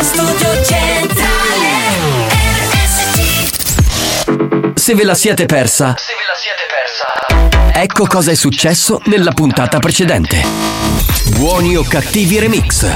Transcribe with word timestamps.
Nello 0.00 0.12
studio 0.14 0.64
centrale 0.64 1.68
RSC 2.30 3.20
Se 4.74 4.94
ve 4.94 5.04
la 5.04 5.12
siete 5.12 5.44
persa, 5.44 5.94
ecco 7.70 8.06
cosa 8.06 8.30
è 8.30 8.34
successo 8.34 9.02
nella 9.04 9.32
puntata 9.32 9.78
precedente. 9.78 10.42
Buoni 11.36 11.76
o 11.76 11.82
cattivi 11.82 12.38
remix. 12.38 12.86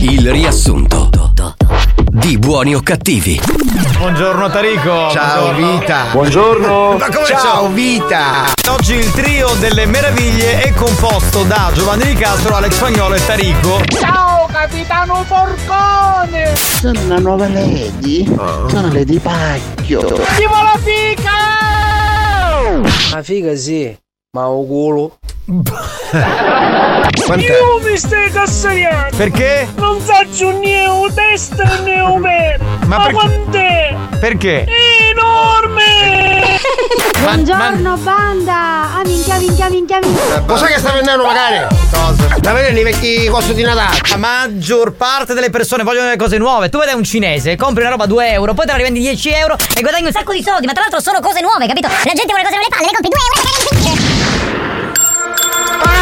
Il 0.00 0.30
riassunto 0.30 1.08
di 2.10 2.36
Buoni 2.36 2.74
o 2.74 2.82
cattivi. 2.82 3.40
Buongiorno 3.96 4.50
Tarico. 4.50 5.10
Ciao 5.10 5.44
Buongiorno. 5.52 5.78
vita. 5.78 6.04
Buongiorno. 6.12 6.96
Ma 6.98 7.08
come 7.08 7.26
Ciao 7.26 7.40
ciao? 7.40 7.68
vita. 7.68 8.52
Oggi 8.68 8.96
il 8.96 9.10
trio 9.12 9.54
delle 9.54 9.86
meraviglie 9.86 10.60
è 10.60 10.74
composto 10.74 11.44
da 11.44 11.70
Giovanni 11.72 12.04
Di 12.04 12.14
Castro, 12.16 12.54
Alex 12.54 12.74
Spagnolo 12.74 13.14
e 13.14 13.24
Tarico. 13.24 13.80
Ciao 13.98 14.27
capitano 14.58 15.22
Forcone! 15.22 16.56
Sono 16.56 17.00
una 17.02 17.18
nuova 17.18 17.46
Lady. 17.48 18.24
Sono 18.24 18.92
Lady 18.92 19.20
Pacchio. 19.20 20.00
Viva 20.00 20.62
la 20.62 20.76
fica! 20.82 21.30
La 23.14 23.22
figa 23.22 23.54
sì, 23.54 23.96
ma 24.32 24.48
o 24.48 24.66
culo. 24.66 25.18
Io 27.36 27.80
mi 27.88 27.96
stai 27.96 28.30
cassariando! 28.32 29.16
Perché? 29.16 29.68
Non 29.76 30.00
faccio 30.00 30.58
né 30.58 30.86
un 30.86 31.08
destra 31.14 31.78
né 31.78 32.00
un 32.00 32.20
vero! 32.20 32.64
Ma 32.86 32.96
Ma, 32.96 32.96
perché- 33.04 33.12
quant'è? 33.12 33.96
Perché? 34.18 34.66
Enorme! 35.10 35.77
Buongiorno 37.20 37.96
banda! 37.96 38.94
Ah 38.94 39.02
minchia 39.04 39.36
minchia 39.38 39.68
minchia 39.68 39.98
minchia! 39.98 40.44
Lo 40.46 40.56
sai 40.56 40.72
che 40.72 40.78
sta 40.78 40.92
vendendo 40.92 41.24
magari? 41.24 41.66
Cosa? 41.90 42.36
Da 42.38 42.52
vedere 42.52 42.72
nei 42.72 42.84
vecchi 42.84 43.26
costi 43.28 43.52
di 43.54 43.62
Natale. 43.62 43.98
La 44.10 44.16
maggior 44.16 44.92
parte 44.92 45.34
delle 45.34 45.50
persone 45.50 45.82
vogliono 45.82 46.08
le 46.08 46.16
cose 46.16 46.38
nuove. 46.38 46.68
Tu 46.68 46.78
vai 46.78 46.86
da 46.86 46.94
un 46.94 47.02
cinese, 47.02 47.56
compri 47.56 47.82
una 47.82 47.90
roba 47.90 48.04
a 48.04 48.06
2 48.06 48.30
euro, 48.30 48.54
poi 48.54 48.64
te 48.64 48.70
la 48.70 48.78
rivendi 48.78 49.00
10 49.00 49.30
euro 49.30 49.56
e 49.74 49.80
guadagni 49.80 50.06
un 50.06 50.12
sacco 50.12 50.32
di 50.32 50.42
soldi, 50.42 50.66
ma 50.66 50.72
tra 50.72 50.82
l'altro 50.82 51.00
sono 51.00 51.20
cose 51.20 51.40
nuove, 51.40 51.66
capito? 51.66 51.88
La 51.88 52.12
gente 52.14 52.26
vuole 52.26 52.44
cose 52.44 52.56
nelle 52.56 52.68
palle, 52.68 52.86
le 52.86 52.92
compri 52.92 53.10
2 53.10 53.18
euro 53.26 53.97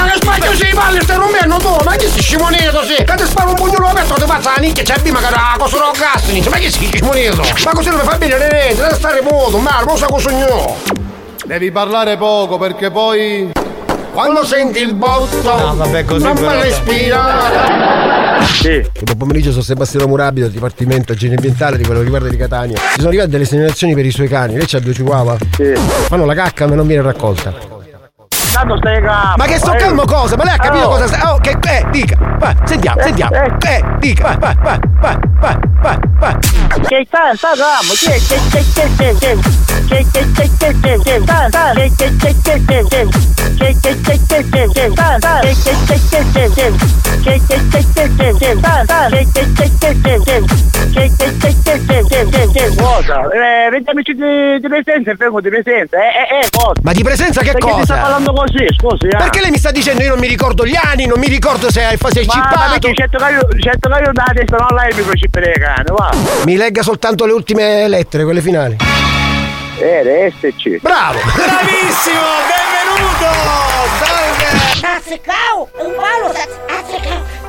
Ah, 0.07 0.11
che 0.11 0.19
spacchio 0.23 0.55
si 0.55 0.75
palle, 0.75 1.01
stai 1.03 1.17
rompendo 1.17 1.57
tu, 1.57 1.77
ma 1.85 1.97
che 1.97 2.09
si 2.09 2.23
scimonito 2.23 2.85
sì? 2.85 2.95
Che 2.95 3.15
ti 3.17 3.25
sparo 3.25 3.51
un 3.51 3.57
pugnolo 3.57 3.89
aperto, 3.89 4.15
ti 4.15 4.25
faccia 4.25 4.53
la 4.55 4.61
nicchia, 4.61 4.85
c'è 4.85 5.11
magari 5.11 5.35
la 5.35 5.57
cosa 5.59 5.79
non 5.79 5.91
gas, 5.93 6.31
dice, 6.31 6.49
ma 6.49 6.57
che 6.57 6.71
si 6.71 6.87
scimonito? 6.87 7.43
Ma 7.65 7.73
così 7.73 7.89
non 7.89 7.99
mi 7.99 8.05
fa 8.05 8.17
bene 8.17 8.39
le 8.39 8.49
reti, 8.49 8.77
deve 8.77 8.95
stare 8.95 9.21
muto, 9.23 9.59
ma 9.59 9.83
non 9.85 9.97
sa 9.97 10.07
cosa 10.07 10.31
io. 10.31 10.75
Devi 11.45 11.71
parlare 11.71 12.17
poco 12.17 12.59
perché 12.59 12.91
poi. 12.91 13.51
Quando 14.13 14.47
senti 14.47 14.81
il 14.81 14.95
botto, 14.95 15.43
No, 15.43 15.75
vabbè, 15.77 16.05
così 16.07 16.25
non 16.25 16.35
puoi 16.35 16.63
respirare. 16.63 18.45
Sì. 18.47 18.83
Dopo 18.93 19.15
pomeriggio 19.17 19.51
sono 19.51 19.63
Sebastiano 19.63 20.07
Murabito, 20.07 20.49
Dipartimento 20.49 21.13
Igiene 21.13 21.35
Ambientale 21.35 21.77
di 21.77 21.85
quello 21.85 21.99
che 21.99 22.05
riguarda 22.05 22.29
di 22.29 22.37
Catania. 22.39 22.79
Ci 22.79 22.95
sono 22.97 23.09
arrivate 23.09 23.29
delle 23.29 23.45
segnalazioni 23.45 23.95
per 23.95 24.07
i 24.07 24.11
suoi 24.11 24.29
cani. 24.29 24.57
Lei 24.57 24.67
c'ha 24.67 24.79
due 24.79 24.95
chihuahua? 24.95 25.37
Sì. 25.55 25.75
Fanno 26.09 26.25
la 26.25 26.35
cacca 26.35 26.67
ma 26.67 26.75
non 26.77 26.87
viene 26.87 27.03
raccolta. 27.03 27.76
Tanto 28.57 28.77
stai 28.79 29.03
calmo. 29.03 29.35
Ma 29.37 29.45
che 29.45 29.59
sto 29.59 29.73
eh. 29.75 29.77
calmo 29.77 30.05
cosa? 30.07 30.35
Ma 30.37 30.45
lei 30.45 30.55
ha 30.55 30.57
capito 30.57 30.87
Oh. 30.87 30.89
cosa 30.89 31.07
sta. 31.07 31.35
Oh, 31.35 31.39
che. 31.41 31.51
Eh, 31.51 31.85
dica! 31.91 32.17
Va, 32.39 32.55
sentiamo, 32.65 32.99
Eh, 33.01 33.03
sentiamo! 33.03 33.35
eh. 33.35 33.53
Eh, 33.67 33.85
dica! 33.99 34.23
Va, 34.25 34.37
va, 34.39 34.55
va, 34.63 34.79
va, 34.99 35.19
va, 35.41 35.59
va, 35.83 35.99
va! 36.19 36.39
Che 36.89 37.05
sta, 37.07 37.35
sta 37.35 37.49
calmo. 37.55 37.93
Che, 37.93 38.17
che, 38.27 38.41
che, 38.51 38.65
che, 38.73 38.95
che, 38.97 39.17
che. 39.19 39.39
Che, 39.87 40.07
che, 40.11 40.33
che, 40.33 40.51
che, 40.59 40.75
che, 40.81 41.01
che. 41.05 41.21
Sta, 41.23 41.47
sta. 41.49 41.71
Che, 41.75 41.93
che, 41.97 42.17
che, 42.17 42.35
che, 42.43 42.65
che, 42.65 42.85
che. 42.89 43.09
Che, 43.59 43.77
che, 43.83 44.01
che, 44.01 44.21
che, 44.27 44.49
che, 44.49 44.69
che. 44.73 44.91
Sta, 44.91 45.17
sta. 45.19 45.39
Che, 45.41 45.55
che, 45.63 45.75
che, 45.87 46.01
che, 46.09 46.25
che, 46.33 46.51
che. 46.55 46.73
Che, 47.23 47.41
che, 47.47 47.67
che, 47.69 47.85
che, 47.93 48.15
che, 48.17 48.35
che. 48.39 48.57
Sta, 48.57 48.83
sta. 48.85 49.07
Che, 49.09 49.27
che, 49.33 49.53
che, 49.53 49.71
che, 49.79 50.01
che, 50.01 50.21
che. 50.25 50.45
Che, 50.97 51.13
che, 51.17 51.37
che, 51.37 51.55
che, 51.63 51.83
che, 51.87 52.05
che, 52.09 52.29
che, 52.31 52.51
che. 52.53 52.75
Cosa? 52.77 53.21
Eh, 53.29 53.69
vedi 53.71 53.91
amici 53.91 54.15
di, 54.15 54.61
di 54.61 54.69
presenza 54.69 55.11
e 55.11 55.15
vengo 55.17 55.41
di 55.43 55.49
presenza. 55.51 55.97
Eh, 55.99 56.01
eh, 56.01 56.39
eh, 56.41 56.49
cosa? 56.51 56.81
Ma 56.83 56.93
di 56.93 57.03
presenza 57.03 57.41
che 57.43 57.53
Perché 57.53 57.67
ti 57.75 57.83
sta 57.85 57.95
cosa? 57.95 58.01
parlando 58.01 58.33
così, 58.33 58.46
scusi, 58.47 59.07
eh? 59.07 59.17
Perché 59.17 59.41
lei 59.41 59.51
mi 59.51 59.59
sta 59.59 59.71
dicendo 59.71 60.03
io 60.03 60.11
non 60.11 60.19
mi 60.19 60.29
ricordo 60.29 60.65
gli 60.67 60.77
anni, 60.81 61.07
non 61.07 61.19
mi 61.19 61.29
ricordo 61.29 61.71
se 61.71 61.85
hai 61.85 61.97
sei 62.11 62.25
Ma 62.27 62.33
cippato? 62.33 62.71
perché 62.71 62.95
certo 62.95 63.19
che 63.19 63.31
io, 63.33 63.49
certo 63.59 63.89
che 63.89 63.99
io 64.03 64.13
da 64.13 64.25
testa 64.35 64.57
non 64.57 64.77
lei 64.77 64.95
mi 64.95 65.03
procipere 65.03 65.53
le 65.55 65.61
cane, 65.61 65.85
va. 65.89 66.11
Mi 66.45 66.57
legga 66.57 66.83
soltanto 66.83 67.27
le 67.27 67.33
ultime 67.33 67.89
lettere, 67.89 68.25
quelle 68.25 68.41
finali. 68.41 68.77
Eh, 69.79 70.33
SC. 70.41 70.81
Bravo! 70.81 71.19
Bravissimo! 71.35 72.21
Benvenuto! 72.49 73.29
Salve! 74.03 74.97
Africao, 74.97 75.69
un 75.79 75.95
palo, 75.95 76.33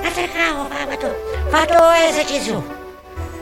Africao, 0.03 0.67
fatto, 0.69 1.15
fatto 1.49 1.91
esercizio. 2.09 2.85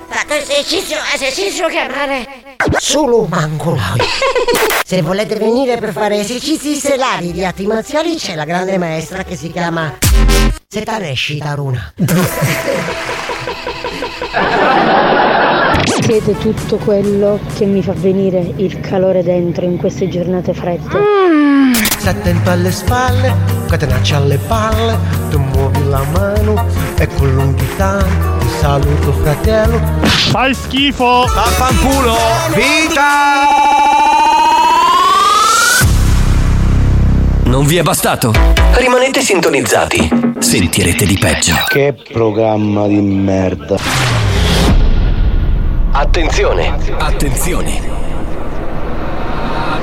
Fatto 0.08 0.34
esercizio, 0.34 0.98
esercizio 1.14 1.68
chiamare. 1.68 2.56
Solo 2.78 3.26
mangolai. 3.30 4.00
Se 4.86 5.02
volete 5.02 5.36
venire 5.36 5.78
per 5.78 5.92
fare 5.92 6.20
esercizi 6.20 6.76
stellari 6.76 7.32
di 7.32 7.44
arti 7.44 7.66
marziali 7.66 8.16
c'è 8.16 8.36
la 8.36 8.46
grande 8.46 8.78
maestra 8.78 9.24
che 9.24 9.36
si 9.36 9.52
chiama 9.52 9.98
Setareshi 10.68 11.38
Taruna. 11.40 11.94
Siete 16.02 16.38
tutto 16.38 16.78
quello 16.78 17.40
che 17.56 17.66
mi 17.66 17.82
fa 17.82 17.94
venire 17.94 18.54
il 18.58 18.80
calore 18.80 19.24
dentro 19.24 19.66
in 19.66 19.78
queste 19.78 20.08
giornate 20.08 20.54
fredde. 20.54 21.85
Stai 22.06 22.18
attento 22.20 22.52
alle 22.52 22.72
spalle, 22.72 23.36
catenacci 23.68 24.14
alle 24.14 24.38
palle, 24.38 24.96
tu 25.32 25.40
muovi 25.40 25.90
la 25.90 26.04
mano 26.14 26.68
e 27.00 27.08
con 27.08 27.34
l'unghità 27.34 28.06
ti 28.38 28.48
saluto 28.60 29.12
fratello. 29.12 29.82
Fai 30.30 30.54
schifo! 30.54 31.26
Vaffanculo! 31.34 32.16
Non 37.46 37.66
vi 37.66 37.78
è 37.78 37.82
bastato? 37.82 38.32
Rimanete 38.74 39.22
sintonizzati. 39.22 40.36
Sentirete 40.38 41.08
di 41.08 41.18
peggio. 41.18 41.56
Che 41.68 41.96
programma 42.14 42.86
di 42.86 43.02
merda. 43.02 43.78
Attenzione! 45.90 46.78
Attenzione! 47.00 47.95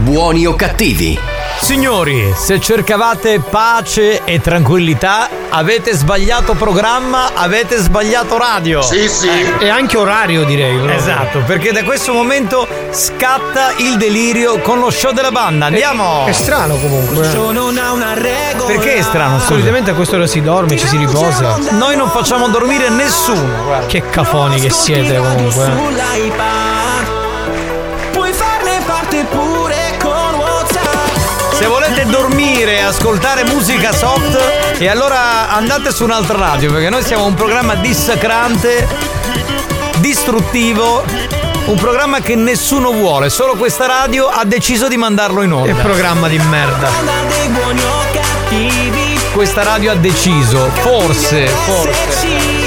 Buoni 0.00 0.46
o 0.46 0.54
cattivi? 0.54 1.18
Signori, 1.60 2.32
se 2.36 2.60
cercavate 2.60 3.40
pace 3.40 4.22
e 4.24 4.40
tranquillità, 4.40 5.28
avete 5.48 5.94
sbagliato 5.94 6.52
programma, 6.54 7.30
avete 7.34 7.78
sbagliato 7.78 8.36
radio. 8.36 8.82
Sì, 8.82 9.08
sì. 9.08 9.28
E 9.58 9.68
anche 9.70 9.96
orario, 9.96 10.44
direi. 10.44 10.78
Esatto, 10.94 11.40
perché 11.46 11.72
da 11.72 11.82
questo 11.82 12.12
momento 12.12 12.68
scatta 12.90 13.72
il 13.78 13.96
delirio 13.96 14.60
con 14.60 14.78
lo 14.80 14.90
show 14.90 15.12
della 15.12 15.30
banda. 15.30 15.66
Andiamo! 15.66 16.26
È 16.26 16.32
strano 16.32 16.76
comunque. 16.76 17.26
eh. 17.26 17.30
Perché 18.66 18.96
è 18.96 19.02
strano? 19.02 19.36
scusa? 19.38 19.46
Solitamente 19.48 19.90
a 19.90 19.94
quest'ora 19.94 20.26
si 20.26 20.42
dorme, 20.42 20.76
ci 20.76 20.86
si 20.86 20.98
riposa. 20.98 21.56
Noi 21.70 21.96
non 21.96 22.10
facciamo 22.10 22.48
dormire 22.48 22.90
nessuno. 22.90 23.64
guarda. 23.64 23.86
Che 23.86 24.02
cafoni 24.10 24.60
che 24.60 24.70
siete 24.70 25.16
comunque. 25.16 25.64
eh. 25.64 25.70
Puoi 28.12 28.32
farne 28.32 28.80
parte 28.86 29.24
pure 29.30 29.85
se 31.58 31.64
volete 31.64 32.04
dormire 32.04 32.76
e 32.76 32.80
ascoltare 32.82 33.44
musica 33.44 33.90
soft, 33.90 34.38
e 34.78 34.88
allora 34.88 35.48
andate 35.48 35.90
su 35.90 36.04
un'altra 36.04 36.36
radio, 36.36 36.70
perché 36.70 36.90
noi 36.90 37.02
siamo 37.02 37.24
un 37.24 37.32
programma 37.32 37.76
dissacrante, 37.76 38.86
distruttivo. 39.96 41.02
Un 41.64 41.76
programma 41.76 42.20
che 42.20 42.36
nessuno 42.36 42.92
vuole, 42.92 43.30
solo 43.30 43.54
questa 43.54 43.86
radio 43.86 44.28
ha 44.28 44.44
deciso 44.44 44.86
di 44.86 44.98
mandarlo 44.98 45.40
in 45.42 45.52
onda. 45.52 45.72
Che 45.72 45.80
programma 45.80 46.28
di 46.28 46.38
merda. 46.38 46.90
Questa 49.32 49.62
radio 49.62 49.92
ha 49.92 49.96
deciso, 49.96 50.68
forse, 50.74 51.46
forse. 51.46 52.66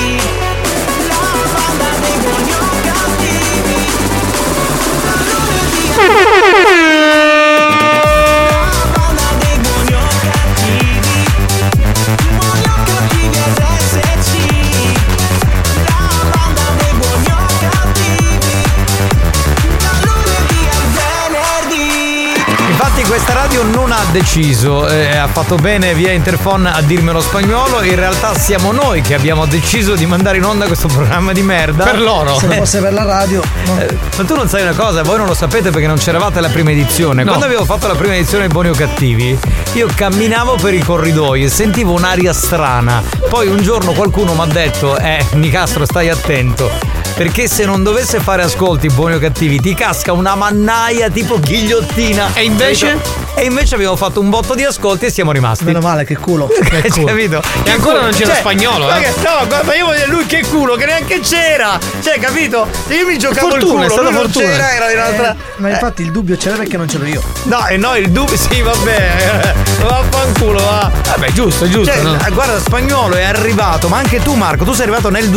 Questa 23.19 23.33
radio 23.41 23.63
non 23.63 23.91
ha 23.91 24.01
deciso, 24.11 24.87
eh, 24.87 25.17
ha 25.17 25.27
fatto 25.27 25.55
bene 25.55 25.93
via 25.93 26.13
interphone 26.13 26.71
a 26.71 26.81
dirmelo 26.81 27.19
spagnolo, 27.19 27.83
in 27.83 27.95
realtà 27.95 28.33
siamo 28.33 28.71
noi 28.71 29.01
che 29.01 29.13
abbiamo 29.13 29.45
deciso 29.45 29.95
di 29.95 30.05
mandare 30.05 30.37
in 30.37 30.45
onda 30.45 30.67
questo 30.67 30.87
programma 30.87 31.33
di 31.33 31.41
merda. 31.41 31.83
Per 31.83 31.99
loro. 31.99 32.39
Se 32.39 32.47
fosse 32.47 32.79
per 32.79 32.93
la 32.93 33.03
radio. 33.03 33.41
Eh, 33.77 33.97
ma 34.15 34.23
tu 34.23 34.35
non 34.35 34.47
sai 34.47 34.61
una 34.61 34.73
cosa, 34.73 35.03
voi 35.03 35.17
non 35.17 35.27
lo 35.27 35.33
sapete 35.33 35.69
perché 35.69 35.85
non 35.85 35.97
c'eravate 35.97 36.37
alla 36.37 36.47
prima 36.47 36.71
edizione. 36.71 37.23
No. 37.23 37.31
Quando 37.31 37.45
avevo 37.45 37.65
fatto 37.65 37.87
la 37.87 37.95
prima 37.95 38.15
edizione 38.15 38.47
di 38.47 38.53
Buoni 38.53 38.69
o 38.69 38.73
Cattivi, 38.73 39.37
io 39.73 39.89
camminavo 39.93 40.55
per 40.55 40.73
i 40.73 40.81
corridoi 40.81 41.43
e 41.43 41.49
sentivo 41.49 41.91
un'aria 41.91 42.31
strana. 42.31 43.03
Poi 43.27 43.49
un 43.49 43.61
giorno 43.61 43.91
qualcuno 43.91 44.33
mi 44.33 44.41
ha 44.41 44.45
detto, 44.45 44.97
eh, 44.97 45.25
Nicastro 45.33 45.83
stai 45.83 46.09
attento. 46.09 46.98
Perché 47.19 47.49
se 47.49 47.65
non 47.65 47.83
dovesse 47.83 48.21
fare 48.21 48.43
ascolti 48.43 48.87
buoni 48.87 49.15
o 49.15 49.19
cattivi 49.19 49.59
ti 49.59 49.73
casca 49.73 50.13
una 50.13 50.35
mannaia 50.35 51.09
tipo 51.09 51.37
ghigliottina. 51.37 52.29
E 52.33 52.43
invece? 52.45 52.97
E 53.35 53.43
invece 53.43 53.75
abbiamo 53.75 53.97
fatto 53.97 54.21
un 54.21 54.29
botto 54.29 54.55
di 54.55 54.63
ascolti 54.63 55.07
e 55.07 55.11
siamo 55.11 55.33
rimasti. 55.33 55.65
Meno 55.65 55.81
male, 55.81 56.05
che 56.05 56.15
culo. 56.15 56.47
Che 56.69 56.81
Che 56.81 56.89
culo. 56.89 57.05
capito? 57.07 57.41
E 57.65 57.71
ancora 57.71 57.99
non 58.01 58.11
c'era 58.11 58.35
spagnolo, 58.35 58.85
ma 58.85 58.97
eh. 58.99 59.01
che- 59.01 59.13
No, 59.21 59.45
guarda, 59.47 59.75
io 59.75 59.85
voglio 59.87 59.97
dire 59.97 60.11
lui 60.11 60.25
che 60.27 60.45
culo, 60.49 60.75
che 60.75 60.85
neanche 60.85 61.19
c'era. 61.19 61.77
Cioè, 62.01 62.19
capito? 62.19 62.65
Io 62.87 63.05
mi 63.05 63.17
giocavo 63.17 63.49
Fortuna, 63.49 63.83
il 63.85 63.91
culo, 63.91 64.03
non 64.03 64.13
fortuna. 64.13 64.45
c'era, 64.45 64.73
era 64.75 64.87
di 64.87 64.93
un'altra. 64.93 65.31
Eh, 65.33 65.35
ma 65.57 65.69
infatti 65.71 66.01
il 66.03 66.11
dubbio 66.11 66.37
c'era 66.37 66.55
perché 66.55 66.77
non 66.77 66.87
ce 66.87 66.99
l'ho 66.99 67.05
io. 67.05 67.21
No, 67.43 67.67
e 67.67 67.75
no, 67.75 67.95
il 67.97 68.11
dubbio, 68.11 68.37
sì, 68.37 68.61
vabbè. 68.61 69.53
Vaffanculo, 69.83 70.59
va. 70.59 70.91
Vabbè, 71.05 71.31
giusto, 71.33 71.67
giusto. 71.69 71.91
Cioè, 71.91 72.01
no? 72.01 72.17
guarda, 72.31 72.59
spagnolo 72.59 73.15
è 73.15 73.23
arrivato, 73.23 73.89
ma 73.89 73.97
anche 73.97 74.21
tu, 74.21 74.35
Marco, 74.35 74.63
tu 74.63 74.71
sei 74.71 74.83
arrivato 74.83 75.09
nel 75.09 75.29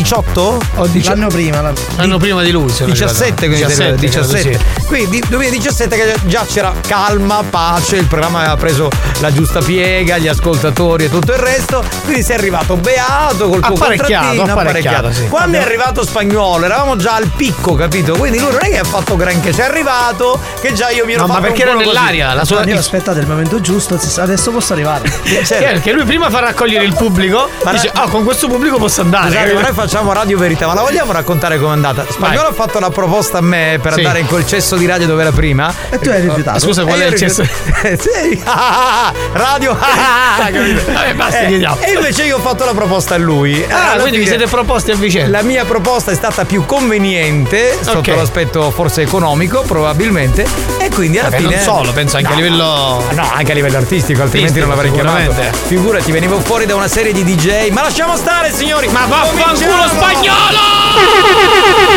2018? 0.00 0.60
O 0.76 0.86
dici- 0.86 1.08
L'anno 1.08 1.28
prima, 1.28 1.60
l'anno, 1.62 1.74
L'anno 1.96 2.18
prima 2.18 2.42
di 2.42 2.50
lui. 2.50 2.68
sono 2.70 2.90
17, 2.90 3.46
quindi 3.46 3.64
17, 3.64 3.94
17. 3.96 4.36
17. 4.50 4.84
Quindi 4.86 5.22
2017 5.26 5.96
che 5.96 6.14
già 6.26 6.44
c'era 6.46 6.72
calma, 6.86 7.42
pace, 7.48 7.96
il 7.96 8.06
programma 8.06 8.40
aveva 8.40 8.56
preso 8.56 8.90
la 9.20 9.32
giusta 9.32 9.60
piega, 9.60 10.18
gli 10.18 10.28
ascoltatori 10.28 11.04
e 11.04 11.10
tutto 11.10 11.32
il 11.32 11.38
resto. 11.38 11.82
Quindi 12.04 12.22
sei 12.22 12.36
arrivato 12.36 12.76
beato 12.76 13.48
col 13.48 13.60
tuo 13.60 13.74
Apparecchiato, 13.74 14.26
contrattino, 14.36 14.60
apparecchiato, 14.60 15.12
sì. 15.12 15.28
Quando 15.28 15.56
è 15.56 15.60
arrivato 15.62 16.04
spagnolo, 16.04 16.64
eravamo 16.66 16.96
già 16.96 17.14
al 17.14 17.30
picco, 17.34 17.74
capito? 17.74 18.14
Quindi 18.16 18.38
lui 18.38 18.50
non 18.52 18.60
è 18.62 18.68
che 18.68 18.78
ha 18.78 18.84
fatto 18.84 19.16
granché, 19.16 19.50
c'è 19.52 19.62
arrivato 19.64 20.38
che 20.60 20.72
già 20.74 20.90
io 20.90 21.04
mi 21.06 21.12
ero 21.12 21.22
No, 21.22 21.26
ma 21.28 21.34
fatto 21.34 21.46
perché 21.46 21.62
un 21.62 21.68
era 21.68 21.76
culo 21.78 21.88
così. 21.90 21.98
nell'aria, 21.98 22.34
la 22.34 22.44
sua- 22.44 22.64
Io- 22.64 22.78
aspettate 22.78 23.20
il 23.20 23.26
momento 23.26 23.60
giusto, 23.60 23.98
adesso 24.18 24.50
posso 24.50 24.72
arrivare. 24.74 25.04
Certo. 25.46 25.54
Perché 25.64 25.92
lui 25.92 26.04
prima 26.04 26.28
fa 26.30 26.40
raccogliere 26.40 26.84
il 26.84 26.94
pubblico, 26.94 27.48
Ma 27.64 27.72
dice, 27.72 27.90
ah, 27.92 28.08
con 28.08 28.24
questo 28.24 28.48
pubblico 28.48 28.76
posso 28.78 29.00
andare. 29.00 29.52
Ma 29.54 29.60
noi 29.62 29.72
facciamo 29.86 30.12
Radio 30.12 30.36
Verità, 30.36 30.66
ma 30.66 30.74
la 30.74 30.80
vogliamo 30.82 31.12
raccontare 31.12 31.58
com'è 31.60 31.70
andata? 31.70 32.04
Spagnolo 32.08 32.48
ha 32.48 32.52
fatto 32.52 32.80
la 32.80 32.90
proposta 32.90 33.38
a 33.38 33.40
me 33.40 33.78
per 33.80 33.92
Sì. 33.92 33.98
andare 34.00 34.18
in 34.18 34.26
quel 34.26 34.44
cesso 34.44 34.74
di 34.74 34.84
radio 34.84 35.06
dove 35.06 35.22
era 35.22 35.30
prima. 35.30 35.72
E 35.90 35.98
tu 36.00 36.08
hai 36.08 36.22
rifiutato. 36.22 36.58
Scusa, 36.58 36.82
qual 36.84 36.98
è 36.98 37.06
il 37.06 37.14
cesso? 37.14 37.44
sì, 37.46 38.40
ah, 38.44 39.12
radio. 39.32 39.76
ah, 39.78 40.44
capito? 40.50 40.92
Vabbè, 40.92 41.14
basta, 41.14 41.38
Eh, 41.42 41.46
chiediamo. 41.46 41.76
E 41.80 41.92
invece 41.92 42.24
io 42.24 42.36
ho 42.38 42.40
fatto 42.40 42.64
la 42.64 42.72
proposta 42.74 43.14
a 43.14 43.18
lui. 43.18 43.64
Ah, 43.68 43.92
Alla 43.92 44.00
quindi 44.00 44.18
vi 44.18 44.26
siete 44.26 44.46
proposti 44.48 44.90
a 44.90 44.96
vicenda. 44.96 45.38
La 45.38 45.44
mia 45.44 45.64
proposta 45.64 46.10
è 46.10 46.14
stata 46.16 46.44
più 46.44 46.64
conveniente 46.66 47.78
sotto 47.80 47.98
Ok. 47.98 48.08
l'aspetto 48.08 48.70
forse 48.72 49.02
economico, 49.02 49.62
probabilmente. 49.62 50.44
E 50.80 50.90
quindi 50.90 51.20
alla 51.20 51.28
Vabbè, 51.30 51.42
fine. 51.42 51.54
non 51.54 51.62
solo, 51.64 51.92
penso 51.92 52.16
anche 52.16 52.32
a 52.32 52.34
livello- 52.34 53.04
No, 53.12 53.30
anche 53.32 53.52
a 53.52 53.54
livello 53.54 53.76
artistico, 53.76 54.22
altrimenti 54.22 54.58
non 54.58 54.68
l'avrei 54.68 54.90
chiamato. 54.90 55.32
Figurati, 55.66 56.10
venivo 56.10 56.40
fuori 56.40 56.66
da 56.66 56.74
una 56.74 56.88
serie 56.88 57.12
di 57.12 57.22
DJ. 57.22 57.68
Ma 57.70 57.82
lasciamo 57.82 58.16
stare, 58.16 58.52
signori! 58.52 58.88
Ma 58.88 59.06
vaffanculo 59.06 59.65
Cominciamo! 59.66 60.46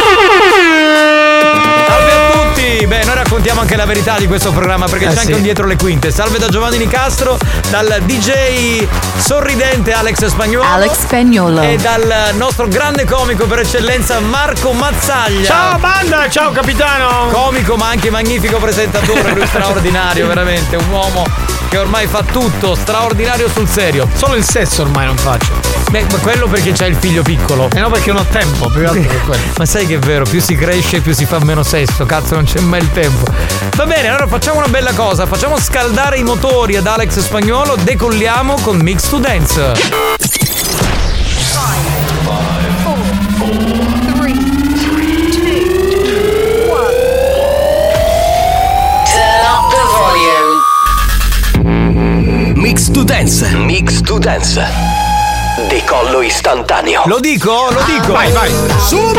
Salve 0.10 0.69
raccontiamo 3.40 3.62
anche 3.62 3.76
la 3.78 3.86
verità 3.86 4.18
di 4.18 4.28
questo 4.28 4.52
programma 4.52 4.86
perché 4.88 5.06
Eh 5.06 5.10
c'è 5.10 5.20
anche 5.20 5.26
sì. 5.28 5.34
un 5.34 5.42
dietro 5.42 5.66
le 5.66 5.78
quinte. 5.78 6.12
Salve 6.12 6.40
da 6.40 6.50
Giovanni 6.50 6.78
Nicastro, 6.78 7.38
dal 7.70 8.02
DJ 8.04 8.86
sorridente 9.18 9.94
Alex 9.94 10.26
Spagnolo. 10.26 10.68
Alex 10.68 11.00
Spagnolo. 11.00 11.62
E 11.62 11.78
dal 11.78 12.34
nostro 12.36 12.68
grande 12.68 13.06
comico 13.06 13.46
per 13.46 13.60
eccellenza 13.60 14.20
Marco 14.20 14.74
Mazzaglia. 14.74 15.46
Ciao 15.46 15.78
banda, 15.80 16.28
ciao 16.30 16.52
capitano! 16.52 17.30
Comico 17.32 17.78
ma 17.78 17.88
anche 17.88 18.10
magnifico 18.10 18.58
presentatore, 18.58 19.32
lui 19.32 19.48
straordinario, 19.48 20.28
veramente, 20.28 20.76
un 20.76 20.90
uomo 20.90 21.24
che 21.70 21.78
ormai 21.78 22.08
fa 22.08 22.24
tutto, 22.24 22.76
straordinario 22.76 23.48
sul 23.48 23.68
serio. 23.68 24.10
Solo 24.16 24.36
il 24.36 24.44
sesso 24.44 24.82
ormai 24.82 25.06
non 25.06 25.16
faccio. 25.16 25.52
Beh, 25.92 26.06
ma 26.12 26.18
quello 26.18 26.48
perché 26.48 26.72
c'è 26.72 26.88
il 26.88 26.96
figlio 26.96 27.22
piccolo. 27.22 27.70
E 27.72 27.80
no, 27.80 27.90
perché 27.90 28.12
non 28.12 28.22
ho 28.22 28.26
tempo, 28.30 28.68
più 28.70 28.82
che 28.82 28.88
altro 28.88 29.02
per 29.02 29.22
quello. 29.26 29.44
Ma 29.58 29.66
sai 29.66 29.86
che 29.86 29.96
è 29.96 30.00
vero, 30.00 30.26
più 30.26 30.42
si 30.42 30.56
cresce 30.56 31.00
più 31.00 31.14
si 31.14 31.26
fa 31.26 31.40
meno 31.44 31.64
sesso, 31.64 32.06
cazzo 32.06 32.36
non 32.36 32.44
c'è 32.44 32.60
mai 32.60 32.82
il 32.82 32.92
tempo. 32.92 33.29
Va 33.76 33.86
bene, 33.86 34.10
allora 34.10 34.28
facciamo 34.28 34.58
una 34.60 34.68
bella 34.68 34.94
cosa, 34.94 35.26
facciamo 35.26 35.58
scaldare 35.58 36.18
i 36.18 36.24
motori 36.24 36.76
ad 36.76 36.88
Alex 36.88 37.20
Spagnolo, 37.20 37.76
decolliamo 37.76 38.56
con 38.62 38.78
Mix 38.78 39.10
to 39.10 39.18
Dance. 39.18 40.18
Mix 52.56 52.92
to 52.92 53.04
Dance. 53.04 53.46
Mix 53.56 54.02
to 54.02 54.18
Dance. 54.20 54.64
Decollo 55.68 56.22
istantaneo. 56.22 57.04
Lo 57.06 57.20
dico? 57.20 57.68
Lo 57.72 57.82
dico? 57.84 58.14
Vai, 58.14 58.32
vai. 58.32 58.52
Diamo 58.90 59.12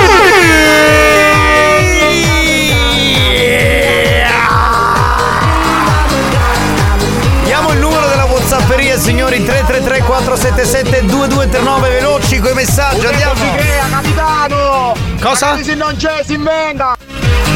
signori, 9.10 9.42
333 9.44 10.02
477 10.04 11.04
2239, 11.06 11.88
veloci 11.88 12.38
coi 12.38 12.54
messaggi, 12.54 13.04
andiamo. 13.06 13.34
capitano! 13.90 14.92
Cosa? 15.20 15.60
Se 15.60 15.74
non 15.74 15.96
c'è, 15.96 16.22
si 16.24 16.34
inventa! 16.34 16.96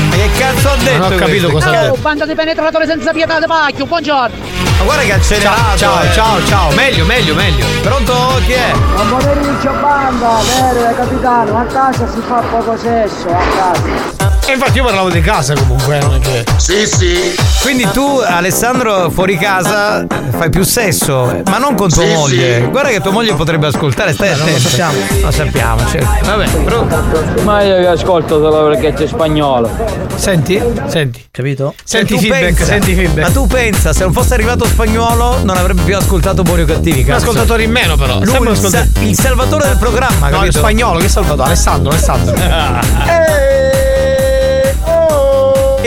Ma 0.08 0.14
che 0.16 0.30
cazzo 0.36 0.70
ha 0.70 0.76
detto? 0.76 0.98
Non 0.98 1.12
ho 1.12 1.16
capito 1.16 1.50
questo? 1.50 1.68
cosa 1.70 1.78
ha 1.78 1.82
Oh, 1.82 1.90
detto. 1.90 2.00
banda 2.02 2.26
di 2.26 2.34
penetratori 2.34 2.86
senza 2.86 3.12
pietà 3.12 3.38
di 3.38 3.46
pacchio, 3.46 3.86
buongiorno! 3.86 4.34
Ma 4.78 4.82
guarda 4.84 5.02
che 5.04 5.12
ha 5.12 5.20
Ciao, 5.20 5.36
accelerato. 5.36 5.76
ciao, 5.76 6.02
eh. 6.02 6.12
ciao, 6.12 6.44
ciao. 6.46 6.70
Meglio, 6.72 7.04
meglio, 7.04 7.34
meglio. 7.36 7.64
Pronto? 7.82 8.40
Chi 8.46 8.52
è? 8.52 8.72
Buon 8.96 9.08
pomeriggio 9.10 9.70
banda, 9.80 10.40
vero 10.58 10.94
capitano, 10.96 11.58
a 11.60 11.64
casa 11.66 12.08
si 12.12 12.20
fa 12.26 12.42
poco 12.50 12.76
sesso, 12.76 13.28
a 13.28 13.42
casa. 13.56 14.13
E 14.46 14.52
infatti 14.52 14.76
io 14.76 14.84
parlavo 14.84 15.08
di 15.10 15.20
casa 15.22 15.54
comunque, 15.54 15.98
non 16.00 16.14
è 16.14 16.18
che. 16.18 16.44
Sì, 16.56 16.86
sì! 16.86 17.34
Quindi 17.62 17.88
tu, 17.92 18.18
Alessandro, 18.22 19.08
fuori 19.10 19.38
casa 19.38 20.06
fai 20.36 20.50
più 20.50 20.62
sesso, 20.64 21.40
ma 21.46 21.56
non 21.58 21.74
con 21.74 21.88
tua 21.88 22.04
Sì, 22.04 22.12
moglie. 22.12 22.60
sì. 22.60 22.66
Guarda 22.66 22.90
che 22.90 23.00
tua 23.00 23.10
moglie 23.10 23.32
potrebbe 23.34 23.68
ascoltare, 23.68 24.12
stai 24.12 24.28
non 24.30 24.38
lo 24.38 24.44
attento. 24.44 24.68
sappiamo. 24.68 24.98
Lo 25.22 25.30
sappiamo, 25.30 25.86
certo. 25.88 26.26
Vabbè, 26.26 26.48
pronto? 26.62 27.42
Ma 27.42 27.62
io 27.62 27.78
vi 27.78 27.86
ascolto 27.86 28.38
solo 28.40 28.68
perché 28.68 28.92
c'è 28.92 29.06
spagnolo. 29.06 29.70
Senti? 30.14 30.62
Senti. 30.88 31.24
Capito? 31.30 31.74
Senti 31.82 32.18
feedback, 32.18 32.42
pensa- 32.42 32.64
senti 32.66 32.94
feedback. 32.94 33.26
Ma 33.26 33.32
tu 33.32 33.46
pensa, 33.46 33.92
se 33.94 34.04
non 34.04 34.12
fosse 34.12 34.34
arrivato 34.34 34.66
spagnolo, 34.66 35.38
non 35.42 35.56
avrebbe 35.56 35.82
più 35.82 35.96
ascoltato 35.96 36.42
Buoni 36.42 36.62
o 36.62 36.66
Cattivi, 36.66 37.02
Un 37.02 37.12
ascoltatore 37.14 37.62
in 37.62 37.70
meno 37.70 37.96
però. 37.96 38.18
Lui, 38.22 38.50
il, 38.50 38.56
sa- 38.58 38.86
il 39.00 39.18
salvatore 39.18 39.68
del 39.68 39.78
programma, 39.78 40.28
No, 40.28 40.36
il 40.36 40.40
capito? 40.42 40.58
spagnolo, 40.58 40.98
che 40.98 41.08
salvato? 41.08 41.42
Alessandro, 41.42 41.90
Alessandro. 41.92 42.34
E 43.06 43.93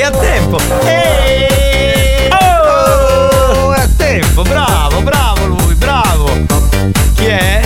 a 0.07 0.11
tempo. 0.11 0.57
E... 0.85 2.29
Oh, 2.31 3.73
è 3.73 3.79
a 3.81 3.89
tempo, 3.97 4.41
bravo, 4.43 5.01
bravo 5.01 5.45
lui, 5.45 5.75
bravo. 5.75 6.29
Chi 7.15 7.25
è? 7.25 7.61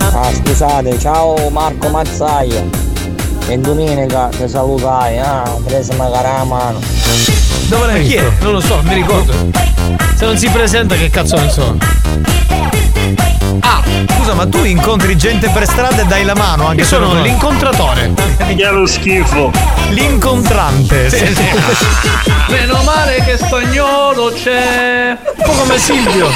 Ah 0.00 0.32
scusate, 0.32 0.98
ciao 0.98 1.50
Marco 1.50 1.88
Mazzaia. 1.88 2.64
E 3.48 3.58
domenica 3.58 4.28
ti 4.28 4.48
salutai, 4.48 5.18
ah, 5.18 5.56
preso 5.64 5.92
magari 5.94 6.28
la 6.28 6.44
mano. 6.44 6.80
Dove 7.68 7.86
l'hai 7.86 8.02
visto? 8.02 8.20
è? 8.20 8.32
Non 8.40 8.52
lo 8.52 8.60
so, 8.60 8.80
mi 8.82 8.94
ricordo. 8.94 9.32
Se 10.16 10.24
non 10.24 10.38
si 10.38 10.48
presenta, 10.48 10.94
che 10.94 11.10
cazzo 11.10 11.36
ne 11.36 11.50
so? 11.50 11.76
Ah, 13.60 13.82
scusa, 14.08 14.34
ma 14.34 14.46
tu 14.46 14.64
incontri 14.64 15.16
gente 15.16 15.48
per 15.50 15.66
strada 15.66 16.02
e 16.02 16.04
dai 16.06 16.24
la 16.24 16.34
mano 16.34 16.66
anche 16.66 16.82
Io 16.82 16.86
se 16.86 16.96
sono 16.96 17.20
l'incontratore. 17.20 18.12
Che 18.36 18.70
lo 18.70 18.86
schifo! 18.86 19.50
L'incontrante. 19.90 21.10
Sì, 21.10 21.34
sì. 21.34 21.44
Meno 22.50 22.82
male 22.82 23.22
che 23.24 23.36
spagnolo 23.36 24.32
c'è. 24.32 25.16
Un 25.36 25.44
po' 25.44 25.52
come 25.52 25.78
Silvio. 25.78 26.30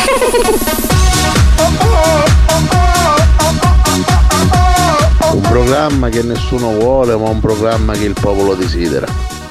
Un 5.33 5.41
programma 5.43 6.09
che 6.09 6.23
nessuno 6.23 6.73
vuole, 6.73 7.17
ma 7.17 7.29
un 7.29 7.41
programma 7.41 7.93
che 7.93 8.05
il 8.05 8.15
popolo 8.19 8.55
desidera. 8.55 9.07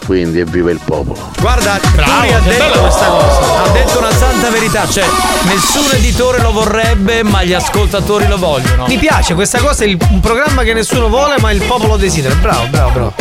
Quindi 0.10 0.40
evviva 0.40 0.72
il 0.72 0.80
popolo. 0.84 1.20
Guarda, 1.40 1.80
Bravo, 1.94 2.12
ha 2.34 2.40
detto, 2.40 2.58
bella 2.64 2.78
questa 2.80 3.06
cosa. 3.06 3.62
ha 3.64 3.68
detto 3.70 4.00
una 4.00 4.12
santa 4.12 4.50
verità, 4.50 4.88
cioè 4.90 5.06
nessun 5.44 5.86
editore 5.94 6.42
lo 6.42 6.52
vorrebbe, 6.52 7.22
ma 7.22 7.44
gli 7.44 7.54
ascoltatori 7.54 8.26
lo 8.28 8.40
vogliono. 8.40 8.88
Mi 8.88 8.98
piace 8.98 9.36
questa 9.36 9.60
cosa, 9.60 9.84
è 9.84 9.88
il- 9.88 10.00
un 10.10 10.20
programma 10.20 10.64
che 10.64 10.74
nessuno 10.74 11.10
vuole, 11.10 11.36
ma 11.40 11.52
il 11.52 11.62
popolo 11.62 11.96
desidera. 11.96 12.34
Bravo, 12.34 12.66
bravo, 12.72 12.90
bravo. 12.90 13.14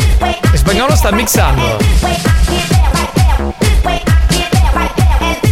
E 0.50 0.57
spagnolo 0.57 0.97
sta 0.97 1.12
mixando. 1.12 1.76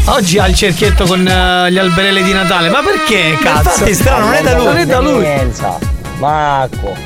Oggi 0.06 0.38
ha 0.38 0.46
il 0.46 0.54
cerchietto 0.54 1.04
con 1.04 1.20
eh, 1.28 1.70
gli 1.70 1.76
alberelli 1.76 2.22
di 2.22 2.32
Natale, 2.32 2.70
ma 2.70 2.80
perché 2.82 3.36
cazzo? 3.42 3.68
Infatti 3.68 3.90
è 3.90 3.92
strano, 3.92 4.24
non 4.24 4.34
è 4.34 4.42
da 4.42 4.54
lui. 4.56 4.64
Non 4.64 4.76
è 4.78 4.86
da 4.86 5.00
lui. 5.00 5.26
Marco. 6.18 6.96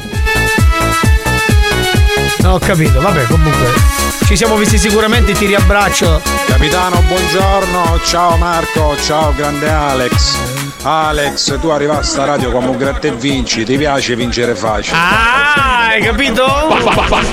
No, 2.42 2.52
ho 2.54 2.58
capito, 2.60 3.00
vabbè, 3.00 3.25
comunque. 3.25 4.00
Ci 4.30 4.37
siamo 4.37 4.54
visti 4.54 4.78
sicuramente, 4.78 5.32
ti 5.32 5.44
riabbraccio. 5.44 6.22
Capitano, 6.46 7.02
buongiorno, 7.02 7.99
ciao 8.04 8.37
Marco, 8.37 8.96
ciao 9.02 9.34
grande 9.34 9.68
Alex. 9.68 10.37
Alex, 10.82 11.58
tu 11.58 11.66
arrivi 11.66 11.90
a 11.90 12.00
sta 12.00 12.26
radio 12.26 12.52
come 12.52 12.68
un 12.68 12.76
gratta 12.76 13.08
e 13.08 13.10
vinci, 13.10 13.64
ti 13.64 13.76
piace 13.76 14.14
vincere 14.14 14.54
facile. 14.54 14.96
Ah, 14.96 15.88
hai 15.88 16.00
capito? 16.00 16.46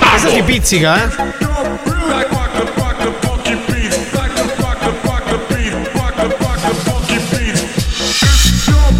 Questo 0.09 0.29
ti 0.29 0.41
pizzica, 0.41 1.03
eh? 1.03 1.09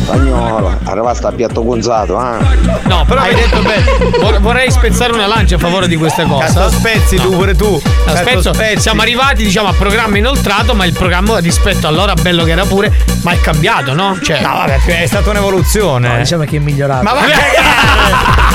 Spagnolo, 0.03 0.76
arriva 0.89 1.13
sta 1.13 1.31
piatto 1.31 1.63
gonzato, 1.63 2.19
eh. 2.19 2.45
No, 2.83 3.03
però 3.05 3.21
hai 3.21 3.35
detto 3.35 3.59
bene. 3.61 3.83
Vor- 4.19 4.39
vorrei 4.39 4.71
spezzare 4.71 5.13
una 5.13 5.27
lancia 5.27 5.55
a 5.55 5.59
favore 5.59 5.87
di 5.87 5.95
questa 5.97 6.23
cosa. 6.25 6.45
Cazzo 6.45 6.69
spezzi 6.77 7.15
tu 7.17 7.29
pure 7.31 7.55
tu. 7.55 7.79
Spezzo. 8.15 8.53
spezzi. 8.53 8.81
Siamo 8.81 9.01
arrivati, 9.01 9.43
diciamo, 9.43 9.67
a 9.69 9.73
programma 9.73 10.17
inoltrato, 10.17 10.73
ma 10.73 10.85
il 10.85 10.93
programma 10.93 11.37
rispetto 11.39 11.87
all'ora 11.87 12.13
bello 12.13 12.43
che 12.43 12.51
era 12.51 12.65
pure, 12.65 12.91
ma 13.23 13.31
è 13.31 13.39
cambiato, 13.41 13.93
no? 13.93 14.17
Cioè, 14.21 14.41
No, 14.41 14.53
vabbè, 14.53 14.79
è 15.01 15.05
stata 15.05 15.29
un'evoluzione. 15.29 16.17
diciamo 16.19 16.43
che 16.45 16.57
è 16.57 16.59
migliorato. 16.59 17.03
Ma 17.03 17.13
vabbè, 17.13 17.33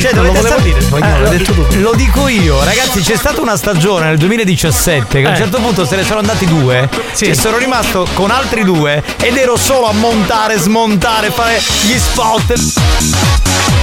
Cioè, 0.00 0.12
Non 0.14 0.24
lo 0.26 0.32
dovete 0.32 0.48
volevo 0.48 0.56
sa- 0.56 0.62
dire, 0.62 0.80
spagnolo, 0.80 1.14
Eh, 1.14 1.18
l'ho 1.18 1.24
lo- 1.24 1.30
detto 1.36 1.52
tu. 1.52 1.66
Lo 1.80 1.92
dico 1.94 2.28
io, 2.28 2.64
ragazzi, 2.64 3.00
c'è 3.02 3.16
stata 3.16 3.40
una 3.40 3.56
stagione 3.56 4.06
nel 4.06 4.16
2017 4.16 5.20
che 5.20 5.26
a 5.26 5.28
un 5.30 5.34
Eh. 5.34 5.38
certo 5.38 5.58
punto 5.58 5.84
se 5.84 5.96
ne 5.96 6.04
sono 6.04 6.20
andati 6.20 6.46
due. 6.46 6.88
Sì. 7.12 7.26
Cioè, 7.26 7.34
sono 7.34 7.58
rimasto 7.58 8.06
con 8.14 8.30
altri 8.30 8.64
due 8.64 9.02
ed 9.20 9.36
ero 9.36 9.56
solo 9.56 9.88
a 9.88 9.92
montare, 9.92 10.56
smontare, 10.56 11.30
fare 11.30 11.60
gli 11.80 11.98
spot. 11.98 13.81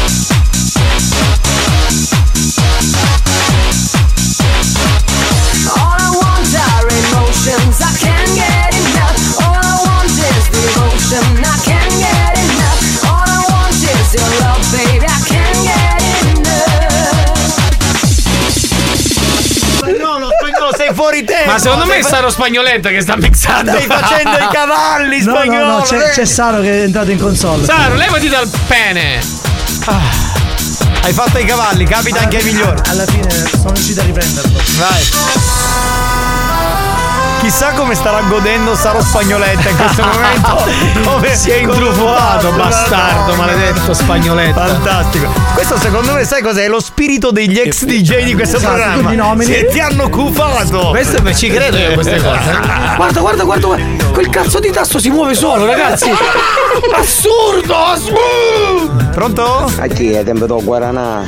Fuori 21.20 21.24
tempo. 21.26 21.52
Ma 21.52 21.58
secondo 21.60 21.86
me 21.86 21.98
è 21.98 22.02
Saro 22.02 22.30
Spagnoletta 22.30 22.90
che 22.90 23.02
sta 23.02 23.16
mixando. 23.16 23.72
Stai 23.72 23.86
facendo 23.86 24.38
i 24.38 24.48
cavalli, 24.52 25.24
No, 25.24 25.34
spagnolo. 25.36 25.66
no, 25.66 25.78
no, 25.78 25.82
c'è, 25.82 26.10
c'è 26.12 26.26
Saro 26.26 26.62
che 26.62 26.72
è 26.80 26.84
entrato 26.84 27.12
in 27.12 27.20
console. 27.20 27.64
Saro, 27.66 27.96
levati 27.96 28.28
dal 28.30 28.50
pene. 28.68 29.20
Hai 31.02 31.14
fatto 31.14 31.38
i 31.40 31.46
cavalli, 31.46 31.86
capita 31.86 32.20
anche 32.20 32.38
ai 32.38 32.44
migliori. 32.44 32.82
Alla 32.90 33.06
fine 33.06 33.30
sono 33.30 33.72
riuscito 33.74 34.02
a 34.02 34.04
riprenderlo. 34.04 34.62
Vai. 34.78 35.59
Chissà 37.40 37.72
come 37.72 37.96
starà 37.96 38.22
godendo 38.28 38.76
Saro 38.76 39.02
Spagnoletta 39.02 39.70
in 39.70 39.78
questo 39.78 40.04
momento. 40.12 41.10
Dove 41.10 41.36
Si 41.36 41.50
è 41.50 41.58
intrufolato, 41.58 42.52
bastardo, 42.52 43.34
maledetto 43.36 43.94
Spagnoletta. 43.94 44.66
Fantastico. 44.66 45.32
Questo 45.54 45.78
secondo 45.78 46.14
me 46.14 46.26
sai 46.26 46.42
cos'è? 46.42 46.66
È 46.66 46.68
lo 46.68 46.82
spirito 46.82 47.32
degli 47.32 47.58
ex 47.58 47.86
DJ 47.86 48.24
di 48.26 48.34
questo 48.34 48.58
Esatto, 48.58 49.00
programma. 49.00 49.44
Se 49.44 49.68
ti 49.68 49.80
hanno 49.80 50.10
cufato. 50.10 50.90
Questo 50.90 51.22
beh, 51.22 51.34
ci 51.34 51.50
credo 51.50 51.78
io 51.78 51.92
a 51.92 51.94
queste 51.94 52.22
cose. 52.22 52.40
Guarda, 52.98 53.20
guarda, 53.22 53.44
guarda, 53.44 53.66
guarda. 53.68 53.86
Quel 54.12 54.30
cazzo 54.30 54.60
di 54.60 54.72
tasto 54.72 55.00
si 55.00 55.10
muove 55.10 55.34
solo, 55.34 55.66
ragazzi. 55.66 56.10
Assurdo! 56.94 57.76
assurdo! 57.76 59.08
Pronto? 59.12 59.72
A 59.80 59.88
chi 59.88 60.12
è 60.12 60.24
tempo 60.24 60.46
do 60.46 60.62
guaranà? 60.62 61.24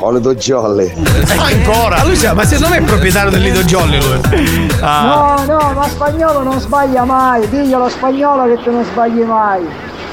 Ho 0.00 0.10
le 0.10 0.20
due 0.20 0.36
giolle. 0.36 0.94
Ancora. 1.36 2.02
Sa- 2.14 2.34
ma 2.34 2.44
secondo 2.44 2.68
me 2.74 2.78
è 2.78 2.82
proprietario 2.82 3.30
del 3.30 3.42
Lido 3.42 3.62
Jolly 3.62 3.98
lui. 4.00 4.70
Ah. 4.80 5.44
No, 5.46 5.58
no, 5.58 5.72
ma 5.72 5.88
spagnolo 5.88 6.42
non 6.42 6.60
sbaglia 6.60 7.04
mai. 7.04 7.48
Diglielo 7.48 7.88
spagnolo 7.88 8.44
che 8.54 8.62
tu 8.62 8.70
non 8.70 8.84
sbagli 8.84 9.22
mai. 9.22 9.66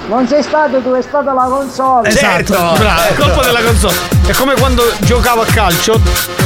Non 0.08 0.28
sei 0.28 0.44
stato 0.44 0.82
tu, 0.82 0.92
è 0.92 1.02
stata 1.02 1.34
la 1.34 1.44
console. 1.44 2.12
Certo. 2.12 2.54
Bravo, 2.54 3.02
è 3.10 3.14
colpa 3.16 3.42
della 3.44 3.62
console. 3.62 3.96
È 4.26 4.34
come 4.34 4.54
quando 4.56 4.84
giocavo 5.02 5.42
a 5.42 5.46
calcio. 5.46 6.43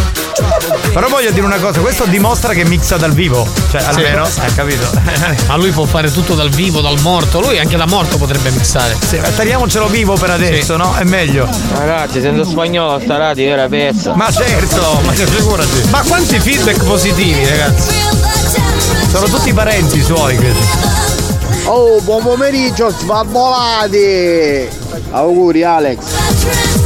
Però 0.94 1.08
voglio 1.08 1.32
dire 1.32 1.46
una 1.46 1.58
cosa, 1.58 1.80
questo 1.80 2.06
dimostra 2.06 2.54
che 2.54 2.66
mixa 2.66 2.98
dal 2.98 3.12
vivo. 3.12 3.48
Cioè, 3.70 3.84
almeno. 3.84 4.28
Hai 4.40 4.54
capito? 4.54 4.90
Ma 5.48 5.56
lui 5.56 5.72
può 5.72 5.86
fare 5.86 6.12
tutto 6.12 6.34
dal 6.36 6.50
vivo, 6.50 6.82
dal 6.82 7.00
morto. 7.02 7.40
Lui 7.40 7.58
anche 7.60 7.78
da 7.78 7.86
morto 7.86 8.18
potrebbe 8.18 8.50
mixare. 8.52 8.98
Sì, 9.08 9.18
ma 9.18 9.30
teniamocelo 9.30 9.88
vivo 9.88 10.16
per 10.16 10.32
adesso, 10.32 10.76
no? 10.78 10.96
È 10.96 11.04
meglio. 11.04 11.48
Ragazzi, 11.74 12.22
sento 12.22 12.44
spagnolo, 12.44 13.00
sta 13.00 13.18
radio 13.18 13.52
era 13.52 13.68
pezza. 13.68 14.16
Ma 14.16 14.32
certo, 14.32 15.02
ma 15.04 15.12
figurati. 15.12 15.84
Ma 15.90 16.02
quanti 16.08 16.40
feedback 16.40 16.84
positivi, 16.84 17.48
ragazzi. 17.48 17.96
Sono 19.10 19.26
tutti 19.28 19.54
parenti 19.54 20.02
suoi 20.02 20.36
questi. 20.36 21.06
Oh, 21.66 22.00
buon 22.02 22.24
pomeriggio, 22.24 22.90
sbabbolati! 22.90 24.70
Auguri 25.12 25.64
Alex. 25.64 25.98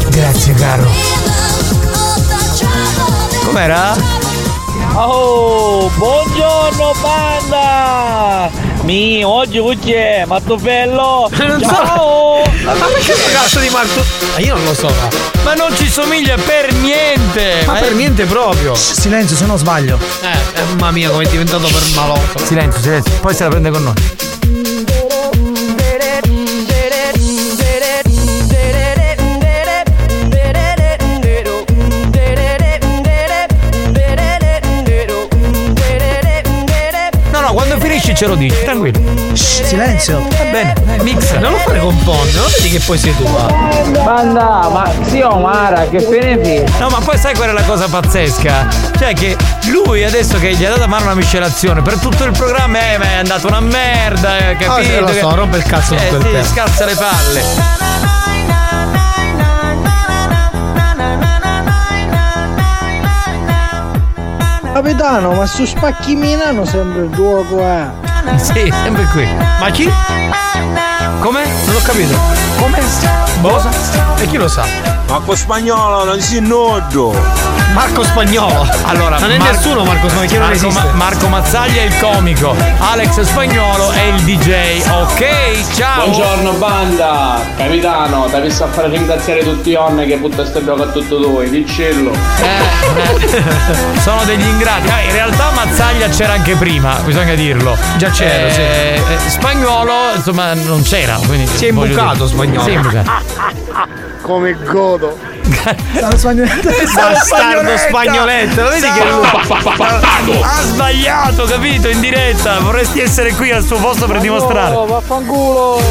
Grazie 0.10 0.54
caro. 0.56 1.21
Com'era? 3.44 3.96
Oh, 4.94 5.90
buongiorno 5.96 6.94
banda! 7.02 8.50
Mi, 8.84 9.24
oggi 9.24 9.60
c'è, 9.84 10.26
Mattofello! 10.26 11.30
Non 11.38 11.60
so. 11.62 11.68
Ciao! 11.68 12.44
Ma 12.64 12.74
perché 12.74 13.14
sto 13.14 13.32
cazzo 13.32 13.60
di 13.60 13.70
Marco? 13.70 14.04
Ma 14.34 14.40
io 14.40 14.56
non 14.56 14.64
lo 14.66 14.74
so. 14.74 14.92
Ma 15.44 15.54
non 15.54 15.76
ci 15.76 15.88
somiglia 15.90 16.36
per 16.36 16.74
niente! 16.74 17.64
Ma 17.66 17.74
per 17.74 17.94
niente 17.94 18.26
proprio. 18.26 18.76
Silenzio, 18.76 19.36
se 19.36 19.46
no 19.46 19.58
sbaglio. 19.58 19.98
Eh, 20.22 20.62
mamma 20.70 20.92
mia, 20.92 21.10
come 21.10 21.24
è 21.24 21.30
diventato 21.30 21.68
per 21.68 21.82
malotto. 21.96 22.40
Silenzio, 22.44 22.82
silenzio, 22.82 23.14
poi 23.22 23.34
se 23.34 23.44
la 23.44 23.50
prende 23.50 23.70
con 23.72 23.84
noi. 23.84 24.30
Ce 38.22 38.28
lo 38.28 38.36
dici, 38.36 38.64
tranquillo. 38.64 39.00
Silenzio. 39.34 40.20
Va 40.20 40.44
bene, 40.52 40.76
mixa. 41.02 41.40
Non 41.40 41.54
lo 41.54 41.58
fare 41.58 41.80
con 41.80 41.98
Pond, 42.04 42.32
non 42.36 42.46
vedi 42.56 42.70
che 42.70 42.80
poi 42.86 42.96
sei 42.96 43.16
tu. 43.16 43.26
ah. 43.26 43.52
Banda, 44.04 44.70
ma 44.72 44.92
zio 45.08 45.38
Mara, 45.38 45.88
che 45.90 46.00
fine 46.02 46.64
No, 46.78 46.90
ma 46.90 47.00
poi 47.00 47.18
sai 47.18 47.34
qual 47.34 47.50
è 47.50 47.52
la 47.52 47.64
cosa 47.64 47.88
pazzesca? 47.88 48.68
Cioè 48.96 49.16
che 49.16 49.36
lui 49.72 50.04
adesso 50.04 50.38
che 50.38 50.54
gli 50.54 50.64
ha 50.64 50.70
dato 50.70 50.84
a 50.84 50.88
mano 50.88 51.06
una 51.06 51.16
miscelazione 51.16 51.82
per 51.82 51.98
tutto 51.98 52.24
il 52.24 52.32
programma 52.34 52.92
eh, 52.92 52.98
ma 53.00 53.06
è 53.06 53.16
andato 53.16 53.48
una 53.48 53.60
merda, 53.60 54.38
eh, 54.38 54.56
capito? 54.56 54.98
Ah, 54.98 55.00
lo 55.00 55.14
so, 55.14 55.34
rompe 55.34 55.58
il 55.58 55.64
cazzo 55.64 55.96
eh, 55.96 55.98
tutto 55.98 56.18
il 56.18 56.22
sì, 56.22 56.32
tempo. 56.32 56.48
scazza 56.48 56.86
le 56.86 56.94
palle. 56.94 57.44
Capitano, 64.74 65.32
ma 65.34 65.46
su 65.48 65.66
Spacchi 65.66 66.16
Milano 66.16 66.66
sembra 66.66 67.02
il 67.02 67.10
gioco, 67.10 67.62
eh. 67.62 68.10
Sì, 68.38 68.72
sempre 68.84 69.06
qui. 69.12 69.28
Ma 69.60 69.70
chi? 69.72 69.92
Come? 71.20 71.44
Non 71.66 71.76
ho 71.76 71.82
capito. 71.84 72.18
Come? 72.58 72.80
Boh? 73.40 73.62
E 74.18 74.28
chi 74.28 74.38
lo 74.38 74.48
sa? 74.48 74.64
Marco 75.08 75.36
Spagnolo, 75.36 76.04
non 76.04 76.20
si 76.22 76.40
nodo. 76.40 77.51
Marco 77.74 78.04
Spagnolo. 78.04 78.68
Allora, 78.84 79.18
non 79.18 79.32
è 79.32 79.38
Mar- 79.38 79.52
nessuno 79.54 79.84
Marco 79.84 80.08
Spagnolo, 80.10 80.28
che 80.28 80.38
non 80.38 80.48
Marco, 80.50 80.66
esiste. 80.68 80.84
Ma- 80.88 80.92
Marco 80.94 81.28
Mazzaglia 81.28 81.82
è 81.82 81.86
il 81.86 81.98
comico, 82.00 82.56
Alex 82.80 83.22
Spagnolo 83.22 83.92
è 83.92 84.02
il 84.04 84.22
DJ. 84.24 84.82
Ok, 84.90 85.74
ciao. 85.74 86.04
Buongiorno 86.08 86.52
banda! 86.54 87.40
Capitano, 87.56 88.28
ti 88.32 88.42
visto 88.42 88.64
a 88.66 88.68
fare 88.68 88.90
ringraziare 88.90 89.44
tutti 89.44 89.72
gli 89.72 89.76
onne 89.76 90.06
che 90.06 90.18
butta 90.18 90.46
ste 90.46 90.64
gioco 90.64 90.84
a 90.84 90.88
tutto 90.88 91.20
voi, 91.30 91.50
dicelo! 91.50 92.12
Eh, 92.42 93.38
eh, 93.38 94.00
sono 94.02 94.24
degli 94.26 94.46
ingrati. 94.46 94.90
Ah, 94.90 95.02
in 95.02 95.12
realtà 95.14 95.52
Mazzaglia 95.54 96.10
c'era 96.10 96.34
anche 96.34 96.56
prima, 96.56 96.96
bisogna 97.06 97.34
dirlo. 97.36 97.78
Già 97.98 98.10
c'era, 98.10 98.48
Eh, 98.48 98.52
sì. 98.52 98.62
eh, 98.62 99.30
Spagnolo, 99.30 99.94
insomma, 100.16 100.54
non 100.54 100.84
c'era. 100.84 101.18
Quindi 101.26 101.48
Si 101.48 101.66
è 101.66 101.70
imbucato 101.70 102.26
dire- 102.26 102.28
Spagnolo. 102.28 102.64
Si 102.64 102.70
è 102.70 102.74
imbucato. 102.74 103.12
Come 104.22 104.56
godo. 104.64 105.18
Saro 106.00 106.18
Spagnoletta. 106.18 106.70
Bastardo 106.94 107.61
Riccardo 107.62 107.78
Spagnoletto, 107.78 108.62
lo 108.64 108.70
vedi 108.70 108.92
che 108.92 109.04
lui 109.06 110.42
ha 110.42 110.62
sbagliato, 110.64 111.44
capito? 111.44 111.88
In 111.90 112.00
diretta. 112.00 112.60
Vorresti 112.60 113.00
essere 113.00 113.34
qui 113.34 113.52
al 113.52 113.64
suo 113.64 113.78
posto 113.78 114.08
per 114.08 114.20
dimostrare. 114.20 114.74
vaffanculo. 114.74 115.82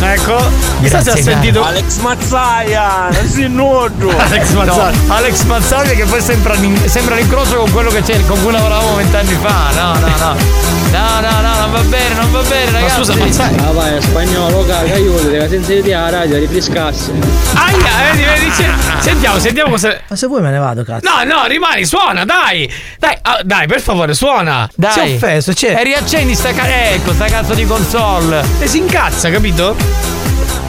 Ecco. 0.00 0.42
Chissà 0.80 1.02
se 1.02 1.10
ha 1.10 1.16
sentito. 1.16 1.62
Alex 1.62 1.98
Mazzaia, 1.98 3.08
non 3.10 3.26
si 3.28 3.46
nudo. 3.46 4.10
Alex 4.18 4.50
Mazzaglia. 4.50 5.14
Alex 5.14 5.42
Mazzaglia 5.44 5.92
che 5.92 6.04
poi 6.04 6.20
sembra, 6.20 6.54
sembra 6.86 7.14
l'incrocio 7.14 7.56
con 7.58 7.70
quello 7.72 7.90
che 7.90 8.02
c'è, 8.02 8.24
con 8.26 8.42
cui 8.42 8.52
lavoravamo 8.52 8.96
vent'anni 8.96 9.36
fa. 9.40 9.70
No, 9.74 9.98
no, 9.98 10.08
no. 10.18 10.78
No, 10.90 11.20
no, 11.20 11.40
no, 11.40 11.54
non 11.60 11.70
va 11.70 11.80
bene, 11.82 12.14
non 12.14 12.32
va 12.32 12.42
bene, 12.42 12.70
ragazzi. 12.72 13.12
Ah 13.12 13.70
vai, 13.70 13.96
è 13.96 14.00
spagnolo, 14.00 14.64
caga, 14.66 14.92
aiuto, 14.92 15.30
che 15.30 15.48
senza 15.48 15.72
di 15.72 15.88
la 15.90 16.10
radio 16.10 16.36
rifrescasse. 16.38 17.12
Aia, 17.54 18.10
vedi, 18.10 18.24
vedi, 18.24 18.50
se- 18.50 18.68
sentiamo, 18.98 19.38
sentiamo 19.38 19.70
cosa. 19.70 19.96
Ma 20.08 20.16
se 20.16 20.26
vuoi 20.26 20.42
me 20.42 20.50
ne 20.50 20.58
vado, 20.58 20.82
cazzo. 20.82 21.08
No, 21.08 21.19
no, 21.24 21.46
rimani, 21.46 21.84
suona, 21.84 22.24
dai! 22.24 22.70
Dai, 22.98 23.16
ah, 23.22 23.40
dai, 23.42 23.66
per 23.66 23.80
favore, 23.80 24.14
suona! 24.14 24.68
Dai. 24.74 24.92
Si 24.92 25.00
è 25.00 25.14
offeso, 25.14 25.52
c'è. 25.52 25.78
E 25.78 25.84
riaccendi 25.84 26.34
sta 26.34 26.52
ca- 26.52 26.92
ecco, 26.92 27.12
sta 27.12 27.26
cazzo 27.26 27.54
di 27.54 27.66
console. 27.66 28.44
E 28.60 28.66
si 28.66 28.78
incazza, 28.78 29.30
capito? 29.30 29.76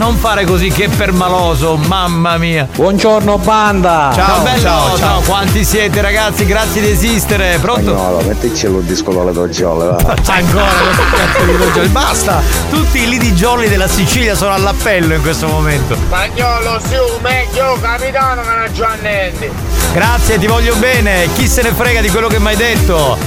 Non 0.01 0.15
fare 0.15 0.45
così 0.45 0.69
che 0.69 0.89
permaloso, 0.89 1.75
mamma 1.75 2.35
mia. 2.37 2.67
Buongiorno 2.73 3.37
banda. 3.37 4.09
Ciao, 4.11 4.41
bello, 4.41 4.97
ciao, 4.97 5.21
quanti 5.21 5.63
siete 5.63 6.01
ragazzi? 6.01 6.43
Grazie 6.43 6.81
di 6.81 6.89
esistere. 6.89 7.59
Pronto? 7.61 7.95
Spagnolo, 7.95 8.21
mettici 8.21 8.65
il 8.65 8.81
disco 8.81 9.11
con 9.11 9.27
le 9.27 9.31
doggiole, 9.31 9.85
va. 9.85 9.97
Ancora 10.25 10.65
questo 10.65 11.03
cazzo 11.03 11.45
di 11.45 11.51
Jolly. 11.51 11.87
Basta! 11.89 12.41
Tutti 12.71 13.03
i 13.03 13.09
lidi 13.09 13.31
jolly 13.33 13.69
della 13.69 13.87
Sicilia 13.87 14.33
sono 14.33 14.55
all'appello 14.55 15.13
in 15.13 15.21
questo 15.21 15.45
momento. 15.45 15.93
Spagnolo, 15.93 16.79
su, 16.79 17.19
meglio, 17.21 17.77
capitano, 17.79 18.41
che 18.41 18.47
non 18.47 18.69
c'ho 18.75 19.01
niente. 19.03 19.51
Grazie, 19.93 20.39
ti 20.39 20.47
voglio 20.47 20.73
bene. 20.77 21.29
Chi 21.35 21.47
se 21.47 21.61
ne 21.61 21.73
frega 21.73 22.01
di 22.01 22.09
quello 22.09 22.27
che 22.27 22.39
mi 22.39 22.47
hai 22.47 22.55
detto? 22.55 23.19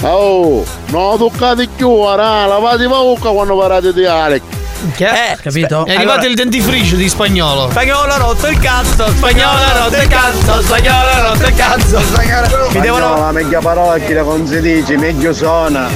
Oh, 0.00 0.64
non 0.86 1.18
toccate 1.18 1.68
più, 1.68 1.90
ora, 1.90 2.46
lavate 2.46 2.84
la 2.84 2.88
bocca 2.88 3.28
quando 3.28 3.54
parlate 3.54 3.92
di 3.92 4.06
Alex. 4.06 4.60
Che? 4.90 5.04
Eh, 5.06 5.36
capito? 5.40 5.86
È 5.86 5.94
arrivato 5.94 6.26
il 6.26 6.34
dentifricio 6.34 6.96
di 6.96 7.08
spagnolo. 7.08 7.70
Spagnolo 7.70 8.12
ha 8.12 8.16
rotto 8.16 8.48
il 8.48 8.58
cazzo, 8.58 9.06
spagnolo 9.14 9.58
ha 9.58 9.78
rotto 9.84 9.96
il 10.00 10.08
cazzo, 10.08 10.62
spagnolo 10.62 11.08
ha 11.08 11.20
rotto 11.28 11.46
il 11.46 11.54
cazzo, 11.54 12.00
spagnolo. 12.00 12.70
Mi 12.70 12.80
devono. 12.80 13.20
La 13.20 13.32
meglio 13.32 13.60
parola 13.60 13.96
che 13.98 14.20
come 14.22 14.46
si 14.46 14.60
dice, 14.60 14.96
meglio 14.96 15.32
suona. 15.32 15.88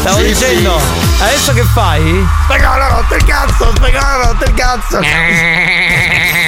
Stavo 0.00 0.18
Sì, 0.18 0.26
dicendo, 0.26 0.78
sì. 0.78 1.22
adesso 1.22 1.52
che 1.52 1.62
fai? 1.74 2.26
Spagnolo 2.44 2.82
ha 2.82 2.88
rotto 2.88 3.14
il 3.14 3.24
cazzo, 3.24 3.72
spagnolo 3.74 4.06
ha 4.06 4.26
rotto 4.28 4.44
il 4.44 4.54
cazzo. 4.54 5.00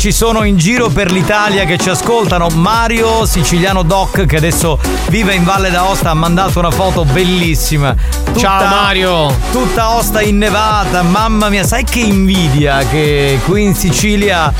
Ci 0.00 0.12
sono 0.12 0.44
in 0.44 0.56
giro 0.56 0.88
per 0.88 1.12
l'Italia 1.12 1.66
che 1.66 1.76
ci 1.76 1.90
ascoltano. 1.90 2.48
Mario 2.54 3.26
Siciliano 3.26 3.82
Doc, 3.82 4.24
che 4.24 4.36
adesso 4.36 4.78
vive 5.10 5.34
in 5.34 5.44
Valle 5.44 5.70
d'Aosta, 5.70 6.08
ha 6.08 6.14
mandato 6.14 6.58
una 6.58 6.70
foto 6.70 7.04
bellissima. 7.04 7.94
Ciao, 8.34 8.64
Mario. 8.64 9.30
Tutta 9.52 9.82
Aosta 9.82 10.22
innevata, 10.22 11.02
mamma 11.02 11.50
mia, 11.50 11.64
sai 11.64 11.84
che 11.84 12.00
invidia 12.00 12.78
che 12.90 13.40
qui 13.44 13.62
in 13.64 13.74
Sicilia 13.74 14.50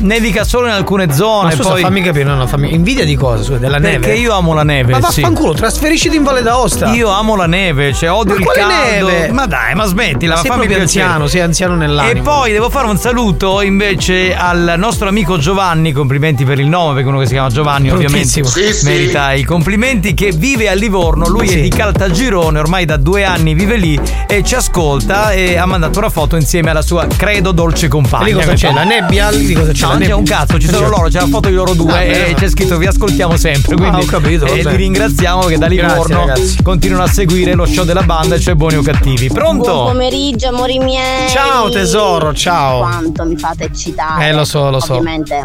nevica 0.00 0.44
solo 0.44 0.66
in 0.66 0.72
alcune 0.72 1.12
zone. 1.12 1.48
Ma 1.48 1.54
scusa, 1.54 1.70
poi... 1.70 1.80
fammi 1.80 2.02
capire, 2.02 2.24
no, 2.24 2.34
no, 2.34 2.46
fammi. 2.46 2.74
Invidia 2.74 3.06
di 3.06 3.16
cosa? 3.16 3.42
Scusa, 3.42 3.58
della 3.58 3.78
neve? 3.78 4.00
Perché 4.00 4.16
io 4.16 4.34
amo 4.34 4.52
la 4.52 4.64
neve. 4.64 4.92
Ma 4.92 5.10
sì. 5.10 5.22
vaffanculo, 5.22 5.54
trasferisciti 5.54 6.16
in 6.16 6.24
Valle 6.24 6.42
d'Aosta. 6.42 6.92
Io 6.92 7.08
amo 7.08 7.36
la 7.36 7.46
neve, 7.46 7.94
cioè 7.94 8.10
odio 8.10 8.34
Ma 8.34 8.40
il 8.40 8.46
caldo. 8.46 9.06
neve? 9.06 9.32
Ma 9.32 9.46
dai, 9.46 9.74
ma 9.74 9.84
smettila, 9.86 10.34
ma 10.34 10.40
sei 10.40 10.50
fammi 10.50 10.66
piacere. 10.66 10.82
anziano, 10.82 11.26
sei 11.26 11.40
anziano 11.40 11.74
nell'anima. 11.74 12.18
E 12.20 12.22
poi 12.22 12.52
devo 12.52 12.68
fare 12.68 12.86
un 12.86 12.98
saluto 12.98 13.62
invece 13.62 14.34
al 14.36 14.74
nostro 14.76 14.88
amico 15.08 15.38
Giovanni, 15.38 15.92
complimenti 15.92 16.44
per 16.44 16.58
il 16.58 16.66
nome, 16.66 16.94
perché 16.94 17.08
uno 17.08 17.18
che 17.18 17.26
si 17.26 17.32
chiama 17.32 17.48
Giovanni 17.48 17.90
ovviamente. 17.90 18.28
Sì, 18.44 18.72
sì. 18.72 18.84
merita 18.84 19.32
i 19.32 19.44
complimenti, 19.44 20.14
che 20.14 20.30
vive 20.32 20.68
a 20.68 20.74
Livorno, 20.74 21.26
lui 21.28 21.48
è 21.48 21.60
di 21.60 21.68
Caltagirone, 21.68 22.58
ormai 22.58 22.84
da 22.84 22.96
due 22.96 23.24
anni 23.24 23.54
vive 23.54 23.76
lì 23.76 23.98
e 24.26 24.42
ci 24.42 24.54
ascolta 24.54 25.32
e 25.32 25.56
ha 25.56 25.66
mandato 25.66 25.98
una 25.98 26.10
foto 26.10 26.36
insieme 26.36 26.70
alla 26.70 26.82
sua 26.82 27.06
credo 27.06 27.52
dolce 27.52 27.88
compagna. 27.88 28.26
E 28.26 28.28
lì 28.28 28.34
cosa 28.34 28.52
c'è? 28.54 28.72
La 28.72 28.84
nebbia? 28.84 29.30
Lì 29.30 29.52
cosa 29.54 29.72
c'è? 29.72 29.86
No, 29.86 29.92
non 29.92 30.00
c'è 30.02 30.12
un 30.12 30.24
cazzo, 30.24 30.58
ci 30.58 30.68
sono 30.68 30.88
loro, 30.88 31.08
c'è 31.08 31.20
la 31.20 31.26
foto 31.26 31.48
di 31.48 31.54
loro 31.54 31.74
due 31.74 31.92
Ah, 31.92 32.02
e 32.02 32.34
c'è 32.36 32.48
scritto 32.48 32.76
vi 32.78 32.86
ascoltiamo 32.86 33.36
sempre. 33.36 33.76
Quindi 33.76 33.96
Ah, 33.96 34.00
ho 34.00 34.04
capito, 34.06 34.44
e 34.46 34.62
vabbè. 34.62 34.76
li 34.76 34.82
ringraziamo 34.82 35.42
che 35.46 35.58
da 35.58 35.68
Grazie, 35.68 35.88
Livorno 35.88 36.26
ragazzi. 36.26 36.62
continuano 36.62 37.04
a 37.04 37.08
seguire 37.08 37.54
lo 37.54 37.64
show 37.66 37.84
della 37.84 38.02
banda, 38.02 38.38
cioè 38.38 38.54
buoni 38.54 38.76
o 38.76 38.82
cattivi. 38.82 39.28
Buon 39.28 39.58
Pronto? 39.58 39.84
pomeriggio, 39.84 40.48
amori 40.48 40.78
miei. 40.78 41.28
Ciao, 41.28 41.68
tesoro, 41.70 42.32
ciao. 42.34 42.78
Quanto 42.80 43.24
mi 43.24 43.36
fate 43.36 43.64
eccitare. 43.64 44.28
Eh, 44.28 44.32
lo 44.32 44.44
so, 44.44 44.70
lo 44.70 44.79
so. 44.80 44.94
Ovviamente 44.94 45.44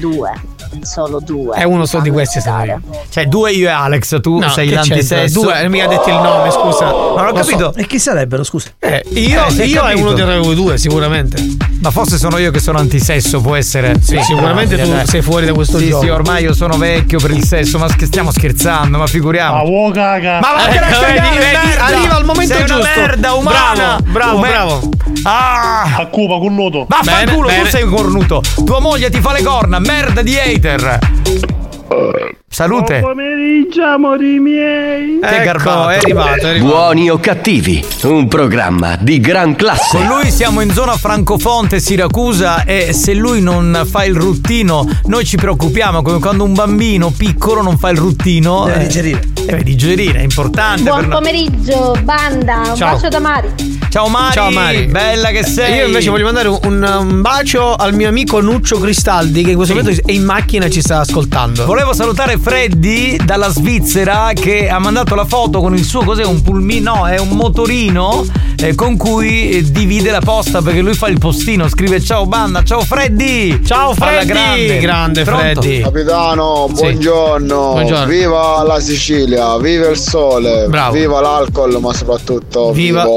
due, 0.00 0.32
solo 0.82 1.20
due. 1.20 1.56
È 1.56 1.64
uno 1.64 1.84
solo 1.86 2.02
di 2.02 2.10
questi 2.10 2.40
sono 2.40 2.64
io. 2.64 2.80
Cioè, 3.08 3.26
due 3.26 3.52
io 3.52 3.68
e 3.68 3.72
Alex, 3.72 4.20
tu 4.20 4.38
No, 4.38 4.48
sei 4.48 4.70
l'antisesso. 4.70 5.40
Due, 5.40 5.68
mica 5.68 5.86
detti 5.86 6.08
il 6.10 6.16
nome, 6.16 6.50
scusa. 6.50 6.86
Non 6.86 7.18
ho 7.18 7.30
Lo 7.30 7.42
so. 7.42 7.50
capito. 7.50 7.74
E 7.74 7.86
chi 7.86 7.98
sarebbero, 7.98 8.42
scusa? 8.42 8.70
Eh, 8.78 9.02
io, 9.10 9.46
Eh, 9.46 9.64
io 9.66 9.82
è 9.82 9.88
capito. 9.90 10.00
uno 10.06 10.12
dei 10.12 10.38
voi 10.40 10.54
due, 10.54 10.78
sicuramente. 10.78 11.44
Ma 11.80 11.90
forse 11.90 12.16
sono 12.16 12.38
io 12.38 12.50
che 12.50 12.60
sono 12.60 12.78
antisesso, 12.78 13.40
può 13.40 13.56
essere. 13.56 13.96
Sì, 14.00 14.18
sicuramente 14.22 14.76
tu 14.80 14.88
dai. 14.88 15.06
sei 15.06 15.20
fuori 15.22 15.46
da 15.46 15.52
questo 15.52 15.78
sì, 15.78 15.88
gioco. 15.88 16.02
Sì, 16.04 16.08
ormai 16.08 16.42
io 16.44 16.54
sono 16.54 16.76
vecchio 16.76 17.18
per 17.18 17.30
il 17.32 17.44
sesso, 17.44 17.78
ma 17.78 17.88
sch- 17.88 18.04
stiamo 18.04 18.30
scherzando, 18.30 18.98
ma 18.98 19.06
figuriamo. 19.06 19.56
Ma 19.56 19.62
vuoi 19.64 19.92
caga? 19.92 20.38
Ma 20.40 20.52
va 20.52 20.70
Ecco, 20.72 21.00
vedi, 21.00 21.36
vedi, 21.36 21.76
arriva 21.78 22.16
al 22.16 22.24
momento 22.24 22.54
Sei 22.54 22.64
giusto. 22.64 22.82
Una 22.82 22.92
merda 22.96 23.32
umana. 23.34 23.98
Bravo, 24.00 24.02
bravo, 24.10 24.36
Ume- 24.38 24.48
bravo. 24.48 24.90
Ah! 25.24 25.96
A 25.98 26.06
Cuba 26.06 26.38
con 26.38 26.54
nudo. 26.54 26.86
Vaffanculo, 26.88 27.48
tu 27.48 27.66
sei 27.68 27.82
un 27.82 27.90
cornuto. 27.94 28.42
Tua 28.64 28.80
moglie 28.80 29.10
ti 29.10 29.20
fa 29.20 29.32
le 29.32 29.42
corna, 29.42 29.78
merda 29.78 30.22
di 30.22 30.36
hater. 30.62 32.41
Salute. 32.52 33.00
pomeriggio, 33.00 33.82
amori 33.82 34.38
miei. 34.38 35.18
Che 35.22 35.26
Ecco, 35.26 35.42
garbato. 35.42 35.88
è 35.88 35.96
arrivato, 35.96 36.46
è 36.46 36.48
arrivato. 36.50 36.74
Buoni 36.74 37.08
o 37.08 37.18
cattivi, 37.18 37.82
un 38.02 38.28
programma 38.28 38.96
di 39.00 39.20
gran 39.20 39.56
classe. 39.56 39.96
Con 39.96 40.06
lui 40.06 40.30
siamo 40.30 40.60
in 40.60 40.70
zona 40.70 40.94
Francofonte, 40.98 41.80
Siracusa 41.80 42.64
e 42.64 42.92
se 42.92 43.14
lui 43.14 43.40
non 43.40 43.86
fa 43.90 44.04
il 44.04 44.14
ruttino 44.14 44.86
noi 45.06 45.24
ci 45.24 45.36
preoccupiamo 45.36 46.02
come 46.02 46.18
quando 46.18 46.44
un 46.44 46.52
bambino 46.52 47.10
piccolo 47.10 47.62
non 47.62 47.78
fa 47.78 47.88
il 47.88 47.96
ruttino. 47.96 48.64
Deve 48.66 48.80
eh, 48.80 48.86
digerire. 48.86 49.28
Deve 49.46 49.62
digerire, 49.62 50.18
è 50.18 50.22
importante. 50.22 50.82
Buon 50.82 51.06
noi. 51.06 51.08
pomeriggio, 51.08 51.96
banda. 52.02 52.58
Un 52.68 52.76
Ciao. 52.76 52.92
bacio 52.92 53.08
da 53.08 53.18
Mari. 53.18 53.80
Ciao 53.88 54.08
Mari. 54.08 54.32
Ciao 54.32 54.50
Mari. 54.50 54.86
Bella 54.86 55.30
che 55.30 55.42
sei. 55.44 55.76
Io 55.76 55.86
invece 55.86 56.10
voglio 56.10 56.24
mandare 56.24 56.48
un, 56.48 56.96
un 57.00 57.20
bacio 57.22 57.74
al 57.74 57.94
mio 57.94 58.08
amico 58.08 58.40
Nuccio 58.40 58.78
Cristaldi 58.78 59.42
che 59.42 59.50
in 59.50 59.56
questo 59.56 59.74
momento 59.74 60.02
è 60.04 60.12
in 60.12 60.24
macchina 60.24 60.66
e 60.66 60.70
ci 60.70 60.80
sta 60.80 61.00
ascoltando. 61.00 61.64
Volevo 61.64 61.92
salutare 61.92 62.38
Freddy 62.42 63.16
dalla 63.24 63.48
Svizzera 63.50 64.32
che 64.34 64.68
ha 64.68 64.80
mandato 64.80 65.14
la 65.14 65.24
foto 65.24 65.60
con 65.60 65.74
il 65.76 65.84
suo 65.84 66.02
cos'è 66.02 66.24
un 66.24 66.42
pulmino, 66.42 66.94
no, 66.96 67.06
è 67.06 67.16
un 67.18 67.28
motorino 67.28 68.24
eh, 68.56 68.74
con 68.74 68.96
cui 68.96 69.50
eh, 69.50 69.70
divide 69.70 70.10
la 70.10 70.20
posta 70.20 70.60
perché 70.60 70.80
lui 70.80 70.94
fa 70.94 71.06
il 71.06 71.18
postino, 71.18 71.68
scrive 71.68 72.02
ciao 72.02 72.26
banda, 72.26 72.64
ciao 72.64 72.80
Freddy. 72.80 73.62
Ciao 73.64 73.94
Freddy, 73.94 74.26
grande, 74.26 74.78
grande 74.80 75.22
Pronto? 75.22 75.60
Freddy. 75.60 75.80
Capitano, 75.82 76.66
Sì. 76.68 76.82
buongiorno. 76.82 77.70
Buongiorno. 77.72 78.06
Viva 78.06 78.62
la 78.64 78.80
Sicilia, 78.80 79.56
viva 79.58 79.88
il 79.88 79.96
sole, 79.96 80.66
Bravo. 80.68 80.92
viva 80.94 81.20
l'alcol, 81.20 81.78
ma 81.80 81.92
soprattutto 81.94 82.72
Viva- 82.72 83.04
viva. 83.04 83.10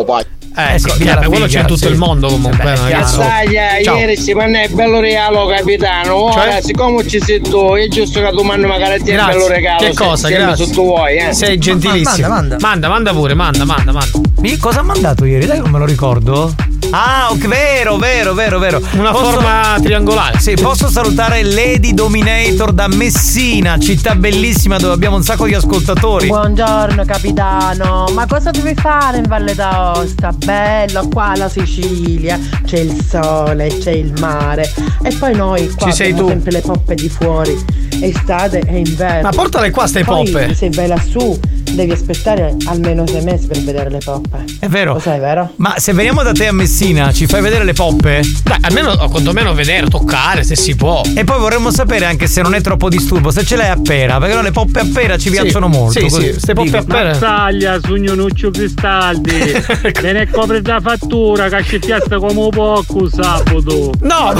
Eh, 0.58 0.80
sì, 0.80 0.90
sì, 0.90 1.04
la 1.04 1.18
quello 1.18 1.48
c'è 1.48 1.60
in 1.60 1.66
tutto 1.66 1.86
sì. 1.86 1.88
il 1.88 1.98
mondo 1.98 2.28
comunque. 2.28 2.64
Beh. 2.64 3.06
Sai, 3.06 3.84
Ciao. 3.84 3.98
ieri 3.98 4.16
si 4.16 4.34
manna 4.34 4.62
è 4.62 4.70
bello 4.70 5.00
regalo, 5.00 5.46
capitano. 5.48 6.16
Ora, 6.16 6.52
Cioè? 6.52 6.62
siccome 6.62 7.08
ci 7.08 7.20
sei 7.22 7.42
tu, 7.42 7.74
è 7.74 7.88
giusto 7.88 8.22
che 8.22 8.30
tu 8.32 8.42
mandi 8.42 8.66
magari 8.66 9.04
ti 9.04 9.12
Grazie. 9.12 9.34
bello 9.34 9.48
regalo. 9.48 9.80
Che 9.80 9.94
cosa? 9.94 10.28
se 10.28 10.34
Grazie. 10.34 10.66
se 10.66 10.72
tu 10.72 10.84
vuoi, 10.84 11.18
eh. 11.18 11.34
Sei 11.34 11.58
gentilissimo. 11.58 12.28
Ma- 12.28 12.36
manda, 12.36 12.58
manda, 12.60 12.88
manda 12.88 13.12
pure, 13.12 13.34
manda, 13.34 13.66
manda, 13.66 13.92
manda. 13.92 14.20
Io 14.42 14.58
cosa 14.60 14.80
ha 14.80 14.84
mandato 14.84 15.26
ieri? 15.26 15.46
Dai, 15.46 15.60
non 15.60 15.72
me 15.72 15.80
lo 15.80 15.86
ricordo. 15.86 16.54
Ah, 16.92 17.28
ok, 17.32 17.48
vero, 17.48 17.98
vero, 17.98 18.34
vero, 18.34 18.60
vero. 18.60 18.82
Una 18.94 19.12
Posso- 19.12 19.32
forma 19.32 19.76
triangolare. 19.82 20.40
Sì, 20.40 20.54
posso 20.54 20.88
salutare 20.90 21.44
Lady 21.44 21.94
Dominator 21.94 22.72
da 22.72 22.88
Messina, 22.88 23.78
città 23.80 24.16
bellissima 24.16 24.78
dove 24.78 24.94
abbiamo 24.94 25.16
un 25.18 25.24
sacco 25.24 25.46
di 25.46 25.54
ascoltatori. 25.56 26.28
Buongiorno 26.28 27.04
capitano, 27.04 28.06
ma 28.14 28.26
cosa 28.28 28.52
devi 28.52 28.74
fare 28.76 29.18
in 29.18 29.26
Valle 29.28 29.56
d'Aosta? 29.56 30.32
Bello, 30.32 31.08
qua 31.10 31.34
la 31.36 31.50
Sicilia, 31.50 32.40
c'è 32.66 32.80
il 32.80 32.96
sole, 33.08 33.76
c'è 33.78 33.92
il 33.92 34.14
mare 34.20 34.72
e 35.04 35.12
poi 35.16 35.36
noi 35.36 35.70
qua 35.76 35.88
Ci 35.88 35.94
sei 35.96 36.10
abbiamo 36.12 36.28
tu. 36.28 36.34
sempre 36.34 36.52
le 36.52 36.62
poppe 36.62 36.96
di 36.96 37.10
fuori, 37.10 37.66
estate 38.02 38.62
e 38.66 38.78
inverno. 38.80 39.22
Ma 39.24 39.30
portale 39.30 39.70
qua 39.72 39.88
ste 39.88 40.04
Poi, 40.04 40.30
poppe. 40.30 40.54
se 40.54 40.70
vai 40.70 40.88
lassù 40.88 41.38
devi 41.72 41.92
aspettare 41.92 42.56
almeno 42.68 43.06
sei 43.06 43.22
mesi 43.22 43.48
per 43.48 43.60
vedere 43.62 43.90
le 43.90 43.98
poppe. 44.04 44.44
È 44.60 44.68
vero. 44.68 44.94
Lo 44.94 45.00
sai, 45.00 45.20
vero? 45.20 45.52
Ma 45.58 45.74
se 45.78 45.92
veniamo 45.94 46.24
da 46.24 46.32
te 46.32 46.48
a 46.48 46.54
Messina, 46.54 47.12
ci 47.12 47.26
fai 47.26 47.42
vedere 47.42 47.64
le 47.66 47.74
poppe? 47.74 48.22
Dai, 48.44 48.58
almeno 48.62 48.96
quantomeno 49.10 49.54
vedere, 49.54 49.88
toccare 49.88 50.44
se 50.44 50.56
si 50.56 50.76
può. 50.76 51.02
E 51.16 51.24
poi 51.26 51.38
vorremmo 51.40 51.72
sapere 51.72 52.06
anche 52.06 52.28
se 52.28 52.42
non 52.42 52.54
è 52.56 52.62
troppo 52.62 52.88
disturbo, 52.88 53.30
se 53.32 53.44
ce 53.44 53.56
l'hai 53.58 53.70
a 53.70 53.78
pera, 53.82 54.20
perché 54.20 54.36
no, 54.36 54.42
le 54.42 54.52
poppe 54.52 54.80
a 54.80 54.86
pera 54.92 55.18
ci 55.18 55.28
Sì, 55.30 55.32
piacciono 55.32 55.68
molto. 55.68 56.00
sì, 56.00 56.06
così. 56.08 56.34
sì, 56.34 56.40
ste 56.40 56.54
poppe 56.54 56.70
Dico. 56.70 56.78
a 56.78 56.84
pera. 56.84 57.10
Mazzaglia, 57.10 57.80
sogno 57.84 58.14
Nuccio 58.14 58.52
Cristaldi. 58.52 59.34
Me 60.02 60.12
ne 60.14 60.30
copre 60.30 60.62
la 60.64 60.80
fattura 60.82 61.50
che 61.50 61.64
ci 61.64 61.80
come 62.10 62.40
un 62.40 62.50
poco 62.52 63.10
sabato. 63.10 63.92
No! 64.02 64.34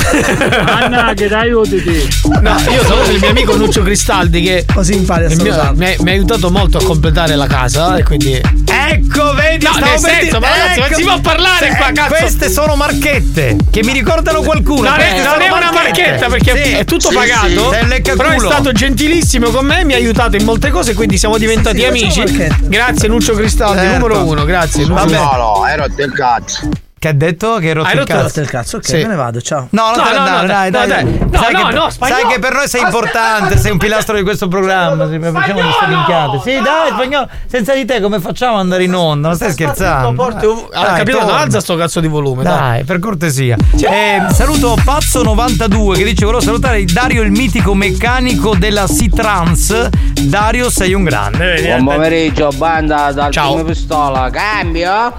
Anna, 0.66 1.14
che 1.14 1.28
dai 1.28 1.42
aiutati. 1.50 2.08
No, 2.42 2.56
io 2.72 2.84
saluto 2.84 3.12
il 3.12 3.20
mio 3.20 3.30
amico 3.30 3.45
Nuccio 3.54 3.82
Cristaldi 3.84 4.42
che 4.42 4.66
Così 4.74 4.96
impari 4.96 5.26
a 5.26 5.30
salutare. 5.30 5.74
mi, 5.76 5.86
ha- 5.86 5.96
mi 6.00 6.10
ha 6.10 6.14
aiutato 6.14 6.50
molto 6.52 6.78
a 6.78 6.84
completare 6.84 7.36
la 7.36 7.48
casa 7.48 7.96
e 7.98 8.04
quindi 8.04 8.34
Ecco, 8.34 9.34
vedi, 9.34 9.66
No, 9.66 9.72
stavo 9.72 9.86
nel 9.92 10.02
per 10.02 10.10
senso, 10.12 10.26
dire- 10.26 10.40
ma 10.40 10.48
ragazzi, 10.50 10.80
ma 10.80 10.86
ecco. 10.88 10.96
si 10.96 11.04
può 11.04 11.20
parlare 11.20 11.70
Sì, 11.70 11.76
qua, 11.76 11.92
cazzo? 11.94 12.16
Queste 12.16 12.50
sono 12.50 12.76
marchette 12.76 13.56
che 13.72 13.84
mi 13.84 13.94
ricordano 13.94 14.42
qualcuno. 14.42 14.90
Non 14.90 15.00
è, 15.00 15.10
Queste 15.12 15.24
non 15.30 15.42
è 15.42 15.50
una 15.50 15.72
marchetta 15.72 16.28
perché 16.28 16.64
Sì. 16.64 16.72
è 16.74 16.86
tutto 16.86 17.10
Sì, 17.10 17.16
pagato. 17.16 17.74
sì. 17.74 18.02
Però 18.16 18.30
è 18.30 18.40
stato 18.40 18.72
gentilissimo 18.72 19.50
con 19.50 19.66
me, 19.66 19.84
mi 19.84 19.94
ha 19.94 19.98
aiutato 19.98 20.36
in 20.36 20.44
molte 20.44 20.70
cose, 20.70 20.94
quindi 20.94 21.18
siamo 21.18 21.38
diventati 21.38 21.78
Sì, 21.78 21.82
sì, 22.12 22.22
amici. 22.22 22.48
Grazie 22.64 23.08
Nuccio 23.08 23.34
Cristaldi, 23.34 23.80
Certo. 23.80 23.94
numero 24.08 24.24
uno, 24.26 24.46
grazie. 24.46 24.86
No, 24.86 25.04
no, 25.06 25.62
hai 25.64 25.78
rotto 25.78 26.02
il 26.02 26.12
cazzo. 26.14 26.70
Che 26.98 27.10
ha 27.10 27.14
detto 27.14 27.58
che 27.58 27.68
hai 27.68 27.74
rotto 27.74 27.88
Hai 27.88 27.94
il 27.94 28.00
rotto- 28.00 28.14
cazzo? 28.14 28.24
Rotto 28.24 28.40
il 28.40 28.48
cazzo, 28.50 28.78
ok, 28.78 28.86
Sì. 28.86 28.96
me 28.96 29.08
ne 29.08 29.16
vado, 29.16 29.42
ciao. 29.42 29.68
No, 29.72 29.92
non 29.96 30.06
No, 30.06 30.12
no, 30.12 30.18
andare, 30.18 30.42
no, 30.42 30.48
dai, 30.48 30.72
dai. 30.72 30.88
dai. 30.88 31.04
No, 31.04 31.38
sai, 31.40 31.54
no, 31.54 31.68
che, 31.68 31.74
no, 31.76 31.90
spagnolo. 31.92 32.22
sai 32.22 32.32
che 32.34 32.40
per 32.40 32.54
noi 32.54 32.68
sei 32.68 32.82
importante, 32.82 33.58
sei 33.60 33.72
un 33.72 33.78
pilastro 33.78 34.16
di 34.16 34.24
questo 34.24 34.48
programma. 34.48 35.08
sì, 35.08 35.20
Facciamo 35.20 35.60
queste 35.62 35.88
minchiate. 35.88 36.40
Sì, 36.42 36.54
dai, 36.64 36.90
spagnolo. 36.94 37.30
Senza 37.46 37.76
di 37.76 37.86
te 37.86 38.02
come 38.02 38.20
facciamo 38.20 38.54
ad 38.56 38.60
andare 38.62 38.84
in 38.86 38.96
onda? 38.96 39.28
Non 39.28 39.36
stai 39.38 39.52
scherzando? 39.52 40.14
Porti 40.14 40.46
Dai, 40.48 40.66
Allora, 40.72 40.94
capito? 40.94 41.18
torna. 41.20 41.38
alza 41.38 41.60
sto 41.60 41.76
cazzo 41.76 42.00
di 42.00 42.08
volume, 42.08 42.44
dai. 42.44 42.58
Dai, 42.58 42.84
per 42.86 42.98
cortesia. 43.00 43.56
Eh, 43.78 44.22
saluto 44.34 44.76
Pazzo92 44.84 45.94
che 45.98 46.04
dice: 46.06 46.26
Volevo 46.26 46.42
salutare 46.42 46.84
Dario, 46.86 47.22
il 47.22 47.32
mitico 47.32 47.76
meccanico 47.76 48.56
della 48.56 48.86
C-Trans. 48.88 49.90
Dario, 50.24 50.70
sei 50.72 50.94
un 50.94 51.04
grande. 51.04 51.62
Buon 51.62 51.80
eh? 51.82 51.84
pomeriggio, 51.96 52.50
banda 52.56 53.12
dal 53.12 53.32
Ciao. 53.32 53.64
pistola. 53.64 54.30
Cambio? 54.32 55.14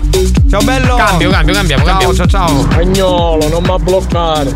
Ciao 0.51 0.63
bello. 0.63 0.97
Cambio, 0.97 1.31
cambio, 1.31 1.55
cambiamo, 1.77 2.13
Ciao, 2.13 2.13
cambiamo. 2.13 2.15
ciao, 2.15 2.27
ciao. 2.49 2.61
Spagnolo, 2.71 3.49
non 3.49 3.63
mi 3.63 3.69
bloccare. 3.79 4.55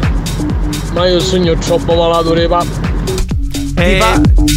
Ma 0.93 1.07
io 1.07 1.21
sogno 1.21 1.55
troppo 1.55 1.95
malato 1.95 2.33
papà. 2.49 2.90
Eh, 3.81 4.03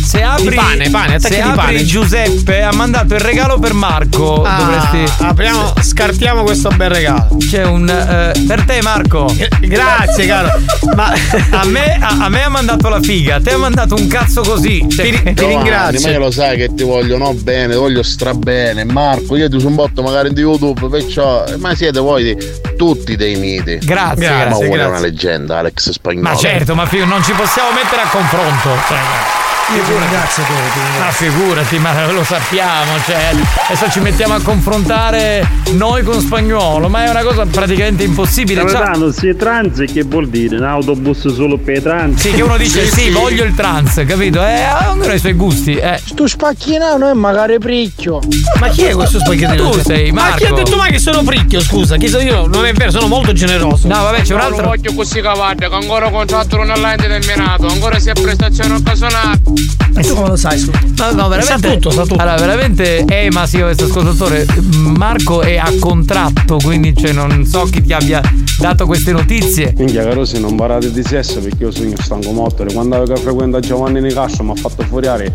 se 0.05 0.21
apri, 0.21 0.49
di 0.49 0.55
pane, 0.55 0.89
pane, 0.89 1.19
se 1.19 1.41
apri 1.41 1.55
pane. 1.55 1.83
Giuseppe 1.85 2.61
ha 2.61 2.73
mandato 2.73 3.13
il 3.13 3.19
regalo 3.21 3.57
per 3.59 3.73
Marco. 3.73 4.43
Ah, 4.43 4.57
Dovresti. 4.91 5.23
apriamo, 5.23 5.73
scartiamo 5.81 6.43
questo 6.43 6.69
bel 6.69 6.89
regalo. 6.89 7.37
C'è 7.37 7.63
un. 7.65 7.87
eh, 7.89 8.43
per 8.45 8.63
te, 8.65 8.81
Marco. 8.81 9.33
Grazie, 9.61 10.25
caro. 10.27 10.49
Ma 10.95 11.13
a 11.51 11.65
me, 11.65 11.97
a, 11.99 12.17
a 12.25 12.29
me 12.29 12.43
ha 12.43 12.49
mandato 12.49 12.89
la 12.89 13.01
figa, 13.01 13.35
a 13.35 13.41
te 13.41 13.51
ha 13.51 13.57
mandato 13.57 13.95
un 13.95 14.07
cazzo 14.07 14.41
così. 14.41 14.85
Cioè, 14.89 15.33
Giovanni, 15.33 15.99
Ma 16.01 16.09
io 16.09 16.19
lo 16.19 16.31
sai 16.31 16.57
che 16.57 16.73
ti 16.73 16.83
voglio 16.83 17.17
no 17.17 17.33
bene, 17.33 17.73
ti 17.73 17.79
voglio 17.79 18.03
strabene. 18.03 18.83
Marco, 18.83 19.35
io 19.35 19.49
ti 19.49 19.59
sono 19.59 19.75
botto 19.75 20.01
magari 20.01 20.33
di 20.33 20.41
YouTube, 20.41 20.87
perciò. 20.89 21.43
Ma 21.57 21.73
siete 21.75 21.99
voi 21.99 22.23
di- 22.23 22.37
tutti 22.77 23.15
dei 23.15 23.35
miti. 23.35 23.77
Grazie, 23.81 24.29
Ma 24.29 24.35
grazie, 24.43 24.65
vuole 24.65 24.69
grazie. 24.81 24.85
una 24.89 24.99
leggenda, 24.99 25.57
Alex 25.59 25.91
Spagnolo. 25.91 26.29
Ma 26.29 26.35
certo, 26.35 26.75
ma 26.75 26.85
figo, 26.85 27.05
non 27.05 27.23
ci 27.23 27.31
possiamo 27.31 27.69
mettere 27.71 28.01
a 28.01 28.07
confronto. 28.09 28.69
Cioè, 28.87 28.97
Wow. 29.13 29.52
Io 29.75 29.81
ti 29.81 29.91
ringrazio 29.91 30.43
te, 30.43 30.49
ti 30.53 30.79
ringrazio. 30.79 30.99
ma 30.99 31.11
figurati, 31.11 31.77
ma 31.79 32.11
lo 32.11 32.23
sappiamo, 32.23 32.91
cioè, 33.05 33.31
adesso 33.69 33.89
ci 33.89 33.99
mettiamo 34.01 34.35
a 34.35 34.41
confrontare 34.41 35.47
noi 35.71 36.03
con 36.03 36.19
spagnolo, 36.19 36.89
ma 36.89 37.05
è 37.05 37.09
una 37.09 37.23
cosa 37.23 37.45
praticamente 37.45 38.03
impossibile. 38.03 38.59
Capitano, 38.65 39.11
se 39.11 39.29
è 39.29 39.35
trans 39.35 39.83
che 39.91 40.03
vuol 40.03 40.27
dire? 40.29 40.57
Un 40.57 40.63
autobus 40.65 41.33
solo 41.33 41.57
per 41.57 41.77
i 41.77 41.81
trans? 41.81 42.19
sì, 42.21 42.31
che 42.33 42.41
uno 42.43 42.57
dice 42.57 42.85
sì, 42.87 43.09
voglio 43.09 43.43
il 43.45 43.55
trans, 43.55 44.03
capito? 44.05 44.45
Eh, 44.45 44.63
ognuno 44.89 45.05
ha 45.09 45.13
i 45.13 45.19
suoi 45.19 45.33
gusti. 45.33 45.75
Eh. 45.75 45.99
Sto 46.03 46.27
spacchinano 46.27 47.09
è 47.09 47.13
magari 47.13 47.57
pricchio. 47.57 48.19
Ma 48.59 48.67
chi 48.67 48.83
è 48.83 48.93
questo 48.93 49.17
spaghettino? 49.19 49.69
Tu 49.71 49.81
sei, 49.81 50.11
Ma 50.11 50.33
chi 50.35 50.43
ha 50.43 50.49
Marco. 50.51 50.63
detto 50.63 50.77
mai 50.77 50.91
che 50.91 50.99
sono 50.99 51.23
fricchio? 51.23 51.61
Scusa, 51.61 51.95
chi 51.97 52.09
sono 52.09 52.21
io? 52.23 52.45
Non 52.45 52.65
è 52.65 52.73
vero, 52.73 52.91
sono 52.91 53.07
molto 53.07 53.33
generoso. 53.33 53.87
No, 53.87 54.03
vabbè, 54.03 54.21
c'è 54.21 54.33
un 54.33 54.39
Non 54.41 54.51
altro. 54.51 54.67
voglio 54.67 54.93
così 54.93 55.19
cavallo, 55.21 55.55
che 55.55 55.65
ancora 55.65 56.09
contratto 56.11 56.57
non 56.57 56.69
è 56.69 56.75
indeterminato, 56.91 57.65
ancora 57.67 57.97
si 57.97 58.09
è 58.09 58.13
prestazione 58.13 58.75
occasionale. 58.75 59.52
E 59.95 60.01
tu 60.01 60.15
come 60.15 60.29
lo 60.29 60.35
sai, 60.35 60.57
scusa? 60.57 60.79
No, 60.97 61.11
no, 61.11 61.27
veramente. 61.27 61.67
Sa 61.67 61.73
tutto, 61.73 61.91
sa 61.91 62.01
tutto. 62.01 62.15
Allora, 62.21 62.35
veramente, 62.37 63.05
eh, 63.05 63.29
ma 63.31 63.45
sì, 63.45 63.59
questo 63.59 63.85
ascoltatore. 63.85 64.45
Marco 64.75 65.41
è 65.41 65.57
a 65.57 65.71
contratto, 65.79 66.57
quindi 66.61 66.95
cioè, 66.95 67.11
non 67.11 67.45
so 67.45 67.63
chi 67.65 67.81
ti 67.81 67.93
abbia 67.93 68.21
dato 68.57 68.85
queste 68.85 69.11
notizie. 69.11 69.73
Minchia 69.77 70.03
caro 70.03 70.25
se 70.25 70.39
non 70.39 70.55
parlate 70.55 70.91
di 70.91 71.03
sesso 71.03 71.39
perché 71.39 71.63
io 71.63 71.71
sono 71.71 71.91
stanco 71.99 72.31
morto 72.31 72.65
quando 72.73 73.03
che 73.03 73.15
frequenta 73.17 73.59
Giovanni 73.59 74.01
Nicastro 74.01 74.43
mi 74.43 74.51
ha 74.51 74.55
fatto 74.55 74.83
fuoriare 74.83 75.31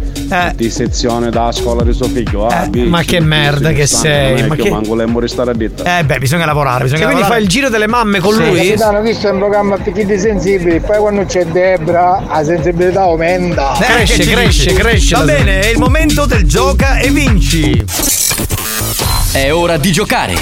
di 0.57 0.71
sezione 0.71 1.31
da 1.31 1.51
scuola 1.53 1.83
di 1.83 1.93
suo 1.93 2.07
figlio 2.09 2.47
ah, 2.47 2.69
Eh, 2.73 2.85
ma 2.85 3.03
che 3.03 3.21
merda 3.21 3.71
che 3.73 3.87
sei, 3.87 4.43
ma 4.43 4.49
ma 4.49 4.55
che- 4.57 4.63
che 4.63 4.71
manco 4.71 4.95
lemmo 4.95 5.19
restare 5.21 5.51
a 5.51 5.55
detta 5.55 5.99
Eh, 5.99 6.05
beh, 6.05 6.19
bisogna 6.19 6.47
lavorare, 6.47 6.85
bisogna 6.85 7.03
Cioè, 7.03 7.07
quindi 7.13 7.23
lavorare. 7.23 7.35
fai 7.35 7.43
il 7.43 7.49
giro 7.49 7.69
delle 7.69 7.87
mamme 7.87 8.19
con 8.21 8.35
Sì. 8.35 8.45
lui? 8.47 8.57
Capitano, 8.57 9.01
visto 9.03 9.29
è 9.29 9.31
un 9.31 9.39
programma 9.39 9.77
per 9.77 9.93
chi 9.93 10.19
sensibili, 10.19 10.81
poi 10.81 10.99
quando 10.99 11.25
c'è 11.25 11.45
Debra 11.47 12.23
la 12.29 12.45
sensibilità 12.45 13.03
aumenta. 13.03 13.73
Eh, 13.79 14.07
Cresce, 14.09 14.33
cresce, 14.33 14.73
cresce 14.73 15.17
Va 15.17 15.23
bene, 15.23 15.61
è 15.61 15.67
il 15.67 15.77
momento 15.77 16.25
del 16.25 16.45
gioca 16.45 16.97
e 16.97 17.11
vinci. 17.11 17.85
È 19.33 19.53
ora 19.53 19.77
di 19.77 19.93
giocare. 19.93 20.35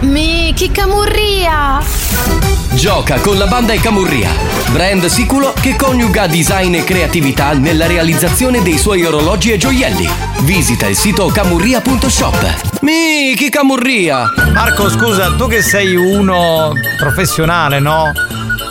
Mi 0.00 0.52
chi 0.52 0.72
camurria! 0.72 1.80
Gioca 2.74 3.20
con 3.20 3.38
la 3.38 3.46
banda 3.46 3.72
e 3.72 3.78
Camurria, 3.78 4.30
brand 4.72 5.06
sicuro 5.06 5.52
che 5.52 5.76
coniuga 5.76 6.26
design 6.26 6.74
e 6.74 6.82
creatività 6.82 7.52
nella 7.52 7.86
realizzazione 7.86 8.62
dei 8.62 8.78
suoi 8.78 9.04
orologi 9.04 9.52
e 9.52 9.58
gioielli. 9.58 10.08
Visita 10.40 10.86
il 10.88 10.96
sito 10.96 11.26
camurria.shop. 11.28 12.80
Miki 12.80 13.48
Camurria! 13.48 14.24
Marco, 14.52 14.90
scusa, 14.90 15.36
tu 15.36 15.46
che 15.46 15.62
sei 15.62 15.94
uno 15.94 16.72
professionale, 16.96 17.78
no? 17.78 18.10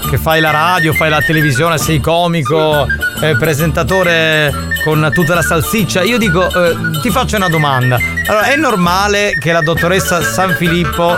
Che 0.09 0.17
fai 0.17 0.41
la 0.41 0.49
radio, 0.49 0.91
fai 0.93 1.09
la 1.09 1.21
televisione, 1.21 1.77
sei 1.77 1.99
comico, 1.99 2.87
eh, 3.21 3.37
presentatore 3.37 4.51
con 4.83 5.07
tutta 5.13 5.35
la 5.35 5.43
salsiccia. 5.43 6.01
Io 6.01 6.17
dico, 6.17 6.47
eh, 6.47 6.75
ti 6.99 7.11
faccio 7.11 7.35
una 7.35 7.47
domanda. 7.47 7.99
Allora, 8.25 8.45
è 8.45 8.55
normale 8.55 9.35
che 9.39 9.51
la 9.51 9.61
dottoressa 9.61 10.23
San 10.23 10.55
Filippo, 10.55 11.15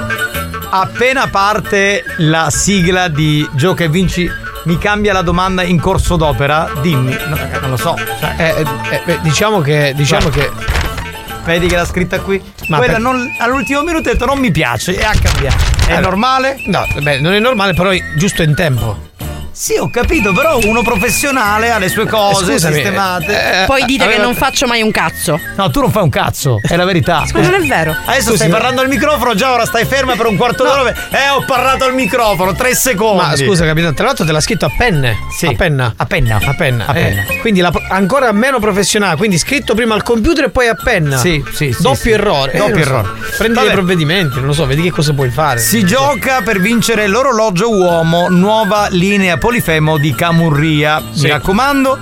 appena 0.71 1.27
parte 1.27 2.03
la 2.17 2.49
sigla 2.49 3.07
di 3.07 3.47
Gioca 3.53 3.85
e 3.85 3.89
Vinci, 3.89 4.29
mi 4.65 4.77
cambia 4.77 5.13
la 5.13 5.21
domanda 5.21 5.63
in 5.63 5.79
corso 5.79 6.17
d'opera? 6.17 6.69
Dimmi, 6.81 7.15
No, 7.27 7.37
non 7.61 7.69
lo 7.69 7.77
so. 7.77 7.95
Cioè, 8.19 8.35
Eh, 8.37 8.65
eh, 8.89 9.01
eh, 9.13 9.19
diciamo 9.21 9.61
che. 9.61 9.93
Diciamo 9.95 10.27
che. 10.27 10.51
Vedi 11.43 11.67
che 11.67 11.75
l'ha 11.75 11.85
scritta 11.85 12.19
qui? 12.19 12.41
Ma 12.67 12.77
Quella 12.77 12.93
per- 12.93 13.01
non- 13.01 13.35
all'ultimo 13.39 13.81
minuto 13.81 14.09
ha 14.09 14.13
detto 14.13 14.25
non 14.25 14.37
mi 14.39 14.51
piace 14.51 14.97
e 14.97 15.03
ha 15.03 15.11
cambiato. 15.19 15.57
È 15.85 15.91
Allora, 15.93 16.01
normale? 16.01 16.61
No, 16.65 16.85
beh, 17.01 17.19
non 17.19 17.33
è 17.33 17.39
normale, 17.39 17.73
però 17.73 17.89
è 17.89 17.99
giusto 18.15 18.43
in 18.43 18.53
tempo. 18.55 19.09
Sì, 19.61 19.75
ho 19.77 19.91
capito, 19.91 20.33
però 20.33 20.57
uno 20.63 20.81
professionale 20.81 21.69
ha 21.69 21.77
le 21.77 21.87
sue 21.87 22.07
cose 22.07 22.45
Scusami, 22.53 22.73
sistemate. 22.73 23.61
eh, 23.61 23.65
Poi 23.67 23.85
dite 23.85 23.99
che 23.99 24.09
aveva- 24.09 24.23
non 24.23 24.33
faccio 24.33 24.65
mai 24.65 24.81
un 24.81 24.89
cazzo. 24.89 25.39
No, 25.55 25.69
tu 25.69 25.81
non 25.81 25.91
fai 25.91 26.01
un 26.01 26.09
cazzo, 26.09 26.57
è 26.67 26.75
la 26.75 26.83
verità. 26.83 27.23
Ma 27.31 27.41
non 27.41 27.53
è 27.53 27.59
vero. 27.67 27.95
Adesso 28.05 28.21
Scusi, 28.23 28.35
stai 28.37 28.47
ma- 28.49 28.55
parlando 28.55 28.81
al 28.81 28.87
microfono, 28.87 29.35
già 29.35 29.51
ora 29.53 29.67
stai 29.67 29.85
ferma 29.85 30.15
per 30.15 30.25
un 30.25 30.35
quarto 30.35 30.63
d'ora. 30.63 30.89
Eh, 30.89 31.29
ho 31.35 31.43
parlato 31.45 31.83
al 31.83 31.93
microfono, 31.93 32.55
tre 32.55 32.73
secondi. 32.73 33.21
Ma 33.23 33.35
scusa, 33.35 33.63
capitano, 33.63 33.93
tra 33.93 34.05
l'altro 34.05 34.25
te 34.25 34.31
l'ha 34.31 34.39
scritto 34.39 34.65
a 34.65 34.71
penne. 34.75 35.15
Sì. 35.37 35.45
A 35.45 35.53
penna. 35.53 35.93
A 35.95 36.05
penna. 36.07 36.39
A 36.43 36.53
penna. 36.55 36.85
A 36.87 36.97
eh, 36.97 37.03
penna. 37.03 37.23
quindi 37.41 37.59
la- 37.59 37.71
ancora 37.89 38.31
meno 38.31 38.57
professionale, 38.57 39.15
quindi 39.15 39.37
scritto 39.37 39.75
prima 39.75 39.93
al 39.93 40.01
computer 40.01 40.45
e 40.45 40.49
poi 40.49 40.69
a 40.69 40.75
penna. 40.75 41.17
Sì, 41.17 41.39
sì, 41.53 41.71
sì, 41.71 41.81
Doppio 41.83 41.95
sì. 42.01 42.09
errore. 42.09 42.57
Doppio 42.57 42.73
non 42.73 42.79
lo 42.79 42.83
so. 42.83 42.89
errore. 42.89 43.09
Prendi 43.37 43.53
Vabbè. 43.53 43.67
dei 43.67 43.75
provvedimenti, 43.75 44.35
non 44.37 44.45
lo 44.47 44.53
so, 44.53 44.65
vedi 44.65 44.81
che 44.81 44.89
cosa 44.91 45.13
puoi 45.13 45.29
fare. 45.29 45.59
Si 45.59 45.85
gioca 45.85 46.41
per 46.41 46.59
vincere 46.59 47.05
l'orologio 47.05 47.69
uomo, 47.71 48.27
nuova 48.27 48.87
linea 48.89 49.37
polifemo 49.51 49.97
di 49.97 50.15
Camurria. 50.15 51.03
Sì. 51.11 51.23
Mi 51.23 51.29
raccomando. 51.31 51.97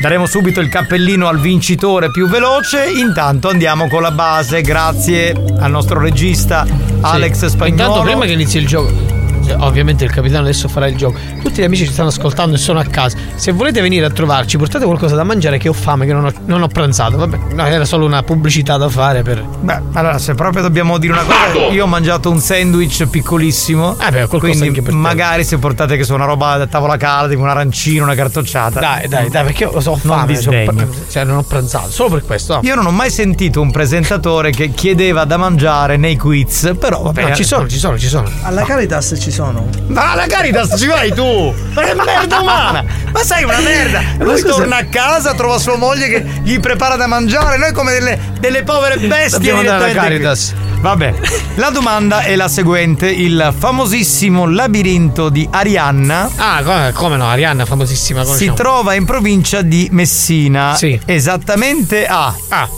Daremo 0.00 0.24
subito 0.24 0.60
il 0.60 0.70
cappellino 0.70 1.28
al 1.28 1.38
vincitore 1.38 2.10
più 2.10 2.26
veloce. 2.26 2.90
Intanto 2.90 3.50
andiamo 3.50 3.86
con 3.86 4.00
la 4.00 4.10
base. 4.10 4.62
Grazie 4.62 5.34
al 5.58 5.70
nostro 5.70 6.00
regista 6.00 6.66
Alex 7.02 7.44
Spagnolo. 7.44 7.82
Intanto, 7.82 8.00
prima 8.00 8.24
che 8.24 8.32
inizi 8.32 8.56
il 8.56 8.66
gioco. 8.66 9.19
Cioè, 9.50 9.66
Ovviamente 9.66 10.04
il 10.04 10.10
capitano 10.10 10.42
adesso 10.42 10.68
farà 10.68 10.86
il 10.86 10.96
gioco. 10.96 11.18
Tutti 11.42 11.60
gli 11.60 11.64
amici 11.64 11.86
ci 11.86 11.92
stanno 11.92 12.08
ascoltando 12.08 12.54
e 12.54 12.58
sono 12.58 12.78
a 12.78 12.84
casa. 12.84 13.16
Se 13.34 13.52
volete 13.52 13.80
venire 13.80 14.06
a 14.06 14.10
trovarci, 14.10 14.56
portate 14.56 14.84
qualcosa 14.84 15.14
da 15.16 15.24
mangiare 15.24 15.58
che 15.58 15.68
ho 15.68 15.72
fame, 15.72 16.06
che 16.06 16.12
non 16.12 16.24
ho, 16.26 16.32
non 16.46 16.62
ho 16.62 16.68
pranzato. 16.68 17.16
Vabbè, 17.16 17.38
no, 17.54 17.66
era 17.66 17.84
solo 17.84 18.04
una 18.06 18.22
pubblicità 18.22 18.76
da 18.76 18.88
fare 18.88 19.22
per. 19.22 19.42
Beh, 19.42 19.80
allora, 19.92 20.18
se 20.18 20.34
proprio 20.34 20.62
dobbiamo 20.62 20.98
dire 20.98 21.12
una 21.12 21.22
cosa, 21.22 21.66
io 21.70 21.84
ho 21.84 21.86
mangiato 21.86 22.30
un 22.30 22.38
sandwich 22.38 23.06
piccolissimo. 23.06 23.96
Eh 23.98 24.10
beh, 24.10 24.26
qualcosa 24.26 24.38
quindi 24.38 24.68
anche 24.68 24.82
per 24.82 24.92
te. 24.92 24.98
magari 24.98 25.44
se 25.44 25.58
portate 25.58 25.96
che 25.96 26.04
so 26.04 26.14
una 26.14 26.24
roba 26.26 26.56
da 26.56 26.66
tavola 26.66 26.96
calda, 26.96 27.28
tipo 27.28 27.42
un 27.42 27.48
arancino, 27.48 28.04
una 28.04 28.14
cartocciata. 28.14 28.80
Dai, 28.80 29.08
dai, 29.08 29.28
dai, 29.28 29.44
perché 29.44 29.64
io 29.64 29.70
ho 29.70 29.82
Non 30.02 30.18
fame. 30.18 30.40
cioè, 30.40 30.72
cioè, 31.08 31.24
non 31.24 31.38
ho 31.38 31.42
pranzato. 31.42 31.90
Solo 31.90 32.10
per 32.10 32.24
questo. 32.24 32.54
no. 32.54 32.60
Io 32.62 32.74
non 32.74 32.86
ho 32.86 32.90
mai 32.90 33.10
sentito 33.10 33.60
un 33.60 33.70
presentatore 33.70 34.50
che 34.50 34.70
chiedeva 34.70 35.24
da 35.24 35.36
mangiare 35.36 35.96
nei 35.96 36.16
quiz, 36.16 36.72
però 36.78 37.02
vabbè. 37.02 37.28
No, 37.28 37.34
ci 37.34 37.44
sono, 37.44 37.68
ci 37.68 37.78
sono, 37.78 37.98
ci 37.98 38.08
sono. 38.08 38.28
Alla 38.42 38.62
Caritas 38.62 39.14
ci 39.18 39.30
sono. 39.30 39.39
Ma 39.88 40.12
alla 40.12 40.26
Caritas 40.26 40.74
ci 40.78 40.86
vai 40.86 41.12
tu! 41.14 41.54
Ma 41.72 41.82
è 41.82 41.94
merda 41.94 42.40
umana! 42.40 42.84
Ma 43.12 43.22
sei 43.24 43.44
una 43.44 43.58
merda! 43.60 44.00
Lui 44.18 44.38
scusa- 44.38 44.54
torna 44.54 44.76
a 44.76 44.84
casa, 44.84 45.34
trova 45.34 45.58
sua 45.58 45.76
moglie 45.76 46.08
che 46.08 46.26
gli 46.42 46.60
prepara 46.60 46.96
da 46.96 47.06
mangiare, 47.06 47.56
noi 47.56 47.72
come 47.72 47.92
delle, 47.92 48.18
delle 48.38 48.62
povere 48.62 48.98
bestie. 48.98 49.38
Dobbiamo 49.38 49.60
andare 49.60 49.90
alla 49.92 50.00
Caritas. 50.02 50.54
qui. 50.58 50.68
Vabbè, 50.80 51.14
la 51.56 51.70
domanda 51.70 52.20
è 52.20 52.36
la 52.36 52.48
seguente: 52.48 53.08
il 53.10 53.52
famosissimo 53.56 54.46
labirinto 54.46 55.28
di 55.28 55.46
Arianna 55.50 56.30
Ah, 56.36 56.62
come, 56.62 56.92
come 56.94 57.16
no, 57.16 57.26
Arianna, 57.26 57.64
famosissima. 57.66 58.20
si 58.20 58.26
conosciamo. 58.26 58.54
trova 58.54 58.94
in 58.94 59.04
provincia 59.04 59.60
di 59.62 59.88
Messina. 59.90 60.74
Sì. 60.76 60.98
Esattamente 61.04 62.06
a. 62.06 62.34
Ah, 62.48 62.68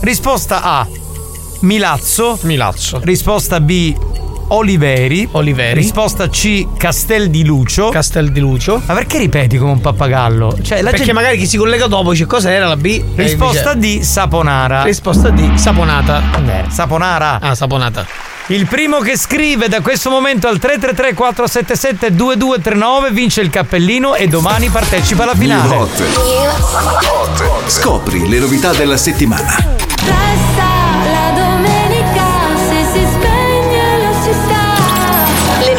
Risposta 0.00 0.62
A. 0.62 0.86
Milazzo. 1.60 2.38
Milazzo. 2.42 3.00
Risposta 3.02 3.60
B. 3.60 3.94
Oliveri. 4.48 5.28
Oliveri. 5.32 5.80
Risposta 5.80 6.28
C. 6.28 6.66
Castel 6.76 7.30
di 7.30 7.44
Lucio. 7.44 7.88
Castel 7.88 8.30
di 8.30 8.38
Lucio. 8.40 8.80
Ma 8.86 8.94
perché 8.94 9.18
ripeti 9.18 9.58
come 9.58 9.72
un 9.72 9.80
pappagallo? 9.80 10.56
Cioè, 10.62 10.78
la 10.82 10.90
Perché 10.90 11.04
gente- 11.06 11.12
magari 11.12 11.36
chi 11.38 11.46
si 11.46 11.56
collega 11.56 11.86
dopo 11.88 12.12
dice 12.12 12.26
cosa 12.26 12.50
era 12.52 12.66
la 12.68 12.76
B? 12.76 12.84
E 12.86 13.02
Risposta 13.16 13.74
D. 13.74 14.00
Saponara. 14.00 14.82
Risposta 14.84 15.30
D. 15.30 15.54
Saponata. 15.56 16.22
Eh, 16.46 16.64
Saponara. 16.70 17.40
Ah, 17.40 17.54
saponata. 17.56 18.06
Il 18.48 18.66
primo 18.68 18.98
che 19.00 19.16
scrive 19.18 19.66
da 19.68 19.80
questo 19.80 20.08
momento 20.08 20.46
al 20.46 20.58
333 20.60 21.14
477 21.14 22.14
2239 22.14 23.10
vince 23.10 23.40
il 23.40 23.50
cappellino 23.50 24.14
e 24.14 24.28
domani 24.28 24.68
partecipa 24.68 25.24
alla 25.24 25.34
finale. 25.34 25.74
Hot. 25.74 26.02
Scopri 27.66 28.28
le 28.28 28.38
novità 28.38 28.72
della 28.72 28.96
settimana. 28.96 29.95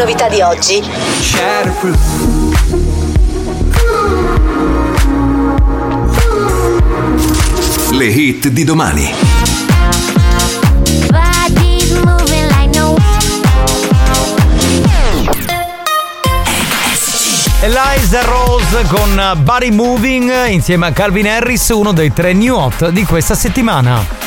Novità 0.07 0.29
di 0.29 0.39
oggi. 0.39 0.81
Le 7.91 8.05
hit 8.05 8.47
di 8.47 8.63
domani. 8.63 9.13
Eliza 17.59 18.21
Rose 18.21 18.85
con 18.87 19.41
Body 19.43 19.71
Moving 19.71 20.47
insieme 20.47 20.87
a 20.87 20.91
Calvin 20.93 21.27
Harris, 21.27 21.67
uno 21.67 21.91
dei 21.91 22.13
tre 22.13 22.31
new 22.31 22.55
hot 22.55 22.87
di 22.91 23.03
questa 23.03 23.35
settimana. 23.35 24.26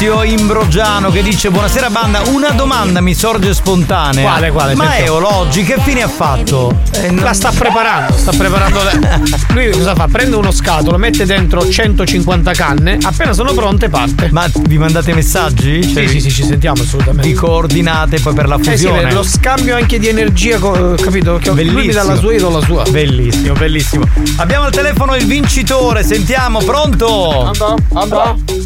Maurizio 0.00 0.22
Imbrogiano 0.38 1.10
che 1.10 1.22
dice 1.22 1.50
Buonasera 1.50 1.90
banda, 1.90 2.22
una 2.28 2.50
domanda 2.52 3.02
mi 3.02 3.12
sorge 3.12 3.52
spontanea. 3.52 4.22
Quale, 4.22 4.50
quale? 4.50 4.74
Ma 4.74 4.84
Sentiamo. 4.84 5.06
Eolo 5.06 5.36
oggi 5.36 5.62
che 5.62 5.76
fine 5.78 6.00
ha 6.00 6.08
fatto? 6.08 6.74
Eh, 6.92 7.10
non- 7.10 7.22
La 7.22 7.34
sta 7.34 7.50
preparando, 7.50 8.16
sta 8.16 8.30
preparando. 8.32 8.78
le- 8.82 9.20
Lui 9.52 9.70
cosa 9.72 9.94
fa? 9.94 10.08
Prende 10.10 10.36
uno 10.36 10.52
scatolo, 10.52 10.96
mette 10.96 11.26
dentro 11.26 11.68
150 11.68 12.52
canne, 12.52 12.96
appena 13.02 13.34
sono 13.34 13.52
pronte 13.52 13.90
parte. 13.90 14.30
Ma 14.32 14.46
vi 14.62 14.78
mandate 14.78 15.12
messaggi? 15.12 15.82
Sì, 15.82 15.92
Cioè, 15.92 16.06
sì, 16.06 16.20
sì, 16.20 16.30
ci 16.30 16.44
sentiamo 16.44 16.80
assolutamente. 16.80 17.28
Vi 17.28 17.34
coordinate 17.34 18.20
poi 18.20 18.32
per 18.32 18.48
la 18.48 18.56
Eh 18.56 18.64
sì, 18.64 18.70
fusione. 18.70 19.12
lo 19.12 19.22
scambio 19.22 19.76
anche 19.76 19.98
di 19.98 20.08
energia, 20.08 20.58
co- 20.58 20.94
capito? 20.94 21.36
Che 21.36 21.50
lui 21.50 21.86
mi 21.86 21.92
dà 21.92 22.04
la 22.04 22.16
sua, 22.16 22.32
io 22.32 22.40
do 22.40 22.48
la 22.58 22.64
sua. 22.64 22.84
Bellissimo, 22.88 23.52
bellissimo. 23.52 24.04
Abbiamo 24.36 24.64
al 24.64 24.72
telefono 24.72 25.14
il 25.14 25.26
vincitore, 25.26 26.02
sentiamo, 26.04 26.60
pronto? 26.60 27.50
Pronto? 27.52 27.76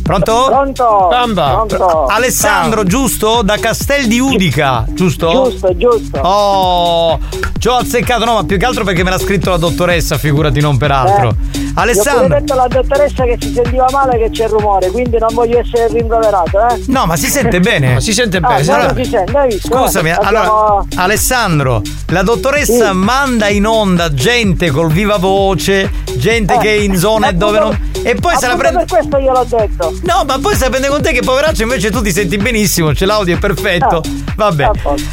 Pronto? 0.04 0.46
Pronto? 0.48 1.08
Bamba. 1.24 1.64
Pronto? 1.66 2.04
Alessandro, 2.06 2.84
giusto? 2.84 3.40
Da 3.42 3.56
Castel 3.58 4.06
di 4.06 4.20
Udica, 4.20 4.84
giusto? 4.90 5.30
Giusto, 5.48 5.76
giusto. 5.76 6.18
Oh, 6.20 7.18
ci 7.58 7.68
ho 7.68 7.76
azzeccato, 7.76 8.24
no, 8.26 8.34
ma 8.34 8.44
più 8.44 8.58
che 8.58 8.64
altro 8.66 8.84
perché 8.84 9.02
me 9.02 9.08
l'ha 9.10 9.18
scritto 9.18 9.48
la 9.50 9.56
dottoressa, 9.56 10.18
figurati, 10.18 10.60
non 10.60 10.76
per 10.76 10.90
altro. 10.90 11.28
Eh, 11.30 11.58
ho 11.76 11.80
Alessandro. 11.80 12.26
pure 12.26 12.40
detto 12.40 12.52
alla 12.52 12.68
dottoressa 12.68 13.24
che 13.24 13.38
si 13.40 13.52
sentiva 13.54 13.86
male 13.90 14.18
che 14.18 14.30
c'è 14.30 14.48
rumore, 14.48 14.90
quindi 14.90 15.16
non 15.18 15.32
voglio 15.32 15.58
essere 15.60 15.88
rimproverato, 15.88 16.58
eh? 16.68 16.82
No, 16.88 17.06
ma 17.06 17.16
si 17.16 17.26
sente 17.28 17.58
bene? 17.60 18.00
Si 18.00 18.12
sente 18.12 18.36
Ah, 18.36 18.40
bene. 18.40 18.62
no, 18.64 18.74
Allora- 18.74 18.92
non 18.92 19.02
si 19.04 19.10
sente, 19.10 19.46
visto? 19.48 19.68
Scusami, 19.68 20.08
eh? 20.10 20.12
allora, 20.12 20.40
Abbiamo- 20.40 20.86
Alessandro, 20.96 21.82
la 22.08 22.22
dottoressa 22.22 22.92
manda 22.92 23.48
in 23.48 23.66
onda 23.66 24.12
gente 24.12 24.70
col 24.70 24.92
viva 24.92 25.16
voce, 25.16 25.90
gente 26.16 26.54
Eh, 26.54 26.58
che 26.58 26.68
è 26.76 26.78
in 26.80 26.96
zone 26.98 27.28
appunto- 27.28 27.46
dove 27.46 27.58
non. 27.58 27.92
E 28.06 28.14
poi 28.16 28.36
se 28.36 28.46
la 28.46 28.56
prende. 28.56 28.84
per 28.84 28.98
questo 28.98 29.18
gliel'ho 29.18 29.46
detto. 29.48 29.94
No, 30.02 30.24
ma 30.26 30.38
poi 30.38 30.54
se 30.54 30.64
la 30.64 30.68
prende 30.70 30.88
con 30.88 31.00
te 31.00 31.12
che 31.14 31.20
poveraccio 31.20 31.62
invece 31.62 31.90
tu 31.90 32.02
ti 32.02 32.10
senti 32.12 32.36
benissimo, 32.36 32.92
c'è 32.92 33.06
l'audio 33.06 33.36
è 33.36 33.38
perfetto. 33.38 34.02
Vabbè. 34.36 34.70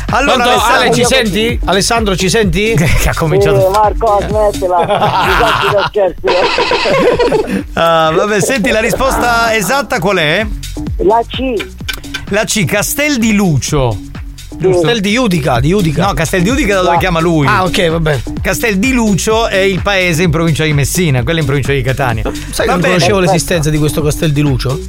Allora, 0.09 0.33
Pronto, 0.33 0.49
Alessandro, 0.49 0.73
Ale, 0.81 0.93
ci 0.93 1.05
senti? 1.05 1.59
Alessandro, 1.65 2.15
ci 2.15 2.29
senti? 2.29 2.73
che 2.75 2.83
ha 3.09 3.13
Sì, 3.13 3.17
cominciato. 3.19 3.69
Marco, 3.69 4.19
smettila. 4.27 4.79
Ah, 7.73 8.11
vabbè, 8.13 8.41
senti 8.41 8.69
la 8.69 8.79
risposta 8.79 9.55
esatta 9.55 9.99
qual 9.99 10.17
è? 10.17 10.45
La 10.97 11.21
C. 11.27 11.53
La 12.29 12.43
C, 12.43 12.65
Castel 12.65 13.17
di 13.17 13.33
Lucio. 13.33 13.97
Castel 14.61 14.99
di 14.99 15.15
Udica, 15.17 15.59
di 15.59 15.71
Udica. 15.71 16.05
No, 16.07 16.13
Castel 16.13 16.43
di 16.43 16.49
Udica 16.49 16.75
da 16.75 16.81
dove 16.81 16.97
chiama 16.97 17.19
lui. 17.19 17.47
Ah, 17.47 17.63
ok, 17.63 17.89
vabbè. 17.89 18.19
Castel 18.41 18.77
di 18.77 18.91
Lucio 18.91 19.47
è 19.47 19.57
il 19.57 19.81
paese 19.81 20.23
in 20.23 20.29
provincia 20.29 20.63
di 20.63 20.73
Messina, 20.73 21.23
quello 21.23 21.39
in 21.39 21.45
provincia 21.45 21.71
di 21.71 21.81
Catania. 21.81 22.23
Sai 22.51 22.67
che 22.67 22.71
non 22.71 22.81
conoscevo 22.81 23.19
l'esistenza 23.19 23.69
di 23.69 23.77
questo 23.77 24.01
Castel 24.01 24.31
di 24.31 24.41
Lucio? 24.41 24.79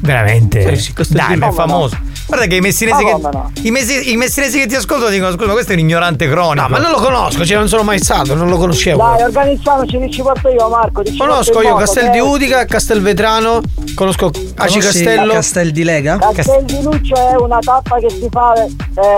Veramente? 0.00 0.76
Sì, 0.76 0.82
sì, 0.82 0.92
Castel 0.92 1.16
Dai, 1.16 1.36
ma 1.36 1.48
è 1.48 1.52
famoso. 1.52 1.96
Guarda 2.26 2.46
che 2.46 2.56
i 2.56 2.60
messinesi, 2.60 3.04
Ma 3.04 3.10
che, 3.14 3.36
no? 3.36 3.52
i, 3.62 3.70
messi- 3.70 4.10
i 4.12 4.16
messinesi 4.16 4.58
che 4.58 4.66
ti 4.66 4.74
ascoltano 4.74 5.10
dicono: 5.10 5.32
Scusa, 5.32 5.52
questo 5.52 5.72
è 5.72 5.74
un 5.74 5.80
ignorante 5.80 6.28
cronico. 6.28 6.62
No, 6.62 6.68
ma 6.68 6.78
non 6.78 6.90
lo 6.90 6.98
conosco, 6.98 7.44
cioè 7.44 7.56
non 7.56 7.68
sono 7.68 7.84
mai 7.84 7.98
stato, 8.00 8.34
non 8.34 8.48
lo 8.48 8.56
conoscevo. 8.56 8.98
Dai, 8.98 9.22
organizziamoci, 9.22 9.98
ti 9.98 10.10
ci 10.10 10.22
porto 10.22 10.48
io, 10.48 10.68
Marco. 10.68 11.04
Ci 11.04 11.16
Conosco 11.16 11.62
io 11.62 11.76
Castel 11.76 12.10
di 12.10 12.18
Udica, 12.18 12.64
Castelvetrano, 12.64 13.60
conosco 13.94 14.30
Aci 14.56 14.78
Castello. 14.80 15.32
Castel 15.32 15.70
di 15.70 15.84
Lega? 15.84 16.18
Castel 16.18 16.64
di 16.64 16.82
Lucio 16.82 17.14
è 17.14 17.36
una 17.36 17.58
tappa 17.60 17.98
che 17.98 18.10
si 18.10 18.26
fa 18.30 18.54
eh, 18.54 18.70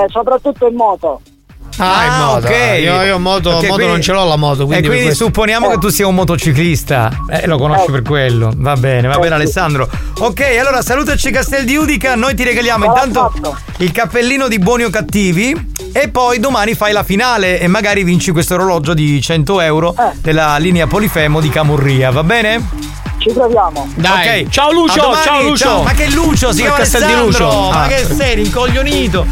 soprattutto 0.08 0.66
in 0.66 0.74
moto. 0.74 1.20
Ah, 1.78 2.04
in 2.06 2.24
moto. 2.24 2.46
ok. 2.46 2.78
Io, 2.80 3.02
io 3.02 3.18
moto, 3.18 3.50
Ok, 3.50 3.54
moto 3.62 3.74
quindi- 3.74 3.86
non 3.92 4.02
ce 4.02 4.12
l'ho 4.12 4.24
la 4.24 4.36
moto, 4.36 4.66
quindi, 4.66 4.86
e 4.86 4.88
per 4.88 4.96
quindi 4.98 5.14
supponiamo 5.14 5.68
che 5.70 5.78
tu 5.78 5.88
sia 5.88 6.06
un 6.06 6.14
motociclista. 6.14 7.10
Eh, 7.30 7.46
lo 7.46 7.58
conosci 7.58 7.88
Eh. 7.88 7.92
per 7.92 8.02
quello. 8.02 8.52
Va 8.56 8.74
bene, 8.76 9.06
va 9.08 9.14
Eh, 9.14 9.18
bene. 9.18 9.34
Alessandro. 9.34 9.88
Ok, 10.20 10.40
allora 10.58 10.82
salutaci 10.82 11.30
Castel 11.30 11.64
di 11.64 11.76
Udica. 11.76 12.14
Noi 12.16 12.34
ti 12.34 12.42
regaliamo 12.44 12.84
L'ho 12.86 12.90
intanto 12.92 13.32
fatto. 13.34 13.56
il 13.78 13.92
cappellino 13.92 14.48
di 14.48 14.58
buoni 14.58 14.84
o 14.84 14.90
cattivi. 14.90 15.76
E 15.92 16.08
poi 16.10 16.38
domani 16.38 16.74
fai 16.74 16.92
la 16.92 17.02
finale 17.02 17.58
e 17.60 17.66
magari 17.66 18.04
vinci 18.04 18.30
questo 18.30 18.54
orologio 18.54 18.92
di 18.94 19.20
100 19.22 19.60
euro 19.60 19.94
Eh. 19.98 20.16
della 20.20 20.56
linea 20.58 20.86
Polifemo 20.86 21.40
di 21.40 21.48
Camurria, 21.48 22.10
va 22.10 22.22
bene? 22.22 22.62
Ci 23.18 23.30
proviamo. 23.32 23.88
Dai, 23.96 24.42
Ok. 24.44 24.48
ciao 24.50 24.70
Lucio, 24.70 25.14
ciao 25.24 25.42
Lucio. 25.42 25.82
Ma 25.82 25.92
che 25.92 26.08
Lucio? 26.10 26.52
Si 26.52 26.58
Ma 26.58 26.62
chiama 26.68 26.76
Castel 26.78 27.06
di 27.06 27.12
Alessandro. 27.12 27.44
Lucio. 27.46 27.70
Ma 27.70 27.82
Ah. 27.82 27.86
che 27.88 28.04
sei, 28.04 28.34
rincoglionito? 28.36 29.26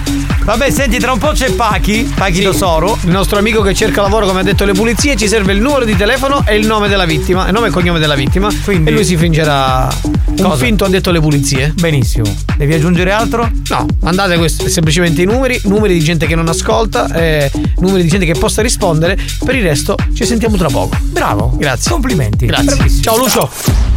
Vabbè, 0.47 0.71
senti, 0.71 0.99
tra 1.01 1.11
un 1.13 1.19
po' 1.19 1.33
c'è 1.33 1.51
Pachi, 1.51 2.09
Pachi 2.15 2.41
Tosoro. 2.43 2.97
Il 3.03 3.11
nostro 3.11 3.37
amico 3.37 3.63
che 3.63 3.75
cerca 3.75 4.01
lavoro, 4.01 4.27
come 4.27 4.41
ha 4.41 4.43
detto 4.45 4.65
le 4.65 4.75
pulizie, 4.75 5.17
ci 5.17 5.27
serve 5.27 5.53
il 5.53 5.61
numero 5.61 5.85
di 5.85 5.97
telefono 5.97 6.45
e 6.47 6.57
il 6.57 6.65
nome 6.65 6.87
della 6.87 7.05
vittima, 7.05 7.47
il 7.49 7.53
nome 7.53 7.67
e 7.67 7.71
cognome 7.71 7.99
della 7.99 8.15
vittima. 8.15 8.49
Quindi- 8.63 8.89
E 8.89 8.93
lui 8.93 9.05
si 9.05 9.17
fingerà 9.17 9.89
un 10.03 10.35
Cosa? 10.37 10.65
finto 10.65 10.85
ha 10.85 10.89
detto 10.89 11.11
le 11.11 11.19
pulizie. 11.21 11.75
Benissimo. 11.77 12.33
Devi 12.57 12.75
aggiungere 12.75 13.11
altro? 13.11 13.51
No, 13.71 13.87
mandate 14.03 14.37
questi- 14.39 14.71
semplicemente 14.71 15.21
i 15.21 15.25
numeri, 15.25 15.61
numeri 15.65 15.95
di 15.95 16.01
gente 16.05 16.27
che 16.29 16.37
non 16.37 16.47
ascolta, 16.49 17.13
eh, 17.13 17.51
numeri 17.79 18.05
di 18.05 18.09
gente 18.09 18.25
che 18.25 18.35
possa 18.39 18.63
rispondere. 18.63 19.19
Per 19.45 19.55
il 19.55 19.63
resto 19.65 19.97
ci 20.15 20.25
sentiamo 20.25 20.57
tra 20.57 20.69
poco. 20.69 20.97
Bravo. 21.03 21.55
Grazie. 21.59 21.91
Complimenti. 21.91 22.47
Grazie. 22.47 22.67
Bravissimo. 22.77 23.03
Ciao 23.03 23.17
Lucio. 23.17 23.96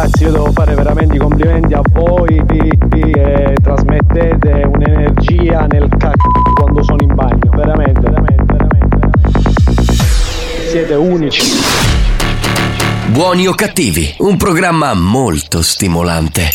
Ragazzi, 0.00 0.22
io 0.22 0.32
devo 0.32 0.50
fare 0.52 0.74
veramente 0.74 1.16
i 1.16 1.18
complimenti 1.18 1.74
a 1.74 1.82
voi 1.92 2.42
che 2.46 3.54
trasmettete 3.62 4.62
un'energia 4.64 5.66
nel 5.66 5.88
c***o 5.94 6.52
quando 6.54 6.82
sono 6.82 7.02
in 7.02 7.14
bagno. 7.14 7.50
Veramente, 7.54 8.00
veramente, 8.00 8.44
veramente, 8.46 8.96
veramente. 8.96 9.92
Siete 10.70 10.94
unici. 10.94 11.42
Buoni 13.08 13.46
o 13.46 13.52
cattivi, 13.52 14.14
un 14.20 14.38
programma 14.38 14.94
molto 14.94 15.60
stimolante. 15.60 16.50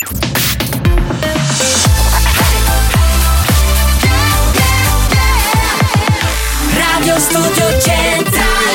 Radio 6.74 7.20
Studio 7.20 7.80
Centrale 7.80 8.75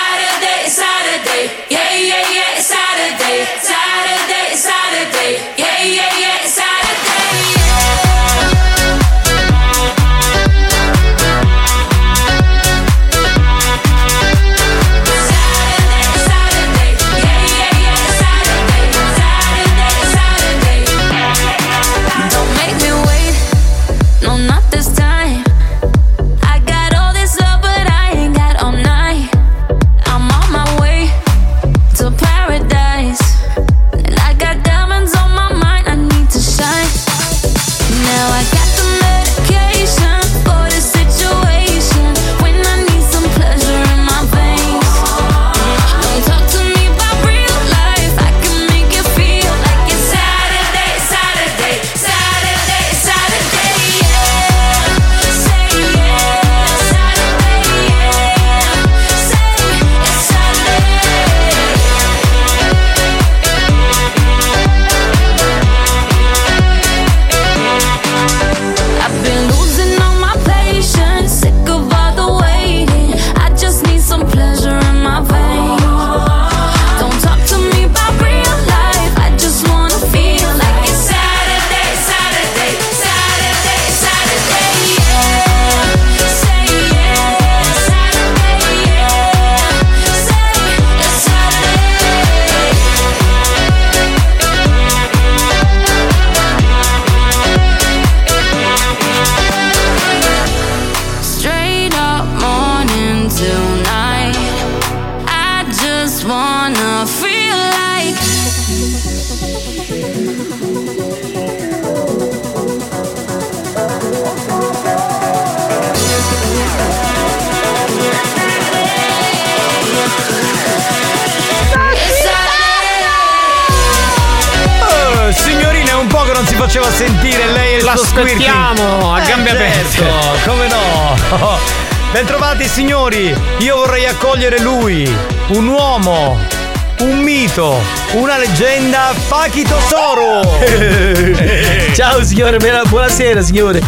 Buonasera 143.21 143.41
signore. 143.41 143.81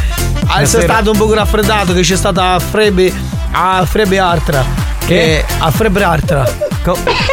Adesso 0.46 0.78
è 0.78 0.82
stato 0.84 1.12
un 1.12 1.18
po' 1.18 1.34
raffreddato 1.34 1.94
che 1.94 2.02
c'è 2.02 2.16
stata 2.16 2.54
a 2.54 2.60
febbre 2.60 3.12
a 3.52 3.86
febbre 3.86 4.20
altra. 4.20 4.64
Che 5.06 5.44
a 5.58 5.72
febbre 5.72 6.04
altra. 6.04 6.42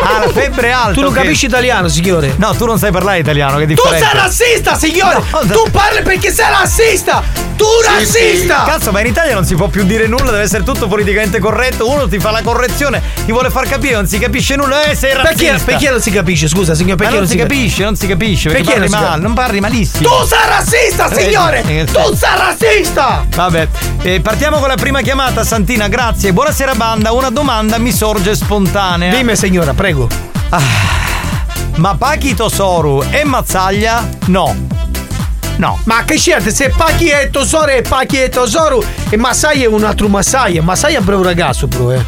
Ah, 0.02 0.24
la 0.24 0.28
febbre 0.32 0.72
alta. 0.72 0.94
Tu 0.94 1.00
non 1.00 1.10
ok. 1.10 1.16
capisci 1.16 1.46
italiano, 1.46 1.88
signore? 1.88 2.34
No, 2.36 2.54
tu 2.54 2.64
non 2.64 2.78
sai 2.78 2.90
parlare 2.90 3.18
italiano, 3.18 3.58
che 3.58 3.66
Tu 3.66 3.74
differenza. 3.74 4.08
sei 4.08 4.18
razzista, 4.18 4.76
signore! 4.76 5.22
No, 5.30 5.40
no. 5.42 5.52
Tu 5.52 5.70
parli 5.70 6.02
perché 6.02 6.32
sei 6.32 6.48
razzista! 6.48 7.39
Tu 7.60 7.66
razzista! 7.84 8.62
Cazzo, 8.64 8.90
ma 8.90 9.00
in 9.00 9.06
Italia 9.08 9.34
non 9.34 9.44
si 9.44 9.54
può 9.54 9.68
più 9.68 9.84
dire 9.84 10.06
nulla, 10.06 10.30
deve 10.30 10.44
essere 10.44 10.62
tutto 10.62 10.88
politicamente 10.88 11.40
corretto. 11.40 11.90
Uno 11.90 12.08
ti 12.08 12.18
fa 12.18 12.30
la 12.30 12.40
correzione, 12.40 13.02
ti 13.26 13.32
vuole 13.32 13.50
far 13.50 13.68
capire, 13.68 13.96
non 13.96 14.06
si 14.06 14.18
capisce 14.18 14.56
nulla. 14.56 14.84
Eh, 14.84 14.94
sei 14.94 15.12
razzista. 15.12 15.52
Perché, 15.52 15.64
perché 15.64 15.90
non 15.90 16.00
si 16.00 16.10
capisce? 16.10 16.48
Scusa, 16.48 16.74
signore, 16.74 16.94
Ma 16.94 17.02
perché 17.02 17.18
non 17.18 17.28
si 17.28 17.36
capisce? 17.36 17.84
non 17.84 17.96
si 17.96 18.06
capisce. 18.06 18.48
Perché, 18.48 18.64
Perché 18.64 18.78
parli 18.88 18.90
non 18.94 19.02
male, 19.10 19.20
non 19.22 19.34
parli 19.34 19.60
malissimo. 19.60 20.08
Tu 20.08 20.26
sei 20.26 20.38
razzista, 20.48 21.08
Vedi? 21.08 21.22
signore! 21.24 21.62
Eh, 21.66 21.84
Tu 21.84 22.14
sei 22.14 22.30
razzista! 22.38 23.26
Vabbè, 23.36 23.68
eh, 24.04 24.20
partiamo 24.22 24.56
con 24.58 24.68
la 24.68 24.76
prima 24.76 25.02
chiamata, 25.02 25.44
Santina, 25.44 25.88
grazie. 25.88 26.32
Buonasera 26.32 26.74
banda, 26.74 27.12
una 27.12 27.28
domanda 27.28 27.76
mi 27.76 27.92
sorge 27.92 28.34
spontanea. 28.34 29.14
Dimmi 29.14 29.36
signora, 29.36 29.74
prego. 29.74 30.08
Ma 31.76 31.94
Pachito 31.94 32.48
Soru 32.48 33.04
e 33.10 33.22
Mazzaglia? 33.24 34.08
No. 34.28 34.69
No. 35.60 35.78
Ma 35.84 36.04
che 36.04 36.16
scelte? 36.16 36.50
Se 36.50 36.72
Pacchi 36.74 37.08
è 37.08 37.28
tesoro 37.28 37.70
e 37.70 37.82
Pacchi 37.82 38.16
è 38.16 38.30
tesoro 38.30 38.82
e 39.10 39.16
Masai 39.18 39.62
è 39.62 39.66
un 39.66 39.84
altro 39.84 40.08
Masai. 40.08 40.58
Masai 40.60 40.94
è 40.94 40.98
un 40.98 41.04
bravo 41.04 41.22
ragazzo, 41.22 41.66
bro, 41.66 41.92
eh. 41.92 42.02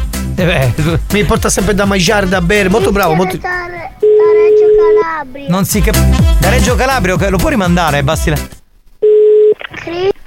Mi 1.11 1.23
porta 1.23 1.49
sempre 1.49 1.75
da 1.75 1.85
mangiare, 1.85 2.27
da 2.27 2.41
bere, 2.41 2.67
molto 2.67 2.91
bravo, 2.91 3.13
molto... 3.13 3.37
Da 3.37 3.67
Reggio 3.67 4.65
Calabria. 4.75 5.45
Non 5.49 5.65
si 5.65 5.81
capisce. 5.81 6.23
Da 6.39 6.49
Reggio 6.49 6.73
Calabria, 6.73 7.13
ok, 7.13 7.29
lo 7.29 7.37
puoi 7.37 7.51
rimandare, 7.51 8.01
basti 8.01 8.31
la... 8.31 8.37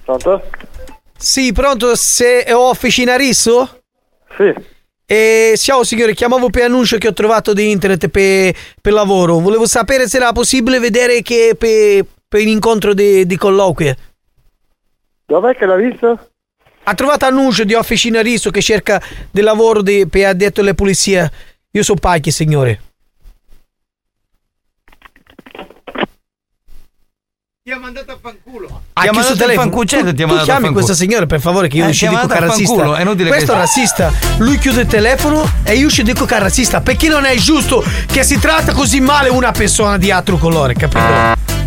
Pronto? 0.04 0.42
Sì, 1.18 1.52
pronto? 1.52 1.96
Se 1.96 2.44
è 2.44 2.54
officinarisso? 2.54 3.80
Sì. 4.36 4.54
E 5.04 5.54
ciao 5.56 5.82
signore, 5.82 6.14
chiamavo 6.14 6.48
per 6.48 6.64
annuncio 6.64 6.96
che 6.98 7.08
ho 7.08 7.12
trovato 7.12 7.52
di 7.52 7.72
internet 7.72 8.06
per, 8.06 8.54
per 8.80 8.92
lavoro. 8.92 9.40
Volevo 9.40 9.66
sapere 9.66 10.08
se 10.08 10.18
era 10.18 10.30
possibile 10.30 10.78
vedere 10.78 11.22
che 11.22 11.56
per, 11.58 12.04
per 12.28 12.40
un 12.40 12.48
incontro 12.48 12.94
di, 12.94 13.26
di 13.26 13.36
colloquio. 13.36 13.94
Dov'è 15.26 15.54
che 15.54 15.66
l'ha 15.66 15.76
visto? 15.76 16.30
Ha 16.84 16.94
trovato 16.94 17.24
annuncio 17.24 17.64
di 17.64 17.74
officinarisso 17.74 18.50
che 18.50 18.62
cerca 18.62 19.02
del 19.30 19.44
lavoro 19.44 19.82
di, 19.82 20.06
per 20.06 20.26
addetto 20.26 20.60
alle 20.60 20.74
pulizie. 20.74 21.30
Io 21.70 21.82
sono 21.82 21.98
Pacchi, 22.00 22.30
signore. 22.30 22.80
Ti 27.66 27.72
ha 27.72 27.80
mandato 27.80 28.12
a 28.12 28.18
fanculo. 28.22 28.66
Ti 28.68 28.72
ha 28.74 28.78
Ha 28.92 29.02
chiuso 29.02 29.18
mandato 29.18 29.36
telefono. 29.38 29.60
fancucetto, 29.70 30.04
Tu, 30.04 30.14
ti 30.14 30.22
ha 30.22 30.26
tu 30.26 30.32
mandato 30.32 30.40
a 30.40 30.44
chiami 30.44 30.60
fanculo. 30.66 30.84
questo 30.84 30.94
signore 30.94 31.26
per 31.26 31.40
favore 31.40 31.66
che 31.66 31.76
io 31.78 31.88
Eh, 31.88 31.92
ci 31.92 31.98
ti 31.98 32.06
ha 32.06 32.08
dico 32.10 32.20
che 32.20 32.26
è 32.26 32.28
mandato 32.28 32.44
a 32.44 32.48
razzista. 32.54 32.74
fanculo, 32.76 32.94
è 32.96 33.00
inutile 33.02 33.28
Questo 33.28 33.52
che- 33.52 33.58
è 33.58 33.60
razzista. 33.60 34.12
Lui 34.36 34.58
chiude 34.58 34.80
il 34.82 34.86
telefono 34.86 35.50
e 35.64 35.74
io 35.74 35.90
ci 35.90 36.02
dico 36.04 36.24
che 36.26 36.36
è 36.36 36.38
razzista. 36.38 36.80
Perché 36.80 37.08
non 37.08 37.24
è 37.24 37.34
giusto 37.34 37.84
che 38.06 38.22
si 38.22 38.38
tratta 38.38 38.72
così 38.72 39.00
male 39.00 39.30
una 39.30 39.50
persona 39.50 39.98
di 39.98 40.12
altro 40.12 40.36
colore, 40.36 40.74
capito? 40.74 41.00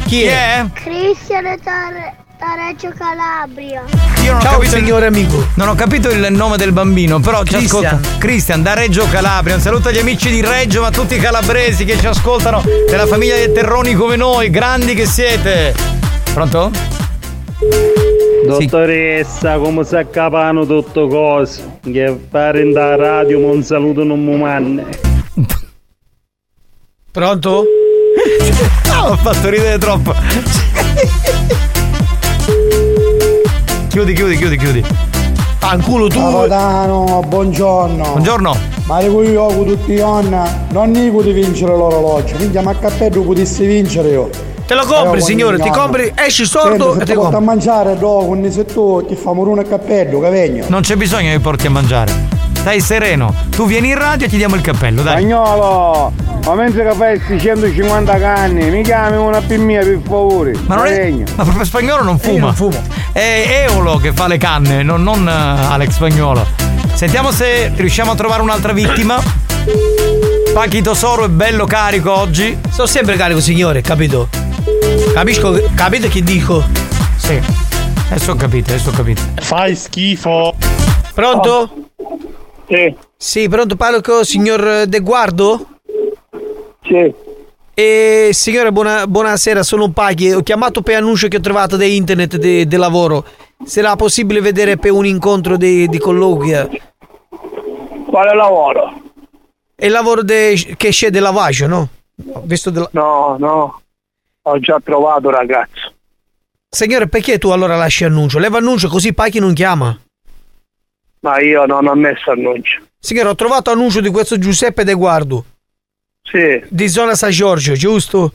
Chi 0.06 0.24
è? 0.24 0.66
Cristian 0.72 1.43
da, 1.62 2.14
da 2.39 2.53
Reggio 2.55 2.93
Calabria. 2.97 3.83
Io 4.23 4.31
non 4.31 4.37
ho 4.37 4.41
Ciao 4.41 4.61
il- 4.61 4.67
signore 4.69 5.07
amico. 5.07 5.45
Non 5.55 5.67
ho 5.67 5.75
capito 5.75 6.09
il 6.09 6.25
nome 6.31 6.55
del 6.55 6.71
bambino, 6.71 7.19
però 7.19 7.43
ci 7.43 7.55
Christian. 7.55 7.83
ascolta. 7.85 8.17
Cristian 8.17 8.63
da 8.63 8.73
Reggio 8.75 9.05
Calabria. 9.09 9.55
Un 9.55 9.61
saluto 9.61 9.89
agli 9.89 9.97
amici 9.97 10.29
di 10.29 10.39
Reggio, 10.41 10.81
ma 10.81 10.89
tutti 10.89 11.15
i 11.15 11.19
calabresi 11.19 11.83
che 11.83 11.97
ci 11.97 12.07
ascoltano, 12.07 12.63
della 12.89 13.05
famiglia 13.07 13.35
dei 13.35 13.51
terroni 13.51 13.93
come 13.93 14.15
noi, 14.15 14.49
grandi 14.49 14.93
che 14.93 15.05
siete. 15.05 15.75
Pronto? 16.33 16.71
Dottoressa, 18.45 19.57
come 19.57 19.83
si 19.83 19.95
accapano 19.97 20.65
tutto 20.65 21.07
cose? 21.07 21.79
Che 21.83 22.19
fare 22.29 22.61
in 22.61 22.71
da 22.71 22.95
radio, 22.95 23.39
ma 23.41 23.51
un 23.51 23.63
saluto 23.63 24.03
non 24.05 24.23
mi 24.23 24.37
manne. 24.37 24.85
Pronto? 27.11 27.65
No, 28.89 29.11
ho 29.11 29.15
fatto 29.17 29.47
ridere 29.49 29.77
troppo. 29.77 30.13
Chiudi, 33.89 34.13
chiudi, 34.13 34.37
chiudi, 34.37 34.57
chiudi. 34.57 34.83
Fanculo 35.57 36.07
tu. 36.07 36.19
Capitano, 36.19 37.23
buongiorno. 37.27 38.03
Buongiorno. 38.11 38.55
Ma 38.85 39.01
dico 39.01 39.23
io 39.23 39.45
con 39.47 39.65
tutti 39.65 39.93
i 39.93 39.97
nonna, 39.97 40.65
non 40.69 40.91
dico 40.91 41.21
di 41.21 41.31
vincere 41.31 41.75
l'orologio, 41.75 42.35
minchia 42.37 42.61
ma 42.61 42.71
a 42.71 42.75
cappello 42.75 43.21
potessi 43.21 43.65
vincere 43.65 44.09
io. 44.09 44.29
Te 44.65 44.75
lo 44.75 44.85
compri, 44.85 45.21
signore, 45.21 45.57
ti 45.59 45.69
compri, 45.69 46.11
esci 46.15 46.45
sordo 46.45 46.89
Senti, 46.91 47.03
e 47.03 47.05
ti 47.05 47.13
porta 47.13 47.29
a 47.29 47.31
compri. 47.33 47.45
mangiare 47.45 47.97
dopo, 47.97 48.25
quindi 48.25 48.51
se 48.51 48.65
tu 48.65 49.03
ti 49.07 49.15
fa 49.15 49.33
morire 49.33 49.61
a 49.61 49.63
cappello, 49.63 50.19
cavegno. 50.19 50.65
Non 50.67 50.81
c'è 50.81 50.95
bisogno 50.95 51.31
che 51.31 51.39
porti 51.39 51.67
a 51.67 51.71
mangiare. 51.71 52.13
Stai 52.60 52.82
sereno. 52.82 53.34
Tu 53.51 53.66
vieni 53.66 53.88
in 53.88 53.97
radio 53.97 54.28
e 54.28 54.30
ti 54.30 54.36
diamo 54.36 54.55
il 54.55 54.62
cappello, 54.62 55.01
dai. 55.01 55.22
Spagnolo, 55.22 56.12
ma 56.43 56.53
mentre 56.55 56.84
che 56.84 56.93
fai 56.93 57.18
questi 57.18 57.47
150 57.47 58.20
canni, 58.20 58.70
mi 58.70 58.84
chiami 58.84 59.16
una 59.16 59.39
P 59.39 59.55
mia 59.55 59.80
per 59.80 59.99
favore. 60.05 60.53
Ma 60.68 60.76
non 60.76 60.88
è. 60.88 60.93
Segno. 60.93 61.24
Ma 61.38 61.43
proprio 61.43 61.64
spagnolo 61.64 62.03
non 62.03 62.20
fuma. 62.20 62.47
non 62.47 62.53
fumo. 62.53 62.84
È 63.14 63.66
Eolo 63.70 63.95
che 63.95 64.12
fa 64.12 64.28
le 64.28 64.38
canne, 64.38 64.84
non, 64.84 65.01
non 65.03 65.26
eh, 65.26 65.32
Alex 65.32 65.91
Spagnolo. 65.91 66.45
Sentiamo 66.93 67.32
se 67.32 67.72
riusciamo 67.74 68.12
a 68.12 68.16
trovare 68.16 68.41
un'altra 68.41 68.74
vittima. 68.74 69.22
Pachi 70.53 70.82
Tosoro 70.82 71.24
è 71.24 71.30
bello 71.30 71.66
carico 71.66 72.12
oggi. 72.12 72.57
Sono 72.70 72.88
sempre 72.88 73.16
carico, 73.16 73.39
signore, 73.39 73.80
capito? 73.80 74.28
Capisco, 75.14 75.62
capite 75.76 76.10
che 76.10 76.22
dico? 76.22 76.62
Sì. 77.16 77.39
Adesso 78.10 78.32
ho 78.32 78.36
capito, 78.36 78.72
adesso 78.72 78.89
ho 78.89 78.93
capito. 78.93 79.22
Fai 79.36 79.76
schifo. 79.78 80.55
Pronto? 81.14 81.88
Sì. 82.70 82.95
Sì, 83.17 83.49
pronto, 83.49 83.76
parlo 83.76 84.01
con 84.01 84.20
il 84.20 84.26
signor 84.26 84.86
De 84.86 84.99
Guardo? 84.99 85.65
Sì. 86.84 87.13
E 87.74 88.30
signore, 88.34 88.72
buona- 88.72 89.07
buonasera, 89.07 89.63
sono 89.63 89.89
Paghi. 89.91 90.34
Ho 90.34 90.41
chiamato 90.41 90.82
per 90.82 90.95
annuncio 90.97 91.28
che 91.28 91.38
ho 91.38 91.41
trovato 91.41 91.78
da 91.78 91.86
internet 91.86 92.36
di 92.38 92.76
lavoro. 92.76 93.26
Sarà 93.65 93.95
possibile 93.95 94.41
vedere 94.41 94.78
per 94.78 94.91
un 94.91 95.05
incontro 95.05 95.57
di, 95.57 95.88
di 95.88 95.97
colloquia? 95.97 96.67
Quale 98.07 98.36
lavoro? 98.36 99.01
È 99.76 99.86
il 99.86 99.91
lavoro 99.91 100.24
de- 100.24 100.74
che 100.78 100.89
c'è 100.89 101.09
del 101.09 101.22
lavaggio, 101.22 101.67
no? 101.67 101.88
Della- 102.15 102.89
No, 102.91 103.36
no. 103.39 103.82
Ho 104.43 104.59
già 104.59 104.80
trovato 104.84 105.30
ragazzo. 105.30 105.93
Signore, 106.70 107.07
perché 107.07 107.38
tu 107.38 107.49
allora 107.49 107.76
lasci 107.78 108.03
annuncio? 108.03 108.39
Leva 108.39 108.57
annuncio 108.57 108.89
così 108.89 109.13
Paghi 109.13 109.39
non 109.39 109.53
chiama. 109.53 109.97
Ma 111.22 111.39
io 111.39 111.65
non 111.65 111.88
ho 111.88 111.95
messo 111.95 112.32
annuncio. 112.32 112.82
Signore, 112.99 113.30
ho 113.30 113.36
trovato 113.36 113.72
annuncio 113.72 114.01
di 114.01 114.09
questo 114.09 114.38
Giuseppe 114.38 114.84
De 114.84 114.93
Guardo. 114.93 115.45
Sì. 116.24 116.61
Di 116.67 116.88
zona 116.88 117.15
San 117.15 117.32
Giorgio, 117.32 117.74
giusto? 117.74 118.34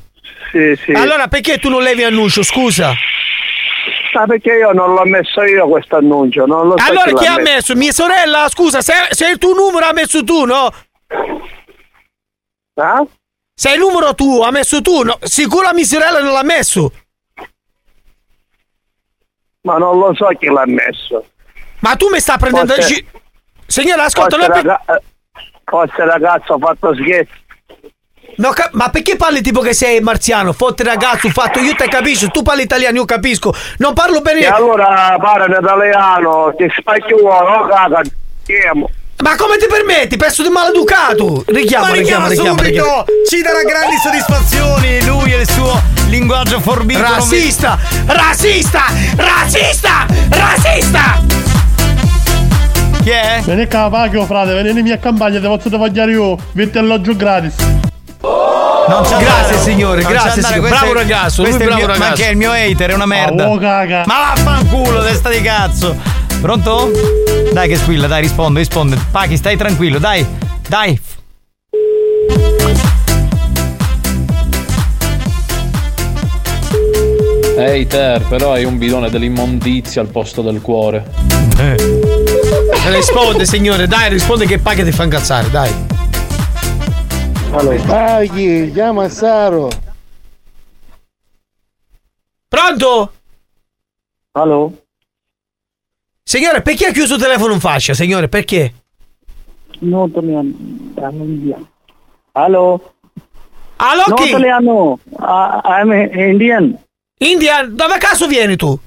Sì, 0.50 0.76
sì. 0.82 0.92
Allora 0.92 1.28
perché 1.28 1.58
tu 1.58 1.68
non 1.68 1.82
levi 1.82 2.02
annuncio, 2.02 2.42
scusa? 2.42 2.92
Ma 4.14 4.26
perché 4.26 4.52
io 4.52 4.72
non 4.72 4.94
l'ho 4.94 5.04
messo 5.04 5.42
io 5.42 5.66
questo 5.68 5.96
annuncio? 5.96 6.46
Non 6.46 6.68
lo 6.68 6.78
so 6.78 6.84
allora 6.86 7.06
chi 7.06 7.14
chi 7.14 7.26
ha 7.26 7.38
messo? 7.38 7.74
Mia 7.74 7.92
sorella, 7.92 8.48
scusa, 8.48 8.80
se, 8.80 8.92
se 9.10 9.28
il 9.28 9.38
tuo 9.38 9.54
numero 9.54 9.86
ha 9.86 9.92
messo 9.92 10.22
tu, 10.22 10.44
no? 10.44 10.72
Eh? 12.74 13.06
Se 13.54 13.72
il 13.72 13.78
numero 13.78 14.14
tuo 14.14 14.44
ha 14.44 14.50
messo 14.50 14.80
tu, 14.80 15.02
no? 15.02 15.18
Sicuro 15.22 15.72
mia 15.72 15.84
sorella 15.84 16.20
non 16.20 16.32
l'ha 16.32 16.44
messo. 16.44 16.92
Ma 19.62 19.78
non 19.78 19.98
lo 19.98 20.14
so 20.14 20.28
chi 20.38 20.46
l'ha 20.46 20.66
messo. 20.66 21.26
Ma 21.84 21.96
tu 21.96 22.08
mi 22.08 22.18
stai 22.18 22.38
prendendo 22.38 22.72
Forse- 22.72 22.94
gi- 22.94 23.06
Signora, 23.66 24.04
ascolta, 24.04 24.36
forse, 24.36 24.52
non 24.52 24.62
raga- 24.62 24.82
eh, 24.96 25.02
forse 25.64 26.04
ragazzo 26.04 26.52
ho 26.54 26.58
fatto 26.58 26.94
scherzo. 26.94 27.32
No, 28.36 28.52
ma 28.72 28.88
perché 28.88 29.16
parli 29.16 29.42
tipo 29.42 29.60
che 29.60 29.74
sei 29.74 30.00
marziano? 30.00 30.52
Fotte 30.54 30.82
ragazzo, 30.82 31.28
fatto, 31.28 31.60
io 31.60 31.74
te 31.74 31.86
capisco, 31.88 32.28
tu 32.28 32.42
parli 32.42 32.62
italiano, 32.62 32.96
io 32.96 33.04
capisco. 33.04 33.54
Non 33.78 33.92
parlo 33.92 34.20
bene. 34.22 34.40
E 34.40 34.46
allora 34.46 35.16
parla 35.20 35.44
in 35.46 35.62
italiano, 35.62 36.54
ti 36.56 36.66
spacchiuolo, 36.74 37.66
caga, 37.68 38.00
chiamo. 38.44 38.88
Ma 39.18 39.36
come 39.36 39.56
ti 39.58 39.66
permetti? 39.66 40.16
Pezzo 40.16 40.42
di 40.42 40.48
maleducato! 40.48 41.44
Richiamo, 41.46 41.86
Ma 41.86 41.92
richiamo, 41.92 42.28
richiamo, 42.28 42.48
subito! 42.58 42.64
richiamo. 42.64 43.04
Ci 43.28 43.42
darà 43.42 43.62
grandi 43.62 43.96
soddisfazioni. 43.98 45.04
Lui 45.04 45.32
e 45.32 45.40
il 45.42 45.50
suo 45.50 45.80
linguaggio 46.08 46.60
forbito. 46.60 47.00
Razzista! 47.00 47.78
Razzista! 48.06 48.82
Razzista! 49.16 50.06
Razzista! 50.30 51.43
Chi 53.04 53.10
è? 53.10 53.40
Vieni 53.44 53.68
qua, 53.68 53.88
Pacchio, 53.90 54.24
frate, 54.24 54.54
vieni 54.62 54.78
in 54.78 54.84
mia 54.84 54.98
campagna, 54.98 55.38
ti 55.38 55.46
posso 55.46 55.76
vogliare 55.76 56.10
io, 56.12 56.38
vitti 56.52 56.78
alloggio 56.78 57.14
gratis. 57.14 57.54
Non 57.58 59.02
c'è 59.02 59.16
Grazie, 59.18 59.26
andare. 59.26 59.58
signore, 59.58 60.02
Non 60.02 60.10
grazie, 60.12 60.42
signore. 60.42 60.68
Bravo 60.70 60.90
è- 60.90 60.94
ragazzo, 60.94 61.42
lui 61.42 61.50
questo 61.52 61.68
è 61.68 61.72
il 61.72 61.74
bravo 61.74 61.86
mio- 61.86 61.86
Ma 61.86 62.04
ragazzo. 62.04 62.22
che 62.22 62.28
è 62.28 62.30
il 62.30 62.36
mio 62.38 62.50
hater, 62.52 62.90
è 62.90 62.94
una 62.94 63.06
merda. 63.06 63.48
Oh, 63.50 63.58
caga. 63.58 64.02
Ma 64.06 64.14
vaffanculo, 64.34 65.02
testa 65.02 65.28
di 65.28 65.40
cazzo. 65.42 65.96
Pronto? 66.40 66.90
Dai 67.52 67.68
che 67.68 67.76
squilla, 67.76 68.06
dai, 68.06 68.22
rispondo, 68.22 68.58
risponde. 68.58 68.98
Pachi, 69.10 69.36
stai 69.36 69.56
tranquillo, 69.58 69.98
dai. 69.98 70.26
Dai. 70.66 70.98
Ehi 77.56 77.86
Ter, 77.86 78.22
però 78.28 78.52
hai 78.52 78.64
un 78.64 78.78
bidone 78.78 79.10
dell'immondizia 79.10 80.00
al 80.00 80.08
posto 80.08 80.42
del 80.42 80.60
cuore. 80.60 81.04
Risponde, 82.86 83.46
signore, 83.46 83.86
dai, 83.86 84.10
risponde 84.10 84.46
che 84.46 84.58
paghi 84.58 84.84
ti 84.84 84.92
fa 84.92 85.04
incazzare, 85.04 85.50
dai. 85.50 85.72
Allora, 87.52 87.80
Paghi, 87.82 88.70
chiama 88.72 89.08
Saro. 89.08 89.70
Pronto? 92.48 93.12
Allo? 94.32 94.82
Signore, 96.22 96.62
perché 96.62 96.86
ha 96.86 96.92
chiuso 96.92 97.14
il 97.14 97.20
telefono 97.20 97.54
in 97.54 97.60
faccia, 97.60 97.94
signore? 97.94 98.28
Perché? 98.28 98.72
No, 99.80 100.06
italiano. 100.06 101.68
Allo? 102.32 102.94
Allo 103.76 104.04
No, 104.08 104.14
chi? 104.14 104.28
italiano. 104.28 104.98
Uh, 105.10 105.60
I'm 105.64 105.90
Indian. 106.12 106.78
Indian, 107.18 107.74
dove 107.74 107.98
caso 107.98 108.26
vieni 108.26 108.56
tu? 108.56 108.78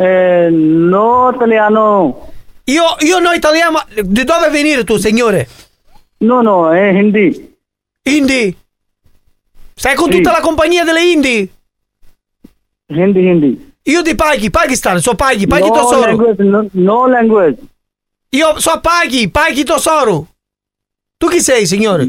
Eh, 0.00 0.48
no, 0.50 1.30
italiano. 1.34 2.32
Io, 2.64 2.84
io 3.00 3.18
no 3.18 3.32
italiano, 3.32 3.82
di 4.02 4.24
dove 4.24 4.48
venire 4.48 4.82
tu, 4.84 4.96
signore? 4.96 5.46
No, 6.18 6.40
no, 6.40 6.72
è 6.72 6.90
hindi. 6.90 7.54
Hindi? 8.02 8.56
Stai 9.74 9.94
con 9.96 10.10
Sì. 10.10 10.16
tutta 10.16 10.32
la 10.32 10.40
compagnia 10.40 10.84
delle 10.84 11.02
Indi? 11.02 11.50
Hindi, 12.86 13.26
hindi. 13.28 13.72
Io 13.84 14.00
di 14.02 14.14
Paghi, 14.14 14.48
Pakistan, 14.50 15.00
so 15.00 15.14
Paghi, 15.14 15.46
Paghi 15.46 15.68
no 15.68 15.74
Tosoro. 15.74 16.06
language, 16.06 16.42
no, 16.44 16.66
no 16.72 17.06
language. 17.06 17.58
Io 18.30 18.58
so 18.58 18.80
Paghi, 18.80 19.28
Paghi 19.28 19.64
Tosoro. 19.64 20.26
Tu 21.18 21.28
chi 21.28 21.40
sei, 21.40 21.66
signore? 21.66 22.08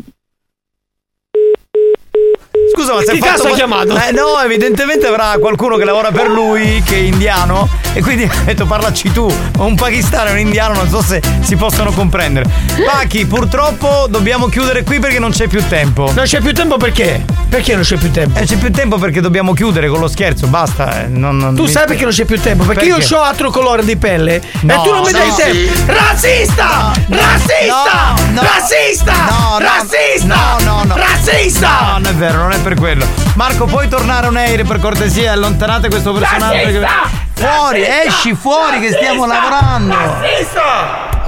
Scusa, 2.81 2.93
ma 2.95 3.01
Chi 3.03 3.19
cazzo 3.19 3.47
ha 3.47 3.51
chiamato? 3.53 3.95
Eh 3.95 4.11
no, 4.11 4.39
evidentemente 4.43 5.05
avrà 5.05 5.35
qualcuno 5.39 5.77
che 5.77 5.83
lavora 5.85 6.09
per 6.11 6.27
lui, 6.29 6.81
che 6.83 6.95
è 6.95 6.99
indiano, 6.99 7.69
e 7.93 8.01
quindi 8.01 8.23
ha 8.31 8.43
detto 8.45 8.65
parlaci 8.65 9.11
tu. 9.11 9.31
Un 9.59 9.75
pakistano 9.75 10.29
e 10.29 10.31
un 10.31 10.39
indiano, 10.39 10.73
non 10.73 10.89
so 10.89 11.01
se 11.01 11.21
si 11.41 11.55
possono 11.55 11.91
comprendere. 11.91 12.49
Pachi, 12.85 13.25
purtroppo 13.27 14.07
dobbiamo 14.09 14.47
chiudere 14.47 14.83
qui 14.83 14.99
perché 14.99 15.19
non 15.19 15.29
c'è 15.31 15.47
più 15.47 15.65
tempo. 15.67 16.11
Non 16.15 16.25
c'è 16.25 16.41
più 16.41 16.53
tempo 16.53 16.77
perché? 16.77 17.23
Perché 17.49 17.73
non 17.75 17.83
c'è 17.83 17.97
più 17.97 18.09
tempo? 18.11 18.39
Eh, 18.39 18.45
c'è 18.45 18.55
più 18.57 18.71
tempo 18.71 18.97
perché 18.97 19.21
dobbiamo 19.21 19.53
chiudere 19.53 19.87
con 19.89 19.99
lo 19.99 20.07
scherzo, 20.07 20.47
basta. 20.47 21.03
eh, 21.03 21.07
non- 21.07 21.37
non- 21.37 21.53
Tu 21.55 21.63
mi- 21.63 21.69
sai 21.69 21.85
perché 21.85 22.03
non 22.03 22.13
c'è 22.13 22.25
più 22.25 22.39
tempo? 22.39 22.63
Perché, 22.63 22.85
io 22.85 22.97
ho 22.97 23.21
altro 23.21 23.51
colore 23.51 23.83
di 23.83 23.95
pelle 23.97 24.41
No, 24.61 24.73
e 24.73 24.83
tu 24.87 24.91
non 24.91 25.03
mi 25.03 25.11
dai 25.11 25.27
no, 25.27 25.35
tempo. 25.35 25.71
Razzista! 25.91 26.91
Razzista! 27.09 28.13
no. 28.31 28.41
Razzista! 28.41 29.13
No, 29.29 29.49
no. 29.51 29.59
Razzista! 29.59 30.55
No, 30.63 30.63
no, 30.63 30.83
no. 30.85 30.95
Razzista! 30.95 31.79
No, 31.81 31.91
non 31.99 32.05
è 32.07 32.13
vero, 32.15 32.37
non 32.37 32.51
è 32.51 32.57
per 32.71 32.77
quello. 32.77 33.05
Marco, 33.35 33.65
puoi 33.65 33.87
tornare 33.89 34.27
un 34.27 34.37
aereo 34.37 34.65
per 34.65 34.79
cortesia? 34.79 35.33
Allontanate 35.33 35.89
questo 35.89 36.13
personaggio. 36.13 36.79
Razzista! 36.79 37.19
Fuori, 37.33 37.83
esci 37.83 38.33
fuori 38.35 38.79
che 38.79 38.91
stiamo 38.93 39.25
lavorando. 39.25 39.95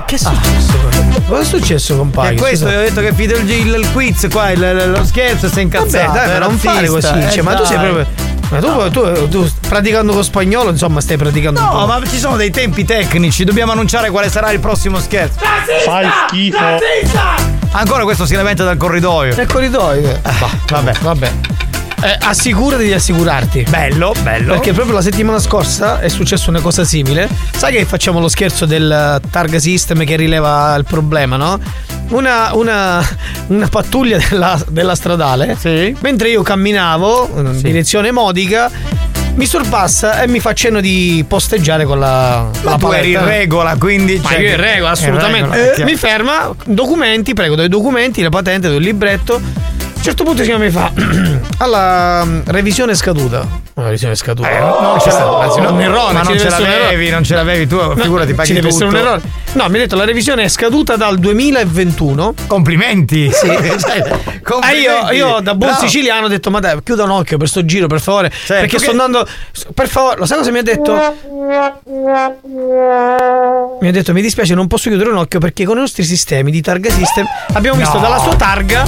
Che 0.05 0.15
è 0.15 0.17
successo? 0.17 0.92
Cosa 1.28 1.41
è 1.41 1.45
successo, 1.45 1.95
compagno? 1.97 2.32
E 2.32 2.36
questo 2.36 2.68
io 2.70 2.80
ho 2.80 2.82
detto 2.82 3.01
che 3.01 3.09
è 3.09 3.14
finito 3.14 3.38
il, 3.39 3.49
il- 3.49 3.74
il 3.74 3.91
quiz 3.91 4.28
qua, 4.32 4.51
il- 4.51 4.91
lo 4.95 5.03
scherzo, 5.05 5.47
sei 5.49 5.64
incazzato. 5.64 6.07
Vabbè, 6.11 6.18
dai, 6.20 6.28
ma 6.28 6.36
è 6.36 6.39
non 6.39 6.57
fare 6.57 6.86
razzista, 6.88 7.11
così. 7.14 7.26
eh, 7.26 7.32
cioè, 7.32 7.41
ma 7.43 7.53
tu 7.55 7.64
sei 7.66 7.78
proprio. 7.78 8.05
Ma 8.49 8.59
tu, 8.59 8.89
tu, 8.91 9.28
tu 9.30 9.49
praticando 9.68 10.14
con 10.14 10.24
spagnolo, 10.24 10.70
insomma, 10.70 11.01
stai 11.01 11.18
praticando 11.18 11.59
un 11.59 11.66
No, 11.66 11.72
po'. 11.72 11.86
ma 11.88 11.99
ci 12.07 12.20
sono 12.20 12.36
dei 12.36 12.51
tempi 12.51 12.86
tecnici, 12.86 13.43
dobbiamo 13.45 13.72
annunciare 13.72 14.09
quale 14.11 14.30
sarà 14.30 14.51
il 14.51 14.59
prossimo 14.59 14.99
scherzo. 14.99 15.39
Fai 15.86 16.07
schifo. 16.28 16.57
Ancora 17.72 18.03
questo 18.03 18.26
si 18.28 18.36
lamenta 18.36 18.64
dal 18.64 18.78
corridoio. 18.78 19.36
Nel 19.36 19.47
corridoio. 19.47 20.20
vabbè. 20.70 20.91
Vabbè. 21.01 21.32
Eh, 22.03 22.17
assicurati 22.19 22.83
di 22.83 22.91
assicurarti. 22.91 23.65
Bello, 23.69 24.13
bello. 24.23 24.53
Perché 24.53 24.73
proprio 24.73 24.95
la 24.95 25.01
settimana 25.01 25.39
scorsa 25.39 26.01
è 26.01 26.09
successa 26.09 26.49
una 26.49 26.59
cosa 26.59 26.83
simile. 26.83 27.29
Sai 27.55 27.73
che 27.73 27.85
facciamo 27.85 28.19
lo 28.19 28.27
scherzo 28.27 28.65
del 28.65 29.21
targa 29.29 29.57
system 29.57 30.03
che 30.03 30.17
rileva 30.17 30.75
il 30.75 30.83
problema, 30.83 31.37
no? 31.37 31.57
Una, 32.09 32.53
una, 32.53 33.01
una 33.47 33.67
pattuglia 33.69 34.17
della, 34.17 34.61
della 34.67 34.95
stradale, 34.95 35.57
mentre 36.01 36.29
io 36.29 36.41
camminavo 36.41 37.29
in 37.37 37.61
direzione 37.61 38.11
modica, 38.11 38.69
mi 39.35 39.45
sorpassa 39.45 40.21
e 40.21 40.27
mi 40.27 40.41
fa 40.41 40.53
cenno 40.53 40.81
di 40.81 41.23
posteggiare 41.25 41.85
con 41.85 41.99
la, 41.99 42.49
con 42.51 42.61
Ma 42.63 42.71
la 42.71 42.77
tu 42.77 42.91
in 42.91 43.25
regola, 43.25 43.75
quindi. 43.77 44.19
Ma 44.21 44.29
cioè, 44.29 44.39
io 44.39 44.49
in 44.49 44.57
regola, 44.57 44.91
assolutamente. 44.91 45.57
in 45.57 45.63
regola, 45.63 45.75
Eh, 45.75 45.83
mi 45.85 45.95
ferma, 45.95 46.51
documenti, 46.65 47.33
prego, 47.33 47.55
dai 47.55 47.69
documenti, 47.69 48.21
la 48.21 48.29
patente, 48.29 48.67
do 48.67 48.75
il 48.75 48.83
libretto. 48.83 49.41
A 50.03 50.05
un 50.07 50.11
certo 50.17 50.25
punto 50.25 50.43
si 50.43 50.51
mi 50.57 50.69
fa 50.69 50.91
alla 51.59 52.25
mm, 52.25 52.39
revisione 52.47 52.93
scaduta. 52.93 53.47
La 53.75 53.83
revisione 53.85 54.15
scaduta. 54.15 54.49
Eh, 54.51 54.59
no? 54.59 54.77
non 54.81 54.97
C'è 54.97 55.09
stato- 55.11 55.39
anzi, 55.39 55.61
no, 55.61 55.71
un 55.71 55.79
errore. 55.79 56.11
ma 56.11 56.21
non 56.23 56.37
ce 56.37 56.49
l'avevi, 56.49 57.09
non 57.09 57.23
ce 57.23 57.35
l'avevi 57.35 57.67
tu, 57.67 57.77
figurati, 57.95 58.33
paghi 58.33 58.47
ci 58.49 58.53
deve 58.53 58.67
essere 58.67 58.85
un 58.87 58.91
tutto. 58.91 59.01
errore. 59.05 59.21
No, 59.53 59.69
mi 59.69 59.77
ha 59.77 59.79
detto 59.79 59.95
la 59.95 60.03
revisione 60.03 60.43
è 60.43 60.49
scaduta 60.49 60.97
dal 60.97 61.17
2021. 61.19 62.33
Complimenti. 62.47 63.31
Sì. 63.33 63.47
Complimenti. 64.43 64.87
Ah, 64.87 65.13
io, 65.13 65.27
io 65.27 65.39
da 65.39 65.55
buon 65.55 65.71
Bravo. 65.71 65.85
siciliano 65.87 66.25
ho 66.25 66.29
detto 66.29 66.51
ma 66.51 66.59
dai 66.59 66.77
chiuda 66.83 67.03
un 67.05 67.11
occhio 67.11 67.37
per 67.37 67.47
sto 67.47 67.63
giro 67.63 67.87
per 67.87 68.01
favore 68.01 68.29
perché 68.47 68.67
tu 68.75 68.77
sto 68.83 68.85
che- 68.85 68.91
andando 68.91 69.25
per 69.73 69.87
favore 69.87 70.17
lo 70.17 70.25
sai 70.25 70.37
cosa 70.39 70.51
mi 70.51 70.57
ha 70.59 70.63
detto 70.63 70.91
mi 73.79 73.87
ha 73.87 73.91
detto 73.91 74.11
mi 74.13 74.21
dispiace 74.21 74.53
non 74.53 74.67
posso 74.67 74.89
chiudere 74.89 75.11
un 75.11 75.17
occhio 75.17 75.39
perché 75.39 75.63
con 75.63 75.77
i 75.77 75.79
nostri 75.79 76.03
sistemi 76.03 76.51
di 76.51 76.61
targa 76.61 76.89
system 76.91 77.25
abbiamo 77.53 77.77
visto 77.77 77.95
No. 77.95 78.01
dalla 78.01 78.17
sua 78.19 78.35
targa 78.35 78.83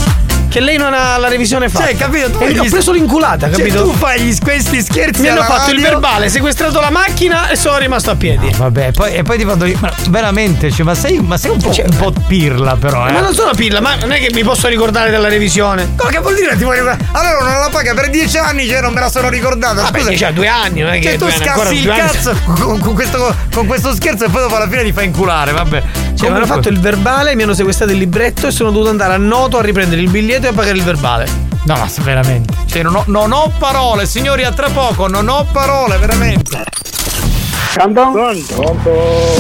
che 0.56 0.62
lei 0.62 0.78
non 0.78 0.94
ha 0.94 1.18
la 1.18 1.28
revisione 1.28 1.68
fatta 1.68 1.88
Cioè, 1.88 1.98
capito? 1.98 2.30
Tu 2.30 2.38
e 2.42 2.54
gli- 2.54 2.60
ho 2.60 2.64
preso 2.70 2.94
l'inculata 2.94 3.50
Cioè, 3.52 3.58
capito 3.58 3.84
tu 3.84 3.92
fai 3.94 4.22
gli- 4.22 4.38
questi 4.40 4.82
scherzi 4.82 5.20
mi 5.20 5.28
hanno 5.28 5.44
fatto 5.44 5.72
il 5.72 5.82
verbale 5.82 6.30
sequestrato 6.30 6.80
la 6.80 6.90
macchina 6.90 7.50
e 7.50 7.58
sono 7.58 7.78
rimasto 7.78 8.12
a 8.12 8.16
piedi 8.16 8.50
Vabbè, 8.56 8.94
poi, 8.94 9.16
e 9.16 9.24
poi 9.24 9.38
ti 9.38 9.44
vado. 9.44 9.70
Ma 9.80 9.92
veramente, 10.10 10.72
cioè, 10.72 10.86
ma 10.86 10.96
sei, 10.96 11.20
ma 11.20 11.36
sei 11.36 11.52
un 11.52 11.58
po', 11.58 11.74
un 11.76 11.96
po' 11.98 12.14
pirla, 12.26 12.78
però, 12.78 13.06
eh. 13.06 13.12
ma 13.12 13.20
non 13.20 13.34
sono 13.34 13.52
pilla 13.54 13.82
ma 13.82 13.96
non 13.96 14.14
è 14.14 14.20
che 14.20 14.30
mi 14.34 14.44
posso 14.44 14.70
ricordare 14.70 15.10
della 15.10 15.28
revisione 15.28 15.92
Ma 16.02 16.10
che 16.10 16.20
vuol 16.20 16.36
dire? 16.36 16.56
Ti 16.56 16.64
vuoi 16.64 16.78
ricordare? 16.80 17.06
Allora 17.12 17.52
non 17.52 17.60
la 17.60 17.70
paga 17.70 17.94
per 17.94 18.10
dieci 18.10 18.38
anni, 18.38 18.66
cioè 18.66 18.80
non 18.80 18.94
me 18.94 19.02
la 19.02 19.10
sono 19.10 19.28
ricordata. 19.28 19.82
Vabbè, 19.82 19.98
Scusa. 19.98 20.10
dieci- 20.10 20.34
due 20.34 20.48
anni, 20.48 20.80
non 20.82 20.94
è 20.94 21.00
che 21.00 21.18
Cioè, 21.18 21.18
tu 21.18 21.30
scassi 21.32 21.76
il 21.80 21.86
cazzo 21.86 22.34
con, 22.46 22.80
con 22.80 22.94
questo, 22.94 23.36
con 23.54 23.66
questo 23.68 23.94
scherzo 23.94 24.24
e 24.24 24.30
poi 24.30 24.42
dopo 24.44 24.56
alla 24.56 24.70
fine 24.70 24.84
ti 24.86 24.94
fai 24.94 25.06
inculare, 25.06 25.52
vabbè. 25.52 25.84
Cioè, 26.16 26.30
mi 26.30 26.38
hanno 26.38 26.46
fatto 26.46 26.70
il 26.70 26.80
verbale, 26.80 27.36
mi 27.36 27.44
hanno 27.44 27.54
sequestrato 27.54 27.92
il 27.92 27.98
libretto 27.98 28.48
e 28.48 28.52
sono 28.52 28.72
dovuto 28.72 28.90
andare 28.90 29.14
a 29.14 29.18
noto 29.18 29.58
a 29.58 29.62
riprendere 29.62 30.02
il 30.02 30.10
biglietto 30.10 30.45
e 30.46 30.50
a 30.50 30.54
pagare 30.54 30.78
il 30.78 30.84
verbale. 30.84 31.28
No, 31.66 31.76
ma 31.76 31.88
veramente. 32.02 32.54
Cioè, 32.68 32.84
non 32.84 32.96
ho, 32.96 33.04
non 33.08 33.32
ho 33.32 33.52
parole, 33.58 34.06
signori, 34.06 34.44
a 34.44 34.52
tra 34.52 34.70
poco, 34.70 35.08
non 35.08 35.28
ho 35.28 35.46
parole, 35.52 35.98
veramente. 35.98 36.64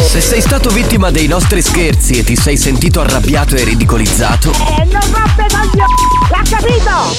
Se 0.10 0.20
sei 0.22 0.42
stato 0.42 0.70
vittima 0.70 1.10
dei 1.12 1.28
nostri 1.28 1.62
scherzi 1.62 2.20
e 2.20 2.24
ti 2.24 2.36
sei 2.36 2.58
sentito 2.58 3.00
arrabbiato 3.00 3.56
e 3.56 3.64
ridicolizzato, 3.64 4.52
E 4.52 4.84
non 4.86 5.02
roppe 5.12 5.46
coglioni! 5.50 5.94
L'ha 6.30 6.42
capito? 6.50 7.14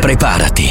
preparati. 0.00 0.70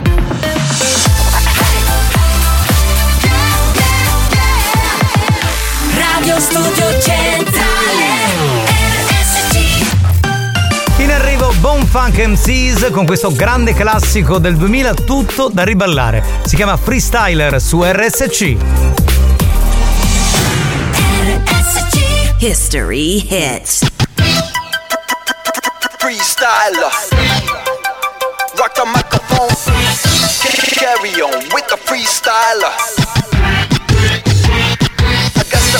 Funk 11.91 12.25
MCs 12.25 12.89
con 12.91 13.05
questo 13.05 13.33
grande 13.33 13.73
classico 13.73 14.39
del 14.39 14.55
2000, 14.55 14.93
tutto 14.93 15.49
da 15.51 15.63
riballare. 15.63 16.23
Si 16.45 16.55
chiama 16.55 16.77
Freestyler 16.77 17.59
su 17.59 17.83
RSC. 17.83 18.55
History 22.37 23.27
hits 23.27 23.81
freestyler. 25.99 26.91
Rock 28.57 28.73
the 28.73 28.85
microphone. 28.85 29.49
Carry 30.79 31.21
on 31.21 31.43
with 31.53 31.67
the 31.67 31.75
freestyler. 31.75 32.71
I 35.35 35.43
got 35.51 35.63
to, 35.71 35.79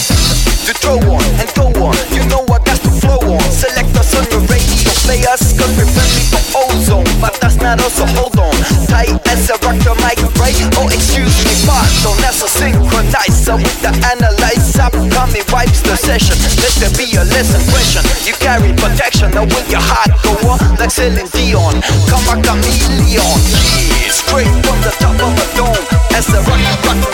to 0.65 0.73
throw 0.73 0.99
on 1.09 1.23
and 1.39 1.49
go 1.55 1.67
on. 1.85 1.95
You 2.13 2.25
know 2.25 2.43
I 2.53 2.59
got 2.65 2.81
to 2.81 2.89
flow 2.99 3.33
on. 3.33 3.41
Select 3.49 3.95
us 3.95 4.13
on 4.13 4.29
your 4.29 4.41
radio 4.41 4.80
players. 5.11 5.51
Cause 5.59 5.73
we're 5.75 5.91
friendly 5.91 6.23
for 6.31 6.43
ozone. 6.55 7.07
But 7.19 7.35
that's 7.43 7.59
not 7.59 7.83
us, 7.83 7.99
so 7.99 8.07
hold 8.15 8.39
on. 8.39 8.55
Tight 8.87 9.11
as 9.27 9.51
rock 9.51 9.75
the 9.83 9.93
mic, 9.99 10.19
right? 10.39 10.55
Oh, 10.79 10.87
excuse 10.87 11.35
me, 11.43 11.53
pardon. 11.67 12.15
That's 12.23 12.39
a 12.39 12.47
synchronizer 12.47 13.59
with 13.59 13.79
the 13.83 13.91
analyzer. 14.07 14.87
Coming 15.11 15.43
wipes 15.51 15.83
the 15.83 15.95
session. 15.99 16.39
Let 16.63 16.73
there 16.79 16.93
be 16.95 17.11
a 17.19 17.23
lesson 17.27 17.59
question. 17.67 18.03
You 18.23 18.33
carry 18.39 18.71
protection, 18.79 19.31
now 19.35 19.43
will 19.43 19.67
your 19.67 19.83
heart 19.83 20.15
go 20.23 20.31
on? 20.47 20.59
Like 20.79 20.91
Celine 20.91 21.27
Dion. 21.35 21.83
Come 22.07 22.27
a 22.31 22.35
chameleon. 22.39 23.03
Yeah, 23.11 24.11
straight 24.15 24.51
from 24.63 24.79
the 24.87 24.93
top 25.03 25.19
of 25.19 25.35
a 25.35 25.47
dome. 25.59 25.83
As 26.15 26.27
I 26.31 26.39
rock, 26.47 26.61
rock, 26.87 27.10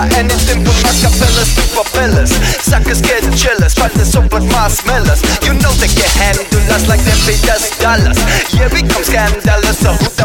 about 0.00 0.16
anything 0.18 0.64
but 0.64 0.76
my 0.82 0.92
capellas, 0.96 1.48
super 1.52 1.84
fellas. 1.84 2.30
Suckers 2.64 3.00
get 3.00 3.22
jealous, 3.36 3.74
find 3.74 3.92
son 4.06 4.28
por 4.28 4.40
más 4.40 4.84
melas. 4.86 5.20
You 5.42 5.52
know 5.54 5.72
they 5.76 5.88
can 5.88 6.08
handle 6.16 6.72
us 6.72 6.88
like 6.88 7.00
they 7.04 7.16
pay 7.26 7.36
us 7.50 7.76
dollars. 7.78 8.18
Yeah, 8.54 8.72
we 8.72 8.80
come 8.82 9.04
scandalous, 9.04 9.78
so 9.78 9.92
who 9.92 10.19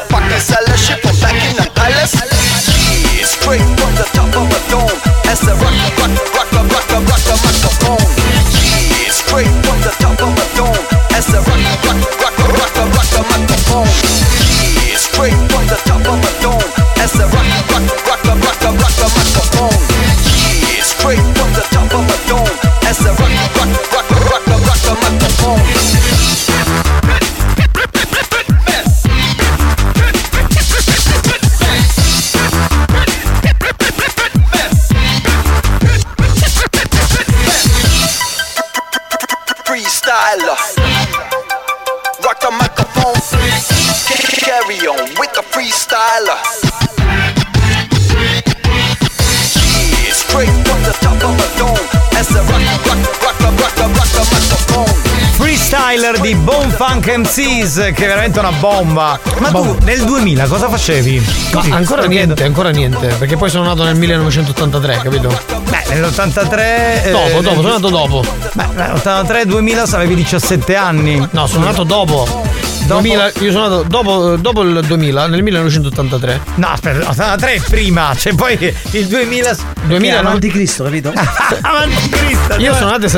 MCs, 57.36 57.92
che 57.94 58.06
è 58.06 58.08
veramente 58.08 58.40
una 58.40 58.52
bomba. 58.52 59.20
Ma 59.40 59.50
tu 59.50 59.78
nel 59.84 60.06
2000 60.06 60.48
cosa 60.48 60.70
facevi? 60.70 61.20
Ma 61.20 61.60
Così, 61.60 61.72
ancora 61.72 62.02
sto 62.04 62.10
niente, 62.10 62.44
ancora 62.46 62.70
niente. 62.70 63.08
Perché 63.20 63.36
poi 63.36 63.50
sono 63.50 63.66
nato 63.66 63.84
nel 63.84 63.96
1983, 63.96 65.02
capito? 65.04 65.38
Beh, 65.70 65.84
nell'83. 65.90 67.12
Dopo, 67.12 67.42
dopo, 67.42 67.56
sono 67.56 67.68
nato 67.68 67.90
dopo. 67.90 68.24
Beh, 68.54 68.68
nell'83-2000 68.76 69.96
avevi 69.96 70.16
17 70.16 70.76
anni. 70.76 71.28
No, 71.32 71.48
sono 71.48 71.66
nato 71.66 71.84
dopo. 71.84 72.44
2000, 72.86 73.32
io 73.40 73.52
sono 73.52 73.68
nato 73.68 73.84
dopo, 73.84 74.36
dopo 74.38 74.62
il 74.62 74.86
2000, 74.86 75.28
nel 75.28 75.44
1983. 75.44 76.42
No, 76.56 76.68
aspetta, 76.68 77.10
83 77.10 77.64
prima, 77.68 78.14
cioè 78.16 78.34
poi 78.34 78.58
il 78.92 79.08
2000. 79.08 79.56
2000 79.86 80.22
no? 80.22 80.38
Cristo, 80.40 80.84
capito? 80.84 81.12
Avanti 81.62 82.10
Cristo. 82.10 82.56
Io 82.60 82.74
sono 82.76 82.92
nato 82.92 83.10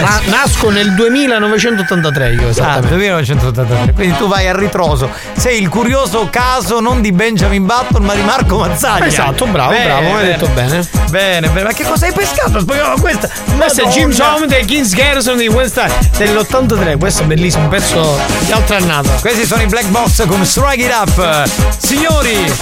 na- 0.00 0.20
nasco 0.36 0.70
nel 0.70 0.94
2983 0.94 2.32
io 2.34 2.46
Ah, 2.46 2.50
esattamente. 2.50 2.94
1983. 2.96 3.92
Quindi 3.92 4.16
tu 4.16 4.28
vai 4.28 4.46
a 4.48 4.54
ritroso. 4.56 5.10
Sei 5.36 5.60
il 5.60 5.68
curioso 5.68 6.28
caso 6.30 6.80
non 6.80 7.00
di 7.00 7.12
Benjamin 7.12 7.64
Button, 7.66 8.02
ma 8.04 8.14
di 8.14 8.22
Marco 8.22 8.58
Mazzaglia. 8.58 9.06
Esatto, 9.06 9.46
bravo, 9.46 9.72
bravo, 9.72 10.14
hai 10.16 10.26
detto 10.26 10.46
bene. 10.48 10.86
Bene, 11.10 11.48
bene. 11.48 11.62
Ma 11.68 11.72
che 11.72 11.84
cosa 11.84 12.06
hai 12.06 12.12
pescato? 12.12 12.64
Questa. 13.00 13.28
Questo 13.56 13.82
è 13.82 13.86
Jim. 13.88 14.14
Tom 14.14 14.46
dei 14.46 14.64
Kings 14.64 14.92
Garrison 14.94 15.36
di 15.36 15.46
West 15.48 15.80
dell'83. 16.16 16.98
Questo 16.98 17.22
è 17.22 17.26
bellissimo, 17.26 17.64
un 17.64 17.68
pezzo 17.70 18.18
di 18.40 18.52
altra 18.52 18.76
annata. 18.76 19.10
Questi 19.20 19.46
sono 19.46 19.62
i 19.62 19.66
Black 19.66 19.86
Box 19.88 20.26
con 20.26 20.44
Strike 20.44 20.82
It 20.84 20.92
Up. 20.92 21.48
Signori, 21.78 22.52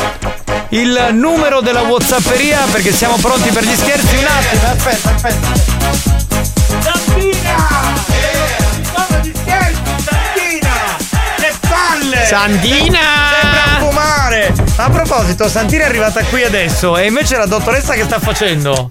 il 0.71 1.09
numero 1.13 1.61
della 1.61 1.83
Whatsapperia 1.83 2.61
perché 2.71 2.93
siamo 2.93 3.17
pronti 3.17 3.51
per 3.51 3.65
gli 3.65 3.75
scherzi. 3.75 4.17
Un 4.17 4.25
attimo, 4.27 4.71
aspetta, 4.73 5.11
aspetta. 5.15 6.16
Palle! 12.29 12.53
Santina! 12.53 12.99
Sembra 13.41 13.61
fumare! 13.79 14.55
A 14.77 14.91
proposito, 14.91 15.49
Santina 15.49 15.85
è 15.85 15.87
arrivata 15.87 16.23
qui 16.25 16.45
adesso 16.45 16.97
e 16.97 17.07
invece 17.07 17.37
la 17.37 17.47
dottoressa 17.47 17.95
che 17.95 18.05
sta 18.05 18.19
facendo? 18.19 18.91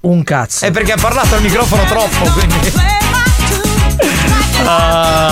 Un 0.00 0.22
cazzo. 0.22 0.64
È 0.64 0.70
perché 0.70 0.92
ha 0.92 0.98
parlato 1.00 1.34
al 1.34 1.42
microfono 1.42 1.84
troppo, 1.84 2.30
quindi. 2.32 2.72
Ah, 4.66 5.30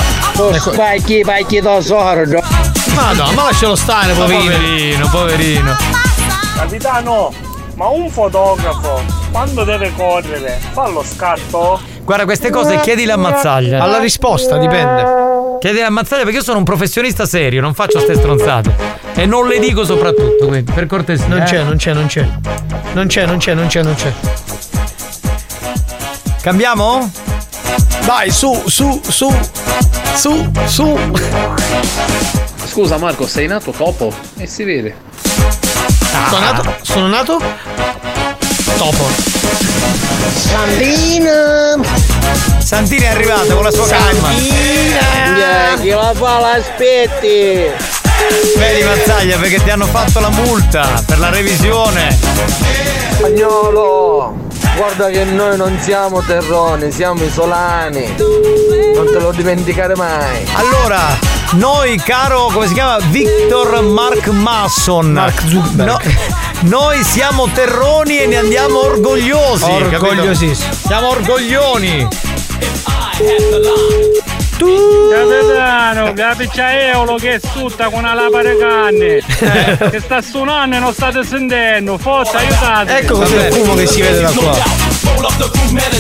ecco. 0.53 0.73
Vai 0.73 1.01
chi, 1.03 1.23
vai 1.23 1.47
chi 1.47 1.61
do 1.61 1.81
sordo. 1.81 2.43
Ma 2.95 3.13
no, 3.13 3.33
ma 3.33 3.45
lascialo 3.45 3.75
stare, 3.75 4.13
poverino. 4.13 4.51
Poverino, 4.51 5.09
poverino. 5.09 5.77
Capitano, 6.57 7.33
ma 7.77 7.87
un 7.89 8.11
fotografo 8.11 9.03
quando 9.31 9.65
deve 9.65 9.91
correre 9.97 10.61
fa 10.73 10.89
lo 10.89 11.03
scatto? 11.03 11.81
Guarda, 12.03 12.25
queste 12.25 12.51
cose 12.51 12.81
chiedile 12.81 13.13
a 13.13 13.17
Mazzaglia. 13.17 13.83
Alla 13.83 13.99
risposta, 13.99 14.59
dipende. 14.59 15.32
Chiedile 15.63 15.85
a 15.85 15.91
Mazzaglia 15.91 16.25
perché 16.25 16.39
io 16.39 16.43
sono 16.43 16.59
un 16.59 16.65
professionista 16.65 17.25
serio, 17.25 17.61
non 17.61 17.73
faccio 17.73 18.01
ste 18.01 18.17
stronzate. 18.17 18.75
E 19.15 19.27
non 19.27 19.47
le 19.47 19.61
dico 19.61 19.85
soprattutto, 19.85 20.49
quindi, 20.49 20.73
per 20.73 20.87
cortesia. 20.87 21.29
Non 21.29 21.43
eh. 21.43 21.45
c'è, 21.45 21.63
non 21.63 21.77
c'è, 21.77 21.93
non 21.93 22.07
c'è. 22.07 22.29
Non 22.95 23.07
c'è, 23.07 23.27
non 23.27 23.39
c'è, 23.39 23.55
non 23.55 23.69
c'è, 23.69 23.83
non 23.85 23.95
c'è. 23.95 24.13
Cambiamo? 26.41 27.09
Vai, 28.07 28.33
su, 28.33 28.61
su, 28.67 29.01
su. 29.07 29.33
Su, 30.17 30.51
su. 30.67 30.99
Scusa 32.65 32.99
Marco, 32.99 33.29
sei 33.29 33.47
nato 33.47 33.73
dopo? 33.77 34.13
E 34.39 34.49
si 34.49 34.65
vede. 34.65 34.97
Sono 36.29 36.41
nato? 36.41 36.75
Sono 36.83 37.07
nato? 37.07 37.41
Dopo. 38.79 39.32
Santina! 40.35 41.77
Santina 42.59 43.05
è 43.05 43.09
arrivata 43.09 43.55
con 43.55 43.65
la 43.65 43.71
sua 43.71 43.87
calma. 43.87 44.31
Yeah, 44.33 45.79
chi 45.81 45.89
la 45.89 46.13
fa 46.15 46.39
l'aspetti? 46.39 47.71
Vedi 48.57 48.83
Mazzaglia 48.85 49.37
perché 49.39 49.63
ti 49.63 49.71
hanno 49.71 49.87
fatto 49.87 50.21
la 50.21 50.31
multa 50.31 51.03
per 51.07 51.19
la 51.19 51.31
revisione. 51.31 52.17
Spagnolo! 53.17 54.51
Guarda 54.77 55.11
che 55.11 55.25
noi 55.25 55.57
non 55.57 55.79
siamo 55.81 56.23
terroni, 56.23 56.91
siamo 56.91 57.23
isolani. 57.25 58.15
Non 58.95 59.07
te 59.07 59.19
lo 59.19 59.33
dimenticare 59.33 59.95
mai. 59.95 60.47
Allora, 60.55 61.19
noi 61.53 61.97
caro, 61.99 62.49
come 62.53 62.67
si 62.67 62.75
chiama? 62.75 62.99
Victor 63.11 63.83
Mark 63.83 64.29
Masson. 64.29 65.13
Mark 65.13 65.43
Zuckerberg. 65.47 66.51
Noi 66.63 67.03
siamo 67.03 67.51
terroni 67.53 68.19
e 68.19 68.27
ne 68.27 68.37
andiamo 68.37 68.85
orgogliosi. 68.85 69.65
Orgogliosissimi. 69.65 70.75
Siamo 70.75 71.09
orgoglioni. 71.09 72.09
Capitano, 74.63 76.13
capisce 76.13 76.91
euro 76.93 77.17
che 77.17 77.35
è 77.35 77.41
tutta 77.41 77.89
con 77.91 77.99
una 78.01 78.15
lapa 78.15 78.43
di 78.43 78.57
canne. 78.59 79.91
che 79.91 80.01
sta 80.01 80.23
suonando 80.23 80.77
e 80.77 80.79
non 80.79 80.93
state 80.93 81.25
sentendo. 81.25 81.99
Forza, 81.99 82.39
aiutate. 82.39 82.99
Ecco 82.99 83.15
cos'è 83.19 83.49
il 83.49 83.53
fumo 83.53 83.75
che 83.75 83.87
si 83.87 84.01
vede 84.01 84.21
da 84.23 84.31
qua. 84.31 84.57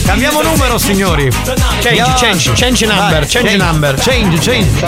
Cambiamo 0.05 0.43
numero, 0.43 0.79
signori. 0.79 1.29
Change, 1.81 2.13
change, 2.17 2.53
change 2.55 2.87
number, 2.87 3.21
Vai, 3.21 3.29
change 3.29 3.57
number. 3.57 3.95
Change, 3.99 4.39
change. 4.39 4.87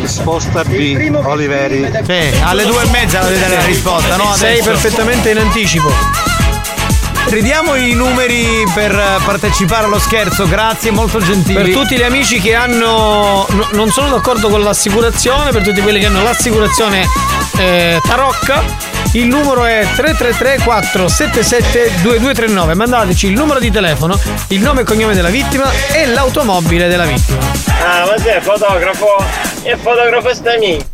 Risposta 0.00 0.64
B, 0.64 1.20
Oliveri. 1.24 1.90
Sì, 2.06 2.40
alle 2.42 2.64
due 2.64 2.82
e 2.82 2.86
mezza 2.88 3.20
la 3.20 3.28
vedere 3.28 3.56
la 3.56 3.64
risposta, 3.64 4.16
no? 4.16 4.32
Sei 4.34 4.62
perfettamente 4.62 5.30
in 5.30 5.38
anticipo. 5.38 6.29
Ridiamo 7.28 7.76
i 7.76 7.92
numeri 7.94 8.64
per 8.74 8.92
partecipare 9.24 9.84
allo 9.84 10.00
scherzo, 10.00 10.48
grazie, 10.48 10.90
molto 10.90 11.20
gentili. 11.20 11.62
Per 11.62 11.72
tutti 11.72 11.96
gli 11.96 12.02
amici 12.02 12.40
che 12.40 12.54
hanno. 12.54 13.46
no- 13.48 13.68
non 13.72 13.90
sono 13.90 14.08
d'accordo 14.08 14.48
con 14.48 14.62
l'assicurazione, 14.62 15.50
per 15.52 15.62
tutti 15.62 15.80
quelli 15.80 16.00
che 16.00 16.06
hanno 16.06 16.22
l'assicurazione 16.22 17.06
eh, 17.56 18.00
Tarocca, 18.02 18.62
il 19.12 19.26
numero 19.26 19.64
è 19.64 19.86
333 19.94 20.58
477 20.64 22.02
2239. 22.02 22.74
Mandateci 22.74 23.26
il 23.26 23.32
numero 23.34 23.60
di 23.60 23.70
telefono, 23.70 24.18
il 24.48 24.60
nome 24.60 24.80
e 24.80 24.84
cognome 24.84 25.14
della 25.14 25.30
vittima 25.30 25.70
e 25.92 26.06
l'automobile 26.06 26.88
della 26.88 27.04
vittima. 27.04 27.38
Ah, 27.84 28.06
ma 28.06 28.18
sei 28.18 28.40
fotografo? 28.40 29.06
E 29.62 29.76
fotografo 29.76 30.34
sta 30.34 30.52
amico. 30.52 30.84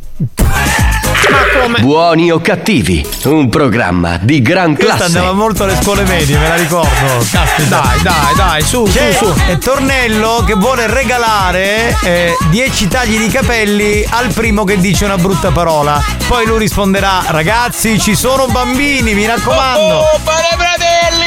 Ma 1.31 1.61
come? 1.61 1.81
Buoni 1.81 2.31
o 2.31 2.41
cattivi, 2.41 3.05
un 3.25 3.49
programma 3.49 4.19
di 4.21 4.41
gran 4.43 4.75
Questa 4.75 4.97
classe. 4.97 5.19
andava 5.19 5.33
molto 5.35 5.65
alle 5.65 5.77
scuole 5.81 6.05
medie, 6.05 6.37
me 6.39 6.49
la 6.49 6.55
ricordo. 6.57 6.89
Caspita. 7.31 7.81
Dai, 7.81 8.03
dai, 8.03 8.35
dai, 8.37 8.63
su, 8.63 8.83
C'è 8.85 9.13
su, 9.13 9.25
su. 9.27 9.35
è 9.47 9.59
Tornello 9.59 10.43
che 10.47 10.55
vuole 10.55 10.87
regalare 10.87 11.97
eh, 12.03 12.37
10 12.51 12.89
tagli 12.89 13.19
di 13.19 13.29
capelli 13.29 14.07
al 14.09 14.33
primo 14.33 14.65
che 14.65 14.79
dice 14.79 15.05
una 15.05 15.17
brutta 15.17 15.51
parola. 15.51 16.03
Poi 16.29 16.47
lui 16.47 16.59
risponderà: 16.59 17.23
Ragazzi, 17.27 17.99
ci 18.01 18.15
sono 18.15 18.47
bambini, 18.47 19.15
mi 19.15 19.27
raccomando. 19.27 19.81
Oh, 19.97 20.21
pane 20.23 20.49
fratelli! 20.57 21.25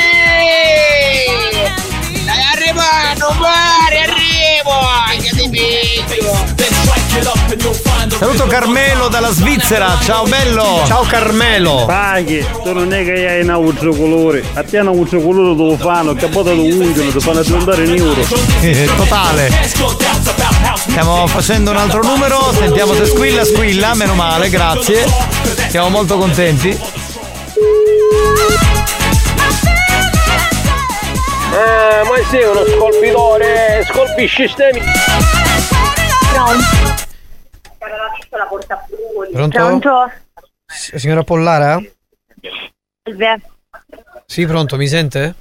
Stai 2.21 2.41
arrivando, 2.53 3.35
pare, 3.39 4.01
arrivo! 4.03 5.21
Che 5.21 5.29
ti 5.35 5.49
piglio! 5.49 6.57
Saluto 8.17 8.45
Carmelo 8.47 9.07
dalla 9.07 9.31
Svizzera, 9.31 9.97
ciao 10.01 10.25
bello. 10.25 10.83
Ciao 10.85 11.03
Carmelo. 11.03 11.85
Paghi, 11.85 12.45
tu 12.63 12.73
non 12.73 12.93
è 12.93 13.03
che 13.03 13.27
hai 13.27 13.41
un 13.41 13.49
altro 13.49 13.93
colore. 13.93 14.43
A 14.53 14.63
te 14.63 14.79
un 14.79 14.87
altro 14.87 15.19
colore 15.19 15.55
lo 15.55 15.77
fanno, 15.77 16.13
che 16.13 16.27
poi 16.27 16.43
te 16.43 16.53
lo 16.53 16.63
ungono, 16.63 17.11
ti 17.11 17.19
fanno 17.19 17.41
diventare 17.41 17.85
nero. 17.85 18.15
Eh, 18.61 18.89
Totale. 18.95 19.49
Stiamo 20.75 21.27
facendo 21.27 21.71
un 21.71 21.77
altro 21.77 22.03
numero, 22.03 22.53
sentiamo 22.53 22.93
se 22.93 23.05
squilla, 23.05 23.43
squilla, 23.43 23.93
meno 23.95 24.13
male, 24.13 24.49
grazie. 24.49 25.05
Siamo 25.69 25.89
molto 25.89 26.17
contenti. 26.17 26.77
Ah, 31.51 32.03
ma 32.03 32.29
sei 32.29 32.43
uno 32.43 32.63
scolpitore, 32.65 33.85
scolpisci 33.91 34.47
stemi. 34.47 34.81
Pronto? 39.31 40.11
S- 40.65 40.95
Signora 40.95 41.23
Pollara? 41.23 41.79
Salve. 43.03 43.41
Sì, 44.25 44.45
pronto, 44.45 44.77
mi 44.77 44.87
sente? 44.87 45.35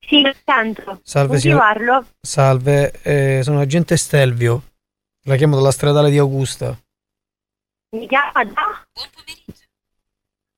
Sì, 0.00 0.22
tanto. 0.44 1.00
Salve, 1.02 1.38
signor-? 1.38 2.04
Salve, 2.20 2.92
eh, 3.02 3.40
sono 3.42 3.60
agente 3.60 3.96
Stelvio. 3.96 4.62
La 5.24 5.36
chiamo 5.36 5.56
dalla 5.56 5.70
stradale 5.72 6.10
di 6.10 6.18
Augusta. 6.18 6.78
Mi 7.96 8.06
chiama 8.06 8.44
da? 8.44 8.86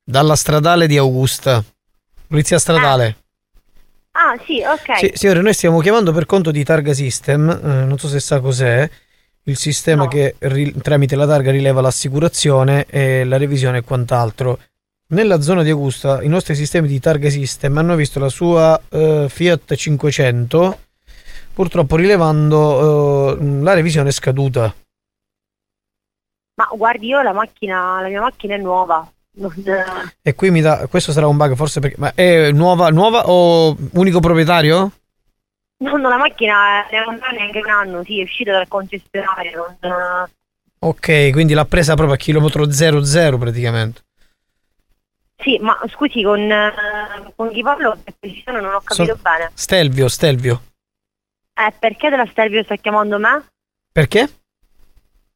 Dalla 0.05 0.37
stradale 0.37 0.87
di 0.87 0.97
Augusta. 0.97 1.63
Polizia 2.27 2.59
stradale. 2.59 3.17
Ah, 4.13 4.37
sì, 4.45 4.63
ok. 4.63 4.99
Sì, 4.99 5.13
signore, 5.15 5.41
noi 5.41 5.55
stiamo 5.55 5.81
chiamando 5.81 6.13
per 6.13 6.27
conto 6.27 6.51
di 6.51 6.63
Targa 6.65 6.93
System, 6.93 7.49
eh, 7.51 7.85
non 7.85 7.97
so 7.99 8.09
se 8.09 8.19
sa 8.21 8.41
cos'è, 8.41 8.89
il 9.51 9.57
sistema 9.57 10.07
che 10.09 10.37
ri- 10.39 10.73
tramite 10.81 11.17
la 11.17 11.27
targa 11.27 11.51
rileva 11.51 11.81
l'assicurazione 11.81 12.87
e 12.89 13.25
la 13.25 13.37
revisione 13.37 13.79
e 13.79 13.83
quant'altro. 13.83 14.59
Nella 15.09 15.41
zona 15.41 15.63
di 15.65 15.71
Augusta 15.71 16.23
i 16.23 16.29
nostri 16.29 16.55
sistemi 16.55 16.87
di 16.87 17.01
Targa 17.01 17.29
System 17.29 17.77
hanno 17.79 17.97
visto 17.97 18.21
la 18.21 18.29
sua 18.29 18.81
eh, 18.89 19.27
Fiat 19.29 19.75
500 19.75 20.79
purtroppo 21.53 21.97
rilevando 21.97 23.37
eh, 23.39 23.45
la 23.61 23.75
revisione 23.75 24.13
scaduta. 24.13 24.73
Ma 26.55 26.69
guardi, 26.77 27.07
io 27.09 27.23
la 27.23 27.33
macchina, 27.33 28.01
la 28.01 28.09
mia 28.09 28.21
macchina 28.21 28.55
è 28.55 28.59
nuova. 28.59 29.11
Non- 29.33 29.53
E 30.23 30.35
qui 30.35 30.51
mi 30.51 30.61
dà. 30.61 30.87
Questo 30.89 31.11
sarà 31.13 31.27
un 31.27 31.37
bug, 31.37 31.55
forse 31.55 31.81
perché. 31.81 31.97
Ma 31.99 32.13
è 32.15 32.51
nuova, 32.53 32.91
nuova 32.91 33.29
o 33.29 33.77
unico 33.93 34.21
proprietario? 34.21 34.93
Non, 35.83 36.01
la 36.03 36.17
macchina 36.19 36.87
è 36.89 37.03
non 37.05 37.19
ha 37.23 37.31
neanche 37.31 37.59
un 37.59 37.71
anno, 37.71 38.05
sì, 38.05 38.21
è 38.21 38.23
uscita 38.23 38.53
dal 38.53 38.69
concessionario. 38.69 39.77
Non, 39.81 40.29
Ok, 40.83 41.31
quindi 41.33 41.53
l'ha 41.55 41.65
presa 41.67 41.95
proprio 41.95 42.15
a 42.15 42.19
chilometro 42.19 42.71
00 42.71 43.39
praticamente. 43.39 44.03
sì, 45.37 45.59
ma 45.59 45.79
scusi, 45.89 46.23
con, 46.23 46.39
eh, 46.51 46.73
con 47.35 47.51
chi 47.51 47.63
parlo 47.63 47.99
per 48.03 48.15
precisione 48.19 48.61
non 48.61 48.75
ho 48.75 48.81
capito 48.81 49.15
Son- 49.15 49.21
bene. 49.23 49.51
Stelvio, 49.55 50.09
Stelvio. 50.09 50.63
Eh, 51.55 51.73
perché 51.79 52.09
della 52.11 52.27
Stelvio 52.27 52.63
sta 52.63 52.77
chiamando 52.77 53.19
me? 53.19 53.47
Perché? 53.93 54.29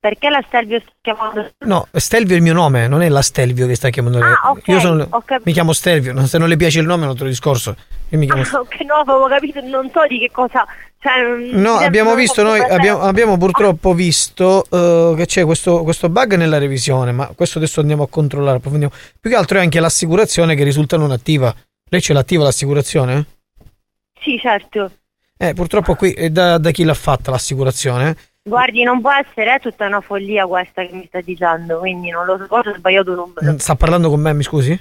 Perché 0.05 0.29
la 0.29 0.45
Stelvio 0.47 0.81
sta 0.81 0.93
chiamando 1.01 1.51
No, 1.61 1.89
Stelvio 1.93 2.35
è 2.35 2.37
il 2.37 2.43
mio 2.43 2.53
nome, 2.53 2.89
non 2.89 3.01
è 3.01 3.09
la 3.09 3.23
Stelvio 3.23 3.67
che 3.67 3.75
sta 3.75 3.89
chiamando 3.89 4.19
lei. 4.19 4.33
Ah, 4.33 4.51
ok, 4.51 4.69
Io 4.69 4.79
sono- 4.79 5.09
mi 5.45 5.53
chiamo 5.55 5.73
Stelvio, 5.73 6.27
se 6.27 6.37
non 6.37 6.47
le 6.49 6.57
piace 6.57 6.81
il 6.81 6.85
nome 6.85 7.01
è 7.01 7.05
un 7.07 7.13
altro 7.13 7.27
discorso. 7.27 7.75
Io 8.11 8.19
mi 8.19 8.27
chiamo 8.27 8.43
Ah, 8.43 8.61
ok, 8.61 8.81
no, 8.81 8.97
avevo 8.97 9.27
capito, 9.29 9.63
non 9.63 9.91
so 9.91 10.07
di 10.07 10.19
che 10.19 10.31
cosa. 10.31 10.67
Cioè, 10.99 11.55
No, 11.55 11.77
abbiamo 11.77 12.15
visto 12.15 12.43
noi, 12.43 12.61
abbiamo, 12.61 13.01
abbiamo 13.01 13.39
purtroppo 13.39 13.95
visto 13.95 14.67
eh, 14.69 15.15
che 15.17 15.25
c'è 15.25 15.45
questo, 15.47 15.83
questo 15.85 16.11
bug 16.11 16.35
nella 16.35 16.59
revisione, 16.59 17.11
ma 17.13 17.29
questo 17.35 17.57
adesso 17.57 17.81
andiamo 17.81 18.03
a 18.03 18.09
controllare, 18.09 18.59
approfondiamo. 18.59 18.93
Più 19.19 19.31
che 19.31 19.37
altro 19.37 19.57
è 19.57 19.63
anche 19.63 19.81
l'assicurazione 19.81 20.55
che 20.55 20.65
risulta 20.65 20.99
non 20.99 21.13
attiva. 21.13 21.55
Lei 21.89 22.03
ce 22.03 22.13
l'attiva 22.13 22.45
l'assicurazione? 22.45 23.25
Sì, 24.21 24.39
certo. 24.39 24.91
Eh, 25.39 25.55
purtroppo 25.55 25.95
qui 25.95 26.13
è 26.13 26.29
da, 26.29 26.59
da 26.59 26.71
chi 26.73 26.85
l'ha 26.85 26.93
fatta 26.93 27.31
l'assicurazione? 27.31 28.15
Guardi, 28.47 28.83
non 28.83 29.01
può 29.01 29.11
essere, 29.11 29.55
è 29.55 29.59
tutta 29.61 29.87
una 29.87 30.03
follia 30.03 30.45
questa 30.47 30.85
che 30.85 30.93
mi 30.93 31.07
sta 31.07 31.23
dicendo, 31.23 31.79
quindi 31.79 32.11
non 32.11 32.27
lo 32.27 32.37
so, 32.37 32.45
forse 32.47 32.69
ho 32.71 32.75
sbagliato 32.77 33.11
il 33.13 33.17
numero. 33.17 33.53
Mm, 33.53 33.57
Sta 33.57 33.75
parlando 33.75 34.11
con 34.11 34.21
me, 34.21 34.35
mi 34.35 34.43
scusi? 34.43 34.79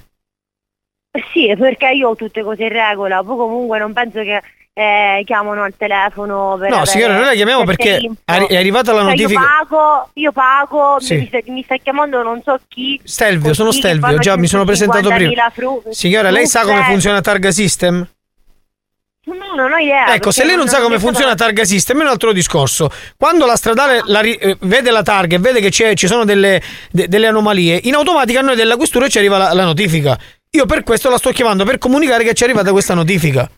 Sì, 1.31 1.53
perché 1.57 1.91
io 1.91 2.09
ho 2.09 2.15
tutte 2.17 2.43
cose 2.43 2.63
in 2.63 2.69
regola, 2.73 3.23
poi 3.23 3.37
comunque 3.37 3.79
non 3.79 3.93
penso 3.93 4.19
che 4.21 4.41
eh, 4.73 5.21
chiamano 5.25 5.63
al 5.63 5.75
telefono 5.77 6.57
per 6.59 6.71
No, 6.71 6.83
signora, 6.85 7.13
noi 7.15 7.23
la 7.25 7.33
chiamiamo 7.33 7.63
perché 7.63 7.99
info. 8.01 8.21
è 8.25 8.55
arrivata 8.57 8.91
la 8.91 9.01
Cioè, 9.01 9.09
notifica- 9.11 9.39
Io 9.39 9.47
pago, 9.47 10.09
io 10.13 10.31
pago, 10.33 10.99
Sì. 10.99 11.15
mi, 11.19 11.27
sta, 11.27 11.37
mi 11.45 11.63
sta 11.63 11.77
chiamando 11.77 12.21
non 12.21 12.41
so 12.43 12.59
chi. 12.67 12.99
Stelvio, 13.01 13.53
sono 13.53 13.69
Chi 13.69 13.77
Stelvio, 13.77 14.17
già 14.17 14.35
mi 14.35 14.47
sono 14.47 14.65
presentato 14.65 15.07
prima. 15.07 15.31
150.000 15.31 15.49
fru- 15.51 15.89
Signora, 15.91 16.31
lei 16.31 16.47
sa 16.47 16.65
come 16.65 16.83
funziona 16.83 17.21
Targa 17.21 17.51
System? 17.51 18.05
No, 19.25 19.55
non 19.55 19.71
ho 19.71 19.77
idea. 19.77 20.13
Ecco, 20.13 20.31
se 20.31 20.43
lei 20.45 20.55
non 20.57 20.67
sa 20.67 20.81
come 20.81 20.99
funziona 20.99 21.33
Targa 21.33 21.63
System 21.63 21.99
è 21.99 22.01
un 22.03 22.07
altro 22.09 22.33
discorso. 22.33 22.89
Quando 23.17 23.45
la 23.45 23.55
stradale 23.55 24.01
la 24.05 24.19
ri- 24.19 24.35
eh, 24.35 24.57
vede 24.61 24.91
la 24.91 25.01
targa 25.01 25.37
e 25.37 25.39
vede 25.39 25.61
che 25.61 25.69
c'è- 25.69 25.93
ci 25.93 26.07
sono 26.07 26.25
delle, 26.25 26.61
de- 26.91 27.07
delle 27.07 27.27
anomalie, 27.27 27.79
in 27.83 27.93
automatica 27.93 28.39
a 28.39 28.43
noi 28.43 28.55
della 28.57 28.75
questura 28.75 29.07
ci 29.07 29.17
arriva 29.19 29.37
la, 29.37 29.53
la 29.53 29.63
notifica. 29.63 30.19
Io 30.51 30.65
per 30.65 30.83
questo 30.83 31.09
la 31.09 31.17
sto 31.17 31.31
chiamando 31.31 31.63
per 31.63 31.77
comunicare 31.77 32.23
che 32.25 32.33
ci 32.33 32.43
è 32.43 32.45
arrivata 32.45 32.71
questa 32.71 32.93
notifica. 32.93 33.49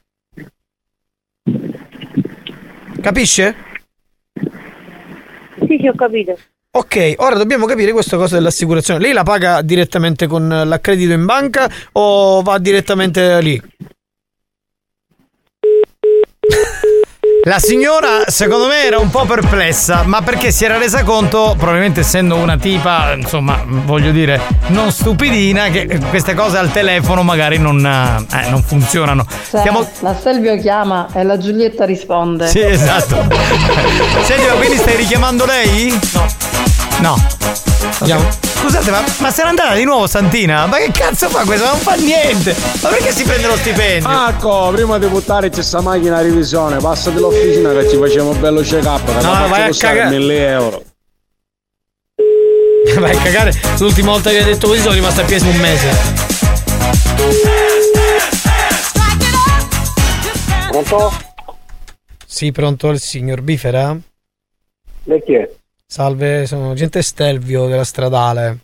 Capisce? 3.02 3.56
Sì, 4.34 5.78
sì, 5.80 5.88
ho 5.88 5.96
capito. 5.96 6.38
Ok, 6.72 7.14
ora 7.18 7.36
dobbiamo 7.36 7.66
capire 7.66 7.92
questa 7.92 8.18
cosa 8.18 8.36
dell'assicurazione. 8.36 9.00
Lei 9.00 9.14
la 9.14 9.24
paga 9.24 9.62
direttamente 9.62 10.28
con 10.28 10.48
l'accredito 10.48 11.14
in 11.14 11.26
banca 11.26 11.70
o 11.94 12.42
va 12.42 12.58
direttamente 12.60 13.42
lì? 13.42 13.62
La 17.48 17.60
signora, 17.60 18.24
secondo 18.26 18.66
me, 18.66 18.86
era 18.86 18.98
un 18.98 19.12
po' 19.12 19.24
perplessa, 19.26 20.02
ma 20.04 20.24
perché 20.24 20.50
si 20.50 20.66
era 20.66 20.80
resa 20.80 21.04
conto, 21.04 21.54
probabilmente 21.56 22.00
essendo 22.00 22.38
una 22.38 22.58
tipa, 22.58 23.14
insomma, 23.14 23.64
voglio 23.68 24.10
dire, 24.10 24.42
non 24.70 24.92
stupidina, 24.92 25.68
che 25.70 26.00
queste 26.10 26.34
cose 26.34 26.58
al 26.58 26.72
telefono 26.72 27.22
magari 27.22 27.60
non, 27.60 27.86
eh, 27.86 28.50
non 28.50 28.64
funzionano. 28.64 29.28
Cioè, 29.52 29.60
Stiamo- 29.60 29.88
La 30.00 30.16
Stelvio 30.16 30.58
chiama 30.58 31.08
e 31.14 31.22
la 31.22 31.38
Giulietta 31.38 31.86
risponde. 31.86 32.48
Sì, 32.48 32.62
esatto. 32.62 33.16
Ma 33.30 34.54
quindi 34.58 34.78
stai 34.78 34.96
richiamando 34.96 35.46
lei? 35.46 35.96
No. 36.14 36.26
No. 37.02 37.16
Scusate, 37.92 38.90
ma, 38.90 39.04
ma 39.20 39.32
se 39.32 39.44
n'è 39.44 39.50
andata 39.50 39.76
di 39.76 39.84
nuovo 39.84 40.08
Santina? 40.08 40.66
Ma 40.66 40.78
che 40.78 40.92
cazzo 40.92 41.30
fa 41.30 41.44
questo? 41.44 41.66
Ma 41.66 41.72
non 41.72 41.80
fa 41.80 41.94
niente! 41.96 42.56
Ma 42.82 42.90
perché 42.90 43.12
si 43.12 43.24
prende 43.24 43.48
lo 43.48 43.56
stipendio? 43.58 44.28
Ecco, 44.28 44.72
prima 44.74 44.98
di 44.98 45.06
buttare 45.08 45.50
c'è 45.50 45.62
sta 45.62 45.82
macchina 45.82 46.18
a 46.18 46.22
revisione, 46.22 46.78
passa 46.78 47.12
dell'officina 47.12 47.72
che 47.74 47.90
ci 47.90 47.98
facciamo 47.98 48.32
un 48.32 48.40
bello 48.40 48.62
check 48.62 48.86
up, 48.86 49.06
che 49.06 49.24
No, 49.24 49.48
vai 49.48 49.62
a 49.64 49.68
costare 49.68 49.98
cagare. 49.98 50.18
1000 50.18 50.48
euro. 50.48 50.84
Vai 53.00 53.16
a 53.16 53.20
cagare, 53.20 53.52
l'ultima 53.80 54.12
volta 54.12 54.30
che 54.30 54.38
hai 54.38 54.44
detto 54.44 54.68
così 54.68 54.80
sono 54.80 54.94
rimasto 54.94 55.20
a 55.22 55.24
piedi 55.26 55.48
un 55.50 55.58
mese. 55.58 55.90
Pronto? 60.70 61.12
Sì, 62.26 62.52
pronto 62.52 62.90
il 62.90 63.00
signor 63.00 63.42
Bifera? 63.42 63.98
Lei 65.04 65.24
chi 65.24 65.34
è? 65.34 65.50
Salve, 65.88 66.46
sono 66.48 66.74
gente 66.74 67.02
Stelvio 67.02 67.68
della 67.68 67.84
stradale. 67.84 68.60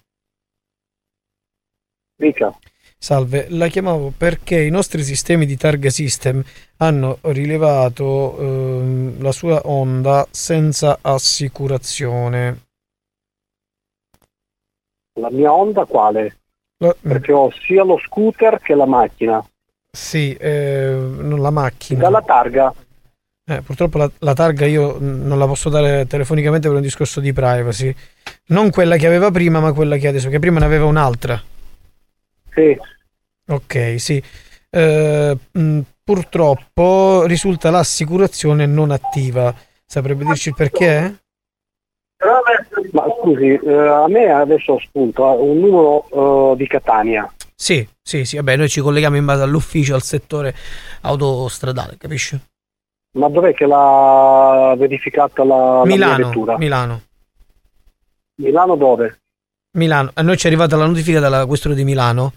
Dica. 2.16 2.56
Salve, 2.98 3.48
la 3.50 3.68
chiamavo 3.68 4.12
perché 4.16 4.62
i 4.62 4.70
nostri 4.70 5.04
sistemi 5.04 5.46
di 5.46 5.56
targa 5.56 5.90
system 5.90 6.44
hanno 6.78 7.18
rilevato 7.22 8.38
ehm, 8.40 9.22
la 9.22 9.32
sua 9.32 9.62
Honda 9.66 10.28
senza 10.30 11.00
assicurazione. 11.02 12.66
La 15.20 15.30
mia 15.32 15.54
onda 15.54 15.86
quale? 15.86 16.38
La- 16.78 16.96
Perché 17.00 17.32
ho 17.32 17.52
sia 17.52 17.84
lo 17.84 17.98
scooter 18.00 18.60
che 18.60 18.76
la 18.76 18.86
macchina. 18.86 19.44
Sì, 19.92 20.34
eh, 20.34 20.92
non 20.94 21.42
la 21.42 21.50
macchina. 21.52 22.00
Dalla 22.00 22.22
targa. 22.22 22.74
Eh, 23.52 23.62
purtroppo 23.62 23.98
la, 23.98 24.10
la 24.20 24.34
targa 24.34 24.66
io 24.66 24.98
mm, 24.98 25.28
non 25.28 25.38
la 25.38 25.46
posso 25.46 25.68
dare 25.68 26.08
telefonicamente 26.08 26.68
per 26.68 26.78
un 26.78 26.82
discorso 26.82 27.20
di 27.20 27.34
privacy. 27.34 27.94
Non 28.48 28.70
quella 28.70 28.96
che 28.96 29.08
aveva 29.08 29.30
prima, 29.30 29.60
ma 29.60 29.74
quella 29.74 29.98
che 29.98 30.08
adesso, 30.08 30.30
che 30.30 30.40
prima 30.40 30.60
ne 30.60 30.66
aveva 30.66 30.86
un'altra. 30.86 31.42
Sì. 32.54 32.78
Ok, 33.48 33.96
sì. 34.00 34.24
Eh, 34.70 35.38
mh, 35.52 35.80
purtroppo 36.02 37.26
risulta 37.26 37.70
l'assicurazione 37.72 38.66
non 38.66 38.92
attiva. 38.92 39.54
Saprebbe 39.86 40.24
dirci 40.24 40.50
il 40.50 40.56
perché? 40.56 41.16
Ma 42.92 43.04
scusi, 43.20 43.60
eh, 43.62 43.74
a 43.74 44.08
me 44.08 44.32
adesso 44.32 44.80
spunto 44.80 45.24
un 45.24 45.60
numero 45.60 46.54
eh, 46.54 46.56
di 46.56 46.68
Catania. 46.68 47.30
Sì, 47.54 47.86
sì, 48.02 48.24
sì, 48.24 48.38
vabbè, 48.38 48.56
noi 48.56 48.70
ci 48.70 48.80
colleghiamo 48.80 49.18
in 49.18 49.26
base 49.26 49.44
all'ufficio, 49.44 49.94
al 49.94 50.04
settore 50.04 50.56
autostradale, 51.02 51.98
capisci? 51.98 52.40
Ma 53.14 53.28
dov'è 53.28 53.54
che 53.54 53.66
l'ha 53.66 54.74
verificata 54.78 55.44
la, 55.44 55.80
la 55.80 55.86
Milano, 55.86 56.28
vettura? 56.28 56.58
Milano, 56.58 57.02
Milano 58.36 58.76
dove? 58.76 59.20
Milano. 59.78 60.12
A 60.14 60.22
noi 60.22 60.38
ci 60.38 60.46
è 60.46 60.50
arrivata 60.50 60.78
la 60.78 60.86
notifica 60.86 61.20
dalla 61.20 61.46
questura 61.46 61.74
di 61.74 61.84
Milano. 61.84 62.34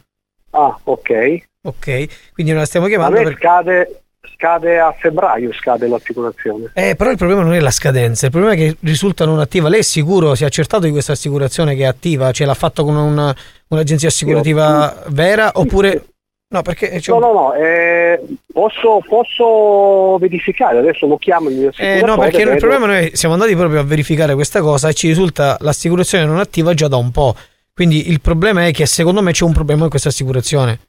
Ah, 0.50 0.76
ok. 0.82 1.42
Ok, 1.62 2.32
quindi 2.32 2.52
noi 2.52 2.60
la 2.60 2.66
stiamo 2.66 2.86
A 2.86 2.88
chiamando 2.88 3.16
me 3.16 3.24
per... 3.24 3.36
scade, 3.36 4.02
scade 4.34 4.78
a 4.78 4.92
febbraio, 4.92 5.52
scade 5.52 5.86
l'assicurazione. 5.86 6.70
Eh, 6.74 6.96
però 6.96 7.10
il 7.10 7.16
problema 7.16 7.42
non 7.42 7.54
è 7.54 7.60
la 7.60 7.70
scadenza, 7.70 8.26
il 8.26 8.32
problema 8.32 8.54
è 8.54 8.56
che 8.58 8.76
risulta 8.80 9.24
non 9.24 9.38
attiva. 9.38 9.68
Lei 9.68 9.80
è 9.80 9.82
sicuro, 9.84 10.34
si 10.34 10.42
è 10.42 10.46
accertato 10.46 10.84
di 10.84 10.90
questa 10.90 11.12
assicurazione 11.12 11.76
che 11.76 11.82
è 11.82 11.86
attiva? 11.86 12.32
Ce 12.32 12.44
l'ha 12.44 12.54
fatto 12.54 12.84
con 12.84 12.96
una- 12.96 13.34
un'agenzia 13.68 14.08
assicurativa 14.08 15.04
vera 15.08 15.52
oppure... 15.54 16.06
No, 16.48 16.62
perché... 16.62 17.00
c'è 17.00 17.10
No, 17.10 17.18
no, 17.18 17.32
no, 17.32 17.54
eh, 17.54 18.20
posso, 18.52 19.02
posso 19.08 20.18
verificare, 20.18 20.78
adesso 20.78 21.06
lo 21.06 21.16
chiamo 21.16 21.48
il 21.48 21.56
mio 21.56 21.72
Eh, 21.76 22.00
no, 22.04 22.16
perché 22.16 22.42
il 22.42 22.56
problema 22.58 22.86
noi 22.86 23.10
siamo 23.16 23.34
andati 23.34 23.56
proprio 23.56 23.80
a 23.80 23.84
verificare 23.84 24.34
questa 24.34 24.60
cosa 24.60 24.88
e 24.88 24.94
ci 24.94 25.08
risulta 25.08 25.56
l'assicurazione 25.60 26.24
non 26.24 26.38
attiva 26.38 26.74
già 26.74 26.86
da 26.86 26.96
un 26.96 27.10
po'. 27.10 27.34
Quindi 27.72 28.08
il 28.08 28.20
problema 28.20 28.66
è 28.66 28.70
che 28.70 28.86
secondo 28.86 29.20
me 29.20 29.32
c'è 29.32 29.44
un 29.44 29.52
problema 29.52 29.80
con 29.80 29.90
questa 29.90 30.10
assicurazione. 30.10 30.80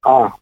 Ah. 0.00 0.34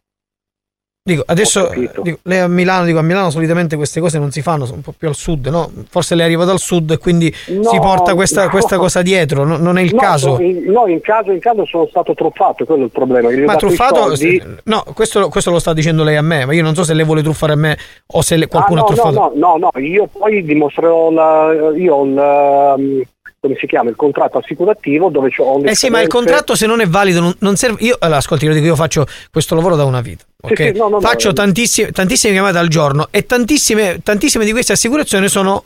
Dico, 1.06 1.22
adesso 1.24 1.70
dico, 2.02 2.18
lei 2.22 2.40
a 2.40 2.48
Milano, 2.48 2.84
dico, 2.84 2.98
a 2.98 3.02
Milano 3.02 3.30
solitamente 3.30 3.76
queste 3.76 4.00
cose 4.00 4.18
non 4.18 4.32
si 4.32 4.42
fanno, 4.42 4.64
sono 4.64 4.78
un 4.78 4.82
po' 4.82 4.92
più 4.98 5.06
al 5.06 5.14
sud, 5.14 5.46
no? 5.46 5.70
Forse 5.88 6.16
lei 6.16 6.24
è 6.24 6.26
arrivata 6.26 6.50
al 6.50 6.58
sud 6.58 6.90
e 6.90 6.98
quindi 6.98 7.32
No, 7.50 7.62
si 7.70 7.78
porta 7.78 8.16
questa, 8.16 8.42
no. 8.46 8.50
questa 8.50 8.76
cosa 8.76 9.02
dietro, 9.02 9.44
no- 9.44 9.56
non 9.56 9.78
è 9.78 9.82
il 9.82 9.94
caso. 9.94 10.34
so- 10.34 10.42
in, 10.42 10.64
no, 10.64 10.88
in 10.88 11.00
caso, 11.00 11.30
in 11.30 11.38
caso 11.38 11.64
sono 11.64 11.86
stato 11.86 12.12
truffato, 12.12 12.64
quello 12.64 12.82
è 12.82 12.84
il 12.86 12.90
problema. 12.90 13.28
ho 13.28 13.44
Ma 13.44 13.54
truffato, 13.54 14.16
soldi. 14.16 14.42
no, 14.64 14.84
questo, 14.94 15.28
questo 15.28 15.52
lo 15.52 15.60
sta 15.60 15.72
dicendo 15.72 16.02
lei 16.02 16.16
a 16.16 16.22
me, 16.22 16.44
ma 16.44 16.52
io 16.52 16.64
non 16.64 16.74
so 16.74 16.82
se 16.82 16.92
lei 16.92 17.04
vuole 17.04 17.22
truffare 17.22 17.52
a 17.52 17.56
me 17.56 17.78
o 18.06 18.20
se 18.22 18.34
le- 18.34 18.48
qualcuno 18.48 18.80
Ah, 18.80 18.82
ha 18.82 18.86
truffato. 18.86 19.12
no, 19.14 19.32
no, 19.36 19.70
no, 19.72 19.80
io 19.80 20.08
poi 20.12 20.42
dimostrerò 20.42 21.12
la, 21.12 21.52
io 21.76 21.94
ho 21.94 22.04
il, 22.04 22.74
um, 22.78 23.02
come 23.38 23.54
si 23.60 23.66
chiama, 23.68 23.90
il 23.90 23.96
contratto 23.96 24.38
assicurativo 24.38 25.08
dove 25.08 25.30
ho 25.36 25.58
le 25.60 25.70
Eh 25.70 25.74
sì, 25.76 25.88
ma 25.88 26.00
il 26.00 26.08
contratto 26.08 26.56
se 26.56 26.66
non 26.66 26.80
è 26.80 26.86
valido 26.88 27.20
non, 27.20 27.32
non 27.40 27.54
serve. 27.54 27.76
Io, 27.84 27.94
allora, 28.00 28.18
ascolti, 28.18 28.44
io 28.44 28.52
dico, 28.52 28.66
io 28.66 28.74
faccio 28.74 29.06
questo 29.30 29.54
lavoro 29.54 29.76
da 29.76 29.84
una 29.84 30.00
vita, 30.00 30.24
ok? 30.52 30.62
sì, 30.62 30.72
no, 30.72 30.84
no, 30.84 30.88
no, 30.88 31.00
Faccio 31.00 31.30
eh. 31.30 31.32
tantissime, 31.32 31.90
tantissime 31.92 32.32
chiamate 32.32 32.58
al 32.58 32.68
giorno 32.68 33.08
e 33.10 33.26
tantissime, 33.26 34.00
tantissime 34.02 34.44
di 34.44 34.52
queste 34.52 34.72
assicurazioni 34.72 35.28
sono 35.28 35.64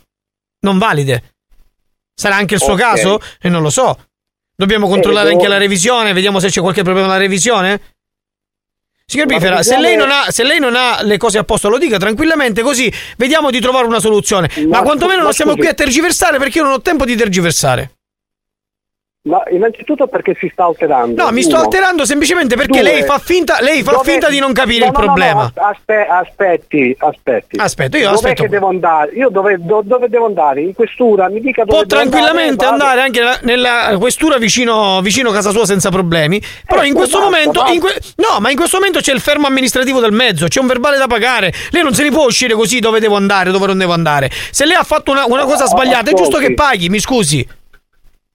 non 0.61 0.77
valide. 0.77 1.33
Sarà 2.13 2.35
anche 2.35 2.55
il 2.55 2.59
suo 2.61 2.73
Ok. 2.73 2.79
caso? 2.79 3.19
E 3.41 3.49
non 3.49 3.61
lo 3.61 3.69
so. 3.69 3.97
Dobbiamo 4.55 4.87
controllare 4.87 5.29
devo- 5.29 5.39
anche 5.39 5.49
la 5.49 5.57
revisione, 5.57 6.13
vediamo 6.13 6.39
se 6.39 6.49
c'è 6.49 6.61
qualche 6.61 6.83
problema 6.83 7.07
alla 7.07 7.17
revisione. 7.17 7.81
Signor 9.05 9.25
Bifera, 9.27 9.61
se 9.63 9.77
lei, 9.77 9.97
non 9.97 10.09
ha, 10.09 10.27
se 10.29 10.43
lei 10.43 10.59
non 10.59 10.75
ha 10.75 11.01
le 11.01 11.17
cose 11.17 11.37
a 11.37 11.43
posto, 11.43 11.67
lo 11.67 11.77
dica 11.77 11.97
tranquillamente, 11.97 12.61
così 12.61 12.91
vediamo 13.17 13.49
di 13.49 13.59
trovare 13.59 13.85
una 13.85 13.99
soluzione. 13.99 14.49
Ma, 14.67 14.77
Ma- 14.77 14.81
quantomeno 14.83 15.17
ma 15.17 15.23
non 15.23 15.33
scusi. 15.33 15.57
qui 15.57 15.67
a 15.67 15.73
tergiversare 15.73 16.37
perché 16.37 16.59
io 16.59 16.63
non 16.63 16.73
ho 16.73 16.81
tempo 16.81 17.03
di 17.03 17.15
tergiversare. 17.15 17.95
Ma 19.23 19.43
innanzitutto 19.51 20.07
perché 20.07 20.35
si 20.39 20.49
sta 20.51 20.63
alterando. 20.65 21.23
No, 21.23 21.29
mi 21.31 21.43
sto 21.43 21.53
Uno. 21.53 21.65
alterando 21.65 22.05
semplicemente 22.05 22.55
perché 22.55 22.79
Due. 22.79 22.91
lei 22.91 23.03
fa 23.03 23.19
finta, 23.19 23.57
lei 23.61 23.83
fa 23.83 23.99
finta 24.03 24.29
di 24.29 24.39
non 24.39 24.51
capire 24.51 24.79
No, 24.79 24.85
il 24.85 24.91
no, 24.93 24.97
problema. 24.99 25.51
no, 25.55 25.61
aspe- 25.63 26.07
aspetti, 26.07 26.95
aspetti. 26.97 27.59
Aspetta, 27.59 27.97
io 27.97 28.05
Dov'è 28.05 28.15
aspetto. 28.15 28.41
che 28.41 28.49
devo 28.49 28.69
andare? 28.69 29.11
Io 29.11 29.29
dove, 29.29 29.57
do- 29.59 29.83
dove 29.85 30.09
devo 30.09 30.25
andare? 30.25 30.61
In 30.61 30.73
questura? 30.73 31.29
Mi 31.29 31.39
dica 31.39 31.63
dove 31.63 31.85
Può 31.85 31.85
tranquillamente 31.85 32.65
vado. 32.65 32.71
andare 32.81 33.01
anche 33.01 33.21
nella- 33.43 33.95
questura 33.99 34.37
vicino, 34.39 34.99
vicino 35.03 35.29
casa 35.29 35.51
sua 35.51 35.67
senza 35.67 35.91
problemi. 35.91 36.41
Però 36.65 36.81
in 36.83 36.95
questo 36.95 37.19
basta, 37.19 37.31
momento. 37.31 37.59
basta. 37.59 37.73
in 37.75 37.79
que- 37.79 37.99
no, 38.15 38.39
ma 38.39 38.49
in 38.49 38.55
questo 38.57 38.77
momento 38.77 39.01
c'è 39.01 39.13
il 39.13 39.19
fermo 39.19 39.45
amministrativo 39.45 39.99
del 39.99 40.13
mezzo, 40.13 40.47
c'è 40.47 40.59
un 40.59 40.65
verbale 40.65 40.97
da 40.97 41.05
pagare. 41.05 41.53
Lei 41.69 41.83
non 41.83 41.93
se 41.93 42.01
ne 42.01 42.09
può 42.09 42.25
uscire 42.25 42.55
così 42.55 42.79
dove 42.79 42.99
devo 42.99 43.17
andare, 43.17 43.51
dove 43.51 43.67
non 43.67 43.77
devo 43.77 43.93
andare. 43.93 44.31
Se 44.49 44.65
lei 44.65 44.75
ha 44.77 44.83
fatto 44.83 45.11
una, 45.11 45.25
una 45.27 45.43
cosa 45.45 45.67
sbagliata, 45.67 46.09
è 46.09 46.13
giusto 46.15 46.37
Ascolti. 46.37 46.47
che 46.47 46.53
paghi, 46.55 46.89
mi 46.89 46.97
scusi. 46.99 47.47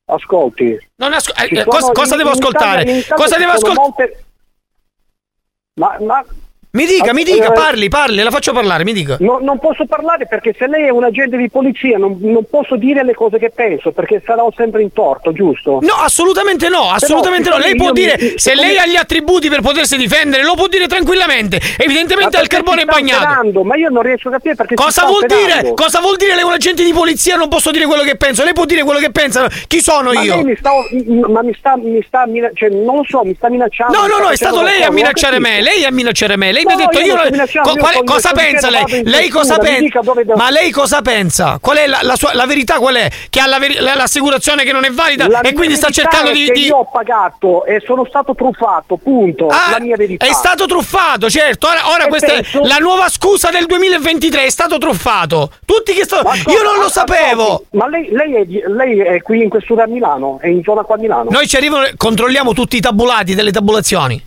Ascolti. 0.08 0.78
Non 0.96 1.12
asco- 1.12 1.34
eh, 1.34 1.48
eh, 1.50 1.64
cosa, 1.64 1.92
cosa 1.92 2.16
devo 2.16 2.30
ascoltare? 2.30 3.04
Cosa 3.08 3.36
devo 3.36 3.52
ascoltare? 3.52 3.80
molte- 3.80 4.24
Ma, 5.74 5.96
ma 6.00 6.24
Mi 6.76 6.84
dica, 6.84 7.14
mi 7.14 7.24
dica, 7.24 7.52
parli, 7.52 7.88
parli, 7.88 8.22
la 8.22 8.30
faccio 8.30 8.52
parlare, 8.52 8.84
mi 8.84 8.92
dica. 8.92 9.16
No, 9.20 9.38
non 9.40 9.58
posso 9.58 9.86
parlare 9.86 10.26
perché 10.26 10.54
se 10.58 10.66
lei 10.66 10.84
è 10.84 10.90
un 10.90 11.04
agente 11.04 11.36
di 11.38 11.48
polizia 11.48 11.96
non, 11.96 12.18
non 12.20 12.44
posso 12.50 12.76
dire 12.76 13.02
le 13.02 13.14
cose 13.14 13.38
che 13.38 13.50
penso 13.50 13.92
perché 13.92 14.22
sarò 14.24 14.52
sempre 14.54 14.82
in 14.82 14.92
torto, 14.92 15.32
giusto? 15.32 15.78
No, 15.80 15.94
assolutamente 16.02 16.68
no, 16.68 16.90
assolutamente 16.90 17.48
no. 17.48 17.54
siccome 17.56 17.72
Lei 17.72 17.76
può 17.76 17.86
io 17.86 17.92
mi- 17.92 18.00
dire, 18.00 18.38
se 18.38 18.54
lei 18.54 18.76
ha 18.76 18.86
gli 18.86 18.96
attributi 18.96 19.48
per 19.48 19.62
potersi 19.62 19.96
difendere, 19.96 20.42
lo 20.42 20.54
può 20.54 20.66
dire 20.66 20.86
tranquillamente. 20.86 21.58
Evidentemente 21.78 22.36
ha 22.36 22.42
il 22.42 22.48
carbone 22.48 22.84
bagnato. 22.84 23.24
alterando? 23.24 23.64
Ma 23.64 23.76
io 23.76 23.88
non 23.88 24.02
riesco 24.02 24.28
a 24.28 24.32
capire 24.32 24.54
perché 24.54 24.74
Cosa 24.74 25.06
vuol 25.06 25.24
dire? 25.26 25.40
alterando. 25.44 25.74
Cosa 25.74 26.00
vuol 26.00 26.16
dire 26.16 26.32
lei 26.34 26.42
è 26.42 26.44
un 26.46 26.52
agente 26.52 26.84
di 26.84 26.92
polizia? 26.92 27.36
Non 27.36 27.48
posso 27.48 27.70
dire 27.70 27.86
quello 27.86 28.02
che 28.02 28.16
penso. 28.16 28.44
Lei 28.44 28.52
può 28.52 28.66
dire 28.66 28.82
quello 28.82 28.98
che 28.98 29.10
pensa. 29.10 29.48
Chi 29.66 29.80
sono 29.80 30.12
ma 30.12 30.20
io? 30.20 30.42
mi 30.42 30.54
sta, 30.56 30.70
ma 31.28 31.42
mi 31.42 31.54
sta, 31.58 31.76
mi 31.78 32.02
sta, 32.06 32.26
cioè, 32.52 32.68
non 32.68 32.96
lo 32.96 33.04
so, 33.08 33.22
mi 33.24 33.34
sta 33.34 33.48
minacciando. 33.48 33.96
No, 33.98 34.06
no, 34.06 34.18
no, 34.18 34.28
è 34.28 34.36
stato 34.36 34.60
lei 34.62 34.82
a 34.82 34.90
minacciare 34.90 35.38
me. 35.38 35.62
Lei 35.62 35.84
a 35.84 35.90
minacciare 35.90 36.36
me. 36.36 36.52
Lei 36.52 36.64
mi 36.66 36.72
ha 36.72 36.76
detto 36.76 36.98
io 37.00 37.14
io. 37.14 37.62
co- 37.62 37.70
io 37.70 37.76
quale- 37.76 38.04
cosa 38.04 38.32
pensa 38.32 38.70
lei? 38.70 39.02
Lei 39.04 39.28
cosa 39.28 39.58
pensa? 39.58 40.00
Ma 40.34 40.50
lei 40.50 40.70
cosa 40.70 41.00
pensa? 41.02 41.58
Qual 41.60 41.76
è 41.76 41.86
la, 41.86 42.00
la 42.02 42.16
sua 42.16 42.34
la 42.34 42.46
verità 42.46 42.78
qual 42.78 42.96
è? 42.96 43.08
Che 43.30 43.40
ha 43.40 43.46
la 43.46 43.58
veri- 43.58 43.78
la- 43.78 43.94
l'assicurazione 43.94 44.64
che 44.64 44.72
non 44.72 44.84
è 44.84 44.90
valida 44.90 45.28
La 45.28 45.40
e 45.40 45.52
quindi 45.52 45.76
sta 45.76 45.90
cercando 45.90 46.30
di, 46.32 46.50
di- 46.52 46.66
io 46.66 46.76
ho 46.76 46.90
pagato 46.90 47.64
e 47.64 47.80
sono 47.84 48.04
stato 48.06 48.34
truffato, 48.34 48.96
punto. 48.96 49.46
Ah, 49.48 49.70
la 49.72 49.80
mia 49.80 49.96
verità. 49.96 50.26
È 50.26 50.32
stato 50.32 50.66
truffato, 50.66 51.30
certo. 51.30 51.66
Ora, 51.68 51.90
ora 51.90 52.06
questa 52.08 52.32
penso- 52.34 52.62
è 52.62 52.66
la 52.66 52.76
nuova 52.78 53.08
scusa 53.08 53.50
del 53.50 53.66
2023. 53.66 54.44
È 54.44 54.50
stato 54.50 54.78
truffato. 54.78 55.50
Tutti 55.64 55.92
che 55.92 56.04
sto. 56.04 56.16
Io 56.48 56.62
non 56.62 56.78
lo 56.80 56.88
sapevo. 56.88 57.64
Ma 57.72 57.88
lei, 57.88 58.08
lei 58.10 58.34
è, 58.34 58.68
lei 58.68 58.98
è 59.00 59.22
qui 59.22 59.42
in 59.42 59.48
questura 59.48 59.84
a 59.84 59.86
Milano? 59.86 60.38
È 60.40 60.46
in 60.48 60.62
zona 60.62 60.82
qua 60.82 60.96
a 60.96 60.98
Milano? 60.98 61.30
Noi 61.30 61.46
ci 61.46 61.56
arrivano, 61.56 61.86
controlliamo 61.96 62.52
tutti 62.52 62.76
i 62.76 62.80
tabulati 62.80 63.34
delle 63.34 63.50
tabulazioni. 63.52 64.22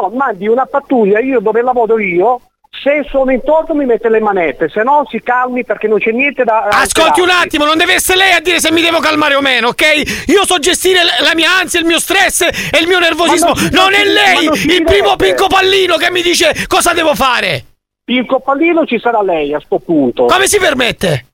No, 0.00 0.10
mandi 0.14 0.46
una 0.46 0.64
pattuglia, 0.66 1.18
io 1.18 1.40
dove 1.40 1.60
lavoro 1.60 1.98
io, 1.98 2.40
se 2.70 3.04
sono 3.10 3.32
in 3.32 3.42
torno 3.42 3.74
mi 3.74 3.84
mette 3.84 4.08
le 4.08 4.20
manette, 4.20 4.68
se 4.68 4.84
no 4.84 5.04
si 5.10 5.20
calmi 5.20 5.64
perché 5.64 5.88
non 5.88 5.98
c'è 5.98 6.12
niente 6.12 6.44
da... 6.44 6.68
Ascolti 6.68 7.20
un 7.20 7.30
attimo, 7.30 7.64
non 7.64 7.76
deve 7.76 7.94
essere 7.94 8.18
lei 8.18 8.32
a 8.32 8.40
dire 8.40 8.60
se 8.60 8.70
mi 8.70 8.80
devo 8.80 9.00
calmare 9.00 9.34
o 9.34 9.40
meno, 9.40 9.68
ok? 9.68 10.26
Io 10.28 10.44
so 10.46 10.58
gestire 10.60 11.00
la- 11.02 11.34
mia 11.34 11.50
ansia, 11.58 11.80
il 11.80 11.86
mio 11.86 11.98
stress 11.98 12.42
e 12.42 12.78
il 12.80 12.86
mio 12.86 13.00
nervosismo. 13.00 13.52
Non 13.54 13.68
non 13.72 13.94
è 13.94 14.04
lei 14.04 14.44
non 14.44 14.54
il 14.54 14.82
primo 14.84 15.16
pinco 15.16 15.48
pallino 15.48 15.96
che 15.96 16.12
mi 16.12 16.22
dice 16.22 16.52
cosa 16.68 16.92
devo 16.92 17.14
fare. 17.16 17.64
Il 18.04 18.24
coppallino 18.24 18.86
ci 18.86 19.00
sarà 19.00 19.20
lei 19.20 19.52
a 19.52 19.60
sto 19.60 19.80
punto. 19.80 20.26
Come 20.26 20.46
si 20.46 20.58
permette? 20.58 21.26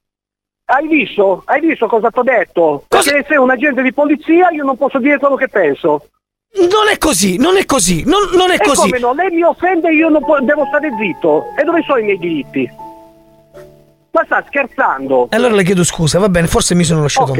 Hai 0.67 0.89
visto? 0.89 1.43
Hai 1.45 1.61
visto 1.61 1.87
cosa 1.87 2.09
ti 2.11 2.19
ho 2.19 2.23
detto? 2.23 2.85
Perché 2.89 3.25
sei 3.29 3.37
un 3.37 3.51
agente 3.51 3.83
di 3.83 3.93
polizia 3.93 4.49
io 4.51 4.65
non 4.65 4.79
posso 4.79 4.99
dire 4.99 5.19
quello 5.19 5.37
che 5.37 5.49
penso. 5.49 6.07
Non 6.57 6.89
è 6.93 6.99
così, 6.99 7.37
non 7.37 7.57
è 7.57 7.65
così, 7.65 8.05
non, 8.07 8.21
non 8.37 8.51
è 8.51 8.55
E 8.55 8.59
così. 8.59 8.89
come 8.89 8.99
no? 9.01 9.13
Lei 9.13 9.31
mi 9.31 9.43
offende 9.43 9.89
e 9.89 9.95
io 9.95 10.09
non 10.09 10.25
po- 10.25 10.39
devo 10.41 10.65
stare 10.67 10.89
zitto. 10.99 11.47
E 11.59 11.65
dove 11.65 11.83
sono 11.83 11.99
i 11.99 12.05
miei 12.05 12.19
diritti? 12.19 12.71
Ma 14.13 14.23
sta 14.25 14.45
scherzando? 14.47 15.27
E 15.31 15.37
allora 15.37 15.55
le 15.55 15.65
chiedo 15.65 15.83
scusa, 15.83 16.21
va 16.21 16.29
bene, 16.29 16.47
forse 16.47 16.75
mi 16.77 16.85
sono 16.85 17.03
lasciato 17.03 17.33
Ok. 17.33 17.37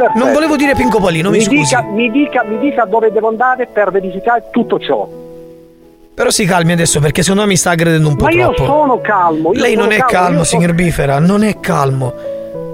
Perfetto. 0.00 0.18
Non 0.24 0.32
volevo 0.32 0.56
dire 0.56 0.74
pinco 0.74 0.98
pallino, 1.00 1.30
mi, 1.30 1.38
mi 1.38 1.42
scusi. 1.44 1.56
dica, 1.62 1.82
mi, 1.82 2.10
dica, 2.10 2.42
mi 2.44 2.58
dica 2.58 2.84
dove 2.84 3.10
devo 3.10 3.28
andare 3.28 3.66
per 3.66 3.90
verificare 3.90 4.44
tutto 4.50 4.78
ciò. 4.78 5.08
Però 6.14 6.30
si 6.30 6.44
calmi 6.44 6.72
adesso 6.72 7.00
perché 7.00 7.22
secondo 7.22 7.42
me 7.42 7.48
mi 7.48 7.56
sta 7.56 7.70
aggredendo 7.70 8.08
un 8.08 8.16
po' 8.16 8.24
Ma 8.24 8.30
io 8.30 8.52
troppo. 8.52 8.64
sono 8.70 9.00
calmo. 9.00 9.52
io 9.54 9.60
Lei 9.60 9.72
sono 9.72 9.84
non 9.84 9.92
è 9.92 9.96
calmo, 9.98 10.10
calmo, 10.12 10.38
io 10.38 10.44
signor 10.44 10.64
sono- 10.70 10.74
Bifera, 10.82 11.18
non 11.18 11.42
è 11.42 11.60
calmo. 11.60 12.12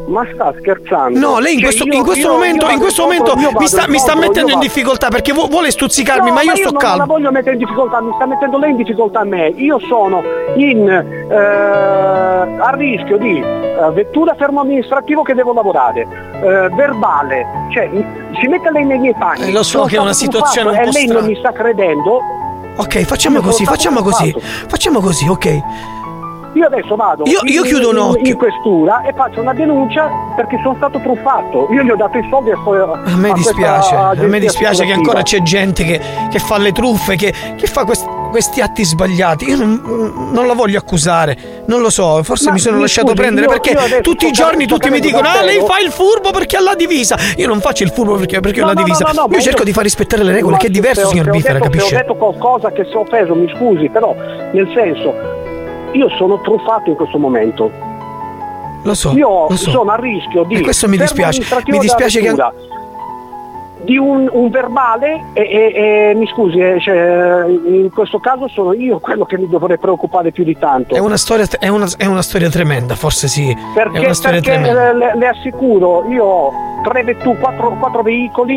Ma 0.07 0.24
sta 0.32 0.54
scherzando? 0.61 1.18
No, 1.18 1.38
lei 1.40 1.54
in 1.54 1.59
Cioè, 1.61 1.68
questo, 1.68 1.84
io- 1.86 1.94
in 1.94 2.02
questo 2.04 2.26
io- 2.28 2.32
momento, 2.32 2.66
io 2.66 2.72
in 2.72 2.78
questo 2.78 3.02
momento 3.02 3.34
mi 3.36 3.66
sta, 3.66 3.88
mi 3.88 3.98
sta 3.98 4.12
incontro, 4.12 4.18
mettendo 4.20 4.52
in 4.52 4.59
difficoltà 4.61 5.09
perché 5.09 5.32
vu- 5.32 5.48
vuole 5.50 5.70
stuzzicarmi, 5.72 6.28
No, 6.28 6.34
ma 6.34 6.42
io 6.42 6.54
sto 6.54 6.64
non 6.70 6.72
la 6.74 6.78
calmo. 6.78 7.07
voglio 7.07 7.30
mettere 7.32 7.52
in 7.54 7.59
difficoltà, 7.59 8.00
mi 8.00 8.12
sta 8.14 8.26
mettendo 8.26 8.59
lei 8.59 8.70
in 8.70 8.76
difficoltà 8.76 9.20
a 9.20 9.24
me. 9.24 9.48
Io 9.57 9.78
sono 9.80 10.22
in 10.54 10.88
eh, 10.88 11.34
a 11.36 12.70
rischio 12.76 13.16
di 13.18 13.40
eh, 13.40 13.90
vettura 13.92 14.34
fermo 14.38 14.61
amministrativo 14.61 15.22
che 15.22 15.34
devo 15.34 15.52
lavorare, 15.52 16.00
eh, 16.02 16.68
verbale, 16.74 17.44
cioè 17.72 17.90
si 18.40 18.46
mette 18.46 18.70
lei 18.70 18.84
nei 18.84 18.98
miei 18.98 19.14
panni. 19.18 19.48
Eh, 19.48 19.52
lo 19.52 19.62
so 19.64 19.84
che 19.84 19.96
è 19.96 19.98
una 20.00 20.12
situazione 20.12 20.70
un 20.70 20.76
po' 20.76 20.82
e 20.82 20.92
lei 20.92 21.07
non 21.07 21.16
strana. 21.16 21.26
mi 21.26 21.36
sta 21.36 21.52
credendo. 21.52 22.20
Ok, 22.78 23.00
facciamo 23.04 23.40
così, 23.40 23.64
facciamo 23.64 24.02
così. 24.02 24.34
Facciamo 24.68 25.00
così, 25.00 25.26
ok. 25.26 25.61
Io 26.57 26.64
adesso 26.66 26.96
vado 26.96 27.24
Io- 27.26 27.40
io 27.44 27.62
in, 27.62 27.68
chiudo 27.68 27.90
un 27.90 27.98
occhio. 27.98 28.30
in 28.32 28.36
questura 28.38 29.02
e 29.02 29.12
faccio 29.14 29.40
una 29.42 29.52
denuncia 29.52 30.11
perché 30.34 30.59
sono 30.62 30.74
stato 30.76 30.98
truffato. 31.00 31.68
Io 31.70 31.82
gli 31.82 31.90
ho 31.90 31.96
dato 31.96 32.16
i 32.16 32.26
soldi 32.30 32.50
a, 32.50 32.54
A 32.57 33.16
me 33.16 33.32
dispiace, 33.34 33.94
a 33.94 34.14
me 34.14 34.38
dispiace 34.38 34.84
che 34.86 34.92
ancora 34.92 35.20
c'è 35.22 35.42
gente 35.42 35.84
che, 35.84 36.00
che 36.30 36.38
fa 36.38 36.57
le 36.57 36.72
truffe, 36.72 37.16
che, 37.16 37.32
che 37.57 37.66
fa 37.66 37.84
quest- 37.84 38.09
questi 38.30 38.61
atti 38.62 38.84
sbagliati. 38.84 39.44
Io 39.50 39.57
non, 39.57 40.30
non 40.32 40.46
la 40.46 40.54
voglio 40.54 40.78
accusare, 40.78 41.36
non 41.66 41.80
lo 41.82 41.90
so, 41.90 42.22
forse 42.22 42.46
Ma 42.46 42.52
mi 42.52 42.59
sono 42.59 42.76
mi 42.76 42.82
lasciato 42.82 43.09
scusi, 43.09 43.20
prendere 43.20 43.46
io- 43.46 43.52
perché 43.52 43.70
io 43.94 44.00
tutti 44.00 44.26
i 44.26 44.30
giorni 44.32 44.66
tutti 44.66 44.88
mi 44.88 45.00
dicono: 45.00 45.28
Ah, 45.28 45.42
lei 45.42 45.59
davvero." 45.59 45.66
fa 45.66 45.78
il 45.80 45.90
furbo 45.90 46.30
perché 46.30 46.57
ha 46.57 46.61
la 46.62 46.74
divisa. 46.74 47.16
Io 47.36 47.46
non 47.48 47.61
faccio 47.61 47.82
il 47.82 47.90
furbo 47.90 48.14
perché, 48.16 48.40
perché 48.40 48.61
ho 48.62 48.66
No, 48.66 48.72
la 48.72 48.80
no, 48.80 48.82
divisa. 48.84 49.11
no, 49.14 49.26
no, 49.26 49.34
io 49.34 49.40
cerco 49.42 49.62
di 49.62 49.72
far 49.72 49.82
rispettare 49.82 50.22
le 50.22 50.32
regole, 50.32 50.57
che 50.57 50.68
è 50.68 50.70
diverso, 50.70 51.02
ho- 51.07 51.09
signor 51.11 51.28
ho 51.28 51.32
Bifera, 51.32 51.59
detto- 51.59 51.78
Se 51.80 51.94
ho 51.94 51.98
detto 51.98 52.14
qualcosa 52.14 52.72
che 52.72 52.84
si 52.86 52.92
è 52.92 52.96
offeso, 52.96 53.34
mi 53.34 53.52
scusi, 53.54 53.90
però 53.90 54.14
nel 54.52 54.70
senso 54.74 55.36
io 55.97 56.09
sono 56.11 56.40
truffato 56.40 56.90
in 56.90 56.97
questo 56.97 57.18
momento. 57.18 57.70
Lo 58.82 58.94
so, 58.94 59.12
Io 59.16 59.47
lo 59.49 59.57
so. 59.57 59.70
sono 59.70 59.90
a 59.90 59.97
rischio 59.97 60.44
di 60.44 60.55
E 60.57 60.61
questo 60.61 60.86
mi 60.88 60.97
dispiace, 60.97 61.42
mi 61.66 61.78
dispiace 61.78 62.20
che- 62.20 62.34
di 63.82 63.97
un, 63.99 64.28
un 64.32 64.49
verbale 64.51 65.26
e, 65.32 65.42
e- 65.42 65.72
e- 66.11 66.14
mi 66.14 66.26
scusi, 66.26 66.59
eh, 66.59 66.80
cioè, 66.80 67.44
in 67.47 67.90
questo 67.92 68.18
caso 68.18 68.49
sono 68.49 68.72
io 68.72 68.99
quello 68.99 69.24
che 69.24 69.38
mi 69.38 69.49
dovrei 69.49 69.78
preoccupare 69.78 70.32
più 70.32 70.42
di 70.44 70.57
tanto. 70.59 70.94
È 70.94 70.99
una, 70.99 71.16
storia, 71.16 71.47
è, 71.59 71.68
una, 71.68 71.86
è 71.97 72.07
una 72.07 72.22
storia 72.22 72.49
tremenda, 72.49 72.94
forse 72.97 73.28
sì. 73.28 73.57
Perché, 73.74 74.01
perché 74.22 74.40
tremenda. 74.40 74.92
le, 74.92 75.16
le 75.16 75.28
assicuro, 75.28 76.05
io 76.09 76.24
ho 76.24 76.53
tre 76.82 77.03
vetture, 77.05 77.38
quattro, 77.38 77.76
quattro 77.78 78.03
veicoli, 78.03 78.57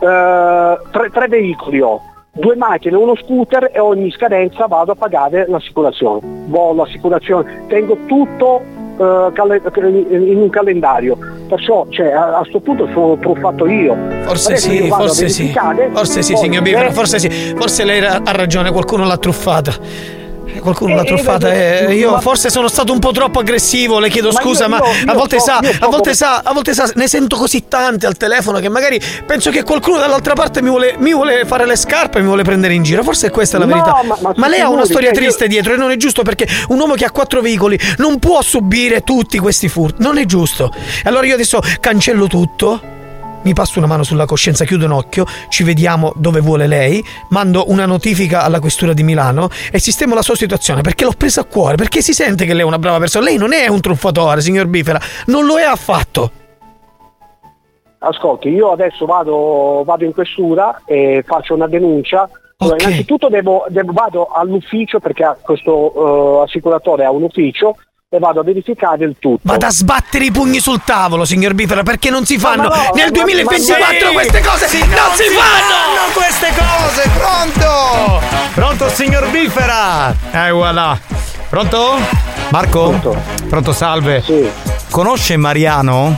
eh, 0.00 0.78
tre, 0.90 1.10
tre 1.12 1.28
veicoli 1.28 1.80
ho, 1.80 2.00
due 2.34 2.56
macchine, 2.56 2.96
uno 2.96 3.14
scooter 3.16 3.70
e 3.72 3.78
ogni 3.78 4.10
scadenza 4.10 4.66
vado 4.66 4.92
a 4.92 4.94
pagare 4.94 5.44
l'assicurazione. 5.48 6.20
Volo, 6.46 6.82
assicurazione, 6.82 7.64
tengo 7.68 7.96
tutto 8.06 8.62
eh, 8.98 9.30
in 10.10 10.38
un 10.40 10.48
calendario. 10.48 11.18
Perciò 11.46 11.86
cioè, 11.90 12.10
a 12.12 12.38
questo 12.38 12.60
punto 12.60 12.88
sono 12.92 13.18
truffato 13.18 13.66
io. 13.66 13.94
Forse 14.24 14.52
Adesso 14.52 14.70
sì, 14.70 14.88
forse 14.88 15.28
sì. 15.28 15.54
Forse 15.92 16.22
sì, 16.22 16.36
signor 16.36 16.62
Bifera, 16.62 16.88
se- 16.88 16.94
forse 16.94 17.18
sì. 17.18 17.28
Forse 17.54 17.84
lei 17.84 18.02
ha 18.02 18.22
ragione, 18.24 18.70
qualcuno 18.72 19.04
l'ha 19.04 19.18
truffata. 19.18 20.20
Qualcuno 20.60 20.94
l'ha 20.94 21.02
Eh, 21.02 21.06
truffata 21.06 21.52
eh, 21.52 21.86
e 21.88 21.94
io 21.94 22.10
ma- 22.12 22.20
forse 22.20 22.50
sono 22.50 22.68
stato 22.68 22.92
un 22.92 22.98
po' 22.98 23.10
troppo 23.12 23.40
aggressivo, 23.40 23.98
le 23.98 24.08
chiedo 24.08 24.30
Ma 24.32 24.40
scusa, 24.40 24.64
io- 24.64 24.70
ma 24.70 24.76
io- 24.78 25.10
a 25.10 25.14
volte 25.14 25.38
so- 25.38 25.44
sa, 25.46 25.60
so 25.62 25.84
a 25.84 25.88
volte 25.88 26.14
sa, 26.14 26.40
a 26.44 26.52
volte 26.52 26.74
sa, 26.74 26.90
ne 26.94 27.08
sento 27.08 27.36
così 27.36 27.66
tante 27.68 28.06
al 28.06 28.16
telefono 28.16 28.58
che 28.60 28.68
magari 28.68 29.00
penso 29.26 29.50
che 29.50 29.62
qualcuno 29.62 29.98
dall'altra 29.98 30.34
parte 30.34 30.62
mi 30.62 30.68
vuole, 30.68 30.94
mi 30.98 31.12
vuole 31.12 31.44
fare 31.46 31.66
le 31.66 31.76
scarpe 31.76 32.18
e 32.18 32.20
mi 32.20 32.26
vuole 32.28 32.42
prendere 32.42 32.74
in 32.74 32.82
giro. 32.82 33.02
Forse 33.02 33.30
questa 33.30 33.56
è 33.56 33.60
la 33.60 33.66
No, 33.66 33.72
verità. 33.74 34.02
ma- 34.22 34.32
ma 34.36 34.48
lei 34.48 34.60
ha 34.60 34.68
una 34.68 34.84
storia 34.84 35.08
cioè, 35.12 35.18
io- 35.18 35.24
triste 35.26 35.48
dietro 35.48 35.72
e 35.74 35.76
non 35.76 35.90
è 35.90 35.96
giusto 35.96 36.22
perché 36.22 36.46
un 36.68 36.78
uomo 36.78 36.94
che 36.94 37.04
ha 37.04 37.10
quattro 37.10 37.40
veicoli 37.40 37.78
non 37.98 38.18
può 38.18 38.40
subire 38.42 39.02
tutti 39.02 39.38
questi 39.38 39.68
furti. 39.68 40.02
Non 40.02 40.18
è 40.18 40.24
giusto. 40.24 40.72
E 40.74 41.08
allora 41.08 41.26
io 41.26 41.34
adesso 41.34 41.60
cancello 41.80 42.26
tutto 42.26 42.80
mi 43.42 43.54
passo 43.54 43.78
una 43.78 43.88
mano 43.88 44.02
sulla 44.02 44.24
coscienza, 44.24 44.64
chiudo 44.64 44.86
un 44.86 44.92
occhio, 44.92 45.24
ci 45.48 45.62
vediamo 45.64 46.12
dove 46.16 46.40
vuole 46.40 46.66
lei, 46.66 47.02
mando 47.30 47.64
una 47.68 47.86
notifica 47.86 48.42
alla 48.42 48.60
questura 48.60 48.92
di 48.92 49.02
Milano 49.02 49.48
e 49.70 49.78
sistemo 49.78 50.14
la 50.14 50.22
sua 50.22 50.36
situazione 50.36 50.80
perché 50.80 51.04
l'ho 51.04 51.14
presa 51.16 51.42
a 51.42 51.44
cuore, 51.44 51.76
perché 51.76 52.02
si 52.02 52.12
sente 52.12 52.44
che 52.44 52.52
lei 52.52 52.62
è 52.62 52.66
una 52.66 52.78
brava 52.78 52.98
persona. 52.98 53.24
Lei 53.24 53.36
non 53.36 53.52
è 53.52 53.68
un 53.68 53.80
truffatore, 53.80 54.40
signor 54.40 54.66
Bifera, 54.66 55.00
non 55.26 55.44
lo 55.44 55.58
è 55.58 55.62
affatto. 55.64 56.30
Ascolti, 57.98 58.48
io 58.48 58.72
adesso 58.72 59.06
vado, 59.06 59.82
vado 59.84 60.04
in 60.04 60.12
questura 60.12 60.82
e 60.84 61.22
faccio 61.24 61.54
una 61.54 61.68
denuncia. 61.68 62.28
Allora, 62.56 62.76
innanzitutto 62.80 63.28
devo, 63.28 63.64
devo- 63.68 63.92
vado 63.92 64.26
all'ufficio 64.26 64.98
perché 64.98 65.36
questo 65.40 66.40
eh, 66.40 66.42
assicuratore 66.44 67.04
ha 67.04 67.10
un 67.10 67.22
ufficio 67.22 67.76
e 68.14 68.18
vado 68.18 68.40
a 68.40 68.44
verificare 68.44 69.06
il 69.06 69.16
tutto. 69.18 69.40
Vado 69.40 69.64
a 69.64 69.70
sbattere 69.70 70.26
i 70.26 70.30
pugni 70.30 70.60
sul 70.60 70.82
tavolo, 70.84 71.24
signor 71.24 71.54
Bifera, 71.54 71.82
perché 71.82 72.10
non 72.10 72.26
si 72.26 72.38
fanno 72.38 72.68
Ma 72.68 72.76
no, 72.76 72.90
nel 72.94 73.06
ma- 73.06 73.10
2024 73.10 74.06
Sì, 74.08 74.12
queste 74.12 74.40
cose 74.42 74.68
sì, 74.68 74.78
non, 74.80 75.14
si, 75.14 75.22
fanno! 75.30 76.12
queste 76.12 76.48
cose, 76.54 77.08
pronto! 77.16 78.20
Pronto 78.52 78.88
signor 78.90 79.30
Bifera? 79.30 80.14
Eh 80.30 80.50
voilà. 80.50 80.98
Pronto? 81.48 81.96
Marco? 82.50 83.16
Pronto, 83.48 83.72
salve. 83.72 84.22
Conosce 84.90 85.38
Mariano? 85.38 86.14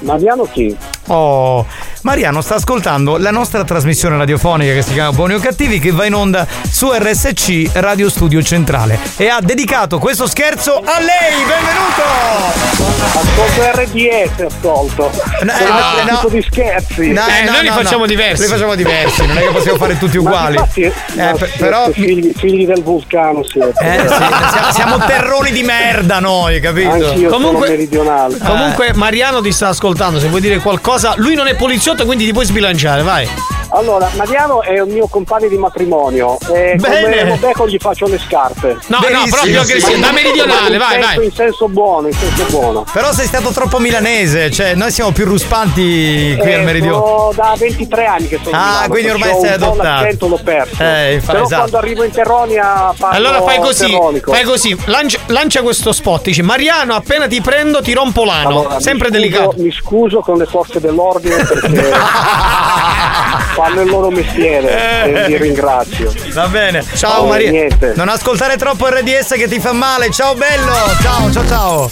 Mariano 0.00 0.44
chi? 0.44 0.74
Oh, 1.08 1.66
Mariano 2.02 2.40
sta 2.42 2.54
ascoltando 2.54 3.16
la 3.18 3.30
nostra 3.32 3.64
trasmissione 3.64 4.16
radiofonica 4.16 4.72
che 4.72 4.82
si 4.82 4.92
chiama 4.92 5.10
Buoni 5.12 5.34
o 5.34 5.38
Cattivi 5.40 5.78
che 5.80 5.90
va 5.90 6.06
in 6.06 6.14
onda 6.14 6.46
su 6.70 6.90
RSC 6.92 7.70
Radio 7.74 8.08
Studio 8.08 8.40
Centrale 8.42 8.98
e 9.16 9.28
ha 9.28 9.40
dedicato 9.42 9.98
questo 9.98 10.26
scherzo 10.28 10.76
a 10.76 11.00
lei. 11.00 11.44
Benvenuto! 11.46 12.86
Ascolto 13.18 13.80
RDS, 13.80 14.54
ascolto. 14.54 15.10
No, 15.42 15.52
Con 15.52 15.66
no, 15.66 16.10
no. 16.10 16.16
tipo 16.16 16.28
di 16.28 16.42
scherzi. 16.48 17.10
No, 17.12 17.22
eh, 17.26 17.44
no, 17.44 17.50
no, 17.50 17.56
no. 17.56 17.62
Li 17.62 17.68
facciamo 17.68 18.06
diversi, 18.06 19.26
non 19.26 19.36
è 19.36 19.40
che 19.42 19.50
possiamo 19.50 19.78
fare 19.78 19.98
tutti 19.98 20.16
uguali. 20.18 20.56
infatti, 20.56 20.82
Eh, 20.82 20.92
ma 21.16 21.32
per- 21.32 21.52
però- 21.56 21.90
figli, 21.90 22.32
figli 22.36 22.64
del 22.66 22.82
vulcano 22.82 23.42
siete. 23.44 23.72
Eh, 23.84 24.08
sì, 24.08 24.72
siamo, 24.74 24.98
terroni 25.04 25.50
di 25.50 25.62
merda 25.62 26.20
noi, 26.20 26.60
capito? 26.60 26.90
Anch'io 26.90 27.30
sono 27.30 27.52
meridionale. 27.58 28.36
Comunque 28.38 28.92
Mariano 28.94 29.40
ti 29.40 29.50
sta 29.52 29.68
ascoltando, 29.68 30.20
se 30.20 30.28
vuoi 30.28 30.40
dire 30.40 30.58
qualcosa, 30.58 31.14
lui 31.16 31.34
non 31.34 31.46
è 31.48 31.54
poliziotto, 31.54 31.86
quindi 32.04 32.24
ti 32.24 32.32
puoi 32.32 32.44
sbilanciare, 32.44 33.02
vai. 33.02 33.57
Allora, 33.70 34.08
Mariano 34.14 34.62
è 34.62 34.78
un 34.80 34.88
mio 34.90 35.06
compagno 35.08 35.46
di 35.48 35.56
matrimonio 35.58 36.38
e 36.54 36.76
Bene. 36.76 37.02
come 37.02 37.24
lo 37.24 37.36
becco 37.36 37.68
gli 37.68 37.76
faccio 37.78 38.06
le 38.06 38.18
scarpe. 38.18 38.78
No, 38.86 38.98
no, 39.10 39.24
proprio 39.28 39.60
aggressivo, 39.60 39.98
da 40.00 40.10
meridionale, 40.10 40.72
In 40.72 40.78
vai, 40.78 40.92
senso- 40.92 41.06
vai. 41.16 41.24
In 41.26 41.32
senso 41.32 41.68
buono, 41.68 42.06
in 42.08 42.14
senso 42.14 42.44
buono. 42.48 42.84
Però 42.90 43.12
sei 43.12 43.26
stato 43.26 43.50
troppo 43.50 43.78
milanese, 43.78 44.50
cioè 44.50 44.74
noi 44.74 44.90
siamo 44.90 45.10
più 45.12 45.26
ruspanti 45.26 46.34
qui 46.40 46.50
Eh, 46.50 46.54
al 46.54 46.64
meridione. 46.64 46.96
sono 46.96 47.32
da 47.34 47.54
23 47.58 48.06
anni 48.06 48.28
che 48.28 48.40
sono 48.42 48.56
Ah, 48.56 48.64
Milano, 48.70 48.88
quindi 48.88 49.10
ormai 49.10 49.28
perciò 49.28 49.40
sei 49.44 49.52
un 49.52 49.58
po' 49.58 49.64
adottato. 49.66 50.00
l'accento 50.02 50.28
l'ho 50.28 50.40
perso. 50.42 50.82
Eh, 50.82 51.12
infa- 51.14 51.32
Però 51.32 51.44
esatto. 51.44 51.60
quando 51.60 51.76
arrivo 51.78 52.04
in 52.04 52.10
Terronia 52.10 52.94
parlo 52.98 53.16
Allora 53.16 53.42
fai 53.42 53.58
così, 53.58 53.86
terronico. 53.90 54.32
fai 54.32 54.44
così, 54.44 54.76
lancia, 54.86 55.18
lancia 55.26 55.60
questo 55.62 55.92
spot, 55.92 56.22
dici 56.24 56.40
Mariano 56.42 56.94
appena 56.94 57.26
ti 57.26 57.40
prendo 57.42 57.82
ti 57.82 57.92
rompo 57.92 58.24
l'ano, 58.24 58.48
Allora, 58.60 58.80
sempre 58.80 59.10
mi 59.10 59.16
scuso- 59.16 59.28
delicato. 59.30 59.54
Mi 59.58 59.72
scuso 59.72 60.20
con 60.20 60.38
le 60.38 60.46
forze 60.46 60.80
dell'ordine 60.80 61.36
perché 61.44 61.92
fanno 63.58 63.80
il 63.80 63.90
loro 63.90 64.10
mestiere 64.10 65.04
e 65.04 65.26
vi 65.26 65.36
ringrazio. 65.36 66.12
Va 66.32 66.46
bene. 66.46 66.84
Ciao 66.94 67.22
Oh, 67.22 67.26
Maria. 67.26 67.50
niente. 67.50 67.92
Non 67.96 68.08
ascoltare 68.08 68.56
troppo 68.56 68.86
RDS 68.88 69.32
che 69.34 69.48
ti 69.48 69.58
fa 69.58 69.72
male. 69.72 70.10
Ciao 70.10 70.34
bello. 70.34 70.72
Ciao, 71.02 71.30
ciao, 71.32 71.46
ciao. 71.48 71.90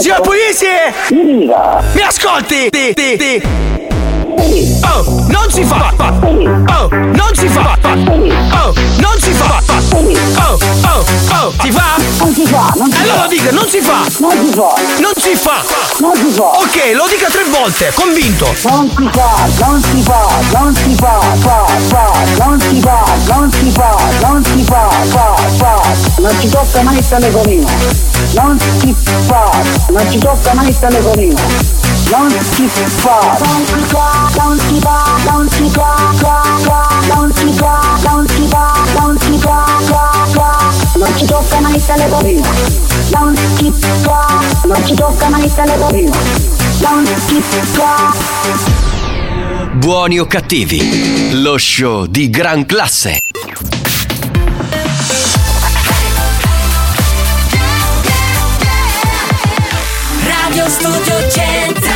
Signor 0.00 0.20
Pugliese! 0.20 0.92
Mi 1.12 2.02
ascolti? 2.02 2.68
Ti, 2.70 2.92
ti, 2.94 3.16
ti. 3.16 3.85
Oh, 4.38 5.24
non 5.28 5.50
si 5.50 5.64
fa! 5.64 5.92
Oh, 5.98 6.88
non 6.90 7.34
si 7.34 7.48
fa! 7.48 7.78
Oh, 7.82 8.72
non 8.98 9.18
si 9.18 9.32
fa! 9.32 9.62
Oh, 9.68 10.58
oh, 10.84 11.04
oh, 11.32 11.52
si 11.62 11.70
fa? 11.72 11.96
Non 12.18 12.34
si 12.34 12.46
fa, 12.46 12.72
non 12.76 12.90
si 12.90 13.00
Allora 13.02 13.20
fa. 13.22 13.26
dica, 13.28 13.50
non 13.52 13.68
si 13.68 13.80
fa! 13.80 14.04
Non 14.18 14.30
si 14.30 14.52
fa. 14.52 14.74
Non 15.00 15.12
si 15.16 15.34
fa! 15.36 15.62
Non 16.00 16.14
si 16.16 16.30
fa. 16.32 16.44
Ok, 16.44 16.92
lo 16.94 17.06
dica 17.08 17.28
tre 17.30 17.44
volte, 17.50 17.92
convinto! 17.94 18.54
Non 18.64 18.90
si 18.96 19.08
fa, 19.12 19.48
non 19.64 19.82
si 19.82 20.02
fa, 20.02 20.26
non 20.52 20.74
si 20.74 20.94
fa, 20.94 21.20
fa, 21.36 21.64
fa, 21.88 22.12
non 22.44 22.60
si 22.60 22.80
fa, 22.80 23.04
non 23.32 23.50
si 23.52 23.70
fa, 23.70 23.96
non 24.20 24.44
si 24.44 24.64
fa, 24.64 24.88
fa, 25.04 25.34
fa, 25.56 25.82
non 26.18 26.40
ci 26.40 26.48
tocca 26.48 26.82
mai 26.82 26.98
il 26.98 27.08
telefonino, 27.08 27.68
non 28.34 28.58
si 28.80 28.94
fa, 29.26 29.50
non 29.88 30.10
ci 30.10 30.18
tocca 30.18 30.54
mai 30.54 30.76
telefonino, 30.78 31.34
non 31.34 31.85
si 32.06 32.68
fa, 32.68 33.36
non 33.42 33.66
si 33.66 33.84
fa, 33.86 34.28
non 34.36 34.58
si 34.58 34.80
fa, 34.80 35.18
non 35.24 35.48
si 35.50 35.68
fa, 35.70 36.12
fa, 36.14 36.42
fa, 36.58 36.88
non 37.14 37.32
si 37.34 37.52
fa, 37.52 37.80
non 38.04 38.26
si 38.26 38.48
fa, 38.48 38.74
non 40.94 41.16
ci 41.16 41.26
tocca 41.26 41.60
mai 41.60 41.74
il 41.74 41.84
telefonino, 41.84 42.46
non 43.10 43.36
si 43.56 43.72
fa, 44.02 44.40
non 44.64 44.86
ci 44.86 44.94
tocca 44.94 45.28
mai 45.28 45.44
il 45.44 45.54
telefonino, 45.54 46.12
non 46.80 47.06
si 47.26 47.42
fa. 47.72 48.14
Buoni 49.74 50.18
o 50.20 50.26
cattivi, 50.26 51.40
lo 51.42 51.58
show 51.58 52.06
di 52.06 52.30
gran 52.30 52.64
classe. 52.66 53.20
Radio 60.24 60.68
Studio 60.68 61.30
Centrale 61.30 61.95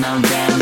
dance 0.00 0.22
And 0.30 0.57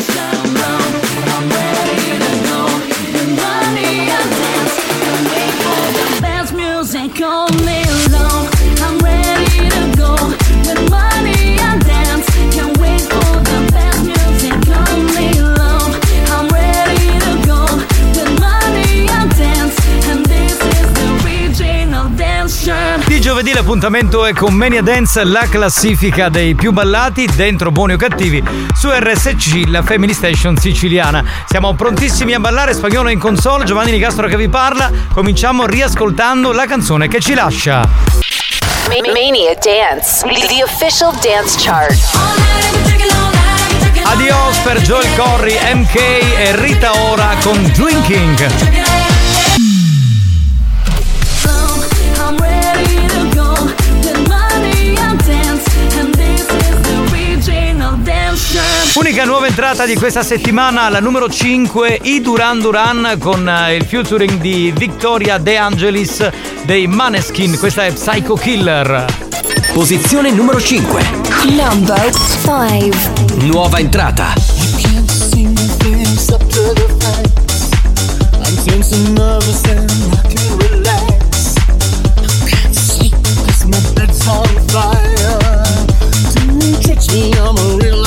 giovedì 23.47 23.53
l'appuntamento 23.53 24.27
è 24.27 24.33
con 24.33 24.55
Mania 24.55 24.83
Dance, 24.83 25.23
la 25.23 25.47
classifica 25.49 26.29
dei 26.29 26.57
più 26.57 26.73
ballati 26.73 27.27
dentro 27.27 27.71
Buoni 27.71 27.93
o 27.93 27.97
Cattivi 27.97 28.43
su 28.75 28.89
RSC, 28.91 29.67
la 29.69 29.83
Family 29.83 30.13
Station 30.13 30.57
siciliana. 30.57 31.25
Siamo 31.47 31.75
prontissimi 31.75 32.35
a 32.35 32.41
ballare, 32.41 32.75
spagnolo 32.75 33.09
in 33.09 33.21
console, 33.21 33.65
Giovanni 33.65 33.93
Nicastro 33.93 34.27
che 34.27 34.37
vi 34.37 34.49
parla. 34.49 34.91
Cominciamo 35.13 35.67
riascoltando 35.67 36.51
la 36.53 36.67
canzone 36.67 37.07
che 37.07 37.21
ci 37.21 37.35
lascia. 37.35 37.79
Ma- 37.79 39.13
Mania 39.13 39.55
Dance, 39.63 40.27
the 40.27 40.63
official 40.65 41.13
dance 41.21 41.57
chart. 41.57 41.95
Adios 44.03 44.57
per 44.59 44.81
Joel 44.81 45.09
Corry, 45.15 45.57
MK 45.73 45.95
e 45.95 46.57
Rita 46.57 46.91
Ora 47.11 47.37
con 47.43 47.63
Drinking. 47.75 49.06
Unica 58.95 59.25
nuova 59.25 59.47
entrata 59.47 59.85
di 59.85 59.95
questa 59.95 60.23
settimana, 60.23 60.89
la 60.89 61.01
numero 61.01 61.29
5, 61.29 62.01
I 62.03 62.21
Duran 62.21 62.61
Duran 62.61 63.17
con 63.19 63.49
eh, 63.49 63.75
il 63.75 63.85
featuring 63.85 64.41
di 64.41 64.73
Victoria 64.75 65.39
De 65.39 65.57
Angelis 65.57 66.29
dei 66.65 66.87
Maneskin. 66.87 67.59
Questa 67.59 67.85
è 67.85 67.93
Psycho 67.93 68.35
Killer. 68.35 69.05
Posizione 69.73 70.31
numero 70.31 70.61
5. 70.61 71.03
Number 71.49 72.11
5 72.11 73.47
Nuova 73.47 73.79
entrata. 73.79 74.35
I'm 87.49 88.06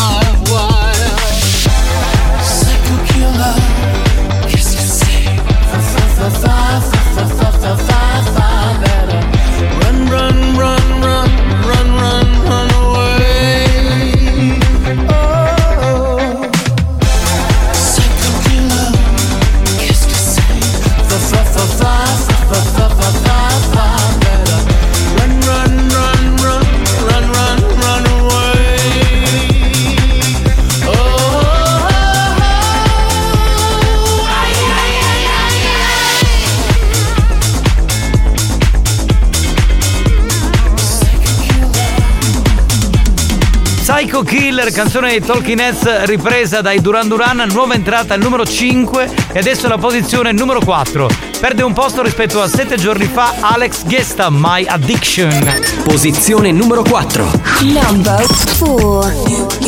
Canzone 44.71 45.09
dei 45.09 45.21
Talking 45.21 45.59
Heads 45.59 46.05
ripresa 46.05 46.61
dai 46.61 46.81
Duran 46.81 47.07
Duran, 47.07 47.47
nuova 47.51 47.73
entrata 47.73 48.13
al 48.13 48.19
numero 48.19 48.45
5 48.45 49.09
e 49.31 49.39
adesso 49.39 49.67
la 49.67 49.77
posizione 49.77 50.31
numero 50.31 50.59
4. 50.59 51.07
Perde 51.39 51.63
un 51.63 51.73
posto 51.73 52.01
rispetto 52.01 52.41
a 52.41 52.47
7 52.47 52.77
giorni 52.77 53.05
fa 53.05 53.35
Alex 53.39 53.85
Gesta, 53.85 54.29
My 54.29 54.65
Addiction. 54.65 55.61
Posizione 55.83 56.51
numero 56.51 56.83
4. 56.83 57.31
Number 57.61 58.25
4. 58.57 59.59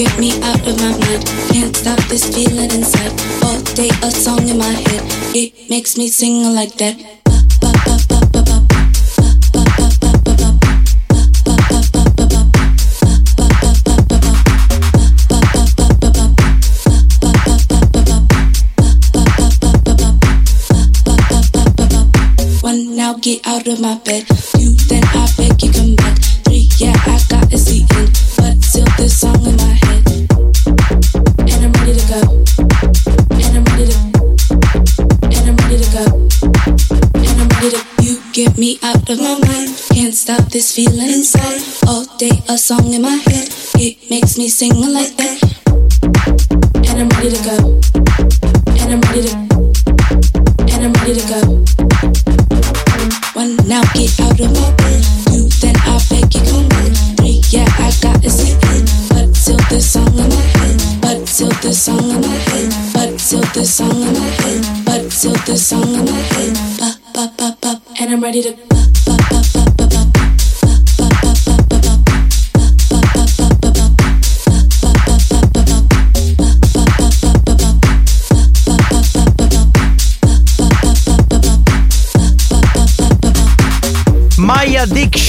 Get 23.21 23.45
out 23.45 23.67
of 23.67 23.79
my 23.79 23.95
bed. 23.99 24.25
Two 24.57 24.73
then 24.89 25.03
I 25.05 25.29
beg 25.37 25.61
you 25.61 25.71
come 25.71 25.95
back. 25.95 26.17
Three 26.43 26.67
yeah 26.77 26.97
I 27.05 27.21
got 27.29 27.53
a 27.53 27.57
seat 27.57 27.85
in, 27.93 28.05
but 28.37 28.57
still 28.63 28.87
this 28.97 29.19
song 29.19 29.45
in 29.45 29.55
my 29.57 29.73
head. 29.85 30.01
And 31.45 31.61
I'm 31.65 31.73
ready 31.77 31.93
to 31.93 32.05
go. 32.09 32.21
And 33.37 33.53
I'm 33.57 33.65
ready 33.69 33.93
to. 33.93 33.99
And 35.21 35.43
I'm 35.49 35.57
ready 35.61 35.77
to 35.77 35.89
go. 35.93 36.05
And 37.13 37.35
I'm 37.41 37.49
ready 37.61 37.77
to. 37.77 37.81
You 38.01 38.17
get 38.33 38.57
me 38.57 38.79
out 38.81 39.07
of 39.07 39.19
my 39.19 39.37
mind. 39.45 39.69
Can't 39.93 40.15
stop 40.15 40.49
this 40.49 40.75
feeling 40.75 41.11
inside. 41.21 41.61
All 41.87 42.05
day 42.17 42.41
a 42.49 42.57
song 42.57 42.91
in 42.91 43.03
my 43.03 43.21
head. 43.29 43.49
It 43.75 44.09
makes 44.09 44.39
me 44.39 44.49
sing 44.49 44.73
like 44.73 45.15
that. 45.17 45.37
And 46.89 46.97
I'm 47.01 47.09
ready 47.21 47.29
to 47.29 47.41
go. 47.45 47.79
And 48.81 48.93
I'm 48.93 49.01
ready 49.13 49.29
to. 49.29 49.35
And 50.73 50.85
I'm 50.85 50.93
ready 50.93 51.19
to 51.19 51.27
go. 51.27 51.50
Out 53.81 54.39
of 54.39 54.51
my 54.53 54.71
bed. 54.77 55.03
Then 55.59 55.75
I 55.75 55.99
beg 56.09 56.33
you 56.35 56.41
come 56.41 56.69
back. 56.69 56.93
Three 57.17 57.41
yeah 57.49 57.65
I 57.79 57.91
got 58.01 58.23
in, 58.23 58.85
but 59.09 59.35
still 59.35 59.57
this 59.69 59.91
song 59.91 60.07
in 60.17 60.29
my 60.29 60.35
head. 60.35 61.01
But 61.01 61.27
still 61.27 61.49
this 61.61 61.81
song 61.81 62.09
in 62.09 62.21
my 62.21 62.27
head. 62.27 62.73
But 62.93 63.19
still 63.19 63.41
this 63.53 63.73
song 63.73 63.89
in 63.89 64.13
my 64.13 64.29
head. 64.41 64.85
But 64.85 65.11
still 65.11 65.33
this 65.45 65.67
song 65.67 65.93
in 65.95 66.05
my 66.05 66.11
head. 66.11 66.57
And 67.99 68.11
I'm 68.11 68.21
ready 68.21 68.43
to. 68.43 68.70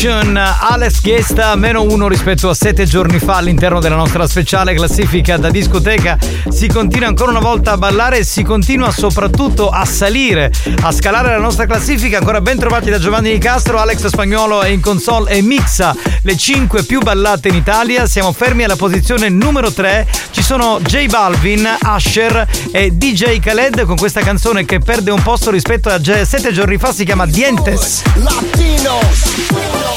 Addiction, 0.02 0.36
Alex 0.36 1.00
Gesta, 1.00 1.54
meno 1.54 1.82
uno 1.82 2.08
rispetto 2.08 2.48
a 2.48 2.54
sette 2.54 2.86
giorni 2.86 3.20
fa 3.20 3.36
all'interno 3.36 3.78
della 3.78 3.94
nostra 3.94 4.26
speciale 4.26 4.74
classifica 4.74 5.36
da 5.36 5.48
discoteca. 5.48 6.18
Si 6.48 6.66
continua 6.66 7.06
ancora 7.06 7.30
una 7.30 7.38
volta 7.38 7.70
a 7.70 7.76
ballare 7.76 8.18
e 8.18 8.24
si 8.24 8.42
continua 8.42 8.90
soprattutto 8.90 9.68
a 9.68 9.84
salire, 9.84 10.50
a 10.80 10.90
scalare 10.90 11.28
la 11.28 11.38
nostra 11.38 11.66
classifica. 11.66 12.18
Ancora 12.18 12.40
ben 12.40 12.58
trovati 12.58 12.90
da 12.90 12.98
Giovanni 12.98 13.30
Di 13.30 13.38
Castro, 13.38 13.78
Alex 13.78 14.06
Spagnolo 14.06 14.62
è 14.62 14.70
in 14.70 14.80
console 14.80 15.30
e 15.30 15.40
mixa 15.40 15.94
le 16.22 16.36
5 16.36 16.82
più 16.82 17.00
ballate 17.00 17.46
in 17.46 17.54
Italia. 17.54 18.04
Siamo 18.08 18.32
fermi 18.32 18.64
alla 18.64 18.74
posizione 18.74 19.28
numero 19.28 19.72
3. 19.72 20.08
Ci 20.32 20.42
sono 20.42 20.80
J 20.80 21.06
Balvin, 21.06 21.76
Asher 21.80 22.48
e 22.72 22.90
DJ 22.90 23.38
Khaled 23.38 23.84
con 23.84 23.94
questa 23.94 24.20
canzone 24.20 24.64
che 24.64 24.80
perde 24.80 25.12
un 25.12 25.22
posto 25.22 25.52
rispetto 25.52 25.90
a 25.90 26.00
sette 26.02 26.50
giorni 26.52 26.76
fa, 26.76 26.92
si 26.92 27.04
chiama 27.04 27.24
Dientes. 27.24 28.02
Latinos. 28.14 29.91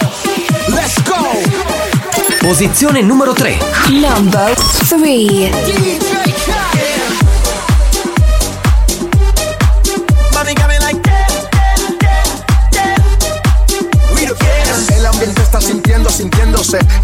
Let's 0.86 1.02
go! 1.02 2.46
Posizione 2.46 3.02
numero 3.02 3.34
3. 3.34 3.58
Number 3.90 4.54
3. 4.54 6.05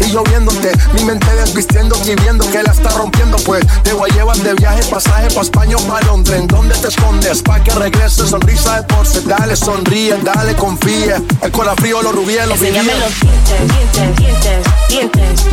Y 0.00 0.10
yo 0.10 0.22
viéndote. 0.24 0.72
Mi 0.94 1.04
mente 1.04 1.26
desvistiendo 1.34 1.96
y 2.04 2.14
viendo 2.16 2.48
que 2.50 2.62
la 2.62 2.72
está 2.72 2.90
rompiendo. 2.90 3.36
Pues 3.38 3.64
te 3.82 3.92
voy 3.92 4.10
a 4.10 4.14
llevar 4.14 4.36
de 4.36 4.54
viaje, 4.54 4.82
pasaje 4.84 5.28
pa' 5.34 5.42
España 5.42 5.76
o 5.76 5.80
pa' 5.86 6.00
Londres. 6.02 6.40
¿En 6.40 6.46
dónde 6.46 6.74
te 6.76 6.88
escondes? 6.88 7.42
Pa' 7.42 7.62
que 7.62 7.72
regrese, 7.72 8.26
sonrisa 8.26 8.80
de 8.80 8.82
porce. 8.84 9.20
Dale, 9.22 9.56
sonríe, 9.56 10.16
dale, 10.22 10.54
confía. 10.54 11.20
El 11.42 11.50
corazón 11.50 11.76
frío, 11.78 12.02
los 12.02 12.14
rubíes, 12.14 12.46
los 12.46 12.60
Enséñame 12.60 12.92
los 12.98 13.20
dientes, 13.20 14.16
dientes, 14.16 14.16
dientes, 14.16 14.62
dientes. 14.88 15.46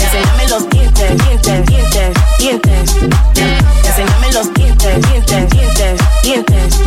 Enséñame 0.00 0.48
los 0.48 0.68
dientes, 0.70 1.18
dientes, 1.24 1.66
dientes, 1.66 2.14
dientes. 2.38 2.96
Enséñame 3.84 4.32
los 4.32 4.54
dientes, 4.54 5.10
dientes, 5.10 5.50
dientes, 5.50 6.00
dientes. 6.22 6.80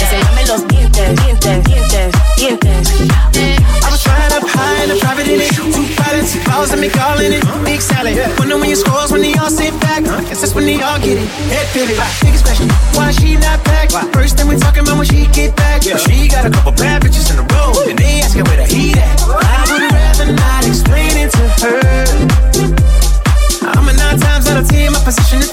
Enséñame 0.00 0.46
los 0.46 0.68
dientes, 0.68 1.24
dientes, 1.24 1.64
dientes. 1.64 2.27
Balls 6.58 6.72
and 6.72 6.80
me 6.80 6.88
calling 6.88 7.32
it. 7.32 7.42
Big 7.64 7.80
salad. 7.80 8.18
Wonder 8.38 8.58
when 8.58 8.68
you 8.68 8.76
scores 8.76 9.10
when 9.12 9.22
they 9.22 9.34
all 9.34 9.50
sit 9.50 9.72
back. 9.80 10.02
Guess 10.26 10.40
that's 10.42 10.54
when 10.54 10.66
they 10.66 10.80
all 10.82 10.98
get 10.98 11.18
it. 11.18 11.28
Head 11.54 11.66
pivot. 11.72 11.98
Biggest 12.22 12.44
question. 12.44 12.68
Why 12.98 13.12
she 13.12 13.36
not 13.36 13.62
back? 13.64 13.90
First 14.12 14.36
thing 14.36 14.48
we 14.48 14.56
talking 14.56 14.82
about 14.82 14.98
when 14.98 15.06
she 15.06 15.26
get 15.30 15.54
back. 15.54 15.82
But 15.84 16.00
she 16.02 16.28
got 16.28 16.46
a 16.46 16.50
couple 16.50 16.72
bad 16.72 17.02
bitches 17.02 17.30
in 17.30 17.36
the 17.38 17.46
road. 17.54 17.86
And 17.88 17.98
they 17.98 18.20
asking 18.22 18.44
where 18.44 18.58
the 18.58 18.66
heat 18.66 18.96
at. 18.96 19.22
I 19.22 19.62
would 19.70 19.86
rather 19.92 20.32
not 20.32 20.66
explain 20.66 21.14
it 21.14 21.30
to 21.38 21.44
her. 21.62 21.78
I'm 23.62 23.86
a 23.88 23.92
nine 23.92 24.18
times 24.18 24.48
out 24.48 24.58
of 24.58 24.68
ten. 24.68 24.92
My 24.92 25.02
position 25.04 25.38
is 25.38 25.52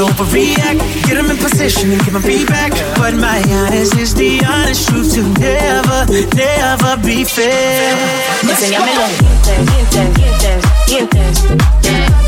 overreact. 0.00 0.80
Get 1.06 1.14
them 1.14 1.30
in 1.30 1.36
position 1.36 1.92
and 1.92 2.02
give 2.04 2.12
them 2.12 2.22
feedback. 2.22 2.72
But 2.96 3.14
my 3.14 3.42
honest 3.50 3.96
is 3.96 4.14
the 4.14 4.42
honest 4.44 4.88
truth 4.88 5.14
to 5.14 5.22
never, 5.38 6.06
never 6.34 6.96
be 7.04 7.24
fair. 7.24 7.96
Enséñame 8.42 8.94
los 8.94 9.12
dientes, 9.18 9.58
dientes, 9.70 10.08
dientes, 10.16 10.60
dientes. 10.86 11.44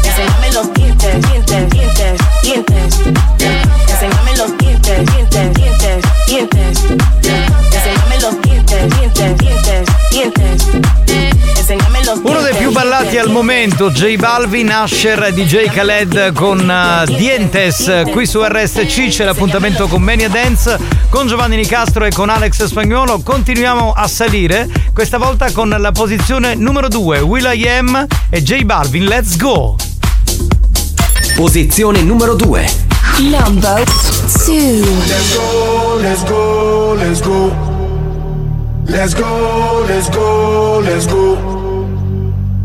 Enséñame 0.04 0.52
los 0.52 0.72
dientes, 0.74 1.14
dientes, 1.28 1.70
dientes, 1.70 2.20
dientes. 2.42 2.90
Enséñame 3.88 4.36
los 4.36 4.58
dientes, 4.58 5.06
dientes, 5.14 5.54
dientes, 5.54 6.04
dientes. 6.26 7.01
Ballati 13.02 13.18
al 13.18 13.30
momento, 13.30 13.90
J 13.90 14.16
Balvin, 14.16 14.70
Asher 14.70 15.32
DJ 15.32 15.66
Khaled 15.66 16.32
con 16.32 16.58
uh, 16.60 17.04
Dientes. 17.16 18.02
Qui 18.10 18.26
su 18.26 18.42
RSC 18.42 19.08
c'è 19.08 19.24
l'appuntamento 19.24 19.88
con 19.88 20.02
Mania 20.02 20.28
Dance 20.28 20.78
con 21.08 21.26
Giovanni 21.26 21.56
Nicastro 21.56 22.04
e 22.04 22.10
con 22.10 22.28
Alex 22.28 22.64
Spagnolo. 22.64 23.20
Continuiamo 23.20 23.92
a 23.92 24.06
salire, 24.06 24.68
questa 24.92 25.18
volta 25.18 25.50
con 25.50 25.68
la 25.76 25.90
posizione 25.90 26.54
numero 26.54 26.88
2, 26.88 27.20
Will 27.20 27.50
I 27.52 27.68
Am 27.68 28.06
e 28.30 28.42
J 28.42 28.62
Balvin. 28.62 29.06
Let's 29.06 29.36
go! 29.36 29.76
Posizione 31.34 32.02
numero 32.02 32.36
2. 32.36 32.66
Number 33.18 33.82
two. 34.44 34.84
Let's 35.06 35.34
go, 35.36 35.98
let's 36.00 36.24
go, 36.24 36.94
let's 36.94 37.20
go. 37.20 37.52
Let's 38.84 39.14
go, 39.14 39.84
let's 39.88 40.08
go, 40.08 40.80
let's 40.80 41.06
go. 41.06 41.61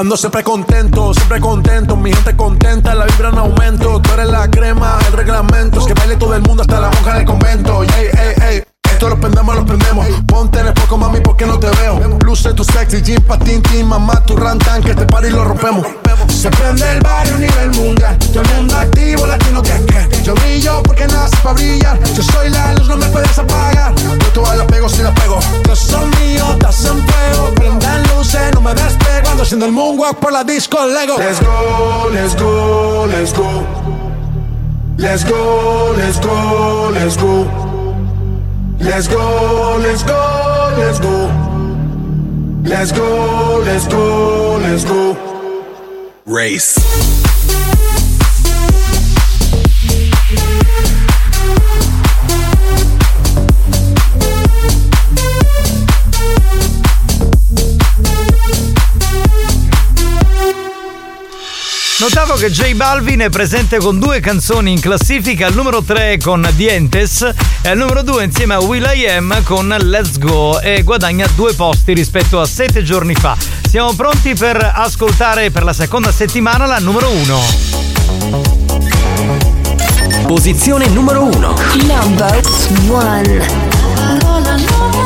Ando 0.00 0.16
siempre 0.16 0.42
contento, 0.42 1.12
siempre 1.12 1.40
contento, 1.40 1.94
mi 1.94 2.10
gente 2.10 2.34
contenta, 2.34 2.94
la 2.94 3.04
vibra 3.04 3.28
en 3.28 3.36
aumento, 3.36 4.00
tú 4.00 4.10
eres 4.14 4.30
la 4.30 4.50
crema, 4.50 4.98
el 5.06 5.12
reglamento, 5.12 5.78
es 5.78 5.86
que 5.86 5.92
baile 5.92 6.16
todo 6.16 6.34
el 6.34 6.40
mundo 6.40 6.62
hasta 6.62 6.80
la 6.80 6.88
monja 6.88 7.16
del 7.16 7.26
convento, 7.26 7.82
ey, 7.82 7.90
ey, 8.18 8.34
ey. 8.48 8.62
Esto 8.90 9.10
lo 9.10 9.20
prendemos, 9.20 9.54
lo 9.54 9.66
prendemos. 9.66 10.06
Ponte 10.26 10.60
en 10.60 10.68
el 10.68 10.72
poco, 10.72 10.96
mami, 10.96 11.20
porque 11.20 11.44
no 11.44 11.58
te 11.58 11.68
veo. 11.68 12.18
Luce 12.24 12.54
tu 12.54 12.64
sexy, 12.64 13.02
jean, 13.02 13.22
patín, 13.24 13.62
tin, 13.62 13.86
mamá, 13.86 14.24
tu 14.24 14.36
rantan, 14.36 14.82
que 14.82 14.94
te 14.94 15.04
pari 15.04 15.28
y 15.28 15.32
lo 15.32 15.44
rompemos. 15.44 15.86
Se 16.40 16.50
prende 16.52 16.90
el 16.90 17.00
barrio 17.00 17.34
a 17.34 17.38
nivel 17.38 17.70
mundial. 17.72 18.18
Todo 18.32 18.40
el 18.40 18.48
mundo 18.56 18.74
activo, 18.74 19.26
latino 19.26 19.60
que 19.60 19.72
que. 19.84 20.22
Yo 20.22 20.34
brillo 20.36 20.82
porque 20.84 21.06
nace 21.06 21.36
para 21.42 21.52
brillar. 21.52 22.02
Yo 22.14 22.22
soy 22.22 22.48
la 22.48 22.72
luz, 22.76 22.88
no 22.88 22.96
me 22.96 23.04
puedes 23.08 23.38
apagar. 23.38 23.94
Yo 23.96 24.16
todas 24.32 24.56
la 24.56 24.66
pego 24.66 24.88
si 24.88 25.02
la 25.02 25.14
pego. 25.16 25.38
Yo 25.68 25.76
son 25.76 26.08
mío, 26.18 26.46
estás 26.52 26.82
en 26.86 27.06
fuego. 27.06 27.54
Prendan 27.56 28.02
luces, 28.04 28.54
no 28.54 28.62
me 28.62 28.72
despego. 28.72 29.28
Ando 29.30 29.42
haciendo 29.42 29.66
el 29.66 29.72
moonwalk 29.72 30.18
por 30.18 30.32
la 30.32 30.42
disco 30.42 30.78
Lego. 30.86 31.18
Let's 31.18 31.42
go, 31.42 32.08
let's 32.10 32.34
go, 32.34 33.06
let's 33.06 33.34
go. 33.34 33.66
Let's 34.96 35.24
go, 35.26 35.94
let's 35.98 36.20
go, 36.20 36.90
let's 36.90 37.16
go. 37.18 37.46
Let's 38.78 39.08
go, 39.08 39.78
let's 39.78 40.04
go, 40.04 40.70
let's 40.78 41.00
go. 41.00 41.30
Let's 42.64 42.92
go, 42.92 43.62
let's 43.62 43.86
go, 43.88 44.58
let's 44.62 44.84
go. 44.86 45.29
Race. 46.32 46.80
Notavo 61.98 62.34
che 62.34 62.50
J 62.50 62.74
Balvin 62.74 63.20
è 63.20 63.28
presente 63.28 63.78
con 63.78 63.98
due 63.98 64.20
canzoni 64.20 64.72
in 64.72 64.80
classifica, 64.80 65.48
al 65.48 65.54
numero 65.54 65.82
3 65.82 66.18
con 66.18 66.48
Dientes 66.54 67.28
e 67.60 67.68
al 67.68 67.76
numero 67.76 68.02
2 68.02 68.24
insieme 68.24 68.54
a 68.54 68.60
Will 68.60 68.88
I 68.94 69.08
Am 69.08 69.42
con 69.42 69.68
Let's 69.68 70.18
Go 70.18 70.60
e 70.60 70.82
guadagna 70.82 71.26
due 71.34 71.54
posti 71.54 71.92
rispetto 71.92 72.40
a 72.40 72.46
sette 72.46 72.82
giorni 72.84 73.14
fa. 73.14 73.59
Siamo 73.70 73.92
pronti 73.92 74.34
per 74.34 74.72
ascoltare 74.74 75.52
per 75.52 75.62
la 75.62 75.72
seconda 75.72 76.10
settimana 76.10 76.66
la 76.66 76.80
numero 76.80 77.08
1. 77.08 77.38
Posizione 80.26 80.88
numero 80.88 81.22
1. 81.22 81.54
Number 81.86 82.40
1. 82.88 84.99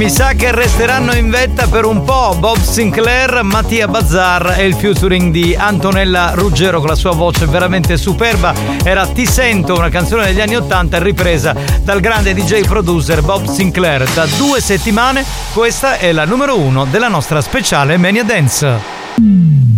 Mi 0.00 0.08
sa 0.08 0.32
che 0.32 0.50
resteranno 0.50 1.14
in 1.14 1.28
vetta 1.28 1.66
per 1.66 1.84
un 1.84 2.04
po' 2.04 2.34
Bob 2.38 2.58
Sinclair, 2.58 3.42
Mattia 3.42 3.86
Bazzar 3.86 4.54
e 4.56 4.64
il 4.64 4.74
featuring 4.74 5.30
di 5.30 5.54
Antonella 5.54 6.30
Ruggero 6.32 6.78
con 6.78 6.88
la 6.88 6.94
sua 6.94 7.10
voce 7.10 7.44
veramente 7.44 7.98
superba. 7.98 8.54
Era 8.82 9.06
Ti 9.06 9.26
sento, 9.26 9.76
una 9.76 9.90
canzone 9.90 10.24
degli 10.24 10.40
anni 10.40 10.56
Ottanta 10.56 10.98
ripresa 10.98 11.54
dal 11.82 12.00
grande 12.00 12.32
DJ 12.32 12.66
producer 12.66 13.20
Bob 13.20 13.44
Sinclair. 13.44 14.08
Da 14.14 14.24
due 14.38 14.62
settimane 14.62 15.22
questa 15.52 15.98
è 15.98 16.12
la 16.12 16.24
numero 16.24 16.58
uno 16.58 16.86
della 16.86 17.08
nostra 17.08 17.42
speciale 17.42 17.98
Mania 17.98 18.24
Dance. 18.24 19.69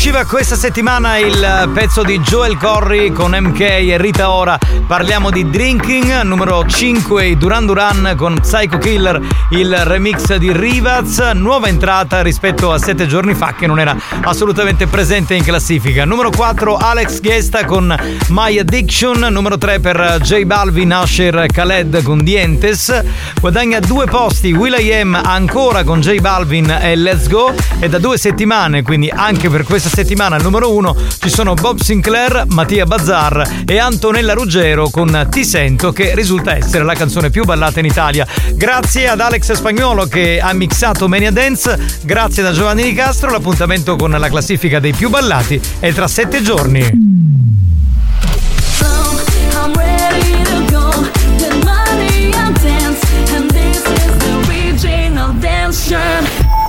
Usciva 0.00 0.24
questa 0.24 0.56
settimana 0.56 1.18
il 1.18 1.70
pezzo 1.74 2.02
di 2.02 2.18
Joel 2.20 2.56
Corry 2.56 3.12
con 3.12 3.36
MK 3.38 3.60
e 3.60 3.98
Rita 3.98 4.30
Ora. 4.30 4.58
Parliamo 4.90 5.30
di 5.30 5.48
Drinking, 5.48 6.22
numero 6.22 6.66
5 6.66 7.24
i 7.24 7.36
Duran 7.36 7.64
Duran 7.64 8.14
con 8.16 8.40
Psycho 8.40 8.78
Killer, 8.78 9.20
il 9.50 9.72
remix 9.84 10.34
di 10.34 10.50
Rivaz, 10.52 11.30
nuova 11.34 11.68
entrata 11.68 12.22
rispetto 12.22 12.72
a 12.72 12.78
sette 12.78 13.06
giorni 13.06 13.34
fa 13.34 13.54
che 13.54 13.68
non 13.68 13.78
era 13.78 13.96
assolutamente 14.22 14.88
presente 14.88 15.34
in 15.34 15.44
classifica. 15.44 16.04
Numero 16.04 16.30
4 16.30 16.76
Alex 16.76 17.20
Gesta 17.20 17.64
con 17.66 17.94
My 18.30 18.58
Addiction, 18.58 19.28
numero 19.30 19.56
3 19.56 19.78
per 19.78 20.18
J 20.22 20.42
Balvin, 20.42 20.98
Usher, 21.00 21.46
Khaled 21.46 22.02
con 22.02 22.24
Dientes. 22.24 23.04
Guadagna 23.40 23.78
due 23.78 24.06
posti 24.06 24.50
Will 24.50 24.74
I 24.76 24.92
Am 24.92 25.14
ancora 25.14 25.84
con 25.84 26.00
J 26.00 26.18
Balvin 26.18 26.68
e 26.68 26.96
Let's 26.96 27.28
Go 27.28 27.54
e 27.78 27.88
da 27.88 27.98
due 27.98 28.18
settimane, 28.18 28.82
quindi 28.82 29.08
anche 29.08 29.48
per 29.48 29.62
questa 29.62 29.88
settimana 29.88 30.34
al 30.34 30.42
numero 30.42 30.74
1 30.74 30.96
ci 31.20 31.30
sono 31.30 31.54
Bob 31.54 31.78
Sinclair, 31.78 32.46
Mattia 32.48 32.86
Bazzar 32.86 33.62
e 33.64 33.78
Antonella 33.78 34.32
Ruggero 34.32 34.78
con 34.88 35.26
Ti 35.28 35.44
sento 35.44 35.92
che 35.92 36.14
risulta 36.14 36.56
essere 36.56 36.84
la 36.84 36.94
canzone 36.94 37.28
più 37.28 37.44
ballata 37.44 37.80
in 37.80 37.86
Italia. 37.86 38.26
Grazie 38.54 39.08
ad 39.08 39.20
Alex 39.20 39.52
Spagnuolo 39.52 40.06
che 40.06 40.40
ha 40.40 40.52
mixato 40.52 41.08
Mania 41.08 41.30
Dance, 41.30 41.76
grazie 42.02 42.42
da 42.42 42.52
Giovanni 42.52 42.84
Di 42.84 42.94
Castro, 42.94 43.30
l'appuntamento 43.30 43.96
con 43.96 44.10
la 44.10 44.28
classifica 44.28 44.80
dei 44.80 44.92
più 44.92 45.10
ballati 45.10 45.60
è 45.78 45.92
tra 45.92 46.08
sette 46.08 46.40
giorni. 46.40 47.18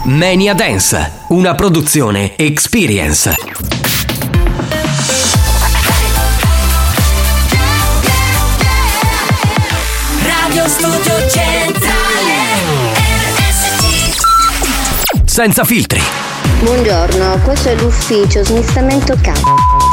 Mania 0.04 0.54
Dance, 0.54 1.12
una 1.28 1.56
produzione 1.56 2.36
Experience. 2.36 3.71
Radio 10.62 10.74
Studio 10.76 11.28
Centrale. 11.28 12.36
RSC. 13.36 14.14
Senza 15.26 15.64
filtri, 15.64 16.00
Buongiorno, 16.60 17.40
questo 17.44 17.70
è 17.70 17.76
l'ufficio 17.78 18.44
smistamento 18.44 19.16
C. 19.24 19.32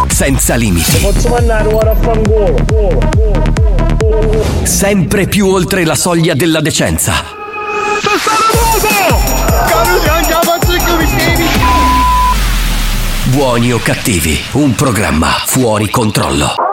senza 0.09 0.57
limiti, 0.57 0.99
Posso 0.99 1.31
mandare 1.31 1.73
ora 1.73 1.93
a 1.93 1.95
fangolo? 1.95 2.55
sempre 4.65 5.27
più 5.27 5.47
oltre 5.49 5.87
la 5.87 5.95
soglia 5.95 6.35
della 6.35 6.61
decenza. 6.61 7.15
Buoni 13.31 13.73
o 13.73 13.79
cattivi, 13.79 14.39
un 14.53 14.75
programma 14.75 15.29
fuori 15.47 15.89
controllo. 15.89 16.68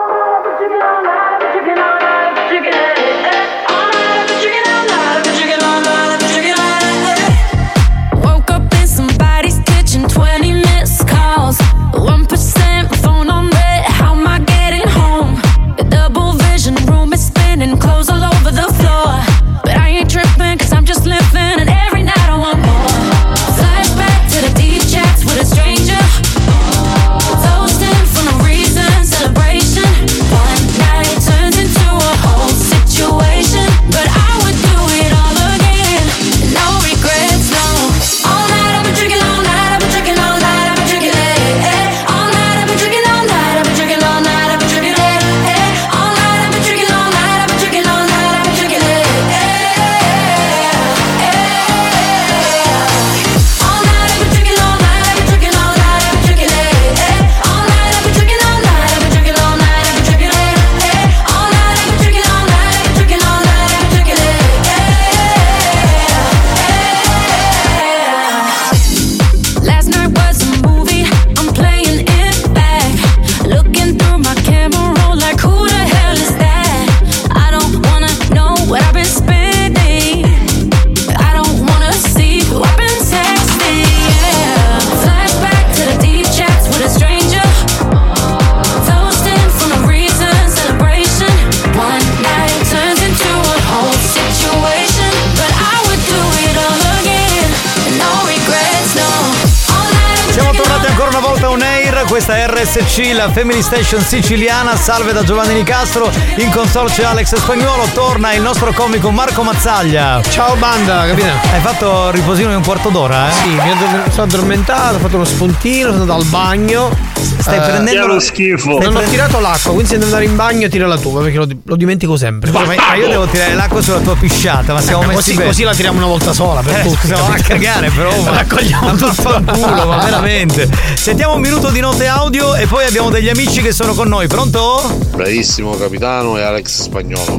Questa 102.16 102.38
è 102.38 102.48
RSC, 102.48 103.12
la 103.14 103.30
Family 103.30 103.62
Station 103.62 104.00
siciliana. 104.00 104.78
Salve 104.78 105.12
da 105.12 105.22
Giovanni 105.26 105.54
Nicastro. 105.54 106.10
In 106.38 106.50
console 106.50 106.90
c'è 106.90 107.04
Alex 107.04 107.36
Spagnuolo. 107.36 107.88
Torna 107.94 108.32
il 108.32 108.42
nostro 108.42 108.72
comico 108.72 109.12
Marco 109.12 109.44
Mazzaglia. 109.44 110.22
Ciao 110.22 110.56
banda, 110.56 111.08
capito? 111.08 111.28
Hai 111.52 111.60
fatto 111.60 112.12
riposino 112.12 112.48
di 112.48 112.56
un 112.56 112.64
quarto 112.64 112.88
d'ora, 112.88 113.28
eh? 113.28 113.34
Sì, 113.34 113.50
mi 113.50 114.12
sono 114.12 114.24
addormentato, 114.24 114.96
ho 114.96 115.00
fatto 115.00 115.16
uno 115.18 115.26
spuntino, 115.26 115.90
sono 115.90 116.04
andato 116.04 116.22
al 116.22 116.26
bagno. 116.28 117.05
Stai 117.45 117.59
prendendo 117.59 118.07
lo 118.07 118.19
schifo. 118.19 118.80
Non 118.80 118.95
ho 118.95 119.01
tirato 119.03 119.39
l'acqua, 119.39 119.72
quindi 119.72 119.85
se 119.89 119.93
devo 119.97 120.05
andare 120.05 120.26
in 120.26 120.35
bagno 120.35 120.67
tira 120.67 120.88
la 120.88 120.97
tua 120.97 121.22
perché 121.22 121.38
lo, 121.38 121.47
lo 121.63 121.76
dimentico 121.76 122.17
sempre. 122.17 122.49
Ma 122.49 122.65
ma 122.65 122.95
io 122.95 123.07
devo 123.07 123.26
tirare 123.27 123.53
l'acqua 123.53 123.81
sulla 123.84 123.99
tua 123.99 124.15
pisciata, 124.15 124.73
ma 124.73 124.81
siamo 124.81 125.03
Eh, 125.03 125.07
messi 125.07 125.34
così, 125.35 125.45
così 125.47 125.63
la 125.63 125.73
tiriamo 125.76 125.97
una 125.97 126.07
volta 126.07 126.34
sola 126.34 126.61
per 126.61 126.80
Eh, 126.80 126.81
tutti. 126.81 127.07
va 127.09 127.26
a 127.27 127.39
cagare 127.41 127.89
però 127.91 128.09
ma 128.22 128.31
Raccogliamo 128.41 128.85
ma 128.88 128.91
tutto. 128.93 129.05
vaffanculo, 129.30 129.85
ma 129.85 130.03
veramente 130.03 130.67
sentiamo 130.95 131.35
un 131.35 131.41
minuto 131.41 131.69
di 131.69 131.80
note 131.80 132.07
audio 132.07 132.55
e 132.55 132.65
poi 132.65 132.85
abbiamo 132.85 133.09
degli 133.11 133.30
amici 133.30 133.61
che 133.61 133.72
sono 133.73 133.93
con 133.93 134.07
noi 134.07 134.27
pronto? 134.27 134.81
Bravissimo 135.11 135.76
capitano 135.77 136.38
e 136.39 136.41
Alex 136.41 136.81
Spagnolo. 136.84 137.38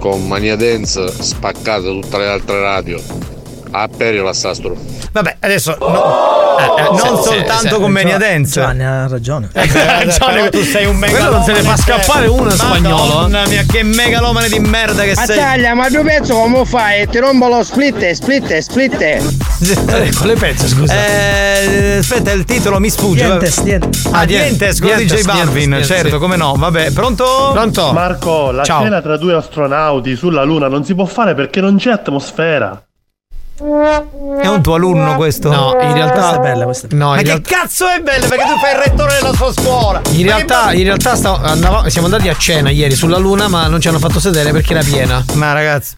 Con 0.00 0.26
Mania 0.26 0.56
Dance 0.56 1.12
spaccate 1.22 1.82
tutte 1.84 2.18
le 2.18 2.26
altre 2.28 2.60
radio. 2.60 3.00
A 3.70 3.88
Perio 3.94 4.22
la 4.24 4.32
Sastro. 4.32 4.76
vabbè 5.12 5.36
adesso 5.40 5.76
no, 5.80 6.35
eh, 6.58 6.82
eh, 6.82 6.88
non 6.90 7.22
sì, 7.22 7.28
soltanto 7.28 7.74
sì, 7.74 7.80
con. 7.80 7.90
Mania 7.90 8.18
Dance 8.18 8.60
Giovanni 8.60 8.84
ha 8.84 9.06
ragione. 9.06 9.48
Eh, 9.52 9.66
però 9.66 10.48
tu 10.48 10.62
sei 10.62 10.86
un 10.86 10.98
Quello 10.98 11.30
non 11.30 11.42
se 11.42 11.52
ne 11.52 11.60
fa 11.60 11.74
megalomane, 11.74 11.76
scappare 11.76 12.26
uno 12.26 12.50
spagnolo. 12.50 13.14
Madonna 13.14 13.46
mia 13.46 13.64
che 13.70 13.82
megalomane 13.82 14.48
di 14.48 14.58
merda 14.58 15.02
che 15.02 15.14
sei 15.14 15.36
Battaglia, 15.36 15.74
ma 15.74 15.88
due 15.88 16.02
pezzo 16.02 16.34
come 16.34 16.64
fai? 16.64 17.08
Ti 17.08 17.18
rompo 17.18 17.48
lo 17.48 17.62
split, 17.62 18.10
split, 18.10 18.58
split. 18.58 20.14
Quale 20.16 20.34
pezzo, 20.34 20.68
scusa? 20.68 20.94
Eh, 20.94 21.96
aspetta, 21.98 22.32
il 22.32 22.44
titolo 22.44 22.78
mi 22.78 22.90
sfugge. 22.90 23.24
Dientes, 23.24 23.62
dientes. 23.62 24.08
Ah, 24.10 24.24
Dientes, 24.24 24.80
con 24.80 24.96
DJ 24.96 25.24
Balvin, 25.24 25.80
certo, 25.82 26.10
sì. 26.10 26.18
come 26.18 26.36
no. 26.36 26.54
Vabbè, 26.56 26.92
pronto? 26.92 27.50
Pronto? 27.52 27.92
Marco, 27.92 28.50
la 28.50 28.64
Ciao. 28.64 28.80
scena 28.80 29.00
tra 29.00 29.16
due 29.16 29.34
astronauti 29.34 30.14
sulla 30.16 30.42
Luna 30.42 30.68
non 30.68 30.84
si 30.84 30.94
può 30.94 31.04
fare 31.04 31.34
perché 31.34 31.60
non 31.60 31.76
c'è 31.76 31.90
atmosfera. 31.90 32.85
È 33.58 34.46
un 34.46 34.60
tuo 34.62 34.74
alunno 34.74 35.14
questo? 35.16 35.50
No, 35.50 35.76
in 35.80 35.94
realtà. 35.94 36.12
Questa 36.20 36.36
è 36.36 36.40
bella, 36.40 36.64
questa 36.64 36.86
No, 36.90 37.08
Ma 37.10 37.16
che 37.16 37.22
realtà. 37.22 37.56
cazzo 37.56 37.88
è 37.88 38.00
bello? 38.00 38.26
Perché 38.28 38.44
tu 38.44 38.58
fai 38.58 38.72
il 38.74 38.78
rettore 38.78 39.14
della 39.20 39.32
sua 39.34 39.52
scuola. 39.52 40.00
In 40.10 40.22
realtà, 40.24 40.72
in 40.72 40.82
realtà 40.84 41.14
stavo- 41.16 41.42
andavo- 41.42 41.88
siamo 41.88 42.06
andati 42.06 42.28
a 42.28 42.36
cena 42.36 42.68
ieri 42.70 42.94
sulla 42.94 43.16
Luna, 43.18 43.48
ma 43.48 43.66
non 43.66 43.80
ci 43.80 43.88
hanno 43.88 43.98
fatto 43.98 44.20
sedere 44.20 44.52
perché 44.52 44.74
era 44.74 44.82
piena. 44.82 45.24
Ma 45.34 45.52
ragazzi, 45.52 45.96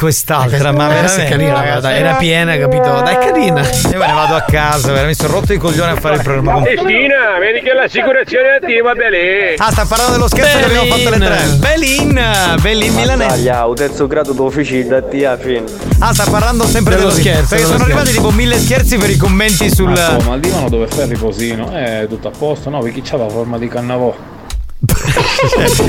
quest'altra, 0.00 0.72
ma 0.72 0.88
Questa 0.88 0.92
è 0.92 1.16
veramente 1.16 1.30
carina, 1.30 1.52
ragazzi. 1.54 1.80
dai, 1.80 1.98
era 1.98 2.14
piena, 2.16 2.56
capito? 2.58 2.82
Dai, 3.00 3.14
è 3.14 3.18
carina. 3.18 3.60
Io 3.62 3.98
me 3.98 4.06
ne 4.06 4.12
vado 4.12 4.34
a 4.34 4.42
casa, 4.42 4.92
veramente 4.92 5.06
mi 5.06 5.14
sono 5.14 5.32
rotto 5.40 5.52
i 5.54 5.56
coglioni 5.56 5.90
a 5.92 5.96
fare 5.96 6.16
il 6.16 6.22
programma 6.22 6.52
con 6.52 6.62
Cristina, 6.64 7.38
vedi 7.40 7.60
che 7.62 7.72
l'assicurazione 7.72 8.48
attiva 8.60 8.92
bene. 8.92 9.54
Ah, 9.56 9.70
sta 9.70 9.86
parlando 9.86 10.12
dello 10.12 10.28
scherzo 10.28 10.58
che 10.58 10.64
abbiamo 10.66 10.84
fatto 10.94 11.08
alle 11.08 11.24
tre. 11.24 11.44
Belin, 11.56 12.20
Belin 12.60 12.92
Milanese. 12.94 13.28
Taglia, 13.36 13.64
un 13.66 13.74
terzo 13.74 14.06
grado 14.06 14.32
d'ufficio 14.34 14.82
da 14.86 15.02
te 15.02 15.26
a 15.26 15.38
fine. 15.38 15.64
Ah, 16.00 16.12
sta 16.12 16.24
parlando 16.30 16.64
sempre 16.66 16.96
Dello 16.96 17.08
dello, 17.08 17.18
scherzo, 17.18 17.48
Perché 17.48 17.64
dello 17.64 17.66
sono 17.78 17.78
scherzo. 17.84 17.98
arrivati 17.98 18.12
tipo 18.12 18.30
mille 18.32 18.58
scherzi 18.58 18.98
per 18.98 19.08
i 19.08 19.16
commenti 19.16 19.74
sul. 19.74 19.88
Marco, 19.92 20.30
ma 20.60 20.68
dove 20.68 20.86
fai 20.88 21.04
il 21.04 21.10
riposino? 21.12 21.70
È 21.72 22.04
tutto 22.06 22.28
a 22.28 22.32
posto, 22.36 22.68
no? 22.68 22.80
Perché 22.80 23.00
c'ha 23.02 23.16
la 23.16 23.30
forma 23.30 23.56
di 23.56 23.66
cannavò. 23.66 24.14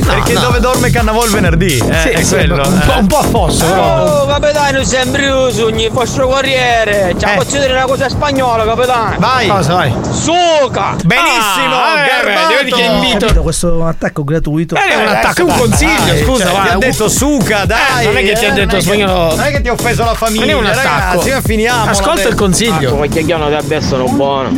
Perché 0.06 0.34
no. 0.34 0.40
dove 0.42 0.60
dorme 0.60 0.90
Cannavò 0.90 1.24
il 1.26 1.32
venerdì? 1.32 1.78
Eh, 1.78 1.94
Sì, 2.02 2.10
è 2.10 2.26
quello. 2.26 2.56
un 2.56 2.82
po', 2.86 2.92
eh. 2.94 2.98
un 3.00 3.08
po' 3.08 3.18
a 3.20 3.24
fosso, 3.24 3.66
però. 3.66 4.22
Oh, 4.24 4.26
capitano, 4.26 4.84
sembri 4.84 5.28
un 5.30 5.50
sogno, 5.52 5.86
il 5.86 5.92
vostro 5.92 6.28
corriere. 6.28 7.16
Ci 7.18 7.26
Eh. 7.26 7.36
posso 7.36 7.58
dire 7.58 7.72
una 7.72 7.86
cosa 7.86 8.10
spagnola, 8.10 8.66
capitano. 8.66 9.16
Vai. 9.20 9.48
Cosa 9.48 9.74
vai? 9.74 9.94
Suca! 10.12 10.96
Benissimo, 11.04 11.76
Ah, 11.76 12.06
eh, 12.06 12.56
vedi 12.58 12.72
che 12.72 12.82
invito. 12.82 13.18
Capito, 13.26 13.42
questo 13.42 13.86
attacco 13.86 14.24
gratuito. 14.24 14.76
Eh, 14.76 14.88
è 14.90 14.96
un 14.96 15.08
attacco, 15.08 15.40
è 15.42 15.44
un 15.44 15.58
consiglio, 15.58 16.04
Dai, 16.06 16.24
scusa, 16.24 16.44
cioè, 16.46 16.54
vai. 16.54 16.64
Ti 16.64 16.70
ha 16.70 16.74
un- 16.74 16.80
detto 16.80 17.08
suca, 17.10 17.66
dai. 17.66 17.80
Eh, 18.02 18.06
non 18.06 18.18
è 18.18 18.24
che 18.24 18.34
ti 18.34 18.46
ha 18.46 18.50
eh, 18.50 18.54
detto 18.54 18.80
spagnolo- 18.82 19.36
Non 19.36 19.42
è 19.46 19.52
che 19.52 19.62
ti 19.62 19.68
ha 19.70 19.72
offeso 19.72 20.04
la 20.04 20.14
famiglia. 20.14 20.46
Non 20.46 20.50
è 20.50 20.54
un 20.58 20.66
attacco. 20.66 20.88
Ragazzi, 21.20 21.30
ma 21.32 21.42
finiamo. 21.42 21.90
Ascolta 21.90 22.28
il 22.28 22.36
consiglio. 22.36 22.90
Come 22.92 23.08
chiacchierano 23.08 23.48
che 23.50 23.56
adesso 23.56 23.88
sono 23.88 24.06
buono. 24.10 24.50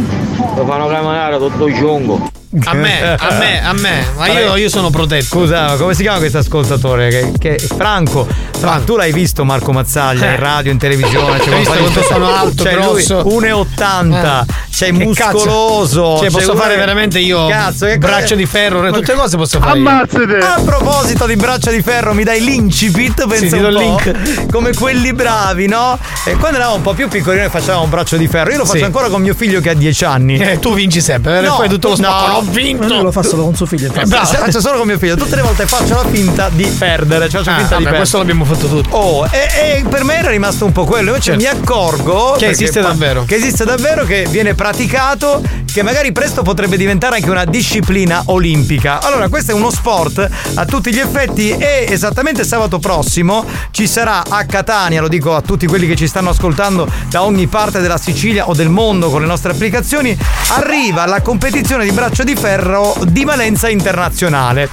Lo 0.56 0.66
fanno 0.66 0.88
camminare 0.88 1.38
tutto 1.38 1.72
giungo. 1.72 2.30
A 2.65 2.73
me, 2.73 3.15
a 3.15 3.31
me, 3.38 3.63
a 3.63 3.73
me. 3.73 4.05
Ma 4.17 4.27
io, 4.27 4.55
io 4.55 4.69
sono 4.69 4.89
protetto. 4.89 5.26
Scusa, 5.26 5.76
come 5.76 5.93
si 5.93 6.01
chiama 6.01 6.17
questo 6.17 6.39
ascoltatore? 6.39 7.09
Che, 7.09 7.31
che 7.38 7.59
Franco. 7.59 8.27
Fra- 8.59 8.81
tu 8.84 8.95
l'hai 8.97 9.11
visto 9.13 9.45
Marco 9.45 9.71
Mazzaglia 9.71 10.30
Eh. 10.30 10.31
in 10.31 10.39
radio, 10.39 10.71
in 10.71 10.80
televisione? 10.80 11.38
Hai 11.39 11.57
visto 11.59 11.73
quanto 11.77 12.01
sono 12.01 12.34
alto, 12.34 12.63
cioè, 12.63 12.73
lui 12.73 13.03
grosso? 13.05 13.23
1,80. 13.27 14.41
Eh. 14.41 14.53
Sei 14.69 14.91
Che 14.97 15.09
cazzo? 15.13 15.38
muscoloso. 15.38 16.17
Cioè, 16.19 16.31
posso 16.31 16.51
uno 16.51 16.59
fare 16.61 16.73
che- 16.73 16.80
veramente 16.80 17.19
io 17.19 17.47
Cazzo, 17.47 17.85
che 17.85 17.97
braccio 17.99 18.34
di 18.35 18.45
ferro, 18.47 18.91
tutte 18.91 19.13
cose 19.13 19.38
posso 19.38 19.59
fare. 19.59 19.80
io. 19.80 19.88
A 19.89 20.61
proposito 20.65 21.26
di 21.27 21.35
braccia 21.35 21.69
di 21.69 21.81
ferro, 21.84 22.13
mi 22.13 22.23
dai 22.23 22.41
l'incipit? 22.43 23.27
Pensa 23.27 23.55
ti 23.57 23.61
un 23.61 23.61
do 23.61 23.67
il 23.67 23.73
po'? 23.76 24.01
link. 24.11 24.51
Come 24.51 24.73
quelli 24.73 25.13
bravi, 25.13 25.67
no? 25.67 25.97
E 26.26 26.34
quando 26.35 26.57
eravamo 26.57 26.77
un 26.77 26.81
po' 26.81 26.93
più 26.93 27.07
piccolini 27.07 27.47
facevamo 27.47 27.84
un 27.84 27.89
braccio 27.89 28.17
di 28.17 28.27
ferro. 28.27 28.51
Io 28.51 28.57
lo 28.57 28.65
faccio 28.65 28.80
Sì. 28.80 28.84
ancora 28.84 29.07
con 29.09 29.21
mio 29.21 29.35
figlio 29.35 29.61
che 29.61 29.69
ha 29.69 29.73
10 29.76 30.03
anni. 30.05 30.38
Eh, 30.38 30.57
tu 30.59 30.73
vinci 30.73 30.99
sempre, 31.01 31.34
vero? 31.34 31.47
No, 31.47 31.53
e 31.55 31.57
fai 31.59 31.69
tutto 31.69 31.89
lo 31.89 31.95
no. 31.97 32.39
Ho 32.40 32.52
vinto. 32.52 32.88
lui 32.88 33.02
lo 33.03 33.11
fa 33.11 33.24
solo 33.24 33.44
con 33.44 33.56
suo 33.56 33.66
figlio. 33.66 33.88
infatti. 33.88 34.10
Bravo, 34.10 34.26
faccio 34.26 34.61
solo 34.61 34.78
con 34.78 34.88
mio 34.88 34.98
figlio. 34.98 35.16
Tutte 35.16 35.36
le 35.36 35.41
volte 35.41 35.66
faccio 35.66 35.95
la 35.95 36.06
finta 36.10 36.49
di 36.49 36.66
perdere. 36.66 37.30
Cioè 37.30 37.44
faccio 37.44 37.49
Ah, 37.52 37.57
finta 37.60 37.78
di 37.78 37.84
vabbè, 37.84 37.95
perdere. 37.95 37.98
questo 37.98 38.18
l'abbiamo 38.18 38.45
fatto 38.45 38.68
tutti. 38.68 38.90
Oh, 38.91 39.26
e, 39.32 39.78
e 39.80 39.84
per 39.88 40.03
me 40.03 40.18
era 40.18 40.30
rimasto 40.30 40.66
un 40.66 40.72
po' 40.72 40.86
quello. 40.86 41.10
Invece 41.10 41.38
Certo. 41.38 41.41
mi 41.56 41.61
accorgo 41.61 42.36
Che 42.38 42.48
esiste 42.48 42.82
davvero. 42.82 43.24
Che 43.26 43.36
esiste 43.36 43.66
davvero, 43.66 44.06
che 44.06 44.26
viene 44.30 44.53
praticato, 44.56 45.41
che 45.72 45.84
magari 45.84 46.11
presto 46.11 46.41
potrebbe 46.41 46.78
diventare 46.78 47.16
anche 47.18 47.30
una 47.30 47.45
disciplina 47.45 48.24
olimpica. 48.26 49.02
Allora, 49.02 49.28
questo 49.30 49.52
è 49.52 49.53
uno 49.53 49.70
sport 49.72 50.28
a 50.56 50.66
tutti 50.66 50.94
gli 50.94 50.99
effetti 50.99 51.52
e 51.52 51.86
esattamente 51.90 52.44
sabato 52.44 52.80
prossimo 52.80 53.45
ci 53.72 53.88
sarà 53.88 54.24
a 54.28 54.45
Catania, 54.45 55.02
lo 55.02 55.07
dico 55.07 55.36
a 55.36 55.41
tutti 55.41 55.68
quelli 55.68 55.88
che 55.88 55.95
ci 55.95 56.07
stanno 56.07 56.30
ascoltando 56.30 56.88
da 57.10 57.24
ogni 57.24 57.48
parte 57.48 57.80
della 57.82 57.98
Sicilia 57.98 58.48
o 58.48 58.53
del 58.53 58.70
mondo 58.70 59.10
con 59.10 59.22
le 59.22 59.28
nostre 59.28 59.52
applicazioni, 59.52 60.18
arriva 60.49 61.06
la 61.06 61.22
competizione 61.22 61.84
di 61.84 61.91
braccio 61.91 62.24
di 62.24 62.28
ferro 62.35 62.95
di 63.06 63.23
valenza 63.23 63.69
internazionale. 63.69 64.69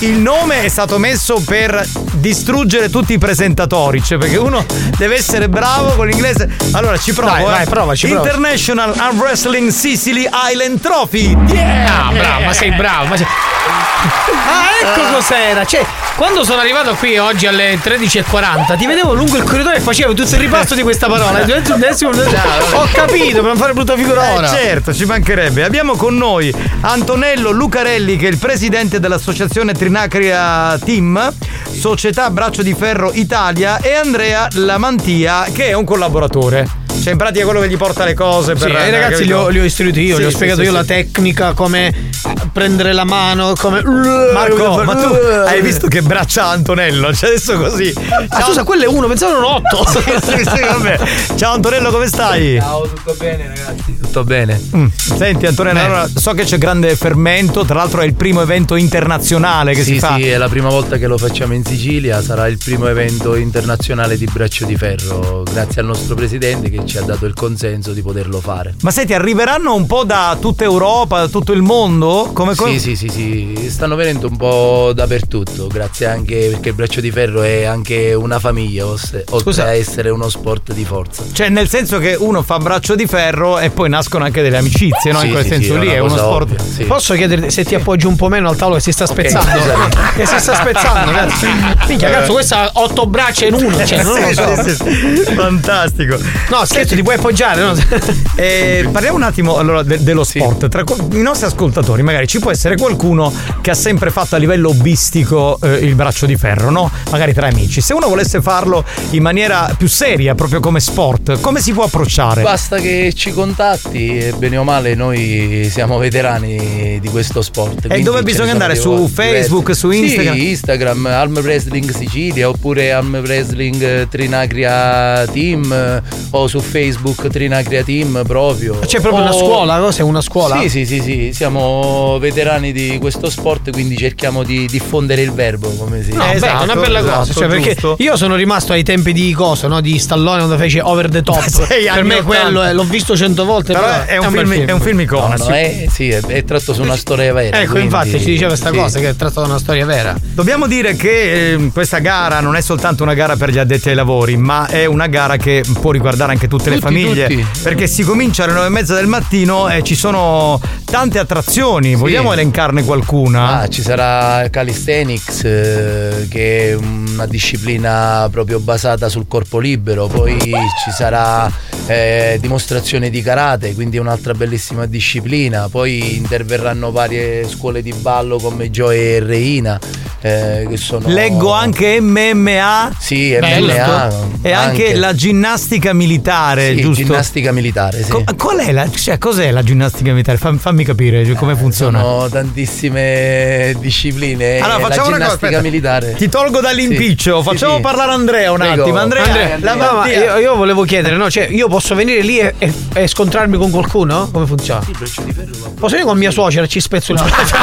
Il 0.00 0.12
nome 0.12 0.62
è 0.62 0.68
stato 0.68 0.98
messo 0.98 1.42
per 1.44 1.86
distruggere 2.12 2.88
tutti 2.88 3.12
i 3.12 3.18
presentatori, 3.18 4.02
cioè 4.02 4.16
perché 4.16 4.38
uno 4.38 4.64
deve 4.96 5.16
essere 5.16 5.48
bravo 5.50 5.94
con 5.94 6.06
l'inglese. 6.06 6.48
Allora 6.72 6.96
ci 6.96 7.12
provo. 7.12 7.32
Dai, 7.32 7.42
eh. 7.42 7.46
vai, 7.50 7.66
provaci. 7.66 8.08
International 8.08 8.94
Arm 8.96 9.18
Wrestling 9.18 9.68
Sicily 9.70 10.26
Island 10.50 10.80
Trophy. 10.80 11.36
Yeah! 11.48 12.06
Ah, 12.06 12.12
bravo, 12.12 12.44
ma 12.44 12.52
sei 12.54 12.70
bravo. 12.72 13.04
Ma 13.06 13.16
sei... 13.16 13.26
Ah, 13.26 14.88
ecco 14.88 15.14
cos'era. 15.14 15.64
Cioè, 15.64 15.84
quando 16.16 16.44
sono 16.44 16.60
arrivato 16.60 16.94
qui 16.94 17.18
oggi 17.18 17.46
alle 17.46 17.76
13.40, 17.76 18.78
ti 18.78 18.86
vedevo 18.86 19.12
lungo 19.14 19.36
il 19.36 19.42
corridoio 19.42 19.76
e 19.76 19.80
facevo 19.80 20.14
tutto 20.14 20.34
il 20.34 20.40
ripasso 20.40 20.74
di 20.74 20.82
questa 20.82 21.08
parola. 21.08 21.40
Ho 22.72 22.88
capito, 22.92 23.36
per 23.36 23.44
non 23.44 23.56
fare 23.56 23.72
brutta 23.74 23.96
figura 23.96 24.30
Eh, 24.30 24.36
ora. 24.36 24.48
certo, 24.48 24.94
ci 24.94 25.04
mancherebbe. 25.04 25.64
Abbiamo 25.64 25.94
con 25.96 26.16
noi 26.16 26.54
Antonello 26.90 27.52
Lucarelli, 27.52 28.16
che 28.16 28.26
è 28.26 28.30
il 28.30 28.38
presidente 28.38 28.98
dell'associazione 28.98 29.74
Trinacria 29.74 30.76
Team, 30.84 31.32
Società 31.70 32.28
Braccio 32.30 32.62
di 32.62 32.74
Ferro 32.74 33.12
Italia, 33.14 33.78
e 33.78 33.94
Andrea 33.94 34.48
Lamantia, 34.54 35.46
che 35.52 35.66
è 35.66 35.72
un 35.72 35.84
collaboratore. 35.84 36.66
Cioè, 37.00 37.12
in 37.12 37.16
pratica 37.16 37.44
quello 37.44 37.60
che 37.60 37.68
gli 37.68 37.76
porta 37.76 38.04
le 38.04 38.14
cose. 38.14 38.56
Sì, 38.56 38.64
Per, 38.64 38.74
ai 38.74 38.90
ragazzi 38.90 39.24
li 39.24 39.32
ho, 39.32 39.46
li 39.48 39.60
ho 39.60 39.64
istruiti 39.64 40.00
io, 40.00 40.16
Sì, 40.16 40.22
gli 40.22 40.24
ho 40.24 40.30
sì, 40.30 40.34
spiegato 40.34 40.58
sì, 40.58 40.64
io 40.64 40.72
sì. 40.72 40.76
la 40.76 40.84
tecnica, 40.84 41.52
come 41.52 42.10
prendere 42.52 42.92
la 42.92 43.04
mano, 43.04 43.52
come. 43.56 43.82
Marco, 43.84 44.82
ma 44.82 44.94
tu 44.96 45.14
hai 45.46 45.62
visto 45.62 45.86
che 45.86 46.02
braccia 46.02 46.46
ha 46.46 46.50
Antonello? 46.50 47.14
Cioè 47.14 47.30
adesso 47.30 47.56
così. 47.56 47.94
Ah, 48.28 48.42
scusa, 48.42 48.64
quello 48.64 48.82
è 48.82 48.88
uno, 48.88 49.06
pensavo 49.06 49.32
erano 49.34 49.54
otto. 49.54 49.86
sì, 49.88 50.00
sì, 50.20 50.38
sì, 50.38 50.60
vabbè. 50.60 50.98
Ciao 51.36 51.54
Antonello, 51.54 51.92
come 51.92 52.08
stai? 52.08 52.58
Ciao, 52.58 52.82
tutto 52.82 53.14
bene 53.16 53.46
ragazzi? 53.46 53.99
Tutto 54.10 54.24
bene. 54.24 54.60
Senti 54.96 55.46
Antonello, 55.46 55.74
Bene. 55.78 55.80
allora, 55.86 56.08
so 56.12 56.32
che 56.32 56.42
c'è 56.42 56.58
grande 56.58 56.96
fermento, 56.96 57.64
tra 57.64 57.76
l'altro 57.76 58.00
è 58.00 58.04
il 58.04 58.14
primo 58.14 58.40
evento 58.42 58.74
internazionale 58.74 59.72
che 59.72 59.84
sì, 59.84 59.92
si 59.92 59.98
fa. 60.00 60.16
sì, 60.16 60.26
è 60.26 60.36
la 60.36 60.48
prima 60.48 60.68
volta 60.68 60.96
che 60.96 61.06
lo 61.06 61.16
facciamo 61.16 61.54
in 61.54 61.64
Sicilia, 61.64 62.20
sarà 62.20 62.48
il 62.48 62.58
primo 62.58 62.88
evento 62.88 63.36
internazionale 63.36 64.16
di 64.18 64.26
braccio 64.26 64.64
di 64.66 64.76
ferro, 64.76 65.44
grazie 65.44 65.82
al 65.82 65.86
nostro 65.86 66.16
presidente 66.16 66.70
che 66.70 66.84
ci 66.86 66.98
ha 66.98 67.02
dato 67.02 67.24
il 67.26 67.34
consenso 67.34 67.92
di 67.92 68.02
poterlo 68.02 68.40
fare. 68.40 68.74
Ma 68.80 68.90
senti, 68.90 69.14
arriveranno 69.14 69.76
un 69.76 69.86
po' 69.86 70.02
da 70.02 70.36
tutta 70.40 70.64
Europa, 70.64 71.20
da 71.20 71.28
tutto 71.28 71.52
il 71.52 71.62
mondo? 71.62 72.30
Come 72.32 72.56
Sì, 72.56 72.80
sì, 72.80 72.96
sì, 72.96 73.08
sì, 73.08 73.68
stanno 73.70 73.94
venendo 73.94 74.26
un 74.26 74.36
po' 74.36 74.90
dappertutto, 74.92 75.68
grazie 75.68 76.06
anche 76.06 76.48
perché 76.50 76.70
il 76.70 76.74
braccio 76.74 77.00
di 77.00 77.12
ferro 77.12 77.42
è 77.42 77.62
anche 77.62 78.12
una 78.14 78.40
famiglia, 78.40 78.86
oltre 78.86 79.24
Scusa. 79.24 79.66
a 79.66 79.72
essere 79.72 80.10
uno 80.10 80.28
sport 80.28 80.72
di 80.72 80.84
forza. 80.84 81.22
Cioè, 81.30 81.48
nel 81.48 81.68
senso 81.68 81.98
che 81.98 82.16
uno 82.18 82.42
fa 82.42 82.58
braccio 82.58 82.96
di 82.96 83.06
ferro 83.06 83.60
e 83.60 83.70
poi 83.70 83.88
nascono 84.00 84.24
anche 84.24 84.40
delle 84.42 84.56
amicizie, 84.56 85.12
no? 85.12 85.18
Sì, 85.20 85.26
In 85.26 85.32
quel 85.32 85.42
sì, 85.44 85.48
senso 85.50 85.74
sì, 85.74 85.78
lì 85.80 85.88
è 85.88 85.98
uno 85.98 86.16
sport. 86.16 86.50
ovvia, 86.50 86.64
sì. 86.64 86.84
Posso 86.84 87.14
chiederti 87.14 87.50
se 87.50 87.64
ti 87.64 87.74
appoggi 87.74 88.06
un 88.06 88.16
po' 88.16 88.28
meno 88.28 88.48
al 88.48 88.56
tavolo 88.56 88.76
che 88.76 88.82
si 88.82 88.92
sta 88.92 89.06
spezzando? 89.06 89.50
scusami. 89.50 89.88
che 90.16 90.26
si 90.26 90.38
sta 90.38 90.54
spezzando, 90.54 91.10
cazzo. 91.12 91.46
Minchia, 91.86 92.10
cazzo, 92.10 92.32
questa 92.32 92.60
ha 92.62 92.70
otto 92.74 93.06
braccia 93.06 93.46
in 93.46 93.54
uno, 93.54 93.84
cioè, 93.84 94.02
non 94.04 94.18
lo 94.20 94.32
so. 94.32 94.62
sì, 94.62 94.74
sì. 94.74 95.34
Fantastico. 95.34 96.18
No, 96.50 96.64
scherzo, 96.64 96.94
ti 96.94 97.02
puoi 97.02 97.16
appoggiare, 97.16 97.60
no? 97.60 97.74
Eh, 98.40 98.88
parliamo 98.90 99.16
un 99.16 99.22
attimo 99.22 99.58
allora 99.58 99.82
de- 99.82 100.02
dello 100.02 100.24
sport. 100.24 100.68
Tra 100.68 100.82
co- 100.84 101.08
i 101.12 101.20
nostri 101.20 101.46
ascoltatori, 101.46 102.02
magari 102.02 102.26
ci 102.26 102.38
può 102.38 102.50
essere 102.50 102.76
qualcuno 102.76 103.30
che 103.60 103.70
ha 103.70 103.74
sempre 103.74 104.10
fatto 104.10 104.34
a 104.34 104.38
livello 104.38 104.70
hobbistico 104.70 105.58
eh, 105.62 105.74
il 105.74 105.94
braccio 105.94 106.24
di 106.24 106.36
ferro, 106.36 106.70
no? 106.70 106.90
Magari 107.10 107.34
tra 107.34 107.48
amici. 107.48 107.80
Se 107.82 107.92
uno 107.92 108.08
volesse 108.08 108.40
farlo 108.40 108.82
in 109.10 109.22
maniera 109.22 109.74
più 109.76 109.88
seria, 109.88 110.34
proprio 110.34 110.60
come 110.60 110.80
sport, 110.80 111.40
come 111.40 111.60
si 111.60 111.72
può 111.72 111.84
approcciare? 111.84 112.40
Basta 112.42 112.78
che 112.78 113.12
ci 113.14 113.30
contatti 113.32 113.89
e 113.92 114.32
bene 114.36 114.56
o 114.56 114.64
male 114.64 114.94
noi 114.94 115.66
siamo 115.70 115.98
veterani 115.98 116.98
di 117.00 117.08
questo 117.08 117.42
sport. 117.42 117.86
quindi 117.86 118.02
dove 118.04 118.22
bisogna 118.22 118.52
andare? 118.52 118.74
Su 118.76 118.90
diversi. 118.94 119.12
Facebook, 119.14 119.74
su 119.74 119.90
Instagram? 119.90 120.34
Sì, 120.36 120.48
Instagram, 120.50 121.06
Alm 121.06 121.36
Wrestling 121.38 121.90
Sicilia 121.94 122.48
oppure 122.48 122.92
Alm 122.92 123.14
Wrestling 123.22 124.08
Trinacria 124.08 125.26
Team 125.32 126.02
o 126.30 126.46
su 126.46 126.60
Facebook 126.60 127.28
Trinacria 127.28 127.82
Team 127.84 128.22
proprio. 128.26 128.78
C'è 128.84 129.00
proprio 129.00 129.22
una 129.22 129.34
O- 129.34 129.38
scuola, 129.38 129.78
no? 129.78 129.90
Sei 129.90 130.04
una 130.04 130.20
scuola? 130.20 130.60
Sì, 130.60 130.68
sì, 130.68 130.86
sì, 130.86 131.00
sì, 131.00 131.30
siamo 131.32 132.18
veterani 132.20 132.72
di 132.72 132.98
questo 133.00 133.28
sport, 133.30 133.70
quindi 133.70 133.96
cerchiamo 133.96 134.42
di 134.42 134.66
diffondere 134.66 135.22
il 135.22 135.32
verbo, 135.32 135.68
come 135.70 136.02
si 136.02 136.12
No, 136.12 136.24
dice. 136.32 136.38
beh, 136.40 136.58
è 136.58 136.62
una 136.62 136.74
bella 136.76 137.02
cosa, 137.02 137.32
cioè, 137.32 137.48
perché 137.48 137.76
io 137.98 138.16
sono 138.16 138.34
rimasto 138.36 138.72
ai 138.72 138.82
tempi 138.82 139.12
di 139.12 139.32
coso, 139.32 139.68
no? 139.68 139.80
Di 139.80 139.98
Stallone 139.98 140.38
quando 140.38 140.56
fece 140.56 140.80
Over 140.80 141.08
the 141.08 141.22
Top. 141.22 141.38
Per 141.66 142.04
me 142.04 142.18
80. 142.18 142.22
quello 142.22 142.62
è- 142.62 142.72
l'ho 142.72 142.84
visto 142.84 143.16
cento 143.16 143.44
volte. 143.44 143.72
Però 143.80 143.92
Però, 143.92 144.04
è 144.04 144.16
un 144.26 144.32
bel 144.32 144.46
film- 144.48 144.66
è 144.66 144.72
un 144.72 144.80
film 144.80 145.00
icona, 145.00 145.34
No, 145.34 145.36
no, 145.36 145.44
sì. 145.44 145.50
è, 145.52 145.86
sì, 145.90 146.08
è, 146.10 146.20
è 146.20 146.44
tratto 146.44 146.72
su 146.74 146.82
una 146.82 146.96
storia 146.96 147.32
vera. 147.32 147.58
Ecco, 147.60 147.72
quindi- 147.72 147.86
infatti 147.94 148.18
ci 148.18 148.24
diceva 148.26 148.48
questa 148.48 148.70
sì. 148.70 148.76
cosa 148.76 148.98
che 149.00 149.08
è 149.10 149.16
trattata 149.16 149.40
da 149.42 149.46
una 149.46 149.58
storia 149.58 149.86
vera. 149.86 150.14
Dobbiamo 150.20 150.66
dire 150.66 150.94
che 150.96 151.52
eh, 151.52 151.70
questa 151.72 151.98
gara 151.98 152.40
non 152.40 152.56
è 152.56 152.60
soltanto 152.60 153.02
una 153.02 153.14
gara 153.14 153.36
per 153.36 153.50
gli 153.50 153.58
addetti 153.58 153.88
ai 153.88 153.94
lavori, 153.94 154.36
ma 154.36 154.66
è 154.66 154.84
una 154.86 155.06
gara 155.06 155.36
che 155.36 155.64
può 155.80 155.90
riguardare 155.92 156.32
anche 156.32 156.48
tutte 156.48 156.70
le 156.70 156.76
Tutti, 156.76 156.86
famiglie. 156.86 157.26
tutti. 157.28 157.46
Perché 157.62 157.86
si 157.86 158.02
comincia 158.02 158.44
alle 158.44 158.52
nove 158.52 158.66
e 158.66 158.70
mezza 158.70 158.94
del 158.94 159.06
mattino 159.06 159.68
e 159.68 159.82
ci 159.82 159.94
sono 159.94 160.60
tante 160.84 161.18
attrazioni. 161.18 161.94
Vogliamo 161.94 162.32
elencarne 162.32 162.84
qualcuna? 162.84 163.60
Ah, 163.60 163.68
ci 163.68 163.82
sarà 163.82 164.48
Calisthenics, 164.50 165.44
eh, 165.44 166.26
che 166.30 166.70
è 166.70 166.74
una 166.74 167.26
disciplina 167.26 168.28
proprio 168.30 168.58
basata 168.60 169.08
sul 169.08 169.26
corpo 169.28 169.58
libero, 169.58 170.06
poi 170.06 170.38
ci 170.40 170.90
sarà 170.92 171.50
eh, 171.86 172.38
dimostrazione 172.40 173.10
di 173.10 173.20
karate, 173.22 173.69
quindi 173.74 173.96
è 173.96 174.00
un'altra 174.00 174.32
bellissima 174.34 174.86
disciplina, 174.86 175.68
poi 175.70 176.16
interverranno 176.16 176.90
varie 176.90 177.46
scuole 177.48 177.82
di 177.82 177.92
ballo 177.92 178.38
come 178.38 178.70
Joe 178.70 179.16
e 179.16 179.20
Reina, 179.20 179.78
eh, 180.20 180.66
che 180.68 180.76
sono... 180.76 181.08
Leggo 181.08 181.52
anche 181.52 182.00
MMA. 182.00 182.92
Sì, 182.98 183.36
MMA. 183.40 184.08
E 184.42 184.52
anche, 184.52 184.94
la 184.96 185.14
ginnastica 185.14 185.92
militare, 185.92 186.74
Sì, 186.74 186.80
giusto? 186.80 187.02
ginnastica 187.04 187.52
militare, 187.52 188.02
sì. 188.02 188.10
Co- 188.10 188.24
qual 188.36 188.58
è 188.58 188.72
la, 188.72 188.88
cioè, 188.90 189.18
cos'è 189.18 189.50
la 189.50 189.62
ginnastica 189.62 190.10
militare? 190.12 190.38
Fam- 190.38 190.58
fammi 190.58 190.84
capire 190.84 191.24
cioè, 191.24 191.34
come 191.34 191.54
funziona. 191.56 192.00
Sono 192.00 192.28
tantissime 192.28 193.74
discipline. 193.78 194.58
Allora, 194.58 194.78
la 194.78 194.86
facciamo 194.86 195.08
una 195.08 195.16
cosa, 195.16 195.36
ginnastica 195.36 195.46
aspetta. 195.46 195.62
militare. 195.62 196.14
Ti 196.14 196.28
tolgo 196.28 196.60
dall'impiccio, 196.60 197.38
Sì, 197.38 197.44
facciamo 197.44 197.76
sì. 197.76 197.80
parlare 197.82 198.12
Andrea 198.12 198.52
un 198.52 198.58
Prego. 198.58 198.82
attimo. 198.82 198.98
Andrea, 198.98 199.22
Andrea, 199.24 199.58
la 199.60 199.74
No, 199.74 200.04
io, 200.06 200.36
io 200.38 200.54
volevo 200.56 200.82
chiedere, 200.84 201.16
no? 201.16 201.30
Cioè, 201.30 201.48
io 201.50 201.68
posso 201.68 201.94
venire 201.94 202.20
lì 202.22 202.38
e, 202.38 202.54
e- 202.58 202.72
e 202.94 203.06
scontrarmi 203.06 203.56
con 203.60 203.70
qualcuno? 203.70 204.30
Come 204.32 204.46
funziona? 204.46 204.80
Posso 204.80 205.90
venire 205.90 206.04
con 206.04 206.16
mia 206.16 206.30
suocera, 206.30 206.66
ci 206.66 206.80
spezzo 206.80 207.12
il 207.12 207.18
braccio. 207.22 207.56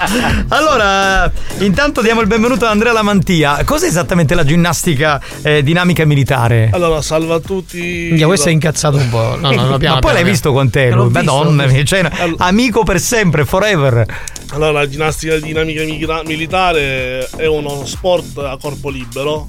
Allora, 0.48 1.30
intanto 1.58 2.00
diamo 2.00 2.22
il 2.22 2.26
benvenuto 2.26 2.64
ad 2.64 2.70
Andrea 2.70 2.92
Lamantia. 2.92 3.62
Cos'è 3.64 3.86
esattamente 3.86 4.34
la 4.34 4.44
ginnastica 4.44 5.20
eh, 5.42 5.62
dinamica 5.62 6.04
militare? 6.06 6.70
Allora, 6.72 7.02
salve 7.02 7.34
a 7.34 7.38
tutti. 7.40 7.78
Minchia, 8.08 8.26
questo 8.26 8.48
è 8.48 8.52
incazzato 8.52 8.96
un 8.96 9.08
po'. 9.10 9.36
No, 9.38 9.52
no, 9.52 9.66
no, 9.66 9.76
piano, 9.78 9.94
Ma 9.96 10.00
poi 10.00 10.00
piano, 10.00 10.00
l'hai 10.00 10.14
piano. 10.14 10.28
visto 10.30 10.52
con 10.52 10.70
te, 10.70 10.90
lui? 10.90 11.10
Madonna 11.10 11.66
visto. 11.66 11.84
cioè, 11.84 12.10
Allora- 12.18 12.44
amico 12.46 12.82
per 12.82 12.98
sempre, 12.98 13.44
forever. 13.44 14.06
Allora, 14.52 14.72
la 14.72 14.88
ginnastica 14.88 15.36
dinamica 15.36 15.82
militare 16.24 17.28
è 17.36 17.46
uno 17.46 17.84
sport 17.84 18.38
a 18.38 18.56
corpo 18.60 18.88
libero 18.88 19.48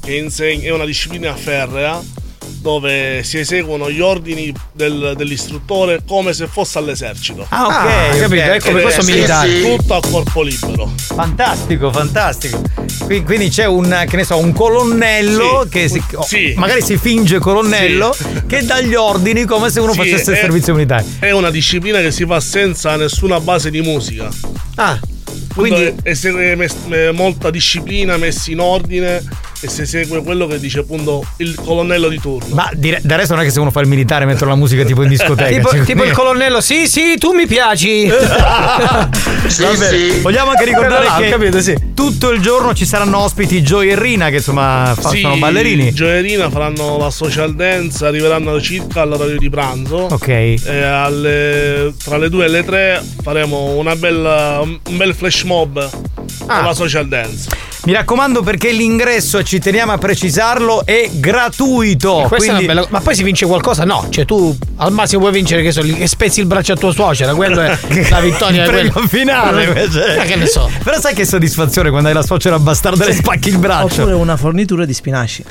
che 0.00 0.14
insegna, 0.16 0.68
è 0.68 0.70
una 0.72 0.84
disciplina 0.84 1.34
ferrea 1.34 2.00
dove 2.70 3.22
si 3.22 3.38
eseguono 3.38 3.88
gli 3.92 4.00
ordini 4.00 4.52
del- 4.72 5.14
dell'istruttore 5.16 6.00
come 6.04 6.32
se 6.32 6.48
fosse 6.48 6.78
all'esercito. 6.78 7.46
Ah, 7.48 7.66
ok, 7.66 7.72
Ah, 7.72 8.16
capito, 8.18 8.42
ecco, 8.42 8.72
per 8.72 8.82
questo 8.82 9.04
militare. 9.04 9.60
Tutto 9.60 9.94
a 9.94 10.00
corpo 10.00 10.42
libero. 10.42 10.92
Fantastico, 10.96 11.92
fantastico. 11.92 12.60
Qui- 13.04 13.22
Quindi 13.22 13.50
c'è 13.50 13.66
un, 13.66 14.04
che 14.08 14.16
ne 14.16 14.24
so, 14.24 14.38
un 14.38 14.52
colonnello 14.52 15.60
Sì. 15.62 15.68
che 15.68 15.88
si, 15.88 16.02
oh, 16.14 16.24
Sì. 16.24 16.54
magari 16.56 16.82
si 16.82 16.96
finge 16.98 17.38
colonnello 17.38 18.12
Sì. 18.12 18.24
che 18.48 18.64
dà 18.64 18.80
gli 18.80 18.96
ordini 18.96 19.44
come 19.44 19.70
se 19.70 19.78
uno 19.78 19.92
Sì, 19.92 19.98
facesse 19.98 20.32
il 20.32 20.36
servizio 20.38 20.74
militare. 20.74 21.04
È 21.20 21.30
una 21.30 21.50
disciplina 21.50 22.00
che 22.00 22.10
si 22.10 22.26
fa 22.26 22.40
senza 22.40 22.96
nessuna 22.96 23.38
base 23.38 23.70
di 23.70 23.80
musica. 23.80 24.28
Ah, 24.74 24.98
Quindi 25.54 25.94
esegue 26.02 26.56
mes- 26.56 26.74
molta 27.12 27.48
disciplina 27.50 28.16
messi 28.16 28.50
in 28.52 28.58
ordine 28.58 29.22
e 29.60 29.68
si 29.68 29.82
esegue 29.82 30.22
quello 30.22 30.46
che 30.46 30.58
dice 30.58 30.80
appunto 30.80 31.24
il 31.38 31.54
colonnello 31.54 32.08
di 32.08 32.18
turno. 32.20 32.54
Ma 32.54 32.68
dire, 32.74 33.00
del 33.02 33.18
resto 33.18 33.34
non 33.34 33.42
è 33.42 33.46
che 33.46 33.52
se 33.52 33.60
uno 33.60 33.70
fa 33.70 33.80
il 33.80 33.88
militare 33.88 34.24
mettono 34.24 34.50
la 34.50 34.56
musica 34.56 34.84
tipo 34.84 35.02
in 35.02 35.08
discoteca. 35.08 35.48
tipo, 35.54 35.68
cioè, 35.70 35.84
tipo 35.84 36.04
il 36.04 36.12
colonnello, 36.12 36.60
sì, 36.60 36.86
sì, 36.86 37.16
tu 37.18 37.32
mi 37.32 37.46
piaci. 37.46 38.06
Va 38.10 39.08
bene. 39.78 40.20
Vogliamo 40.20 40.50
anche 40.50 40.64
ricordare 40.64 41.06
che 41.18 41.28
capito, 41.30 41.60
sì. 41.60 41.74
tutto 41.94 42.30
il 42.30 42.40
giorno 42.40 42.74
ci 42.74 42.84
saranno 42.84 43.18
ospiti 43.18 43.62
Joy 43.62 43.90
e 43.90 43.98
Rina 44.00 44.28
che 44.28 44.36
insomma 44.36 44.94
fa- 44.98 45.08
Sì, 45.10 45.20
sono 45.20 45.36
ballerini. 45.36 45.92
Gioierina 45.92 46.50
faranno 46.50 46.98
la 46.98 47.10
social 47.10 47.54
dance, 47.54 48.04
arriveranno 48.04 48.60
circa 48.60 49.02
all'orario 49.02 49.38
di 49.38 49.48
pranzo. 49.48 49.96
Ok. 50.10 50.28
E 50.28 50.82
alle- 50.82 51.94
tra 52.02 52.16
le 52.18 52.28
2 52.28 52.44
e 52.44 52.48
le 52.48 52.64
3 52.64 53.04
faremo 53.22 53.74
una 53.76 53.94
bella, 53.96 54.60
un 54.62 54.78
bel 54.96 55.14
flash 55.14 55.42
mob 55.42 55.78
Ah. 56.46 56.56
con 56.56 56.64
la 56.66 56.74
social 56.74 57.08
dance. 57.08 57.48
Mi 57.86 57.92
raccomando 57.92 58.42
perché 58.42 58.72
l'ingresso, 58.72 59.44
ci 59.44 59.60
teniamo 59.60 59.92
a 59.92 59.98
precisarlo, 59.98 60.84
è 60.84 61.08
gratuito. 61.12 62.24
Questa 62.26 62.34
è 62.34 62.38
quindi- 62.38 62.64
una 62.64 62.74
bella- 62.74 62.86
Ma 62.90 63.00
poi 63.00 63.14
si 63.14 63.22
vince 63.22 63.46
qualcosa? 63.46 63.84
No, 63.84 64.06
cioè 64.10 64.24
tu 64.24 64.56
al 64.78 64.90
massimo 64.90 65.20
puoi 65.20 65.32
vincere 65.32 65.62
che, 65.62 65.70
so, 65.70 65.82
che 65.82 66.08
spezzi 66.08 66.40
il 66.40 66.46
braccio 66.46 66.72
a 66.72 66.76
tua 66.76 66.92
suocera, 66.92 67.32
quello 67.34 67.60
è 67.60 67.78
la 68.10 68.20
vittoria. 68.20 68.64
il 68.64 68.68
è 68.68 68.72
premio 68.72 68.90
quella. 68.92 69.06
finale 69.06 69.64
invece. 69.66 70.16
Ma 70.16 70.24
che 70.24 70.34
ne 70.34 70.46
so. 70.46 70.68
Però 70.82 70.98
sai 70.98 71.14
che 71.14 71.24
soddisfazione 71.24 71.90
quando 71.90 72.08
hai 72.08 72.14
la 72.14 72.24
suocera 72.24 72.58
bastarda 72.58 73.04
e 73.04 73.06
le 73.06 73.14
spacchi 73.14 73.50
il 73.50 73.58
braccio. 73.58 74.02
Oppure 74.02 74.14
una 74.16 74.36
fornitura 74.36 74.84
di 74.84 74.92
spinaci. 74.92 75.44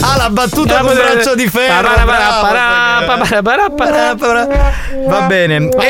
Ah, 0.00 0.16
la 0.18 0.30
battuta 0.30 0.74
Eh, 0.78 0.80
con 0.82 0.88
potrebbe- 0.90 1.14
braccio 1.14 1.34
di 1.34 1.48
ferro. 1.48 1.88
Va 5.08 5.20
bene, 5.22 5.68
e 5.78 5.86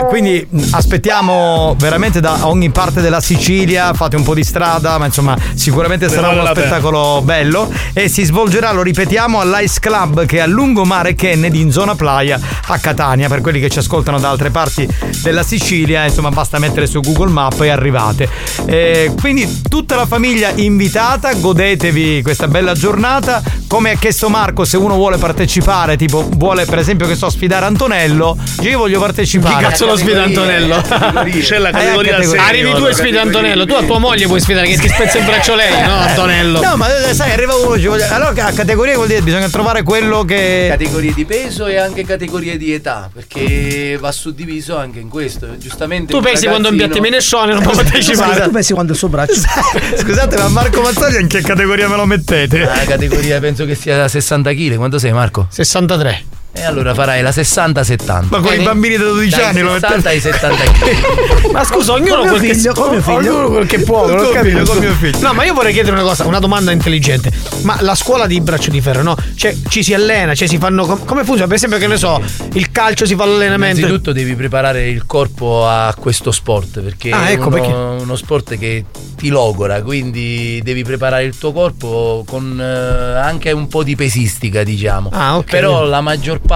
eh, 0.00 0.04
quindi 0.08 0.44
aspettiamo 0.72 1.76
veramente 1.78 2.20
da 2.20 2.46
ogni 2.46 2.70
parte 2.70 3.00
della 3.02 3.20
Sicilia, 3.20 3.92
fate 3.92 4.16
un 4.16 4.22
po' 4.24 4.34
di 4.34 4.42
strada, 4.42 4.87
ma 4.96 5.06
insomma 5.06 5.36
sicuramente 5.54 6.06
Ne 6.06 6.12
sarà 6.12 6.28
vale 6.28 6.38
uno 6.38 6.44
la 6.48 6.52
pena. 6.54 6.66
spettacolo 6.66 7.20
bello 7.22 7.70
e 7.92 8.08
si 8.08 8.24
svolgerà, 8.24 8.72
lo 8.72 8.82
ripetiamo, 8.82 9.40
all'Ice 9.40 9.80
Club 9.80 10.24
che 10.24 10.38
è 10.38 10.40
a 10.40 10.46
Lungomare 10.46 11.14
Kennedy 11.14 11.60
in 11.60 11.70
zona 11.72 11.94
Playa 11.94 12.38
a 12.68 12.78
Catania, 12.78 13.28
per 13.28 13.40
quelli 13.40 13.60
che 13.60 13.68
ci 13.68 13.78
ascoltano 13.80 14.18
da 14.18 14.30
altre 14.30 14.50
parti 14.50 14.88
della 15.22 15.42
Sicilia, 15.42 16.04
insomma 16.04 16.30
basta 16.30 16.58
mettere 16.58 16.86
su 16.86 17.00
Google 17.00 17.30
Map 17.30 17.60
e 17.60 17.68
arrivate. 17.68 18.28
Eh, 18.66 19.12
quindi 19.20 19.62
tutta 19.68 19.96
la 19.96 20.06
famiglia 20.06 20.50
invitata, 20.54 21.32
godetevi 21.34 22.22
questa 22.22 22.46
bella 22.48 22.72
giornata, 22.74 23.42
come 23.66 23.90
ha 23.92 23.94
chiesto 23.96 24.28
Marco, 24.28 24.64
se 24.64 24.76
uno 24.76 24.94
vuole 24.94 25.16
partecipare, 25.18 25.96
tipo 25.96 26.26
vuole 26.36 26.64
per 26.64 26.78
esempio 26.78 27.06
che 27.06 27.14
so 27.16 27.28
sfidare 27.30 27.66
Antonello, 27.66 28.36
io 28.60 28.78
voglio 28.78 29.00
partecipare. 29.00 29.56
Chi 29.56 29.62
cazzo 29.70 29.86
lo 29.86 29.96
sfida 29.96 30.22
Antonello? 30.22 30.80
C'è 30.80 31.58
la 31.58 31.68
Eh, 31.68 31.72
categoria. 31.72 32.16
Arrivi 32.46 32.72
tu 32.74 32.84
e 32.84 32.92
sfidi 32.94 33.16
Antonello, 33.16 33.64
tu 33.66 33.74
a 33.74 33.82
tua 33.82 33.98
moglie 33.98 34.26
puoi 34.26 34.40
sfidare 34.40 34.66
che 34.68 34.76
ti 34.78 34.88
spezza 34.88 35.18
il 35.18 35.24
braccio 35.24 35.54
lei, 35.54 35.70
no 35.82 35.94
Antonello. 35.98 36.60
No, 36.60 36.76
ma 36.76 37.08
eh, 37.08 37.14
sai, 37.14 37.32
arriva 37.32 37.54
uno, 37.54 37.78
ci 37.78 37.86
voglio- 37.86 38.06
allora 38.08 38.46
a 38.46 38.52
categoria 38.52 38.94
vuol 38.94 39.08
dire 39.08 39.20
bisogna 39.22 39.48
trovare 39.48 39.82
quello 39.82 40.24
che. 40.24 40.66
Categorie 40.70 41.12
di 41.14 41.24
peso 41.24 41.66
e 41.66 41.76
anche 41.76 42.04
categorie 42.04 42.56
di 42.56 42.72
età, 42.72 43.10
perché 43.12 43.96
va 44.00 44.12
suddiviso 44.12 44.76
anche 44.76 44.98
in 45.00 45.08
questo. 45.08 45.56
Giustamente. 45.58 46.12
Tu 46.12 46.20
pensi 46.20 46.46
quando 46.46 46.68
un 46.68 46.76
ragazzino- 46.78 47.00
piattimene 47.02 47.52
non 47.54 47.62
può 47.62 47.72
partecipare. 47.82 48.42
tu 48.42 48.50
pensi 48.50 48.72
quando 48.72 48.92
il 48.92 48.98
suo 48.98 49.08
braccio. 49.08 49.34
Scusate, 49.98 50.36
ma 50.36 50.48
Marco 50.48 50.80
Mazzoli 50.82 51.20
in 51.20 51.26
che 51.28 51.40
categoria 51.42 51.88
me 51.88 51.96
lo 51.96 52.04
mettete? 52.06 52.58
La 52.60 52.84
categoria 52.86 53.38
penso 53.40 53.64
che 53.64 53.74
sia 53.74 54.06
60 54.08 54.52
kg. 54.52 54.76
Quanto 54.76 54.98
sei, 54.98 55.12
Marco? 55.12 55.46
63. 55.50 56.24
E 56.58 56.64
allora 56.64 56.94
farai 56.94 57.22
la 57.22 57.30
60-70. 57.30 58.24
Ma 58.28 58.40
con 58.40 58.52
i 58.52 58.62
bambini 58.62 58.96
da 58.96 59.04
12 59.04 59.30
Dai 59.30 59.44
anni 59.44 59.60
lo 59.60 59.72
60 59.78 60.08
ai 60.08 60.20
70 60.20 60.62
Ma 61.52 61.64
scusa, 61.64 61.92
ognuno 61.92 62.16
Con 62.20 62.28
quel 62.28 62.40
che 62.40 62.54
figlio, 62.54 62.72
con 62.74 62.90
mio 62.90 63.00
figlio. 63.00 63.16
Ognuno 63.18 63.48
quel 63.48 63.66
che 63.66 63.78
può, 63.80 64.06
non 64.08 64.18
ho 64.18 64.22
tuo 64.22 64.32
capito. 64.32 64.56
figlio, 64.58 64.64
con 64.72 64.78
mio 64.78 64.92
figlio. 64.92 65.18
No, 65.20 65.32
ma 65.34 65.44
io 65.44 65.54
vorrei 65.54 65.72
chiedere 65.72 65.94
una 65.94 66.04
cosa, 66.04 66.26
una 66.26 66.38
domanda 66.38 66.70
intelligente. 66.72 67.30
Ma 67.62 67.76
la 67.80 67.94
scuola 67.94 68.26
di 68.26 68.40
braccio 68.40 68.70
di 68.70 68.80
ferro, 68.80 69.02
no? 69.02 69.16
Cioè, 69.34 69.54
ci 69.68 69.82
si 69.82 69.94
allena, 69.94 70.34
cioè 70.34 70.48
si 70.48 70.58
fanno. 70.58 70.84
com- 70.86 71.04
come 71.04 71.22
funziona? 71.24 71.46
Per 71.46 71.56
esempio, 71.56 71.78
che 71.78 71.86
ne 71.86 71.96
so, 71.96 72.20
il 72.54 72.70
calcio 72.70 73.06
si 73.06 73.14
fa 73.14 73.24
l'allenamento. 73.24 73.78
Innanzitutto 73.78 74.12
devi 74.12 74.34
preparare 74.34 74.88
il 74.88 75.06
corpo 75.06 75.66
a 75.66 75.94
questo 75.98 76.30
sport 76.30 76.80
perché 76.80 77.10
Ah, 77.10 77.28
è 77.28 77.32
ecco, 77.32 77.46
uno, 77.48 77.50
perché- 77.50 77.72
uno 77.72 78.16
sport 78.16 78.58
che 78.58 78.84
ti 79.16 79.28
logora, 79.28 79.82
quindi 79.82 80.60
devi 80.62 80.84
preparare 80.84 81.24
il 81.24 81.36
tuo 81.36 81.52
corpo 81.52 82.24
con 82.26 82.58
eh, 82.60 83.18
anche 83.18 83.50
un 83.52 83.66
po' 83.68 83.82
di 83.82 83.96
pesistica, 83.96 84.62
diciamo. 84.62 85.10
Ah, 85.12 85.36
ok. 85.38 85.50
Però 85.50 85.84
la 85.84 86.00
maggior 86.00 86.38
parte 86.40 86.46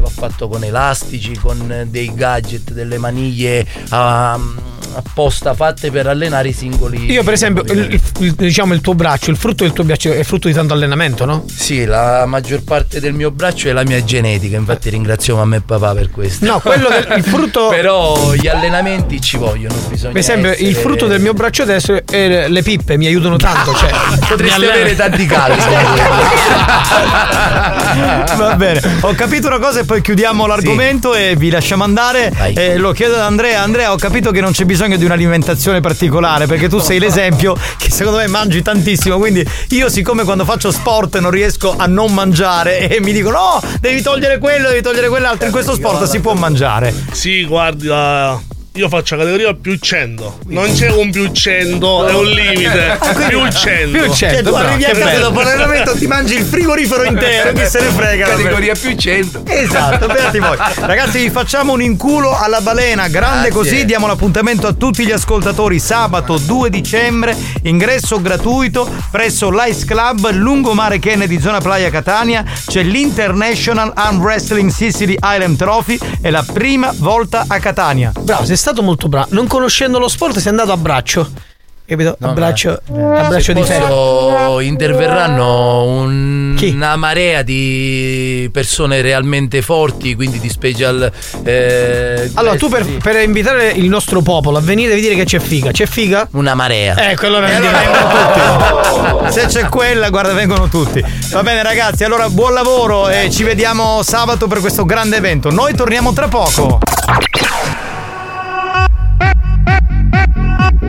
va 0.00 0.08
fatto 0.08 0.48
con 0.48 0.62
elastici, 0.62 1.34
con 1.36 1.86
dei 1.88 2.14
gadget, 2.14 2.72
delle 2.72 2.98
maniglie 2.98 3.66
ah, 3.90 4.38
apposta 4.94 5.54
fatte 5.54 5.90
per 5.90 6.06
allenare 6.06 6.48
i 6.48 6.52
singoli. 6.52 7.10
Io, 7.10 7.22
per 7.22 7.34
esempio, 7.34 7.62
il, 7.72 8.00
il- 8.20 8.32
diciamo 8.34 8.74
il 8.74 8.80
tuo 8.80 8.94
braccio, 8.94 9.30
il 9.30 9.36
frutto 9.36 9.64
del 9.64 9.72
tuo 9.72 9.84
braccio 9.84 10.12
è 10.12 10.22
frutto 10.24 10.48
di 10.48 10.54
tanto 10.54 10.74
allenamento, 10.74 11.24
no? 11.24 11.44
Sì, 11.48 11.84
la 11.84 12.24
maggior 12.26 12.62
parte 12.62 13.00
del 13.00 13.12
mio 13.12 13.30
braccio 13.30 13.68
è 13.68 13.72
la 13.72 13.84
mia 13.84 14.02
genetica, 14.04 14.56
infatti 14.56 14.90
ringrazio 14.90 15.36
mamma 15.36 15.56
e 15.56 15.60
papà 15.60 15.94
per 15.94 16.10
questo. 16.10 16.44
No, 16.44 16.60
quello 16.60 16.88
del 16.88 17.06
il 17.16 17.24
frutto. 17.24 17.68
Però 17.82 18.32
gli 18.34 18.48
allenamenti 18.48 19.20
ci 19.20 19.36
vogliono, 19.36 19.74
bisogna 19.88 20.12
Per 20.12 20.20
esempio, 20.20 20.50
il 20.50 20.56
essere- 20.68 20.80
frutto 20.80 21.06
del 21.06 21.20
mio 21.20 21.32
braccio 21.34 21.64
destro 21.64 22.00
è 22.04 22.48
le 22.48 22.62
pippe, 22.62 22.96
mi 22.96 23.06
aiutano 23.06 23.36
tanto. 23.36 23.74
Cioè, 23.74 23.90
Potresti 24.28 24.64
avere 24.64 24.96
tanti 24.96 25.26
calci. 25.26 25.68
Va 28.36 28.54
bene, 28.56 28.80
ho 29.00 29.14
capito 29.14 29.46
una 29.46 29.58
cosa 29.58 29.80
e 29.80 29.84
poi 29.84 30.00
chiudiamo 30.00 30.46
l'argomento 30.46 31.14
e 31.14 31.34
vi 31.36 31.50
lasciamo 31.50 31.84
andare. 31.84 32.32
Eh, 32.54 32.76
lo 32.76 32.92
chiedo 32.92 33.14
ad 33.14 33.20
Andrea. 33.20 33.62
Andrea, 33.62 33.92
ho 33.92 33.96
capito 33.96 34.30
che 34.30 34.40
non 34.40 34.52
c'è 34.52 34.64
bisogno 34.64 34.81
di 34.88 35.04
un'alimentazione 35.04 35.80
particolare 35.80 36.46
perché 36.46 36.68
tu 36.68 36.78
sei 36.78 36.98
l'esempio 36.98 37.56
che 37.76 37.90
secondo 37.90 38.18
me 38.18 38.26
mangi 38.26 38.62
tantissimo. 38.62 39.18
Quindi 39.18 39.46
io, 39.70 39.88
siccome 39.88 40.24
quando 40.24 40.44
faccio 40.44 40.70
sport 40.70 41.18
non 41.18 41.30
riesco 41.30 41.74
a 41.76 41.86
non 41.86 42.12
mangiare 42.12 42.88
e 42.88 43.00
mi 43.00 43.12
dicono 43.12 43.38
no, 43.38 43.62
devi 43.80 44.02
togliere 44.02 44.38
quello, 44.38 44.68
devi 44.68 44.82
togliere 44.82 45.08
quell'altro, 45.08 45.46
in 45.46 45.52
questo 45.52 45.74
sport 45.74 46.04
si 46.04 46.20
può 46.20 46.34
mangiare. 46.34 46.94
Sì, 47.12 47.44
guarda, 47.44 48.40
io 48.74 48.88
faccio 48.88 49.16
categoria 49.16 49.52
più 49.52 49.76
100. 49.76 50.38
Non 50.46 50.72
c'è 50.72 50.90
un 50.90 51.10
più 51.10 51.30
100, 51.30 52.06
è 52.06 52.14
un 52.14 52.24
limite. 52.24 52.98
Più 53.28 53.50
100. 53.50 53.90
Più 53.90 54.12
100, 54.12 54.14
Cioè, 54.14 54.42
tu 54.42 54.54
arrivi 54.54 54.84
a 54.84 54.94
casa 54.94 55.18
dopo 55.18 55.40
l'allenamento 55.42 55.92
ti 55.92 56.06
mangi 56.06 56.36
il 56.36 56.44
frigorifero 56.44 57.04
intero, 57.04 57.52
chi 57.52 57.66
se 57.66 57.80
ne 57.80 57.88
frega. 57.88 58.28
Categoria 58.28 58.74
più 58.74 58.94
100. 58.96 59.42
Esatto, 59.46 60.06
beati 60.06 60.38
voi. 60.38 60.56
Ragazzi, 60.80 61.18
vi 61.18 61.30
facciamo 61.30 61.72
un 61.72 61.82
inculo 61.82 62.34
alla 62.34 62.62
balena, 62.62 63.08
grande 63.08 63.48
Grazie. 63.48 63.50
così. 63.50 63.84
Diamo 63.84 64.06
l'appuntamento 64.06 64.66
a 64.66 64.72
tutti 64.72 65.04
gli 65.04 65.12
ascoltatori 65.12 65.78
sabato 65.78 66.38
2 66.38 66.70
dicembre, 66.70 67.36
ingresso 67.64 68.22
gratuito 68.22 68.90
presso 69.10 69.50
l'Ice 69.50 69.84
Club 69.84 70.30
Lungomare 70.30 70.98
Kennedy, 70.98 71.38
zona 71.38 71.60
Playa 71.60 71.90
Catania. 71.90 72.42
C'è 72.66 72.82
l'International 72.82 73.92
Arm 73.94 74.18
Wrestling 74.18 74.70
Sicily 74.70 75.16
Island 75.22 75.58
Trophy, 75.58 75.98
è 76.22 76.30
la 76.30 76.44
prima 76.50 76.90
volta 76.96 77.44
a 77.46 77.58
Catania. 77.58 78.12
Bravo, 78.18 78.46
sei 78.46 78.60
stato 78.62 78.80
molto 78.82 79.08
bravo. 79.08 79.26
Non 79.30 79.46
conoscendo 79.48 79.98
lo 79.98 80.06
sport, 80.08 80.38
sei 80.38 80.50
andato 80.50 80.70
a 80.72 80.76
braccio. 80.76 81.28
Capito? 81.84 82.16
a 82.20 82.28
braccio, 82.28 82.70
a 82.70 82.80
braccio 83.28 83.40
Se 83.40 83.52
di 83.52 83.62
ferro. 83.64 84.60
interverranno 84.60 85.82
un- 85.84 86.56
una 86.72 86.96
marea 86.96 87.42
di 87.42 88.48
persone 88.52 89.02
realmente 89.02 89.60
forti, 89.62 90.14
quindi 90.14 90.38
di 90.38 90.48
special. 90.48 91.10
eh, 91.42 92.30
Allora, 92.34 92.54
tu 92.56 92.68
per, 92.70 92.86
per 93.02 93.16
invitare 93.20 93.72
il 93.72 93.88
nostro 93.88 94.22
popolo 94.22 94.56
a 94.58 94.60
venire 94.60 94.90
devi 94.90 95.00
dire 95.02 95.16
che 95.16 95.24
c'è 95.24 95.40
figa. 95.40 95.70
C'è 95.72 95.84
figa? 95.86 96.26
Una 96.32 96.54
marea. 96.54 97.10
Ecco, 97.10 97.26
allora 97.26 97.50
E 97.50 97.54
andiamo. 97.56 97.76
allora 97.76 99.24
tutti. 99.26 99.32
Se 99.32 99.46
c'è 99.46 99.68
quella, 99.68 100.08
guarda, 100.08 100.32
vengono 100.32 100.68
tutti. 100.68 101.04
Va 101.32 101.42
bene, 101.42 101.62
ragazzi, 101.64 102.04
allora 102.04 102.30
buon 102.30 102.54
lavoro 102.54 103.08
e 103.10 103.28
ci 103.28 103.42
vediamo 103.42 104.02
sabato 104.02 104.46
per 104.46 104.60
questo 104.60 104.84
grande 104.86 105.16
evento. 105.16 105.50
Noi 105.50 105.74
torniamo 105.74 106.12
tra 106.14 106.28
poco. 106.28 106.78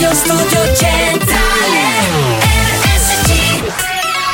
Radio 0.00 0.16
Studio 0.16 0.74
Centrale 0.76 1.76
RSC 2.72 3.36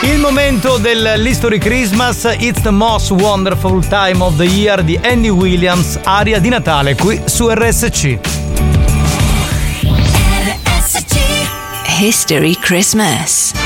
Il 0.02 0.20
momento 0.20 0.78
dell'History 0.78 1.58
Christmas, 1.58 2.22
It's 2.38 2.62
the 2.62 2.70
Most 2.70 3.10
Wonderful 3.10 3.84
Time 3.88 4.22
of 4.22 4.36
the 4.36 4.44
Year 4.44 4.84
di 4.84 4.96
Andy 5.02 5.28
Williams, 5.28 5.98
aria 6.04 6.38
di 6.38 6.50
Natale 6.50 6.94
qui 6.94 7.20
su 7.24 7.48
RSC. 7.48 8.16
History 11.98 12.56
Christmas. 12.60 13.65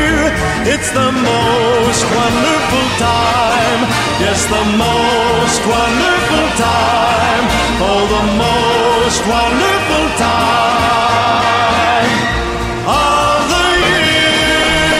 It's 0.63 0.91
the 0.91 1.11
most 1.11 2.05
wonderful 2.05 2.87
time. 2.99 3.81
Yes, 4.19 4.45
the 4.45 4.63
most 4.77 5.61
wonderful 5.65 6.47
time. 6.55 7.43
Oh, 7.81 8.05
the 8.05 8.23
most 8.37 9.21
wonderful 9.25 10.05
time 10.17 11.01
of 12.85 13.49
the 13.49 13.65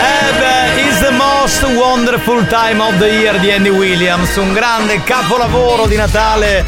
Eh 0.02 0.32
beh, 0.42 0.88
Is 0.88 1.00
the 1.00 1.12
most 1.12 1.62
wonderful 1.78 2.44
time 2.48 2.82
of 2.82 2.98
the 2.98 3.10
year 3.10 3.40
di 3.40 3.52
Andy 3.52 3.70
Williams, 3.70 4.36
un 4.38 4.54
grande 4.54 5.04
capolavoro 5.04 5.86
di 5.86 5.96
Natale. 5.96 6.66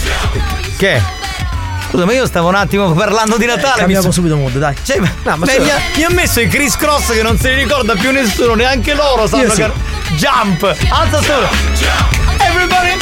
Che? 0.77 1.12
Scusa, 1.93 2.05
ma 2.05 2.13
io 2.13 2.25
stavo 2.25 2.47
un 2.47 2.55
attimo 2.55 2.91
parlando 2.93 3.37
di 3.37 3.45
Natale. 3.45 3.77
Cambiamo 3.77 4.07
mi 4.07 4.11
so- 4.11 4.19
subito 4.19 4.35
mood, 4.35 4.57
dai. 4.57 4.75
Cioè, 4.83 4.97
No, 4.97 5.37
ma 5.37 5.45
beh, 5.45 5.59
mi, 5.59 5.69
ha, 5.69 5.79
mi 5.95 6.03
ha 6.03 6.09
messo 6.09 6.39
i 6.39 6.47
Chris 6.47 6.75
Cross 6.75 7.11
che 7.11 7.21
non 7.21 7.37
se 7.37 7.49
li 7.49 7.61
ricorda 7.61 7.93
più 7.93 8.09
nessuno, 8.09 8.55
neanche 8.55 8.95
loro 8.95 9.27
sanno 9.27 9.51
sì. 9.51 9.61
che. 9.61 9.71
Jump! 10.15 10.75
Alza 10.89 11.21
solo! 11.21 11.47
Everybody! 12.39 12.97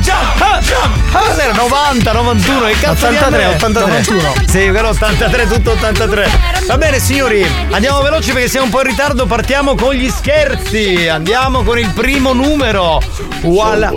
Jump! 0.00 0.40
ah, 0.40 0.58
Jump! 0.58 1.14
Ah, 1.14 1.18
Cos'era? 1.20 1.52
90, 1.52 2.12
91, 2.12 2.66
che 2.66 2.72
cazzo 2.80 3.08
di 3.08 3.14
83, 3.14 3.44
anno 3.44 3.52
è? 3.52 3.54
83. 3.54 3.86
91. 3.86 4.34
Sì, 4.48 4.70
però 4.72 4.88
83, 4.88 5.46
tutto 5.46 5.70
83. 5.70 6.30
Va 6.66 6.76
bene 6.78 6.98
signori, 6.98 7.46
andiamo 7.70 8.00
veloci 8.00 8.32
perché 8.32 8.48
siamo 8.48 8.66
un 8.66 8.72
po' 8.72 8.80
in 8.80 8.88
ritardo, 8.88 9.24
partiamo 9.26 9.76
con 9.76 9.94
gli 9.94 10.10
scherzi. 10.10 11.06
Andiamo 11.06 11.62
con 11.62 11.78
il 11.78 11.90
primo 11.90 12.32
numero. 12.32 13.00
Voilà. 13.42 13.92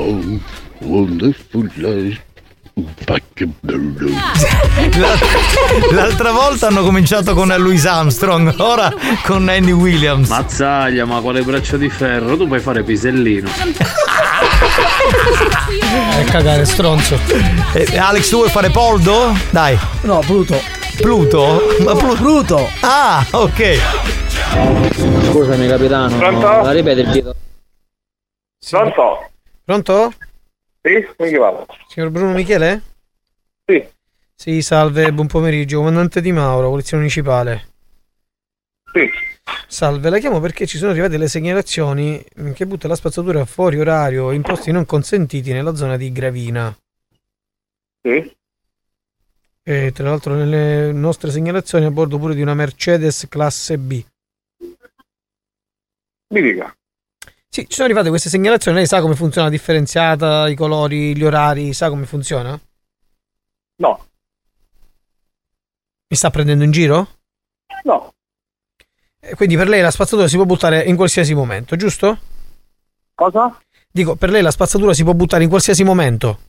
Wonderful 0.82 1.72
life. 1.78 2.25
L'altra 5.92 6.32
volta 6.32 6.68
hanno 6.68 6.84
cominciato 6.84 7.34
con 7.34 7.48
Louis 7.58 7.86
Armstrong, 7.86 8.54
ora 8.58 8.92
con 9.26 9.48
Andy 9.48 9.72
Williams. 9.72 10.30
Mazzaglia, 10.30 11.06
ma 11.06 11.20
quale 11.22 11.42
braccio 11.42 11.78
di 11.78 11.90
ferro? 11.90 12.36
Tu 12.38 12.48
puoi 12.48 12.60
fare 12.60 12.84
pisellino. 12.84 13.50
E 16.20 16.24
cagare, 16.26 16.66
stronzo. 16.66 17.18
Eh, 17.74 17.98
Alex, 17.98 18.30
tu 18.30 18.38
vuoi 18.38 18.50
fare 18.50 18.70
Poldo? 18.70 19.34
Dai. 19.50 19.78
No, 20.02 20.20
Pluto. 20.20 20.60
Pluto? 20.98 21.62
Ma 21.84 21.94
Plu- 21.96 22.16
Pluto. 22.16 22.70
Ah, 22.82 23.26
ok. 23.32 23.80
Scusami 25.30 25.68
capitano, 25.68 26.18
Pronto? 26.18 26.48
la 26.48 26.72
ripete 26.72 27.02
il 27.02 27.12
titolo? 27.12 27.36
Pronto? 28.70 29.30
Pronto? 29.66 30.14
Sì? 30.86 31.04
Come 31.18 31.30
chi 31.30 31.38
va? 31.38 31.66
Signor 31.88 32.12
Bruno 32.12 32.32
Michele? 32.32 32.82
Sì. 33.66 33.84
Sì, 34.36 34.62
salve, 34.62 35.12
buon 35.12 35.26
pomeriggio, 35.26 35.80
comandante 35.80 36.22
Di 36.22 36.32
Mauro, 36.32 36.70
Polizia 36.70 36.98
Municipale. 36.98 37.70
Sì. 38.94 39.10
Salve, 39.68 40.12
la 40.12 40.20
chiamo 40.20 40.40
perché 40.40 40.68
ci 40.68 40.78
sono 40.78 40.92
arrivate 40.92 41.18
le 41.18 41.28
segnalazioni 41.28 42.24
che 42.54 42.68
butta 42.68 42.88
la 42.88 42.96
spazzatura 42.96 43.46
fuori 43.46 43.80
orario 43.80 44.30
in 44.30 44.44
posti 44.44 44.72
non 44.72 44.86
consentiti 44.86 45.52
nella 45.54 45.74
zona 45.74 45.98
di 45.98 46.12
Gravina. 46.12 46.78
Sì. 48.04 48.36
E 49.64 49.92
tra 49.92 50.04
l'altro 50.08 50.36
nelle 50.36 50.92
nostre 50.92 51.32
segnalazioni 51.32 51.86
a 51.86 51.92
bordo 51.92 52.20
pure 52.20 52.36
di 52.36 52.44
una 52.44 52.54
Mercedes 52.54 53.26
classe 53.28 53.80
B. 53.80 54.06
Mi 56.28 56.42
dica. 56.42 56.72
Sì, 57.56 57.62
ci 57.70 57.76
sono 57.76 57.86
arrivate 57.86 58.10
queste 58.10 58.28
segnalazioni, 58.28 58.76
lei 58.76 58.86
sa 58.86 59.00
come 59.00 59.16
funziona 59.16 59.48
la 59.48 59.54
differenziata, 59.54 60.50
i 60.50 60.56
colori, 60.56 61.16
gli 61.16 61.24
orari, 61.24 61.72
sa 61.72 61.88
come 61.88 62.06
funziona? 62.06 62.60
No. 63.78 64.06
Mi 66.10 66.18
sta 66.18 66.30
prendendo 66.32 66.66
in 66.66 66.72
giro? 66.72 67.08
No. 67.84 68.12
E 69.22 69.36
quindi 69.36 69.56
per 69.56 69.70
lei 69.70 69.80
la 69.80 69.90
spazzatura 69.90 70.28
si 70.28 70.36
può 70.36 70.44
buttare 70.44 70.84
in 70.84 70.98
qualsiasi 70.98 71.34
momento, 71.34 71.78
giusto? 71.78 72.18
Cosa? 73.14 73.58
Dico, 73.90 74.16
per 74.18 74.32
lei 74.32 74.42
la 74.42 74.52
spazzatura 74.52 74.94
si 74.94 75.04
può 75.06 75.14
buttare 75.14 75.44
in 75.44 75.50
qualsiasi 75.50 75.86
momento. 75.86 76.40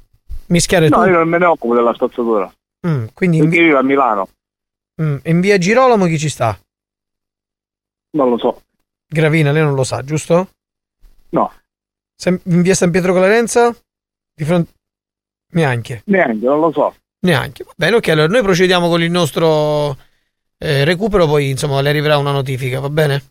Mischiare 0.46 0.88
No, 0.88 1.02
tu. 1.04 1.08
io 1.10 1.18
non 1.18 1.28
me 1.28 1.38
ne 1.38 1.44
occupo 1.44 1.76
della 1.76 1.94
spazzatura. 1.94 2.52
Mm, 2.84 3.04
quindi 3.14 3.36
in, 3.36 3.44
io 3.44 3.62
vivo 3.62 3.78
a 3.78 3.82
Milano. 3.84 4.28
mm, 5.00 5.16
in 5.22 5.38
via 5.40 5.56
Girolamo 5.56 6.06
chi 6.06 6.18
ci 6.18 6.28
sta? 6.28 6.58
Non 8.16 8.28
lo 8.28 8.38
so. 8.38 8.62
Gravina, 9.06 9.52
lei 9.52 9.62
non 9.62 9.74
lo 9.76 9.84
sa, 9.84 10.02
giusto? 10.02 10.48
No. 11.30 11.52
Sem- 12.14 12.40
in 12.44 12.62
via 12.62 12.74
San 12.74 12.90
Pietro 12.90 13.12
Clarenza? 13.12 13.74
Di 14.34 14.44
fronte... 14.44 14.72
Neanche. 15.52 16.02
Neanche, 16.06 16.44
non 16.44 16.60
lo 16.60 16.72
so. 16.72 16.94
Neanche. 17.20 17.64
Va 17.64 17.72
bene, 17.76 17.96
ok, 17.96 18.08
allora 18.08 18.28
noi 18.28 18.42
procediamo 18.42 18.88
con 18.88 19.02
il 19.02 19.10
nostro 19.10 19.96
eh, 20.58 20.84
recupero, 20.84 21.26
poi 21.26 21.50
insomma 21.50 21.80
le 21.80 21.88
arriverà 21.88 22.18
una 22.18 22.32
notifica, 22.32 22.80
va 22.80 22.90
bene? 22.90 23.22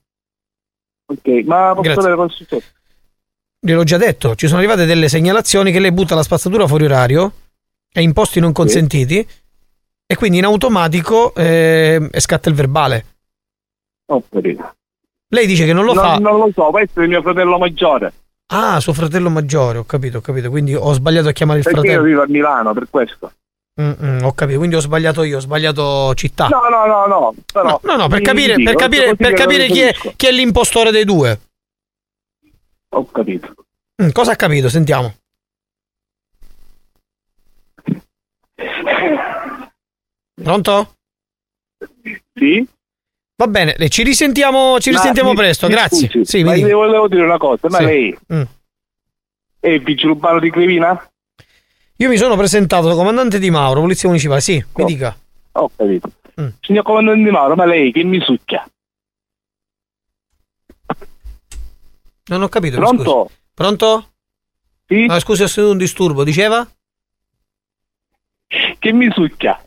Ok, 1.07 1.27
ma 1.45 1.69
posso 1.69 1.81
Grazie. 1.81 2.01
sapere 2.01 2.15
cosa 2.15 2.33
è 2.33 2.35
successo? 2.35 2.67
Gliel'ho 3.59 3.83
già 3.83 3.97
detto, 3.97 4.35
ci 4.35 4.47
sono 4.47 4.59
arrivate 4.59 4.85
delle 4.85 5.09
segnalazioni 5.09 5.71
che 5.71 5.79
lei 5.79 5.91
butta 5.91 6.15
la 6.15 6.23
spazzatura 6.23 6.67
fuori 6.67 6.85
orario 6.85 7.33
e 7.91 8.01
in 8.01 8.13
posti 8.13 8.39
non 8.39 8.51
consentiti 8.51 9.27
e 10.05 10.15
quindi 10.15 10.37
in 10.37 10.45
automatico 10.45 11.33
eh, 11.33 12.09
scatta 12.11 12.49
il 12.49 12.55
verbale. 12.55 13.05
Ho 14.07 14.23
capito. 14.29 14.75
Lei 15.35 15.47
dice 15.47 15.65
che 15.65 15.73
non 15.73 15.83
lo 15.83 15.91
non, 15.93 16.03
fa. 16.03 16.15
non 16.17 16.37
lo 16.39 16.49
so, 16.53 16.69
questo 16.69 17.01
è 17.01 17.03
il 17.03 17.09
mio 17.09 17.21
fratello 17.21 17.57
maggiore. 17.57 18.13
Ah, 18.47 18.79
suo 18.79 18.93
fratello 18.93 19.29
maggiore, 19.29 19.79
ho 19.79 19.83
capito, 19.83 20.19
ho 20.19 20.21
capito. 20.21 20.49
Quindi 20.49 20.73
ho 20.73 20.93
sbagliato 20.93 21.27
a 21.27 21.31
chiamare 21.33 21.59
il 21.59 21.65
Perché 21.65 21.79
io 21.79 21.83
fratello. 21.85 22.05
vivo 22.07 22.21
a 22.21 22.25
Milano, 22.27 22.73
per 22.73 22.87
questo. 22.89 23.31
Mm, 23.81 23.91
mm, 24.01 24.23
ho 24.23 24.31
capito, 24.31 24.57
quindi 24.59 24.77
ho 24.77 24.79
sbagliato 24.79 25.23
io, 25.23 25.35
ho 25.37 25.41
sbagliato 25.41 26.13
città. 26.15 26.47
No, 26.47 26.61
no, 26.69 26.85
no, 26.85 27.05
no. 27.07 27.33
Però 27.51 27.67
No, 27.67 27.79
no, 27.83 27.95
no, 27.97 28.07
per 28.07 28.21
capire, 28.21 28.55
mi 28.55 28.63
per 28.63 28.75
dico, 28.75 28.85
capire, 28.85 29.15
per 29.17 29.33
capire 29.33 29.67
chi, 29.67 29.81
è, 29.81 29.93
chi 30.15 30.27
è 30.27 30.31
l'impostore 30.31 30.91
dei 30.91 31.03
due. 31.03 31.37
Ho 32.89 33.05
capito. 33.11 33.53
Mm, 34.01 34.11
cosa 34.11 34.31
ha 34.31 34.35
capito? 34.37 34.69
Sentiamo. 34.69 35.13
Pronto? 40.41 40.93
Sì? 42.33 42.65
Va 43.37 43.47
bene, 43.47 43.75
eh, 43.75 43.89
ci 43.89 44.03
risentiamo, 44.03 44.79
ci 44.79 44.91
risentiamo 44.91 45.31
mi- 45.31 45.35
presto, 45.35 45.67
mi 45.67 45.73
grazie. 45.73 46.07
scusi, 46.09 46.23
Sì, 46.25 46.43
ma 46.43 46.53
mi 46.53 46.71
volevo 46.71 47.07
dire 47.09 47.23
una 47.23 47.37
cosa, 47.37 47.67
ma 47.69 47.79
Sì. 47.79 47.83
lei 47.85 48.17
Mm. 48.33 48.41
è 49.59 49.67
il 49.67 49.83
vigile 49.83 50.11
urbano 50.11 50.39
di 50.39 50.49
Crevina? 50.49 51.11
Io 51.97 52.09
mi 52.09 52.15
sono 52.17 52.37
presentato 52.37 52.87
da 52.87 52.93
comandante 52.95 53.37
di 53.39 53.49
Mauro, 53.49 53.81
polizia 53.81 54.07
municipale. 54.07 54.39
Sì, 54.41 54.63
mi 54.75 54.85
dica. 54.85 55.17
Ho 55.53 55.69
capito. 55.75 56.11
Mm. 56.39 56.47
Signor 56.61 56.83
comandante 56.83 57.23
Di 57.23 57.29
Mauro, 57.29 57.55
ma 57.55 57.65
lei 57.65 57.91
che 57.91 58.03
mi 58.03 58.21
succhia? 58.21 58.65
Non 62.27 62.41
ho 62.41 62.47
capito. 62.49 62.77
Pronto? 62.77 63.29
Pronto? 63.53 64.13
Sì? 64.87 65.05
No, 65.05 65.19
scusi, 65.19 65.43
ho 65.43 65.47
sentito 65.47 65.71
un 65.71 65.77
disturbo. 65.77 66.23
Diceva? 66.23 66.67
Che 68.79 68.91
mi 68.93 69.09
succhia? 69.11 69.61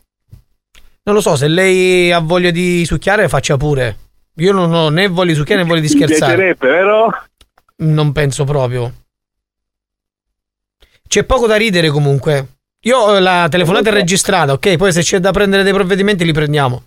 Non 1.09 1.17
lo 1.17 1.23
so, 1.23 1.35
se 1.35 1.47
lei 1.47 2.11
ha 2.11 2.19
voglia 2.19 2.51
di 2.51 2.85
succhiare, 2.85 3.27
faccia 3.27 3.57
pure. 3.57 3.97
Io 4.35 4.51
non 4.51 4.71
ho 4.71 4.89
né 4.89 5.07
voglia 5.07 5.31
di 5.31 5.37
succhiare 5.37 5.63
né 5.63 5.67
voglia 5.67 5.81
di 5.81 5.87
Mi 5.87 5.93
scherzare. 5.95 6.35
piacerebbe, 6.35 6.67
vero? 6.67 7.23
Non 7.77 8.11
penso 8.11 8.43
proprio. 8.43 8.93
C'è 11.07 11.23
poco 11.23 11.47
da 11.47 11.55
ridere 11.55 11.89
comunque. 11.89 12.57
Io 12.81 13.17
la 13.17 13.47
telefonata 13.49 13.89
è 13.89 13.91
registrata, 13.91 14.51
ok? 14.53 14.75
Poi 14.75 14.91
se 14.91 15.01
c'è 15.01 15.17
da 15.17 15.31
prendere 15.31 15.63
dei 15.63 15.73
provvedimenti 15.73 16.23
li 16.23 16.31
prendiamo. 16.31 16.83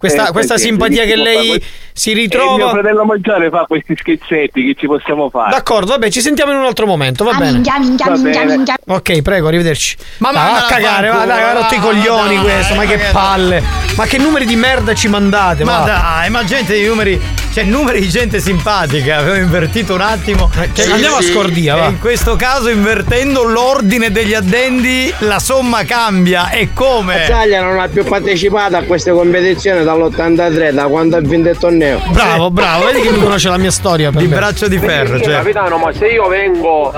Questa, 0.00 0.28
Eh, 0.28 0.32
questa 0.32 0.56
simpatia 0.56 1.04
che 1.04 1.14
lei 1.14 1.62
si 1.92 2.08
E 2.08 2.12
il 2.12 2.16
mio 2.16 2.24
ritrova. 2.24 2.70
fratello 2.70 3.04
maggiore 3.04 3.50
fa 3.50 3.66
questi 3.68 3.94
scherzetti 3.94 4.64
che 4.64 4.74
ci 4.78 4.86
possiamo 4.86 5.28
fare. 5.28 5.50
D'accordo, 5.50 5.92
vabbè, 5.92 6.08
ci 6.08 6.22
sentiamo 6.22 6.52
in 6.52 6.56
un 6.58 6.64
altro 6.64 6.86
momento, 6.86 7.22
va 7.22 7.34
bene. 7.34 7.52
minchia, 7.52 7.78
minchia, 7.78 8.06
Va 8.06 8.12
minchia, 8.12 8.40
bene. 8.40 8.56
minchia. 8.56 8.76
Ok, 8.86 9.20
prego, 9.20 9.48
arrivederci. 9.48 9.96
Ma 10.18 10.30
Ma 10.32 10.38
va 10.38 10.44
mandala 10.44 10.64
a 10.66 10.70
cagare, 10.70 11.08
va, 11.10 11.24
dai, 11.26 11.42
ha 11.42 11.52
rotto 11.52 11.74
i 11.74 11.78
coglioni 11.80 12.38
questo, 12.38 12.74
ma 12.76 12.84
che 12.86 12.96
dai, 12.96 13.12
palle. 13.12 13.62
Ma 13.94 14.06
che 14.06 14.16
numeri 14.16 14.46
di 14.46 14.56
merda 14.56 14.94
ci 14.94 15.08
mandate, 15.08 15.64
Ma 15.64 15.80
dai, 15.80 16.30
ma 16.30 16.44
gente 16.44 16.72
di 16.72 16.86
numeri 16.86 17.20
C'è 17.52 17.64
numeri 17.64 17.98
di 18.00 18.08
gente 18.08 18.38
simpatica, 18.38 19.16
avevo 19.16 19.34
invertito 19.34 19.94
un 19.94 20.00
attimo. 20.00 20.48
Cioè, 20.72 20.88
andiamo 20.92 21.16
a 21.16 21.22
scordia, 21.22 21.74
va. 21.74 21.86
In 21.86 21.98
questo 21.98 22.36
caso, 22.36 22.68
invertendo 22.68 23.42
l'ordine 23.42 24.12
degli 24.12 24.34
addendi, 24.34 25.12
la 25.20 25.40
somma 25.40 25.82
cambia. 25.84 26.50
E 26.50 26.72
come? 26.72 27.22
L'Italia 27.22 27.60
non 27.60 27.80
ha 27.80 27.88
più 27.88 28.04
partecipato 28.04 28.76
a 28.76 28.82
queste 28.82 29.10
competizioni 29.10 29.82
dall'83, 29.82 30.70
da 30.70 30.84
quando 30.84 31.16
ha 31.16 31.20
vinto 31.20 31.48
il 31.48 31.58
torneo. 31.58 32.00
Bravo, 32.10 32.52
bravo, 32.52 32.84
vedi 32.86 33.00
che 33.00 33.10
mi 33.10 33.18
conosce 33.20 33.48
la 33.48 33.58
mia 33.58 33.72
storia. 33.72 34.10
Per 34.12 34.20
Di 34.22 34.28
me. 34.28 34.36
braccio 34.36 34.68
di 34.68 34.78
ferro, 34.78 35.20
cioè. 35.20 35.34
Capitano, 35.34 35.76
ma 35.78 35.92
se 35.92 36.06
io 36.06 36.28
vengo 36.28 36.92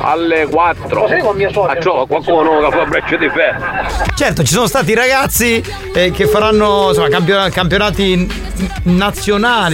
alle 0.00 0.46
4 0.50 1.06
a 1.66 1.76
trova 1.76 2.06
qualcuno 2.06 2.58
che 2.70 2.76
fa 2.76 2.84
braccio 2.86 3.16
di 3.18 3.28
ferro. 3.28 3.62
Certo, 4.16 4.42
ci 4.44 4.52
sono 4.54 4.66
stati 4.66 4.94
ragazzi 4.94 5.62
eh, 5.92 6.10
che 6.10 6.26
faranno 6.26 6.86
insomma, 6.88 7.08
campiona- 7.08 7.50
campionati 7.50 8.16
n- 8.16 8.70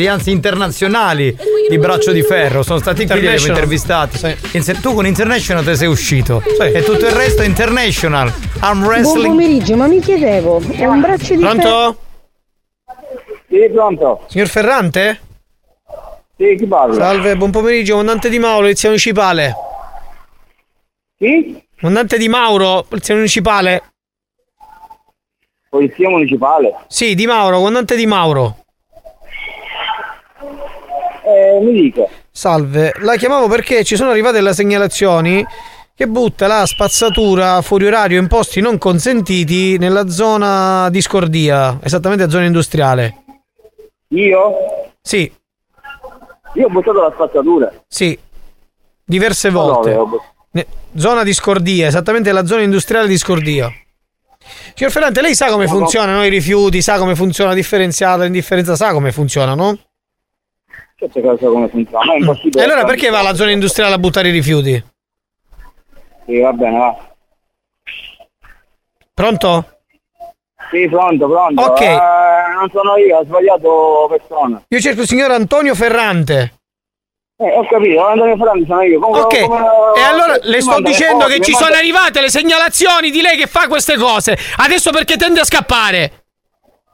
nazionali, 0.01 0.07
anzi 0.07 0.31
internazionali 0.31 1.37
di 1.69 1.79
braccio 1.79 2.13
di 2.13 2.23
ferro. 2.23 2.63
Sono 2.63 2.79
stati 2.79 3.07
qui, 3.07 3.21
li 3.21 3.27
abbiamo 3.29 3.47
intervistati. 3.47 4.37
Inse- 4.53 4.81
tu 4.81 4.95
con 4.95 5.07
International 5.07 5.65
te 5.65 5.75
sei 5.75 5.89
uscito. 5.89 6.43
E 6.61 6.83
tutto 6.83 7.07
il 7.07 7.13
resto 7.13 7.43
è 7.43 7.47
International. 7.47 8.33
Arm 8.61 8.81
Buon 8.81 8.91
wrestling. 8.93 9.27
pomeriggio, 9.27 9.77
ma 9.77 9.87
mi 9.87 10.01
chiedevo, 10.01 10.63
è 10.73 10.85
un 10.87 11.01
braccio 11.01 11.35
di 11.35 11.43
ferro. 11.43 11.59
Pronto? 11.59 11.97
Sì, 13.49 13.69
pronto. 13.73 14.25
Signor 14.29 14.47
Ferrante? 14.49 15.21
Sì, 16.37 16.55
chi 16.57 16.67
parla? 16.67 16.95
Salve, 16.95 17.37
buon 17.37 17.51
pomeriggio, 17.51 17.93
comandante 17.93 18.29
Di 18.29 18.39
Mauro, 18.39 18.61
polizia 18.63 18.89
municipale. 18.89 19.55
Chi? 21.19 21.63
Comandante 21.79 22.17
Di 22.17 22.29
Mauro, 22.29 22.85
polizia 22.89 23.15
municipale. 23.15 23.83
Polizia 25.69 26.09
municipale? 26.09 26.75
Sì, 26.89 27.15
Di 27.15 27.27
Mauro, 27.27 27.59
comandante 27.59 27.95
Di 27.97 28.07
Mauro. 28.07 28.60
Eh, 31.31 31.61
mi 31.61 31.73
dica. 31.73 32.05
Salve, 32.31 32.93
la 33.01 33.17
chiamavo 33.17 33.47
perché 33.49 33.85
ci 33.85 33.97
sono 33.97 34.11
arrivate 34.11 34.41
le 34.41 34.53
segnalazioni 34.53 35.45
che 35.95 36.07
butta 36.07 36.47
la 36.47 36.65
spazzatura 36.67 37.61
fuori 37.63 37.87
orario 37.87 38.19
in 38.19 38.27
posti 38.27 38.61
non 38.61 38.79
consentiti 38.79 39.77
nella 39.79 40.09
zona 40.09 40.89
di 40.91 41.01
Scordia, 41.03 41.79
esattamente 41.83 42.29
zona 42.31 42.45
industriale. 42.47 43.17
Io? 44.09 44.53
Sì, 45.03 45.31
Io 46.55 46.67
ho 46.67 46.71
buttato 46.71 47.01
la 47.01 47.13
spazzatura. 47.15 47.73
sì, 47.87 48.19
diverse 49.05 49.51
volte. 49.51 49.97
Ne- 50.53 50.67
Zona 50.97 51.23
di 51.23 51.33
Scordia, 51.33 51.87
esattamente 51.87 52.33
la 52.33 52.45
zona 52.45 52.63
industriale 52.63 53.07
di 53.07 53.17
Scordia. 53.17 53.71
Signor 54.75 54.91
Ferrante, 54.93 55.21
lei 55.21 55.35
sa 55.37 55.49
come 55.51 55.67
No, 55.67 55.71
no. 55.73 55.79
funzionano 55.79 56.25
i 56.25 56.29
rifiuti, 56.31 56.81
sa 56.83 56.99
come 56.99 57.15
funziona 57.15 57.55
differenziata, 57.55 58.23
l'indifferenza, 58.25 58.75
sa 58.75 58.91
come 58.93 59.13
funziona, 59.13 59.55
lo 61.13 61.37
so 61.39 61.51
come 61.53 61.69
funziona, 61.69 62.05
ma 62.05 62.13
è 62.13 62.17
E 62.17 62.19
impossibile. 62.21 62.63
allora 62.65 62.85
perché 62.85 63.09
va 63.11 63.21
alla 63.21 63.35
zona 63.35 63.51
industriale 63.51 63.95
a 63.95 63.99
buttare 63.99 64.29
i 64.29 64.33
rifiuti? 64.33 64.85
Sì, 66.27 66.39
va 66.39 66.53
bene, 66.53 66.79
va. 66.79 66.97
Pronto? 69.15 69.79
Sì, 70.71 70.89
pronto, 70.89 71.29
pronto. 71.29 71.63
Ok. 71.63 71.81
Eh, 71.81 71.97
non 72.55 72.71
sono 72.71 72.97
io, 72.97 73.19
ho 73.19 73.25
sbagliato 73.25 74.07
persona. 74.09 74.63
Io 74.69 74.81
cerco 74.81 75.01
il 75.03 75.07
signor 75.09 75.31
Antonio 75.33 75.75
Ferrante. 75.75 76.55
Eh, 77.37 77.57
ho 77.57 77.67
capito, 77.67 78.05
Antonio 78.07 78.37
Ferrandi 78.37 78.67
sono 78.67 78.83
io. 78.83 79.01
Come- 79.01 79.19
Ok, 79.21 79.41
come- 79.47 79.67
e 79.97 80.01
allora 80.03 80.37
le 80.41 80.57
mi 80.57 80.61
sto 80.63 80.77
le 80.79 80.83
dicendo 80.83 81.25
che 81.27 81.41
ci 81.41 81.51
manda- 81.53 81.67
sono 81.67 81.79
arrivate 81.79 82.21
le 82.21 82.29
segnalazioni 82.31 83.11
di 83.11 83.21
lei 83.23 83.37
che 83.37 83.47
fa 83.47 83.67
queste 83.67 83.97
cose. 83.97 84.39
Adesso 84.59 84.91
perché 84.91 85.17
tende 85.17 85.41
a 85.41 85.45
scappare? 85.45 86.25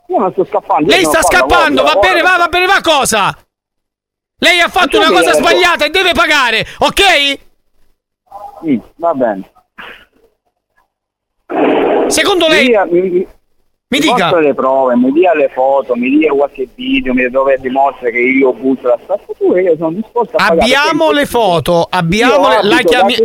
Io 0.09 0.19
non 0.19 0.31
sto 0.33 0.45
scappando. 0.45 0.89
Lei 0.89 1.05
sta 1.05 1.21
scappando, 1.23 1.83
va 1.83 1.97
bene, 1.97 2.23
va, 2.23 2.37
va 2.39 2.47
bene, 2.49 2.67
va 2.67 2.81
cosa? 2.81 3.37
Lei 4.39 4.61
ha 4.61 4.69
fatto 4.69 4.99
una 4.99 5.11
cosa 5.11 5.31
mi 5.33 5.37
sbagliata 5.39 5.85
e 5.87 5.91
deve 5.91 6.13
pagare, 6.13 6.67
ok? 6.79 7.39
Mm, 8.67 8.79
va 8.97 9.15
bene. 9.15 9.51
Secondo 12.09 12.47
lei... 12.49 12.69
Mi, 12.91 13.01
mi, 13.01 13.27
mi 13.89 13.99
dica. 14.01 14.15
dica. 14.15 14.39
le 14.41 14.55
prove, 14.55 14.97
mi 14.97 15.13
dia 15.13 15.33
le 15.35 15.49
foto, 15.49 15.95
mi 15.95 16.11
dia 16.19 16.33
qualche 16.33 16.69
video 16.75 17.15
mi- 17.15 17.31
dove 17.31 17.57
dimostra 17.59 18.11
che 18.11 18.19
io 18.19 18.53
butto 18.53 18.89
la 18.89 18.99
spazzatura, 19.03 19.61
io 19.61 19.77
sono 19.77 19.93
disposto 19.93 20.37
a 20.37 20.49
pagare. 20.49 20.61
Abbiamo 20.61 21.13
le 21.13 21.25
foto, 21.27 21.87
abbiamo 21.89 22.53
Io 22.53 22.63
le... 22.63 22.69
La 22.69 22.79
chiami... 22.79 23.15
da- 23.15 23.25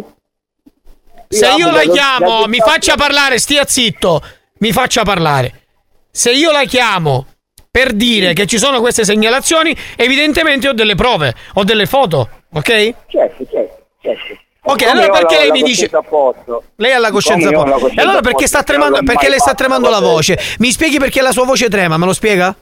Se 1.27 1.45
io 1.45 1.67
abito 1.67 1.71
la 1.71 1.81
chiamo, 1.91 2.45
mi 2.45 2.59
faccia 2.59 2.95
parlare, 2.95 3.37
stia 3.39 3.65
zitto, 3.65 4.21
mi 4.59 4.71
faccia 4.71 5.03
parlare. 5.03 5.63
Se 6.11 6.31
io 6.31 6.51
la 6.51 6.63
chiamo 6.65 7.25
per 7.71 7.93
dire 7.93 8.33
che 8.33 8.45
ci 8.45 8.57
sono 8.57 8.81
queste 8.81 9.05
segnalazioni, 9.05 9.73
evidentemente 9.95 10.67
ho 10.67 10.73
delle 10.73 10.95
prove, 10.95 11.33
ho 11.53 11.63
delle 11.63 11.85
foto, 11.85 12.27
ok? 12.51 12.67
Certo, 13.07 13.47
certo, 13.49 13.85
certo. 14.01 14.39
Ok, 14.63 14.83
allora 14.83 15.09
perché 15.09 15.37
lei 15.37 15.51
mi 15.51 15.63
dice... 15.63 15.89
coscienza 15.89 15.97
a 15.97 16.03
posto. 16.03 16.63
Lei 16.75 16.91
ha 16.91 16.99
la 16.99 17.11
coscienza 17.11 17.47
a 17.47 17.51
posto. 17.51 17.87
E 17.87 18.01
allora 18.01 18.19
perché 18.19 18.45
sta 18.45 18.61
tremando, 18.61 18.97
perché 18.97 19.27
mai 19.27 19.29
le 19.31 19.39
sta 19.39 19.53
tremando 19.53 19.89
la 19.89 19.99
voce? 19.99 20.37
Mi 20.59 20.69
spieghi 20.69 20.99
perché 20.99 21.21
la 21.21 21.31
sua 21.31 21.45
voce 21.45 21.69
trema, 21.69 21.97
me 21.97 22.05
lo 22.05 22.13
spiega? 22.13 22.53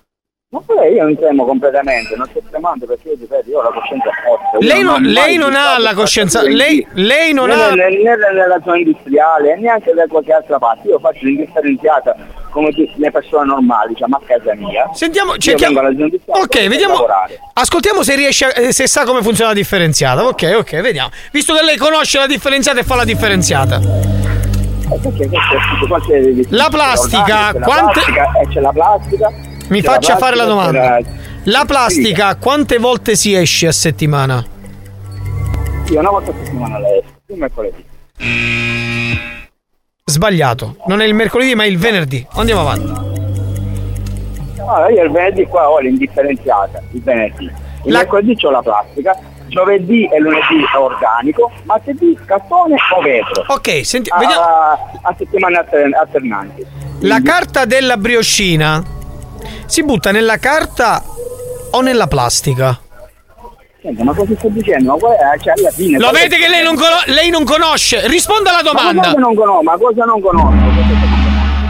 Ma 0.52 0.62
poi 0.66 0.94
io 0.94 1.04
non 1.04 1.16
tremo 1.16 1.46
completamente, 1.46 2.16
non 2.16 2.28
sto 2.28 2.42
tremando 2.50 2.86
perché 2.86 3.10
io 3.10 3.16
ripeto, 3.20 3.50
io 3.50 3.60
ho 3.60 3.64
la 3.64 3.72
coscienza 3.72 4.10
a 4.10 4.14
posto. 4.26 4.66
Io 4.66 4.74
Lei 4.74 4.84
non, 4.84 5.02
lei 5.04 5.38
non 5.38 5.56
ha 5.56 5.78
la 5.78 5.94
coscienza, 5.94 6.42
lei, 6.42 6.86
lei 6.94 7.34
non 7.34 7.50
né, 7.50 7.54
ha... 7.54 7.70
né- 7.72 7.90
né 7.90 8.16
nella 8.16 8.60
zona 8.64 8.78
industriale 8.78 9.58
neanche 9.58 9.94
da 9.94 10.06
qualche 10.08 10.34
altra 10.34 10.58
parte. 10.58 10.88
Io 10.88 11.00
faccio 11.00 11.26
l'indifferenziata 11.26 12.16
come 12.50 12.70
tutte 12.72 12.94
le 12.98 13.12
persone 13.12 13.46
normali, 13.46 13.94
diciamo 13.94 14.18
a 14.18 14.22
casa 14.26 14.54
mia. 14.56 14.90
Sentiamo, 14.94 15.38
cerchiamo- 15.38 15.80
Ok, 16.26 16.68
vediamo. 16.68 17.06
Ascoltiamo 17.54 18.04
se 18.04 18.16
riesce 18.16 18.46
a- 18.46 18.54
eh, 18.62 18.72
se 18.74 18.88
sa 18.88 19.04
come 19.06 19.22
funziona 19.22 19.50
la 19.52 19.56
differenziata. 19.56 20.26
Ok, 20.26 20.54
ok, 20.58 20.82
vediamo. 20.82 21.10
Visto 21.32 21.54
che 21.54 21.64
lei 21.64 21.78
conosce 21.78 22.18
la 22.20 22.28
differenziata 22.28 22.80
e 22.80 22.84
fa 22.84 22.96
la 22.96 23.06
differenziata. 23.06 23.80
La 26.50 26.68
plastica, 26.70 27.54
quante- 27.62 28.00
eh, 28.00 28.48
c'è 28.52 28.60
la 28.60 28.72
plastica. 28.72 29.32
Mi 29.70 29.82
faccia 29.84 30.18
fare 30.18 30.36
la 30.36 30.46
domanda. 30.46 30.80
la- 30.90 31.00
La 31.44 31.64
plastica 31.66 32.36
quante 32.36 32.78
volte 32.80 33.16
si 33.16 33.34
esce 33.34 33.68
a 33.68 33.72
settimana? 33.72 34.44
Io 35.90 36.00
una 36.00 36.10
volta 36.10 36.32
a 36.32 36.34
settimana 36.44 36.80
la 36.80 36.88
esco, 36.96 37.08
il 37.28 37.38
mercoledì. 37.38 37.86
Sbagliato. 40.10 40.76
Non 40.88 41.02
è 41.02 41.06
il 41.06 41.14
mercoledì, 41.14 41.56
ma 41.56 41.64
è 41.64 41.68
il 41.68 41.78
venerdì. 41.78 42.26
Andiamo 42.34 42.62
avanti. 42.62 43.08
Allora 44.60 44.90
io 44.90 45.04
il 45.04 45.12
venerdì 45.12 45.46
qua 45.46 45.70
ho 45.70 45.80
l'indifferenziata, 45.80 46.82
il 46.92 47.02
venerdì. 47.02 47.52
Il 47.86 47.94
mercoledì 47.94 48.38
ho 48.46 48.52
la 48.52 48.62
plastica, 48.62 49.18
giovedì 49.48 50.06
e 50.06 50.20
lunedì 50.20 50.64
organico, 50.76 51.52
martedì 51.64 52.18
cartone 52.26 52.76
o 52.96 53.02
vetro. 53.02 53.46
Ok, 53.48 53.86
senti, 53.86 54.10
a, 54.10 54.18
vediamo. 54.18 54.44
a 54.44 55.16
settimane 55.18 55.58
alter- 55.58 55.94
alternanti. 55.94 56.66
La 57.02 57.22
carta 57.22 57.66
della 57.66 57.98
brioscina 57.98 58.84
si 59.66 59.84
butta 59.84 60.12
nella 60.12 60.38
carta 60.38 61.02
o 61.72 61.82
nella 61.82 62.08
plastica? 62.08 62.78
Senti, 63.82 64.04
ma 64.04 64.14
cosa 64.14 64.34
sto 64.38 64.48
dicendo? 64.50 64.98
Ma 64.98 65.34
è? 65.34 65.40
Cioè, 65.40 65.72
fine, 65.72 65.98
Lo 66.00 66.12
vede 66.12 66.36
che 66.38 66.48
lei 66.50 66.64
non, 66.64 66.76
cono- 66.76 67.02
lei 67.06 67.30
non 67.30 67.46
conosce? 67.46 68.06
Risponda 68.08 68.50
alla 68.50 68.62
Ma 68.64 68.72
domanda. 68.72 69.02
cosa 69.04 69.20
non 69.20 69.36
conosco? 69.36 69.64
Ma 69.64 69.78
cosa 69.78 70.04
non 70.04 70.22
conosco? 70.22 70.58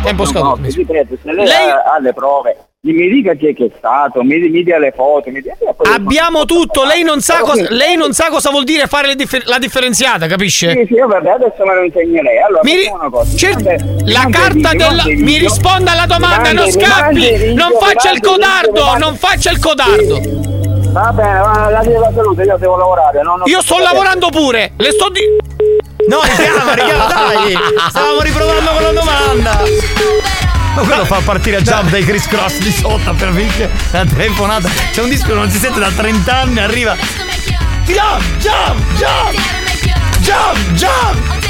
Tempo 0.03 0.25
scaduto. 0.25 0.55
conosco, 0.55 0.77
ripeto, 0.77 1.15
se 1.21 1.31
lei, 1.33 1.45
Lei- 1.45 1.69
ha, 1.69 1.83
ha 1.93 1.99
le 1.99 2.13
prove, 2.13 2.57
mi 2.81 3.09
dica 3.09 3.33
chi 3.33 3.47
è 3.47 3.53
che 3.53 3.65
è 3.65 3.71
stato, 3.77 4.23
mi, 4.23 4.39
mi 4.49 4.63
dia 4.63 4.79
le 4.79 4.91
foto, 4.95 5.29
mi 5.29 5.41
dia... 5.41 5.55
Abbiamo 5.93 6.45
tutto, 6.45 6.83
lei 6.85 7.03
non 7.03 7.21
cosa, 7.41 7.65
sì. 7.65 7.73
lei 7.75 7.95
non 7.95 8.13
sa 8.13 8.29
cosa 8.29 8.49
vuol 8.49 8.63
dire 8.63 8.87
fare 8.87 9.13
differ- 9.15 9.45
la 9.45 9.59
differenziata, 9.59 10.25
capisce? 10.25 10.71
Sì, 10.71 10.93
sì, 10.95 10.99
vabbè, 10.99 11.29
adesso 11.29 11.63
me 11.65 11.75
lo 11.75 11.83
insegnerei. 11.83 12.41
Allora, 12.41 12.61
Mi 12.63 12.75
ri- 12.75 12.91
cosa. 13.11 13.37
Cer- 13.37 13.61
mi 13.83 14.11
la 14.11 14.27
carta 14.31 14.69
video, 14.71 14.87
della. 14.87 15.03
Mi 15.05 15.37
risponda 15.37 15.91
alla 15.91 16.05
domanda, 16.07 16.49
Mi 16.49 16.55
non 16.55 16.71
scappi! 16.71 17.13
video, 17.19 17.53
Non 17.53 17.71
faccia 17.79 18.11
il 18.11 18.19
codardo! 18.21 18.97
Non 18.97 19.15
faccia 19.15 19.51
il 19.51 19.59
codardo! 19.59 20.57
Va 20.91 21.11
bene, 21.11 21.39
va, 21.39 21.69
la 21.69 21.81
della 21.83 22.11
salute, 22.13 22.43
io 22.43 22.57
devo 22.57 22.77
lavorare. 22.77 23.21
non- 23.21 23.39
non 23.39 23.47
Io 23.47 23.61
sto 23.61 23.75
vedere. 23.75 23.93
lavorando 23.93 24.29
pure! 24.29 24.71
Le 24.77 24.91
sto 24.91 25.09
di. 25.09 25.21
No, 26.07 26.19
richiama, 26.23 26.73
richiama, 26.73 27.05
dai! 27.05 27.57
Stavamo 27.89 28.21
riprovando 28.21 28.69
con 28.71 28.81
la 28.81 28.91
domanda! 28.91 29.61
Ma 30.75 30.81
quello 30.81 31.05
fa 31.05 31.19
partire 31.23 31.57
a 31.57 31.61
jump 31.61 31.89
dai 31.89 32.03
Chris 32.03 32.27
Cross 32.27 32.57
di 32.59 32.71
sotto 32.71 33.13
per 33.13 33.29
vincere 33.31 33.69
la 33.91 34.05
telefonata. 34.05 34.69
C'è 34.91 35.01
un 35.01 35.09
disco 35.09 35.27
che 35.27 35.33
non 35.33 35.49
si 35.49 35.57
sente 35.59 35.79
da 35.79 35.89
30 35.95 36.35
anni, 36.35 36.59
arriva. 36.59 36.95
Jump, 37.85 38.23
jump, 38.39 38.79
jump! 38.97 39.37
Jump, 40.19 40.57
jump! 40.73 41.48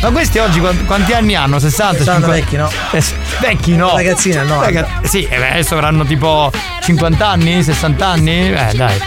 Ma 0.00 0.10
questi 0.10 0.38
oggi 0.38 0.60
quanti, 0.60 1.12
anni 1.14 1.34
hanno? 1.34 1.58
60? 1.58 2.04
Saranno 2.04 2.26
50? 2.26 2.32
vecchi, 2.32 2.56
no? 2.56 2.70
Eh, 2.92 3.02
vecchi 3.40 3.74
no? 3.76 3.94
Ragazzini, 3.96 4.46
no? 4.46 4.60
Raga- 4.60 5.00
sì, 5.04 5.22
eh 5.26 5.36
adesso 5.36 5.74
avranno 5.74 6.04
tipo 6.04 6.50
50 6.82 7.26
anni, 7.26 7.62
60 7.62 8.06
anni? 8.06 8.52
Eh 8.52 8.72
dai. 8.74 8.98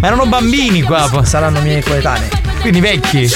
Ma 0.00 0.06
erano 0.06 0.26
bambini 0.26 0.82
qua. 0.82 1.08
po- 1.10 1.24
Saranno 1.24 1.60
miei 1.60 1.82
coetanei. 1.82 2.28
Quindi 2.60 2.80
vecchi. 2.80 3.30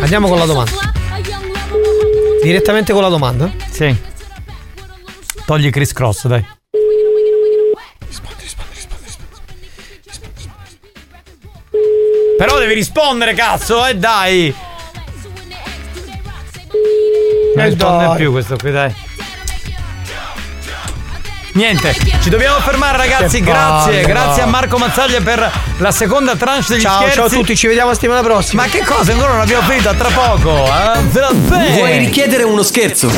Andiamo 0.00 0.28
con 0.28 0.38
la 0.38 0.44
domanda. 0.46 0.70
Direttamente 2.42 2.92
con 2.92 3.02
la 3.02 3.08
domanda? 3.08 3.50
Sì. 3.70 3.94
Togli 5.44 5.70
Chris 5.70 5.92
Cross, 5.92 6.26
dai. 6.28 6.46
Però 12.36 12.58
devi 12.58 12.74
rispondere, 12.74 13.32
cazzo, 13.34 13.86
eh 13.86 13.96
dai! 13.96 14.54
Non 17.54 17.64
risponde 17.64 18.16
più 18.16 18.30
questo 18.30 18.56
qui, 18.56 18.70
dai. 18.70 19.05
Niente, 21.56 21.96
ci 22.20 22.28
dobbiamo 22.28 22.60
fermare 22.60 22.98
ragazzi, 22.98 23.38
Che 23.38 23.44
grazie, 23.44 24.02
grazie 24.02 24.42
a 24.42 24.46
Marco 24.46 24.76
Mazzaglia 24.76 25.22
per 25.22 25.50
la 25.78 25.90
seconda 25.90 26.36
tranche 26.36 26.74
degli 26.74 26.82
Ciao, 26.82 26.98
scherzi. 26.98 27.14
ciao 27.16 27.24
a 27.24 27.28
tutti, 27.30 27.56
ci 27.56 27.66
vediamo 27.66 27.88
la 27.88 27.94
settimana 27.94 28.20
prossima. 28.20 28.64
Ma 28.64 28.68
che 28.68 28.84
cosa? 28.84 29.12
Ancora 29.12 29.32
non 29.32 29.40
abbiamo 29.40 29.66
finito, 29.66 29.88
a 29.88 29.94
tra 29.94 30.10
poco, 30.10 30.66
eh? 30.66 31.72
Vuoi 31.72 31.96
richiedere 31.96 32.42
uno 32.42 32.62
scherzo? 32.62 33.10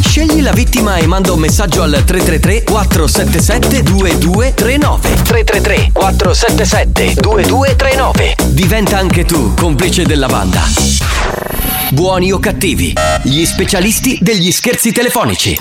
Scegli 0.00 0.42
la 0.42 0.50
vittima 0.50 0.96
e 0.96 1.06
manda 1.06 1.30
un 1.32 1.38
messaggio 1.38 1.82
al 1.82 2.02
333 2.04 2.64
477 2.64 3.82
2239 3.84 5.22
333 5.22 5.90
477 5.92 7.20
2239 7.20 8.34
Diventa 8.48 8.98
anche 8.98 9.24
tu 9.24 9.54
complice 9.54 10.04
della 10.04 10.26
banda. 10.26 11.61
Buoni 11.92 12.32
o 12.32 12.38
cattivi, 12.38 12.94
gli 13.22 13.44
specialisti 13.44 14.18
degli 14.22 14.50
scherzi 14.50 14.92
telefonici. 14.92 15.58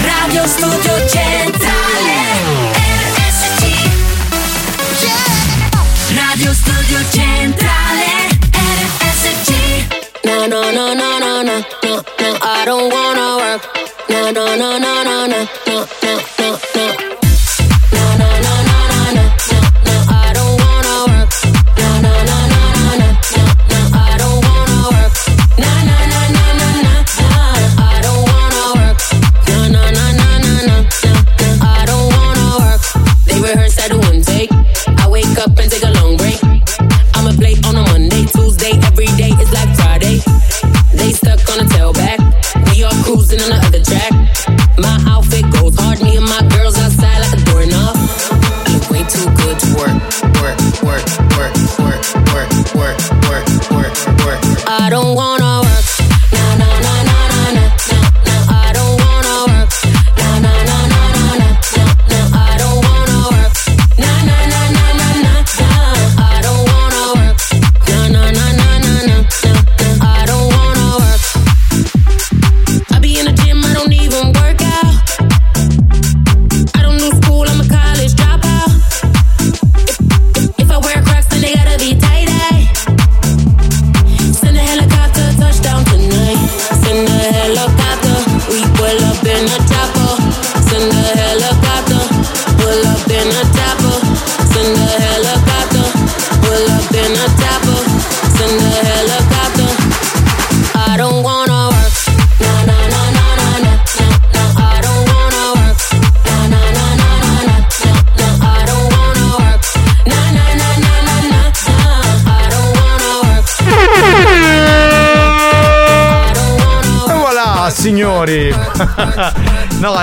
Radio 0.00 0.46
Studio 0.48 1.06
Centrale 1.06 2.16
RSC 3.14 3.90
Radio 6.16 6.52
Studio 6.52 6.98
Centrale 7.10 8.28
RSC 8.50 9.52
No 10.24 10.46
no 10.46 10.70
no 10.72 10.92
no 10.94 11.18
no 11.18 11.42
no 11.42 11.42
no 11.42 11.62
no 11.82 12.02
I 12.42 12.64
don't 12.64 12.92
wanna 12.92 13.36
work 13.36 13.70
No 14.08 14.30
no 14.32 14.56
no 14.56 14.78
no 14.78 15.02
no 15.04 15.26
no 15.26 15.46
no 15.66 16.03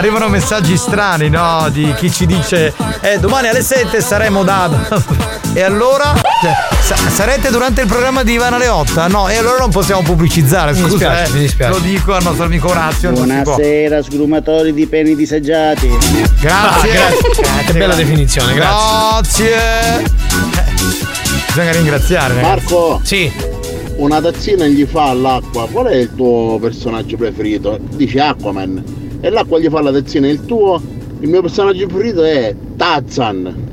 arrivano 0.02 0.30
messaggi 0.30 0.78
strani, 0.78 1.30
no? 1.30 1.70
Di 1.72 1.94
chi 1.96 2.12
ci 2.12 2.26
dice 2.26 2.74
eh, 3.02 3.20
domani 3.20 3.50
alle 3.50 3.62
7 3.62 4.02
saremo 4.02 4.44
da. 4.44 4.68
e 5.54 5.62
allora? 5.62 6.16
Cioè, 6.42 6.54
sa- 6.82 6.96
sarete 7.08 7.52
durante 7.52 7.82
il 7.82 7.88
programma 7.88 8.24
di 8.24 8.32
Ivana 8.34 8.58
Leotta? 8.58 9.08
No, 9.08 9.30
e 9.30 9.38
allora 9.38 9.60
non 9.60 9.70
possiamo 9.70 10.02
pubblicizzare, 10.02 10.72
Mi 10.72 10.80
scusa. 10.80 10.96
dispiace, 10.96 11.24
eh. 11.24 11.34
mi 11.34 11.40
dispiace. 11.42 11.72
Lo 11.72 11.80
dico 11.80 12.14
al 12.16 12.24
nostro 12.24 12.46
amico 12.46 12.70
Orazio. 12.70 13.12
Buonasera, 13.12 14.02
sgrumatori 14.02 14.74
di 14.74 14.88
peni 14.88 15.16
disagiati. 15.16 15.88
Grazie. 16.40 16.50
Ah, 16.50 16.82
grazie. 16.82 17.30
Che 17.72 17.74
bella 17.74 17.94
definizione, 17.94 18.56
grazie. 18.56 19.54
Eh, 19.54 20.04
Bisogna 21.46 21.72
ringraziare, 21.74 22.34
ragazzi. 22.34 22.50
Marco. 22.50 23.02
Sì. 23.04 23.32
Una 23.98 24.20
tazzina 24.20 24.66
gli 24.66 24.84
fa 24.90 25.10
all'acqua. 25.10 25.68
Qual 25.70 25.86
è 25.86 25.96
il 25.96 26.16
tuo 26.16 26.58
personaggio 26.60 27.18
preferito? 27.18 27.78
Dice 27.80 28.20
Aquaman. 28.20 29.01
E 29.22 29.30
l'acqua 29.30 29.60
gli 29.60 29.70
fa 29.70 29.82
la 29.82 29.92
tazzina. 29.92 30.28
Il 30.28 30.46
tuo? 30.46 30.82
Il 31.20 31.30
mio 31.30 31.42
personaggio 31.42 31.86
preferito 31.86 32.24
è 32.24 32.56
Tarzan. 32.76 33.70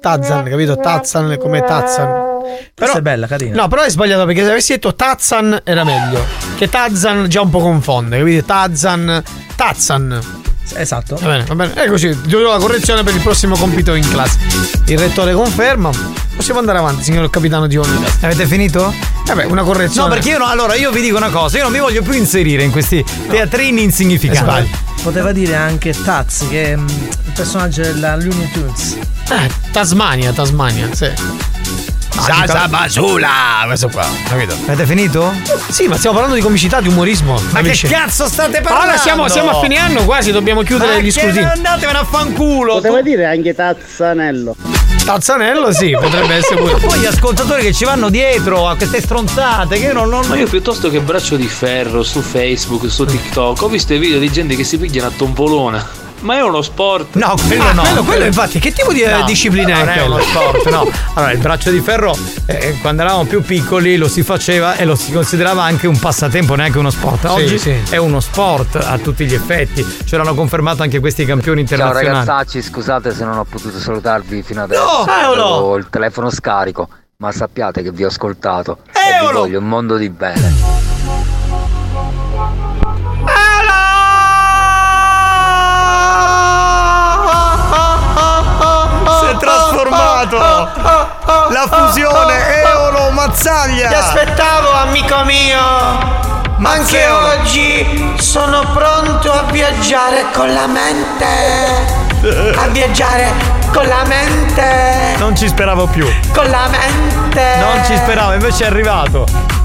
Tarzan, 0.00 0.44
capito? 0.44 0.76
Tarzan 0.76 1.36
come 1.38 1.60
Tarzan. 1.64 2.42
Però 2.74 2.92
è 2.92 3.00
bella, 3.00 3.26
carina. 3.26 3.62
No, 3.62 3.68
però 3.68 3.82
hai 3.82 3.90
sbagliato 3.90 4.26
perché 4.26 4.44
se 4.44 4.50
avessi 4.50 4.72
detto 4.74 4.94
Tarzan 4.94 5.60
era 5.64 5.84
meglio. 5.84 6.20
Che 6.56 6.68
Tarzan 6.68 7.28
già 7.28 7.40
un 7.40 7.50
po' 7.50 7.60
confonde, 7.60 8.18
capito? 8.18 8.44
Tarzan. 8.44 9.22
Tarzan. 9.56 10.35
Esatto. 10.74 11.16
Va 11.16 11.26
bene, 11.26 11.44
va 11.44 11.54
bene. 11.54 11.74
È 11.74 11.88
così, 11.88 12.08
ti 12.20 12.28
do 12.28 12.40
la 12.40 12.58
correzione 12.58 13.02
per 13.02 13.14
il 13.14 13.20
prossimo 13.20 13.56
compito 13.56 13.94
in 13.94 14.08
classe. 14.08 14.38
Il 14.86 14.98
rettore 14.98 15.32
conferma. 15.32 15.90
Possiamo 16.34 16.60
andare 16.60 16.78
avanti, 16.78 17.02
signor 17.02 17.30
capitano 17.30 17.66
di 17.66 17.76
Onida. 17.76 18.06
Avete 18.20 18.46
finito? 18.46 18.92
Vabbè, 19.26 19.44
una 19.44 19.62
correzione. 19.62 20.08
No, 20.08 20.14
perché 20.14 20.30
io 20.30 20.38
no, 20.38 20.46
allora 20.46 20.74
io 20.74 20.90
vi 20.90 21.00
dico 21.00 21.16
una 21.16 21.30
cosa, 21.30 21.56
io 21.56 21.62
non 21.64 21.72
mi 21.72 21.78
voglio 21.78 22.02
più 22.02 22.12
inserire 22.12 22.62
in 22.62 22.70
questi 22.70 23.04
teatrini 23.28 23.82
insignificanti. 23.82 24.70
Poteva 25.02 25.32
dire 25.32 25.54
anche 25.54 25.94
Taz, 26.04 26.46
che 26.48 26.72
è 26.72 26.76
mm, 26.76 26.88
il 26.88 27.32
personaggio 27.34 27.82
della 27.82 28.16
Looney 28.16 28.50
Tunes. 28.52 28.96
Eh, 29.30 29.50
Tasmania, 29.72 30.32
Tasmania, 30.32 30.88
sì. 30.92 31.10
Salsa 32.20 32.68
basula! 32.68 33.64
Questo 33.66 33.88
qua, 33.88 34.06
capito? 34.28 34.54
Avete 34.66 34.86
finito? 34.86 35.32
Sì, 35.68 35.86
ma 35.86 35.96
stiamo 35.96 36.16
parlando 36.16 36.38
di 36.38 36.42
comicità, 36.44 36.80
di 36.80 36.88
umorismo. 36.88 37.40
Ma 37.50 37.58
amici. 37.58 37.86
che 37.86 37.94
cazzo 37.94 38.26
state 38.26 38.60
parlando? 38.60 38.90
Ora 38.90 38.98
siamo, 38.98 39.28
siamo 39.28 39.50
a 39.50 39.60
fine 39.60 39.76
anno 39.76 40.04
quasi, 40.04 40.32
dobbiamo 40.32 40.62
chiudere 40.62 40.94
Ma 40.94 41.00
gli 41.00 41.10
scrutini. 41.10 41.44
Andatevene 41.44 41.98
a 41.98 42.04
fanculo! 42.04 42.74
Poteva 42.74 43.02
dire 43.02 43.26
anche 43.26 43.54
Tazzanello. 43.54 44.56
Tazzanello 45.04 45.72
sì, 45.72 45.96
potrebbe 46.00 46.34
essere 46.34 46.56
pure. 46.56 46.72
Ma 46.72 46.78
poi 46.86 46.98
gli 46.98 47.06
ascoltatori 47.06 47.62
che 47.62 47.72
ci 47.72 47.84
vanno 47.84 48.08
dietro 48.08 48.66
a 48.68 48.76
queste 48.76 49.00
stronzate, 49.00 49.78
che 49.78 49.86
io 49.86 49.92
non, 49.92 50.08
non... 50.08 50.26
Ma 50.26 50.36
io 50.36 50.48
piuttosto 50.48 50.90
che 50.90 51.00
braccio 51.00 51.36
di 51.36 51.46
ferro 51.46 52.02
su 52.02 52.20
Facebook, 52.20 52.90
su 52.90 53.04
TikTok, 53.04 53.62
ho 53.62 53.68
visto 53.68 53.94
i 53.94 53.98
video 53.98 54.18
di 54.18 54.30
gente 54.30 54.56
che 54.56 54.64
si 54.64 54.78
pigliano 54.78 55.08
a 55.08 55.12
tombolona. 55.16 56.05
Ma 56.20 56.36
è 56.36 56.42
uno 56.42 56.62
sport. 56.62 57.14
No, 57.16 57.34
quello 57.46 57.62
Ah, 57.62 57.72
no. 57.72 57.82
quello- 57.82 58.02
quello 58.04 58.24
infatti, 58.24 58.58
che 58.58 58.72
tipo 58.72 58.92
di 58.92 59.02
eh, 59.02 59.10
No, 59.18 59.24
disciplina 59.24 59.78
non 59.78 59.88
è 59.88 59.92
è 59.94 59.98
quello? 59.98 60.14
uno 60.14 60.22
sport, 60.24 60.68
no. 60.70 60.90
Allora, 61.14 61.32
il 61.32 61.38
braccio 61.38 61.70
di 61.70 61.80
ferro, 61.80 62.16
eh, 62.46 62.78
quando 62.80 63.02
eravamo 63.02 63.24
più 63.26 63.42
piccoli, 63.42 63.96
lo 63.96 64.08
si 64.08 64.22
faceva 64.22 64.76
e 64.76 64.84
lo 64.84 64.94
si 64.96 65.12
considerava 65.12 65.62
anche 65.62 65.86
un 65.86 65.98
passatempo, 65.98 66.54
neanche 66.54 66.78
uno 66.78 66.90
sport. 66.90 67.20
Sì, 67.20 67.42
Oggi 67.42 67.58
sì. 67.58 67.74
è 67.90 67.96
uno 67.96 68.20
sport 68.20 68.76
a 68.76 68.98
tutti 68.98 69.24
gli 69.26 69.34
effetti. 69.34 69.86
Ce 70.04 70.16
l'hanno 70.16 70.34
confermato 70.34 70.82
anche 70.82 70.98
questi 71.00 71.24
campioni 71.24 71.64
Ciao 71.66 71.76
internazionali. 71.76 72.26
ragazzacci, 72.26 72.62
scusate 72.62 73.14
se 73.14 73.24
non 73.24 73.38
ho 73.38 73.44
potuto 73.44 73.78
salutarvi 73.78 74.42
fino 74.42 74.62
adesso. 74.62 74.82
No, 74.82 75.06
Eolo! 75.22 75.44
Avevo 75.52 75.76
il 75.76 75.86
telefono 75.90 76.30
scarico, 76.30 76.88
ma 77.18 77.30
sappiate 77.30 77.82
che 77.82 77.92
vi 77.92 78.04
ho 78.04 78.08
ascoltato 78.08 78.78
e 78.92 79.26
vi 79.26 79.32
voglio 79.32 79.58
un 79.58 79.68
mondo 79.68 79.96
di 79.96 80.08
bene. 80.08 80.75
Trasformato! 90.28 91.52
La 91.52 91.66
fusione 91.68 92.62
Eolo 92.62 93.10
Mazzaglia! 93.10 93.88
Ti 93.88 93.94
aspettavo, 93.94 94.72
amico 94.72 95.24
mio! 95.24 96.24
Anche 96.62 97.06
oggi 97.08 98.14
sono 98.18 98.60
pronto 98.72 99.30
a 99.32 99.42
viaggiare 99.50 100.24
con 100.32 100.52
la 100.52 100.66
mente. 100.66 101.26
A 102.56 102.66
viaggiare 102.68 103.30
con 103.72 103.86
la 103.86 104.04
mente. 104.04 105.16
Non 105.18 105.36
ci 105.36 105.48
speravo 105.48 105.86
più. 105.86 106.08
Con 106.32 106.48
la 106.48 106.68
mente. 106.68 107.56
Non 107.58 107.84
ci 107.84 107.94
speravo, 107.96 108.32
invece 108.32 108.64
è 108.64 108.66
arrivato. 108.66 109.55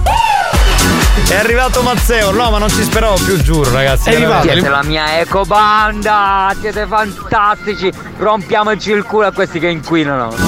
È 1.31 1.35
arrivato 1.35 1.81
Mazzeo, 1.81 2.31
no 2.31 2.51
ma 2.51 2.57
non 2.57 2.67
ci 2.67 2.83
speravo 2.83 3.15
più, 3.23 3.41
giuro 3.41 3.71
ragazzi. 3.71 4.09
veramente. 4.09 4.51
Siete 4.51 4.67
la 4.67 4.83
mia 4.83 5.21
ecobanda, 5.21 6.53
siete 6.59 6.85
fantastici. 6.85 7.89
Rompiamoci 8.17 8.91
il 8.91 9.03
culo 9.03 9.27
a 9.27 9.31
questi 9.31 9.57
che 9.57 9.69
inquinano. 9.69 10.35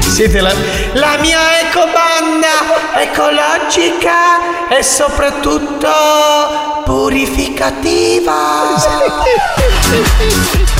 Siete 0.00 0.40
la, 0.40 0.50
la 0.94 1.18
mia 1.20 1.60
ecobanda 1.60 3.02
ecologica 3.02 4.68
e 4.70 4.82
soprattutto 4.82 5.90
purificativa. 6.86 8.32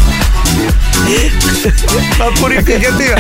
Ma 2.18 2.31
purificativa. 2.39 3.14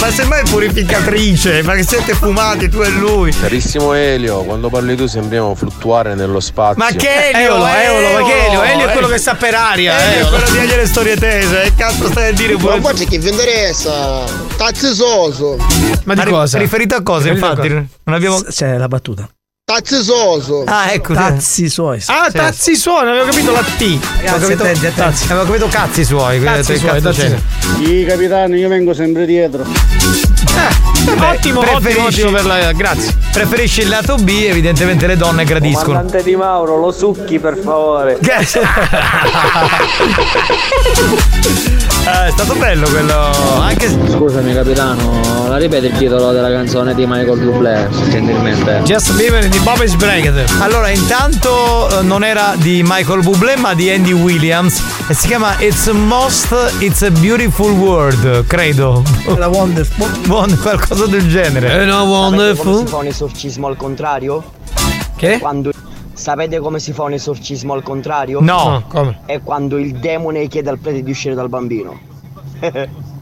ma 0.00 0.10
semmai 0.10 0.42
purificatrice, 0.44 1.62
ma 1.62 1.74
che 1.74 1.82
siete 1.82 2.12
fumati 2.14 2.68
tu 2.68 2.80
e 2.82 2.88
lui. 2.90 3.32
Carissimo 3.32 3.94
Elio, 3.94 4.42
quando 4.42 4.68
parli 4.68 4.94
tu 4.94 5.06
sembriamo 5.06 5.54
fluttuare 5.54 6.14
nello 6.14 6.40
spazio. 6.40 6.82
Ma 6.84 6.90
che 6.90 7.30
Elio, 7.30 7.54
Eolo, 7.54 7.66
Eolo, 7.66 8.20
ma 8.20 8.28
che 8.28 8.46
Elio? 8.46 8.62
Elio 8.62 8.88
è 8.88 8.92
quello 8.92 9.08
che 9.08 9.18
sta 9.18 9.34
per 9.34 9.54
aria. 9.54 9.98
Elio 9.98 10.14
è 10.14 10.18
Eolo. 10.18 10.36
quello 10.36 10.50
di 10.50 10.58
agli 10.58 10.76
le 10.76 10.86
storie 10.86 11.16
tese. 11.16 11.60
Che 11.62 11.72
cazzo 11.76 12.06
stai 12.08 12.28
a 12.28 12.32
dire 12.32 12.56
pure? 12.56 12.74
Ma 12.76 12.80
poi 12.80 12.94
c'è 12.94 13.06
chi 13.06 13.18
vi 13.18 13.28
interessa? 13.30 14.24
Tazzi 14.56 14.94
soso. 14.94 15.56
Ma 16.04 16.14
di 16.14 16.20
ri- 16.24 16.30
cosa? 16.30 16.58
Riferito 16.58 16.94
a 16.94 17.02
cosa, 17.02 17.30
Riferito 17.30 17.46
a 17.46 17.50
infatti? 17.50 17.68
cosa? 17.68 17.84
Non 18.04 18.16
abbiamo. 18.16 18.42
C'è 18.42 18.76
la 18.76 18.88
battuta. 18.88 19.28
Tazzi 19.66 20.02
soso. 20.02 20.64
Ah, 20.66 20.92
ecco. 20.92 21.14
Tazzi 21.14 21.70
suoi. 21.70 21.98
Ah, 22.08 22.30
tazzi 22.30 22.76
suoni, 22.76 23.08
avevo 23.08 23.30
capito 23.30 23.50
la 23.50 23.62
T. 23.62 23.98
Avevo 24.26 24.54
capito. 24.54 24.90
Tazzi, 24.94 25.32
avevo 25.32 25.46
capito 25.46 25.68
cazzi 25.68 26.04
suoi. 26.04 26.38
suoi, 26.76 27.00
tazzi 27.00 27.20
c'è? 27.22 27.28
suoi. 27.28 27.86
Sì, 27.86 28.04
capitano, 28.06 28.56
io 28.56 28.68
vengo 28.68 28.92
sempre 28.92 29.24
dietro. 29.24 29.64
Vabbè, 31.04 31.36
ottimo, 31.36 31.60
preferisci- 31.60 31.98
ottimo, 31.98 32.06
ottimo 32.06 32.30
per 32.30 32.44
la. 32.44 32.72
Grazie. 32.72 33.14
Preferisci 33.32 33.80
il 33.82 33.88
lato 33.88 34.14
B, 34.16 34.28
evidentemente 34.48 35.06
le 35.06 35.16
donne 35.16 35.44
gradiscono. 35.44 35.98
Comandante 35.98 36.22
Di 36.22 36.36
Mauro, 36.36 36.76
lo 36.78 36.90
succhi 36.92 37.38
per 37.38 37.56
favore. 37.58 38.18
Eh, 42.06 42.26
è 42.26 42.30
stato 42.32 42.54
bello 42.56 42.86
quello. 42.90 43.30
Anche 43.62 43.88
Scusami 43.88 44.52
capitano, 44.52 45.46
la 45.48 45.56
ripete 45.56 45.86
il 45.86 45.96
titolo 45.96 46.32
della 46.32 46.50
canzone 46.50 46.94
di 46.94 47.06
Michael 47.06 47.38
Bublé, 47.38 47.88
gentilmente. 48.10 48.82
Just 48.84 49.14
Bieber 49.14 49.48
di 49.48 49.58
Bob 49.60 49.80
is 49.82 49.94
Breaked. 49.94 50.44
Allora, 50.60 50.90
intanto 50.90 51.88
eh, 51.98 52.02
non 52.02 52.22
era 52.22 52.52
di 52.56 52.82
Michael 52.84 53.22
Bublé, 53.22 53.56
ma 53.56 53.72
di 53.72 53.90
Andy 53.90 54.12
Williams. 54.12 54.82
E 55.08 55.14
si 55.14 55.28
chiama 55.28 55.56
It's 55.60 55.86
a 55.86 55.92
Most, 55.94 56.54
It's 56.80 57.00
a 57.00 57.10
Beautiful 57.10 57.70
World, 57.72 58.46
credo. 58.48 59.02
La 59.36 59.48
Wonderful. 59.48 60.06
Won- 60.28 60.58
qualcosa 60.60 60.93
del 61.06 61.28
genere. 61.28 61.82
Eh 61.82 61.84
no, 61.84 61.92
Sapete 61.92 62.06
come 62.06 62.06
si 62.06 62.12
wonderful. 62.12 62.86
fa 62.86 62.96
un 62.96 63.06
esorcismo 63.06 63.66
al 63.66 63.76
contrario? 63.76 64.44
Che? 65.16 65.38
Quando... 65.38 65.72
Sapete 66.12 66.58
come 66.60 66.78
si 66.78 66.92
fa 66.92 67.02
un 67.02 67.12
esorcismo 67.12 67.72
al 67.72 67.82
contrario? 67.82 68.40
No. 68.40 68.84
come? 68.88 69.18
È 69.26 69.40
quando 69.42 69.78
il 69.78 69.94
demone 69.94 70.46
chiede 70.46 70.70
al 70.70 70.78
prete 70.78 71.02
di 71.02 71.10
uscire 71.10 71.34
dal 71.34 71.48
bambino. 71.48 71.98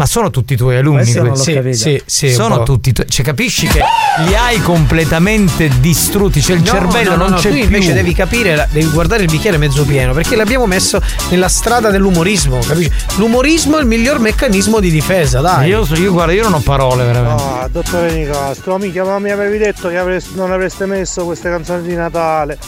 Ma 0.00 0.06
sono 0.06 0.30
tutti 0.30 0.54
i 0.54 0.56
tuoi 0.56 0.76
alunni. 0.78 1.04
Sì, 1.04 2.02
sì. 2.06 2.26
un 2.26 2.32
sono 2.32 2.62
tutti 2.62 2.88
i 2.88 2.92
tuoi. 2.94 3.06
Cioè, 3.06 3.22
capisci 3.22 3.66
che 3.66 3.82
li 4.26 4.34
hai 4.34 4.58
completamente 4.62 5.68
distrutti. 5.78 6.40
Cioè, 6.40 6.56
il 6.56 6.62
No, 6.62 6.68
cervello 6.68 7.10
no, 7.10 7.16
no, 7.16 7.22
non 7.24 7.30
no, 7.32 7.36
c'è 7.36 7.48
tu 7.50 7.54
più. 7.56 7.64
invece 7.64 7.92
devi 7.92 8.14
capire, 8.14 8.56
la- 8.56 8.66
devi 8.70 8.88
guardare 8.88 9.24
il 9.24 9.30
bicchiere 9.30 9.58
mezzo 9.58 9.84
pieno, 9.84 10.14
perché 10.14 10.36
l'abbiamo 10.36 10.66
messo 10.66 10.98
nella 11.28 11.48
strada 11.48 11.90
dell'umorismo, 11.90 12.58
capisci? 12.66 12.90
L'umorismo 13.16 13.76
è 13.76 13.80
il 13.82 13.86
miglior 13.86 14.20
meccanismo 14.20 14.80
di 14.80 14.90
difesa, 14.90 15.40
dai. 15.40 15.68
Io, 15.68 15.86
io, 15.96 16.12
guarda, 16.12 16.32
io 16.32 16.44
non 16.44 16.54
ho 16.54 16.60
parole 16.60 17.04
veramente. 17.04 17.42
Ah, 17.42 17.68
dottore 17.70 18.10
Nicastro, 18.14 18.78
mica 18.78 19.04
ma 19.04 19.18
mi 19.18 19.30
avevi 19.30 19.58
detto 19.58 19.88
che 19.90 19.98
avreste- 19.98 20.30
non 20.34 20.50
avreste 20.50 20.86
messo 20.86 21.24
queste 21.26 21.50
canzoni 21.50 21.82
di 21.86 21.94
Natale. 21.94 22.58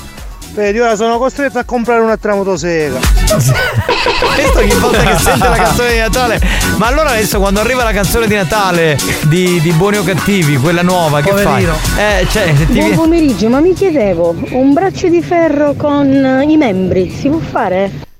Vedi, 0.54 0.78
ora 0.80 0.96
sono 0.96 1.16
costretto 1.16 1.58
a 1.58 1.64
comprare 1.64 2.02
un'altra 2.02 2.34
motosega. 2.34 2.98
Questo 4.34 4.58
ogni 4.58 4.74
volta 4.74 5.02
che 5.02 5.18
sente 5.18 5.48
la 5.48 5.56
canzone 5.56 5.92
di 5.92 5.98
Natale. 5.98 6.40
Ma 6.76 6.88
allora 6.88 7.10
adesso 7.10 7.38
quando 7.38 7.60
arriva 7.60 7.82
la 7.84 7.92
canzone 7.92 8.26
di 8.26 8.34
Natale 8.34 8.98
di, 9.22 9.60
di 9.62 9.72
Buoni 9.72 9.96
o 9.96 10.04
Cattivi, 10.04 10.58
quella 10.58 10.82
nuova, 10.82 11.22
che 11.22 11.30
Poverino. 11.30 11.72
fai? 11.72 12.20
Eh, 12.20 12.26
cioè, 12.28 12.52
ti 12.54 12.64
Buon 12.80 12.94
pomeriggio, 12.94 13.48
ma 13.48 13.60
mi 13.60 13.72
chiedevo, 13.72 14.34
un 14.50 14.74
braccio 14.74 15.08
di 15.08 15.22
ferro 15.22 15.72
con 15.74 16.44
i 16.46 16.56
membri 16.58 17.10
si 17.10 17.28
può 17.30 17.38
fare? 17.38 18.10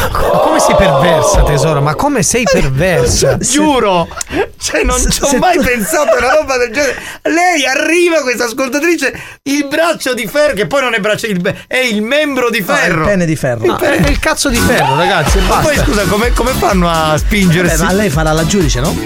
Ma 0.00 0.38
come 0.38 0.60
sei 0.60 0.74
perversa, 0.76 1.42
tesoro? 1.42 1.80
Ma 1.80 1.94
come 1.94 2.22
sei 2.22 2.44
perversa? 2.44 3.36
Giuro! 3.42 4.08
Cioè, 4.60 4.82
non 4.82 4.98
ci 5.10 5.22
ho 5.22 5.26
se 5.26 5.38
mai 5.38 5.56
tu- 5.56 5.62
pensato 5.64 6.14
a 6.14 6.18
una 6.18 6.34
roba 6.36 6.56
del 6.56 6.72
genere. 6.72 6.96
Lei 7.22 7.64
arriva, 7.66 8.20
questa 8.22 8.44
ascoltatrice, 8.44 9.12
il 9.44 9.66
braccio 9.68 10.14
di 10.14 10.26
ferro, 10.26 10.54
che 10.54 10.66
poi 10.66 10.82
non 10.82 10.94
è 10.94 10.98
braccio, 11.00 11.26
il- 11.26 11.40
è 11.66 11.76
il 11.78 12.02
membro 12.02 12.50
di 12.50 12.60
No, 12.60 12.74
ferro. 12.74 13.00
il 13.02 13.06
pene 13.08 13.24
di 13.26 13.36
ferro. 13.36 13.64
No, 13.66 13.78
è 13.78 13.96
il 14.08 14.18
cazzo 14.18 14.48
di 14.48 14.56
ferro, 14.58 14.96
ragazzi, 14.96 15.38
Ma 15.40 15.56
poi 15.58 15.76
scusa, 15.76 16.02
come, 16.04 16.32
come 16.32 16.52
fanno 16.52 16.88
a 16.90 16.92
Vabbè, 17.08 17.18
spingersi? 17.18 17.82
ma 17.82 17.92
lei 17.92 18.10
farà 18.10 18.32
la 18.32 18.44
giudice, 18.46 18.80
no? 18.80 18.96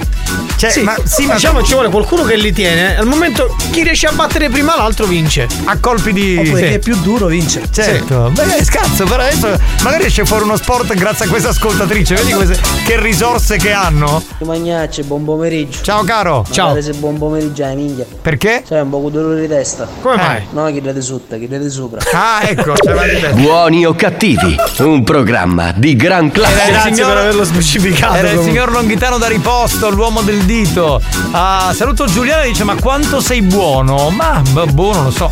Cioè, 0.56 0.70
Sì, 0.70 0.82
ma, 0.82 0.94
sì, 1.04 1.26
ma 1.26 1.34
diciamo 1.34 1.62
ci 1.62 1.72
vuole 1.72 1.88
qualcuno 1.90 2.22
che 2.24 2.36
li 2.36 2.52
tiene. 2.52 2.96
Al 2.96 3.06
momento 3.06 3.54
chi 3.72 3.82
riesce 3.82 4.06
a 4.06 4.12
battere 4.12 4.48
prima 4.48 4.76
l'altro 4.76 5.06
vince. 5.06 5.46
a 5.64 5.76
colpi 5.78 6.12
di. 6.12 6.36
Oppure 6.38 6.60
sì. 6.62 6.66
chi 6.68 6.74
è 6.74 6.78
più 6.78 6.96
duro 7.00 7.26
vince. 7.26 7.62
Certo, 7.70 8.30
beh, 8.32 8.64
scazzo, 8.64 9.04
però 9.04 9.22
adesso 9.22 9.58
magari 9.82 10.04
esce 10.04 10.24
fuori 10.24 10.44
uno 10.44 10.56
sport 10.56 10.81
grazie 10.94 11.26
a 11.26 11.28
questa 11.28 11.48
ascoltatrice. 11.50 12.14
Vedi 12.14 12.32
se- 12.46 12.60
che 12.84 13.00
risorse 13.00 13.56
che 13.56 13.72
hanno? 13.72 14.22
Magnacci, 14.38 15.02
buon 15.04 15.24
pomeriggio. 15.24 15.82
Ciao 15.82 16.02
caro. 16.04 16.44
Ciao. 16.50 16.80
se 16.80 16.92
buon 16.94 17.16
pomeriggio 17.18 17.64
ai 17.64 17.76
minchia. 17.76 18.04
Perché? 18.20 18.62
Sai 18.66 18.80
un 18.80 18.90
po' 18.90 19.00
di 19.06 19.10
dolore 19.12 19.40
di 19.40 19.48
testa. 19.48 19.86
Come 20.00 20.16
mai? 20.16 20.42
No, 20.50 20.66
chi 20.66 20.80
date 20.80 21.00
sotto, 21.00 21.38
chi 21.38 21.46
date 21.48 21.70
sopra. 21.70 22.00
Ah, 22.12 22.40
ecco. 22.48 22.74
Buoni 23.34 23.84
o 23.86 23.94
cattivi, 23.94 24.56
un 24.78 25.02
programma 25.04 25.72
di 25.76 25.94
gran 25.96 26.30
classe. 26.30 26.52
Era 26.54 26.64
il 26.66 26.70
Grazie 26.72 26.92
signor- 26.94 27.08
per 27.12 27.18
averlo 27.18 27.44
specificato. 27.44 28.14
Era 28.14 28.28
il 28.28 28.36
comunque. 28.36 28.50
signor 28.60 28.70
Longhitano 28.72 29.18
da 29.18 29.28
riposto, 29.28 29.90
l'uomo 29.90 30.20
del 30.22 30.42
dito. 30.44 31.00
Ah, 31.30 31.72
saluto 31.74 32.04
Giuliana 32.06 32.42
e 32.42 32.48
dice: 32.48 32.64
Ma 32.64 32.74
quanto 32.76 33.20
sei 33.20 33.42
buono? 33.42 34.10
Ma 34.10 34.42
boh, 34.52 34.92
non 34.92 35.04
lo 35.04 35.10
so. 35.10 35.30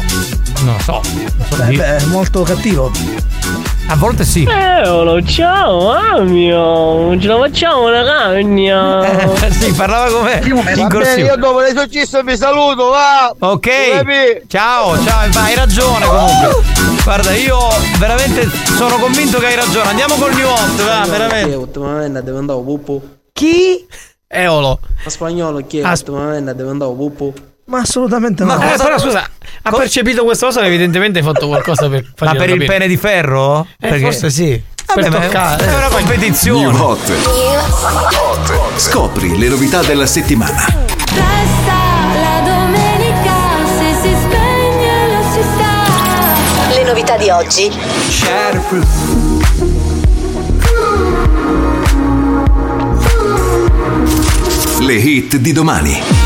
Non 0.63 0.75
lo 0.75 0.81
so. 0.81 1.01
Non 1.03 1.47
so 1.49 1.57
Beh, 1.57 1.77
beh, 1.77 1.97
è 1.97 2.05
molto 2.05 2.43
cattivo. 2.43 2.91
A 3.89 3.97
volte 3.97 4.25
sì. 4.25 4.47
Eolo, 4.49 5.21
ciao, 5.25 5.91
amio. 5.91 7.19
Ce 7.19 7.27
la 7.27 7.39
facciamo 7.39 7.89
una 7.89 8.05
cagna. 8.05 9.05
Eh, 9.41 9.51
sì, 9.53 9.73
parlava 9.73 10.11
come 10.11 10.41
in 10.77 10.89
corsivo. 10.89 11.35
dopo 11.37 11.61
l'esorcismo 11.61 12.23
vi 12.23 12.37
saluto, 12.37 12.89
va! 12.91 13.35
Ok. 13.39 14.47
Ciao, 14.47 15.03
ciao, 15.03 15.29
hai 15.43 15.55
ragione 15.57 16.07
comunque. 16.07 16.63
Guarda, 17.03 17.33
io 17.33 17.59
veramente 17.99 18.49
sono 18.77 18.97
convinto 18.99 19.39
che 19.39 19.47
hai 19.47 19.57
ragione. 19.57 19.89
Andiamo 19.89 20.15
col 20.17 20.35
new 20.35 20.47
hot, 20.49 20.85
va, 20.85 21.05
veramente. 21.09 21.55
ultimamente 21.57 22.23
devo 22.23 22.39
andare 22.39 22.61
pupù. 22.61 23.03
Chi? 23.33 23.87
Eolo. 24.29 24.79
A 25.05 25.11
spagnolo 25.11 25.67
chi 25.67 25.79
è? 25.79 25.89
Ultimamente 25.89 26.55
devo 26.55 26.71
andare 26.71 26.93
pupù. 26.93 27.33
Ma 27.65 27.79
assolutamente 27.81 28.45
Ma 28.45 28.55
no. 28.57 28.63
Eh, 28.63 28.71
cosa- 28.71 28.83
però 28.85 28.99
scusa, 28.99 29.29
ha 29.63 29.71
percepito 29.71 30.25
questa 30.25 30.47
cosa? 30.47 30.65
Evidentemente 30.65 31.19
hai 31.19 31.25
fatto 31.25 31.47
qualcosa 31.49 31.89
per 31.89 32.05
Ma 32.19 32.31
per 32.33 32.45
il 32.49 32.53
capire. 32.53 32.67
pene 32.67 32.87
di 32.89 32.97
ferro? 32.97 33.67
Eh, 33.81 33.99
forse 33.99 34.31
sì. 34.31 34.61
Vabbè, 34.87 35.03
per 35.03 35.11
ma 35.11 35.21
è- 35.21 35.27
toccare. 35.27 35.65
è 35.65 35.69
una 35.69 35.81
New 35.89 35.91
competizione. 35.91 36.79
Hot. 36.79 37.13
Scopri 38.77 39.39
le 39.39 39.49
novità 39.49 39.83
della 39.83 40.07
settimana. 40.07 40.65
Resta 40.65 41.79
la 42.21 42.41
domenica 42.45 43.35
se 43.79 43.95
si 44.03 44.15
spegne 44.21 45.09
la 45.09 45.23
città. 45.33 46.75
Le 46.75 46.83
novità 46.85 47.17
di 47.17 47.29
oggi. 47.31 47.71
Le 54.81 54.95
hit 54.95 55.37
di 55.37 55.53
domani. 55.53 56.20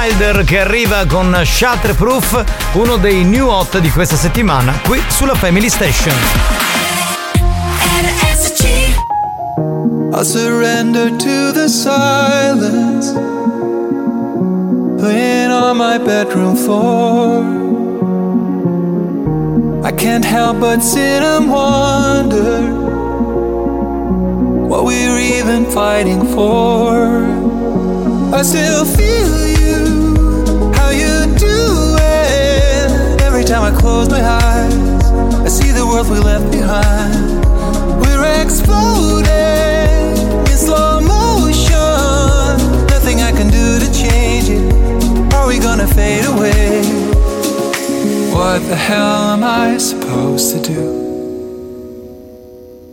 Schilder 0.00 0.44
che 0.44 0.60
arriva 0.60 1.04
con 1.04 1.42
Shatterproof, 1.44 2.72
uno 2.72 2.96
dei 2.96 3.22
new 3.22 3.48
hot 3.48 3.78
di 3.80 3.90
questa 3.90 4.16
settimana, 4.16 4.80
qui 4.82 4.98
sulla 5.08 5.34
Family 5.34 5.68
Station. 5.68 6.14
I 10.14 10.24
surrender 10.24 11.10
to 11.10 11.52
the 11.52 11.68
silence. 11.68 13.12
Playing 14.96 15.50
on 15.50 15.76
my 15.76 15.98
bedroom 15.98 16.56
floor. 16.56 17.44
I 19.84 19.92
can't 19.92 20.24
help 20.24 20.60
but 20.60 20.82
sit 20.82 21.22
and 21.22 21.50
wonder 21.50 22.62
what 24.66 24.84
we're 24.84 25.18
even 25.18 25.66
fighting 25.66 26.24
for. 26.32 27.22
I 28.32 28.42
still 28.42 28.86
feel 28.86 29.49
I 33.70 33.80
close 33.80 34.08
my 34.10 34.20
eyes, 34.20 35.04
I 35.46 35.48
see 35.48 35.70
the 35.70 35.86
world 35.86 36.10
we 36.10 36.18
left 36.18 36.50
behind. 36.50 37.44
We're 38.02 38.42
exploding 38.42 39.28
in 40.50 40.56
slow 40.66 41.00
motion. 41.00 42.56
Nothing 42.88 43.20
I 43.20 43.30
can 43.30 43.48
do 43.48 43.78
to 43.78 43.88
change 43.92 44.48
it. 44.48 45.34
Are 45.34 45.46
we 45.46 45.60
gonna 45.60 45.86
fade 45.86 46.24
away? 46.24 46.82
What 48.34 48.58
the 48.68 48.74
hell 48.74 49.34
am 49.34 49.44
I 49.44 49.78
supposed 49.78 50.52
to 50.54 50.60
do? 50.62 50.82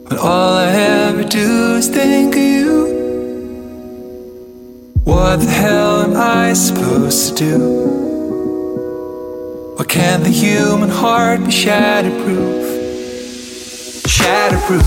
When 0.07 0.19
all 0.19 0.53
I 0.57 0.67
ever 0.67 1.23
do 1.23 1.77
is 1.77 1.87
think 1.87 2.35
of 2.35 2.41
you. 2.41 2.77
What 5.05 5.37
the 5.39 5.49
hell 5.49 6.03
am 6.03 6.15
I 6.15 6.53
supposed 6.53 7.29
to 7.29 7.45
do? 7.45 8.06
Why 9.77 9.85
can't 9.85 10.23
the 10.23 10.31
human 10.31 10.89
heart 10.89 11.39
be 11.41 11.51
shatterproof? 11.51 12.65
Shatterproof. 14.07 14.81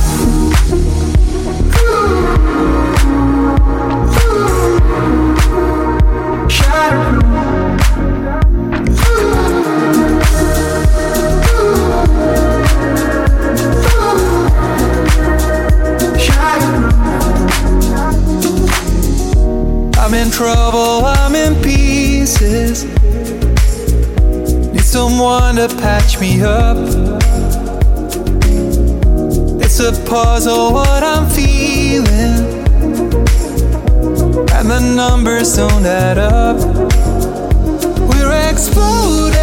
I'm 19.96 20.14
in 20.14 20.32
trouble, 20.32 21.04
I'm 21.04 21.36
in 21.36 21.62
pieces. 21.62 22.99
Someone 24.90 25.54
to 25.54 25.68
patch 25.68 26.18
me 26.18 26.42
up. 26.42 26.76
It's 29.62 29.78
a 29.78 29.92
puzzle 30.04 30.72
what 30.72 31.04
I'm 31.04 31.30
feeling. 31.30 32.42
And 34.50 34.68
the 34.68 34.80
numbers 34.96 35.54
don't 35.54 35.86
add 35.86 36.18
up. 36.18 36.56
We're 38.10 38.50
exploding 38.50 39.38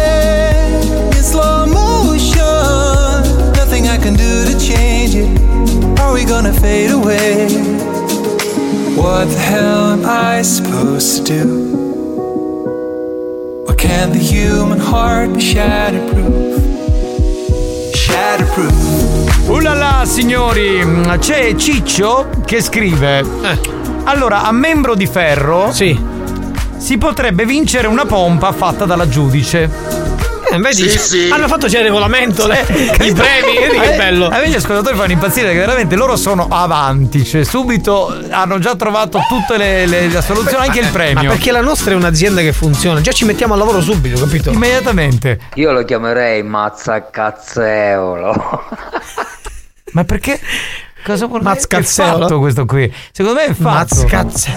in 1.16 1.22
slow 1.22 1.64
motion. 1.64 2.42
Nothing 3.54 3.88
I 3.88 3.96
can 3.96 4.16
do 4.16 4.44
to 4.44 4.60
change 4.60 5.14
it. 5.14 5.98
Are 5.98 6.12
we 6.12 6.26
gonna 6.26 6.52
fade 6.52 6.90
away? 6.90 7.48
What 8.98 9.24
the 9.24 9.38
hell 9.38 9.92
am 9.92 10.04
I 10.04 10.42
supposed 10.42 11.26
to 11.26 11.32
do? 11.32 11.67
Can't 13.78 14.12
the 14.12 14.18
human 14.18 14.80
heart 14.80 15.34
be 15.34 15.40
shatterproof? 15.40 16.56
Shatterproof. 17.94 19.48
Ulala 19.48 20.02
signori, 20.04 20.84
c'è 21.20 21.54
Ciccio 21.54 22.28
che 22.44 22.60
scrive 22.60 23.24
Allora, 24.04 24.42
a 24.42 24.52
membro 24.52 24.94
di 24.94 25.06
ferro 25.06 25.70
Sì 25.72 25.98
Si 26.76 26.98
potrebbe 26.98 27.46
vincere 27.46 27.86
una 27.86 28.04
pompa 28.04 28.52
fatta 28.52 28.84
dalla 28.84 29.08
giudice 29.08 29.97
Eh, 30.50 30.58
vedi, 30.58 30.88
Sì, 30.88 30.98
sì. 30.98 31.28
hanno 31.30 31.46
fatto 31.46 31.66
già 31.66 31.78
il 31.78 31.84
regolamento, 31.84 32.46
le- 32.46 32.62
i 32.70 33.12
premi, 33.12 33.58
vedi 33.60 33.78
che 33.78 33.92
Eh, 33.92 33.96
bello. 33.96 34.28
A 34.28 34.38
me 34.38 34.48
gli 34.48 34.54
ascoltatori 34.54 34.96
fanno 34.96 35.12
impazzire 35.12 35.46
perché 35.48 35.60
veramente 35.60 35.94
loro 35.94 36.16
sono 36.16 36.48
avanti, 36.50 37.22
cioè 37.24 37.44
subito 37.44 38.16
hanno 38.30 38.58
già 38.58 38.74
trovato 38.74 39.20
tutte 39.28 39.58
le, 39.58 39.84
le- 39.86 40.08
la 40.10 40.22
soluzione, 40.22 40.64
anche 40.66 40.78
il 40.78 40.86
Ma 40.86 40.90
premio. 40.92 41.28
perché 41.30 41.52
la 41.52 41.60
nostra 41.60 41.92
è 41.92 41.94
un'azienda 41.94 42.40
che 42.40 42.52
funziona, 42.54 43.00
già 43.02 43.12
ci 43.12 43.26
mettiamo 43.26 43.52
al 43.52 43.58
lavoro 43.58 43.82
subito, 43.82 44.18
capito? 44.18 44.50
Immediatamente. 44.50 45.38
Io 45.54 45.70
lo 45.72 45.84
chiamerei 45.84 46.42
mazzacazzeolo. 46.42 48.64
Ma 49.92 50.04
perché? 50.04 50.40
Cosa 51.04 51.26
vuol 51.26 51.42
dire? 51.42 51.82
Fatto 51.82 52.38
questo 52.38 52.64
qui? 52.64 52.92
Secondo 53.12 53.38
me 53.40 53.46
è 53.46 53.54
fatto. 53.54 53.94
Mazcazze. 53.96 54.56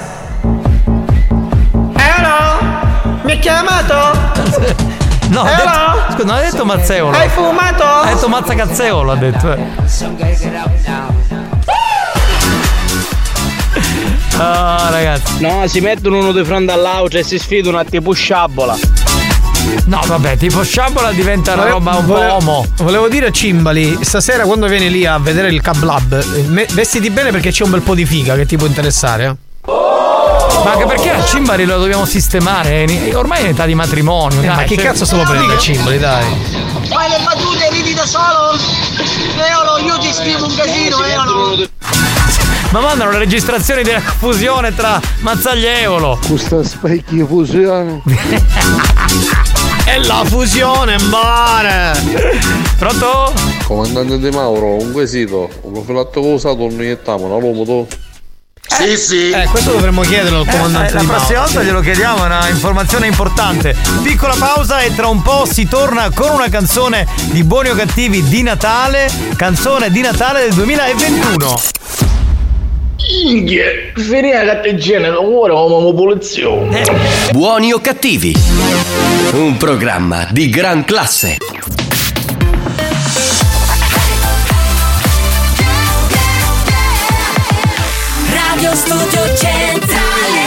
Hello? 1.96 3.20
Mi 3.24 3.32
hai 3.32 3.40
chiamato? 3.40 5.00
No, 5.32 5.42
ha 5.44 5.50
Hello? 5.50 5.96
detto, 5.96 6.12
scusa, 6.12 6.24
non 6.26 6.36
ha 6.36 6.42
detto 6.42 6.66
mazzeolo. 6.66 7.18
Hai 7.18 7.30
fumato? 7.30 7.84
Ha 7.84 8.14
detto 8.14 8.28
mazzacazzeolo, 8.28 9.12
ha 9.12 9.16
detto. 9.16 9.54
eh. 9.54 9.60
Ah, 14.38 14.88
ragazzi. 14.90 15.40
No, 15.42 15.68
si 15.68 15.80
mettono 15.82 16.18
uno 16.20 16.32
di 16.32 16.44
fronte 16.44 16.72
all'altro 16.72 17.20
e 17.20 17.24
si 17.24 17.38
sfidano 17.38 17.78
a 17.78 17.84
tipo 17.86 18.12
sciabola. 18.14 18.76
No, 19.86 20.02
vabbè, 20.06 20.38
tipo 20.38 20.64
sciabola 20.64 21.12
diventa 21.12 21.54
una 21.54 21.66
roba 21.68 21.92
un 21.96 22.06
po' 22.06 22.14
vole- 22.14 22.28
omo. 22.28 22.66
Volevo 22.78 23.08
dire 23.08 23.28
a 23.28 23.32
Cimbali, 23.32 24.00
stasera 24.02 24.44
quando 24.44 24.68
vieni 24.68 24.90
lì 24.90 25.06
a 25.06 25.18
vedere 25.20 25.50
il 25.50 25.62
Cab 25.62 25.84
Lab, 25.84 26.14
eh, 26.14 26.68
vestiti 26.72 27.10
bene 27.12 27.32
perché 27.32 27.52
c'è 27.52 27.64
un 27.64 27.70
bel 27.72 27.82
po' 27.82 27.94
di 27.94 28.06
figa 28.06 28.36
che 28.36 28.46
ti 28.46 28.58
può 28.58 28.66
interessare. 28.68 29.26
eh. 29.26 29.36
Ma 30.64 30.72
anche 30.74 30.86
perché 30.86 31.10
a 31.12 31.24
Cimbari 31.24 31.66
lo 31.66 31.80
dobbiamo 31.80 32.06
sistemare? 32.06 32.84
eh, 32.86 33.16
Ormai 33.16 33.40
è 33.40 33.42
in 33.44 33.48
età 33.50 33.66
di 33.66 33.74
matrimonio. 33.76 34.42
Eh, 34.42 34.46
dai, 34.46 34.56
ma 34.56 34.64
che 34.64 34.76
cioè- 34.76 34.84
cazzo 34.86 35.06
se 35.06 35.16
lo 35.16 35.24
prende 35.24 35.58
Cimbali, 35.58 35.98
dai? 35.98 36.24
Fai 36.88 37.10
le 37.10 37.20
battute, 37.24 37.70
ridi 37.72 37.94
da 37.94 38.06
solo? 38.06 38.58
Eolo, 39.38 39.78
io 39.86 39.98
ti 39.98 40.12
scrivo 40.14 40.46
un 40.46 40.56
casino, 40.56 41.04
Eolo. 41.04 41.68
Ma 42.72 42.80
mandano 42.80 43.12
le 43.12 43.18
registrazioni 43.18 43.84
della 43.84 44.00
fusione 44.00 44.74
tra 44.74 45.00
Mazzaglia 45.20 45.72
e 45.72 45.82
Eolo. 45.82 46.20
Questa 46.26 46.64
specchia 46.64 47.26
fusione. 47.26 48.02
È 49.84 49.98
la 49.98 50.22
fusione, 50.26 50.96
mare! 51.10 51.92
Pronto? 52.78 53.34
Comandante 53.66 54.20
De 54.20 54.32
Mauro, 54.32 54.76
un 54.82 54.92
quesito. 54.94 55.50
Un 55.62 55.74
profilatto 55.74 56.22
che 56.22 56.28
ho 56.28 56.34
usato 56.34 56.56
non 56.60 56.72
iniettamo, 56.74 57.28
no? 57.28 57.40
L'uomo 57.40 57.64
tu? 57.66 57.88
Sì, 58.78 58.98
sì. 58.98 59.30
Eh, 59.30 59.48
questo 59.52 59.72
dovremmo 59.72 60.02
chiederlo 60.02 60.40
al 60.40 60.48
comandante 60.48 60.92
Eh, 60.92 60.94
la 60.94 61.00
di 61.02 61.06
Mauro. 61.06 61.20
prossima 61.22 61.40
volta 61.44 61.64
glielo 61.64 61.80
chiediamo, 61.82 62.24
è 62.24 62.26
una 62.26 62.50
informazione 62.50 63.08
importante. 63.08 63.76
Piccola 64.02 64.36
pausa 64.38 64.80
e 64.80 64.96
tra 64.96 65.08
un 65.08 65.22
po' 65.22 65.46
si 65.50 65.68
torna 65.68 66.10
con 66.12 66.30
una 66.32 66.50
canzone 66.50 67.06
di 67.32 67.44
buoni 67.44 67.70
o 67.70 67.76
cattivi 67.76 68.24
di 68.24 68.42
Natale, 68.44 69.12
canzone 69.36 69.92
di 69.92 70.02
Natale 70.02 70.42
del 70.44 70.54
2021. 70.54 71.62
Inghie, 73.26 73.92
finire 73.96 74.46
la 74.46 74.54
catteggina, 74.54 75.20
ora 75.20 75.54
come 75.54 75.94
polizia. 75.94 76.48
Buoni 77.32 77.74
o 77.74 77.80
cattivi? 77.82 78.34
Un 79.34 79.58
programma 79.58 80.28
di 80.32 80.50
gran 80.50 80.86
classe. 80.86 81.38
Radio 88.72 88.76
Studio 88.76 89.36
Centrale 89.36 90.40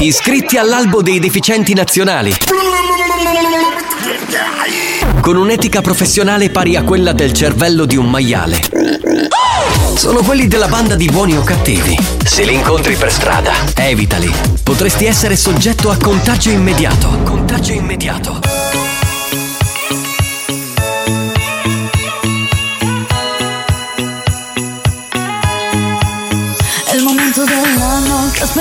Iscritti 0.00 0.56
all'albo 0.56 1.00
dei 1.00 1.20
deficienti 1.20 1.74
nazionali. 1.74 2.34
Con 5.20 5.36
un'etica 5.36 5.80
professionale 5.80 6.50
pari 6.50 6.74
a 6.74 6.82
quella 6.82 7.12
del 7.12 7.32
cervello 7.32 7.84
di 7.84 7.96
un 7.96 8.10
maiale. 8.10 8.60
Sono 9.94 10.22
quelli 10.22 10.48
della 10.48 10.66
banda 10.66 10.96
di 10.96 11.06
buoni 11.08 11.36
o 11.36 11.44
cattivi. 11.44 11.96
Se 12.24 12.42
li 12.42 12.54
incontri 12.54 12.96
per 12.96 13.12
strada, 13.12 13.52
evitali. 13.76 14.32
Potresti 14.64 15.04
essere 15.04 15.36
soggetto 15.36 15.90
a 15.90 15.96
contagio 15.96 16.50
immediato. 16.50 17.16
Contagio 17.22 17.72
immediato. 17.72 18.59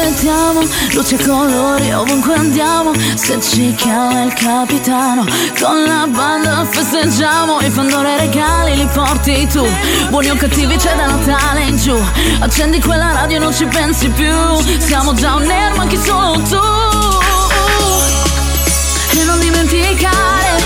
Aspettiamo, 0.10 0.62
luce 0.94 1.18
colori 1.24 1.94
ovunque 1.94 2.34
andiamo. 2.34 2.92
Se 3.14 3.40
ci 3.42 3.74
chiama 3.76 4.24
il 4.24 4.34
capitano, 4.34 5.24
con 5.60 5.84
la 5.84 6.08
banda 6.08 6.66
festeggiamo. 6.66 7.60
Il 7.62 7.72
fandore 7.72 8.18
regali 8.18 8.76
li 8.76 8.88
porti 8.92 9.48
tu. 9.48 9.66
Buoni 10.10 10.30
o 10.30 10.36
cattivi 10.36 10.76
c'è 10.78 10.96
da 10.96 11.06
Natale 11.06 11.62
in 11.62 11.78
giù. 11.78 11.96
Accendi 12.40 12.80
quella 12.82 13.12
radio 13.12 13.38
e 13.38 13.40
non 13.40 13.54
ci 13.54 13.66
pensi 13.66 14.10
più. 14.10 14.34
Siamo 14.80 15.14
già 15.14 15.36
un 15.36 15.50
air, 15.50 15.76
ma 15.76 15.86
chi 15.86 15.98
solo 15.98 16.42
tu. 16.42 16.60
E 19.12 19.24
non 19.24 19.40
dimenticare, 19.40 20.62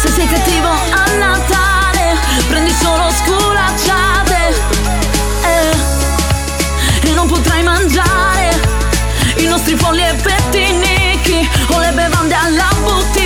se 0.00 0.08
sei 0.08 0.28
cattivo 0.28 0.68
a 0.68 1.16
Natale, 1.18 2.18
prendi 2.48 2.72
solo 2.80 3.10
sculacciate. 3.10 4.62
Eh 5.42 5.98
e 7.02 7.12
non 7.12 7.26
potrai 7.26 7.62
mangiare 7.62 8.39
i 8.39 8.39
nostri 9.50 9.76
folli 9.76 10.00
e 10.00 10.14
pettinichi 10.14 11.48
o 11.72 11.80
le 11.80 11.90
bevande 11.92 12.34
alla 12.34 12.68
boutique, 12.82 13.19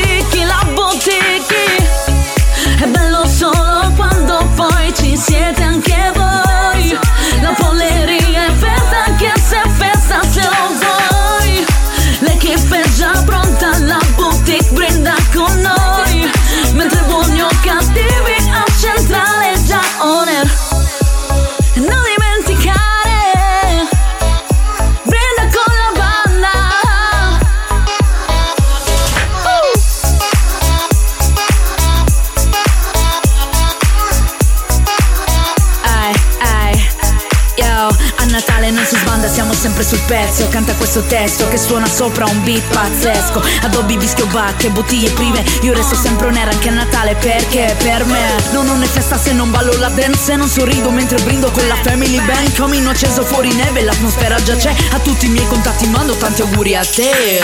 pezzo 40.07 40.49
Canta 40.49 40.75
questo 40.75 41.03
testo 41.03 41.49
che 41.49 41.59
suona 41.59 41.87
sopra 41.87 42.27
un 42.27 42.43
beat 42.43 42.63
pazzesco. 42.73 43.43
Adobe, 43.63 43.97
vischio, 43.97 44.27
bacche, 44.27 44.71
bottiglie 44.71 45.11
prive. 45.11 45.45
Io 45.63 45.73
resto 45.73 45.95
sempre 45.95 46.27
on 46.27 46.37
air 46.37 46.49
anche 46.49 46.69
a 46.69 46.73
Natale 46.73 47.15
perché 47.17 47.75
per 47.79 48.05
me 48.05 48.21
Non 48.53 48.69
ho 48.69 48.75
né 48.77 48.87
festa 48.87 49.17
se 49.19 49.33
non 49.33 49.51
ballo 49.51 49.77
la 49.79 49.89
dance 49.89 50.33
E 50.33 50.37
non 50.37 50.49
sorrido 50.49 50.91
mentre 50.91 51.21
brindo 51.23 51.51
con 51.51 51.67
la 51.67 51.77
family 51.83 52.21
band. 52.25 52.53
Camino 52.53 52.91
acceso 52.91 53.25
fuori 53.25 53.53
neve, 53.55 53.83
l'atmosfera 53.83 54.43
già 54.43 54.57
c'è. 54.57 54.75
A 54.93 54.99
tutti 54.99 55.27
i 55.27 55.29
miei 55.29 55.47
contatti 55.47 55.87
mando 55.89 56.15
tanti 56.15 56.43
auguri 56.43 56.77
a 56.77 56.85
te. 56.85 57.41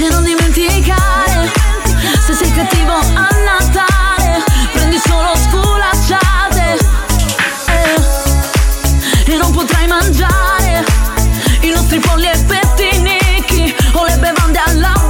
E 0.00 0.08
non 0.10 0.22
dimenticare 0.22 1.50
Se 2.24 2.32
sei 2.32 2.52
cattivo 2.52 2.92
a 2.92 3.28
Natale 3.44 4.44
Prendi 4.72 4.96
solo 5.04 5.32
sculacciate 5.34 5.57
potrai 9.68 9.86
mangiare. 9.86 10.84
I 11.60 11.70
nostri 11.70 11.98
polli 11.98 12.26
e 12.26 12.38
pettinichi 12.44 13.74
O 13.92 14.04
le 14.04 14.16
bevande 14.18 14.58
alla 14.64 15.07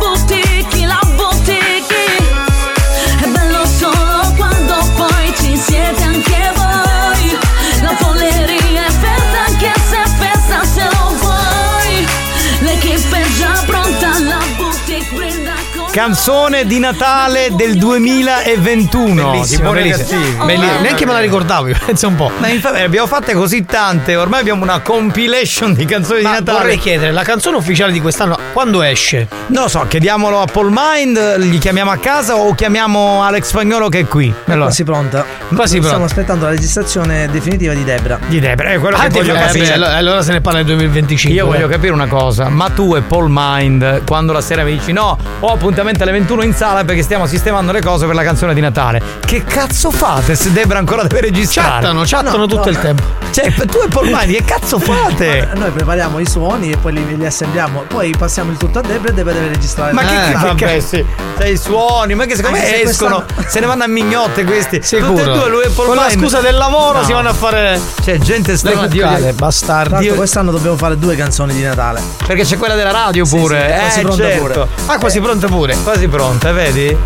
Canzone 15.98 16.64
di 16.64 16.78
Natale 16.78 17.48
del 17.56 17.76
2021. 17.76 19.30
Bellissimo, 19.32 19.72
bellissimo. 19.72 20.20
cattivi. 20.20 20.44
Bellissimo. 20.46 20.80
Neanche 20.80 21.04
me 21.06 21.12
la 21.12 21.18
ricordavo, 21.18 21.66
io, 21.66 21.76
pensa 21.84 22.06
un 22.06 22.14
po'. 22.14 22.30
Ma 22.38 22.46
infatti 22.46 22.76
ne 22.76 22.84
abbiamo 22.84 23.08
fatte 23.08 23.32
così 23.32 23.64
tante, 23.64 24.14
ormai 24.14 24.38
abbiamo 24.38 24.62
una 24.62 24.78
compilation 24.78 25.74
di 25.74 25.84
canzoni 25.86 26.22
Ma 26.22 26.28
di 26.28 26.34
Natale. 26.36 26.58
vorrei 26.58 26.78
chiedere, 26.78 27.10
la 27.10 27.24
canzone 27.24 27.56
ufficiale 27.56 27.90
di 27.90 28.00
quest'anno 28.00 28.38
quando 28.52 28.82
esce? 28.82 29.26
Non 29.48 29.64
lo 29.64 29.68
so, 29.68 29.84
chiediamolo 29.88 30.40
a 30.40 30.44
Paul 30.46 30.68
Mind, 30.72 31.38
gli 31.40 31.58
chiamiamo 31.58 31.90
a 31.90 31.96
casa 31.96 32.36
o 32.36 32.54
chiamiamo 32.54 33.24
Alex 33.24 33.46
Spagnolo 33.48 33.88
che 33.88 33.98
è 33.98 34.06
qui. 34.06 34.32
Allora, 34.44 34.66
Quasi 34.66 34.84
pronta. 34.84 35.24
Quasi 35.48 35.66
Stiamo 35.78 35.88
pronta. 35.88 36.04
aspettando 36.04 36.44
la 36.44 36.50
registrazione 36.52 37.28
definitiva 37.28 37.74
di 37.74 37.82
Debra. 37.82 38.20
Di 38.24 38.38
Debra, 38.38 38.68
è 38.70 38.78
quello 38.78 38.96
Ah, 38.98 39.00
che 39.08 39.08
voglio 39.08 39.34
eh, 39.34 39.38
capire. 39.40 39.66
beh, 39.66 39.72
allora- 39.72 39.96
allora 39.96 40.22
se 40.22 40.30
ne 40.30 40.40
parla 40.40 40.58
nel 40.60 40.66
2025. 40.68 41.36
Io 41.36 41.44
voglio 41.46 41.66
capire 41.66 41.92
una 41.92 42.06
cosa, 42.06 42.48
ma 42.48 42.68
tu 42.70 42.94
e 42.94 43.00
Paul 43.00 43.26
Mind, 43.28 44.04
quando 44.06 44.32
la 44.32 44.40
sera 44.40 44.62
mi 44.62 44.70
dici 44.78 44.92
no, 44.92 45.18
ho 45.40 45.52
appuntamento 45.52 45.86
alle 46.02 46.12
21 46.12 46.42
in 46.44 46.54
sala 46.54 46.84
perché 46.84 47.02
stiamo 47.02 47.26
sistemando 47.26 47.72
le 47.72 47.80
cose 47.80 48.06
per 48.06 48.14
la 48.14 48.22
canzone 48.22 48.54
di 48.54 48.60
Natale. 48.60 49.00
Che 49.24 49.44
cazzo 49.44 49.90
fate 49.90 50.34
se 50.34 50.52
Debra 50.52 50.78
ancora 50.78 51.02
deve 51.02 51.20
registrare? 51.22 51.68
Chattano, 51.82 52.02
chattano 52.04 52.46
tutto 52.46 52.68
il 52.68 52.78
tempo. 52.78 53.02
Cioè, 53.30 53.52
tu 53.52 53.78
e 53.84 53.88
Paul 53.88 54.06
Mind, 54.10 54.32
che 54.34 54.44
cazzo 54.44 54.78
fate? 54.80 55.48
Noi 55.54 55.70
prepariamo 55.70 56.18
i 56.18 56.26
suoni 56.26 56.70
e 56.72 56.76
poi 56.76 56.92
li, 56.92 57.16
li 57.16 57.26
assembliamo. 57.26 57.82
Poi 57.88 58.14
passiamo 58.16 58.50
il 58.50 58.56
tutto 58.56 58.78
a 58.78 58.82
Debra 58.82 59.10
e 59.10 59.14
Debra 59.14 59.32
deve 59.32 59.48
registrare. 59.48 59.92
Ma 59.92 60.02
che, 60.02 60.14
Eh, 60.30 60.54
che, 60.54 60.66
che 60.66 60.80
sì. 60.80 61.04
Sei 61.38 61.56
suoni, 61.56 62.14
ma 62.14 62.24
che 62.24 62.34
secondo 62.36 62.56
Anche 62.58 62.70
me 62.70 62.76
se 62.76 62.82
escono, 62.82 63.24
se 63.46 63.60
ne 63.60 63.66
vanno 63.66 63.84
a 63.84 63.86
mignotte 63.86 64.44
questi. 64.44 64.80
Sicuro. 64.82 65.08
Tutte 65.12 65.30
e 65.30 65.34
due, 65.34 65.48
lui 65.50 65.62
e 65.62 65.68
Paul 65.68 65.86
Con 65.88 65.96
la 65.96 66.10
scusa 66.10 66.40
del 66.40 66.56
lavoro 66.56 66.98
No. 66.98 67.04
si 67.04 67.12
vanno 67.12 67.28
a 67.28 67.32
fare 67.34 67.78
C'è 68.02 68.18
gente 68.18 68.56
strana 68.56 68.88
bastardi. 69.34 69.92
L'altro 69.92 70.14
quest'anno 70.14 70.50
dobbiamo 70.50 70.76
fare 70.76 70.98
due 70.98 71.14
canzoni 71.14 71.52
di 71.52 71.62
Natale. 71.62 72.00
Perché 72.26 72.42
c'è 72.44 72.56
quella 72.56 72.74
della 72.74 72.90
radio 72.90 73.24
Sì, 73.24 73.36
pure. 73.36 73.60
sì, 73.70 73.78
quasi 73.78 73.98
eh, 73.98 74.02
pronta 74.02 74.22
certo. 74.24 74.40
pure. 74.40 74.68
Ah, 74.86 74.98
quasi 74.98 75.20
pronta 75.20 75.46
pure. 75.46 75.76
Quasi 75.82 76.06
pronta, 76.08 76.52
vedi? 76.52 76.96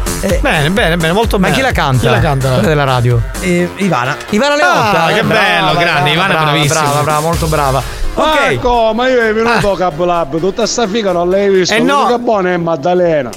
Bene, 0.41 0.71
bene, 0.71 0.97
bene, 0.97 1.13
molto 1.13 1.39
Ma 1.39 1.47
bene. 1.47 1.57
chi 1.57 1.63
la 1.63 1.73
canta? 1.73 2.01
Chi 2.01 2.15
la 2.15 2.21
canta? 2.21 2.49
Quella 2.49 2.67
della 2.69 2.85
radio. 2.85 3.21
E 3.41 3.69
Ivana. 3.77 4.17
Ivana 4.31 4.57
Leotta. 4.57 5.05
Ah, 5.05 5.13
che 5.13 5.21
eh, 5.21 5.25
bello, 5.25 5.75
grande, 5.77 6.11
Ivana 6.11 6.29
è 6.29 6.37
brava, 6.37 6.51
bravissima. 6.51 6.81
Brava, 6.81 7.03
brava, 7.03 7.21
molto 7.21 7.47
brava. 7.47 7.83
Ok. 8.15 8.41
Ecco, 8.51 8.93
ma 8.95 9.09
io 9.09 9.21
è 9.21 9.33
venuto 9.33 9.73
a 9.73 9.77
Cabo 9.77 10.05
Lab, 10.05 10.39
tutta 10.39 10.67
sta 10.67 10.87
figa 10.87 11.13
non 11.13 11.31
l'hai 11.31 11.49
visto. 11.49 11.75
Eh 11.75 11.79
no. 11.81 12.01
L'unica 12.01 12.19
buona 12.19 12.53
è 12.53 12.57
Maddalena. 12.57 13.31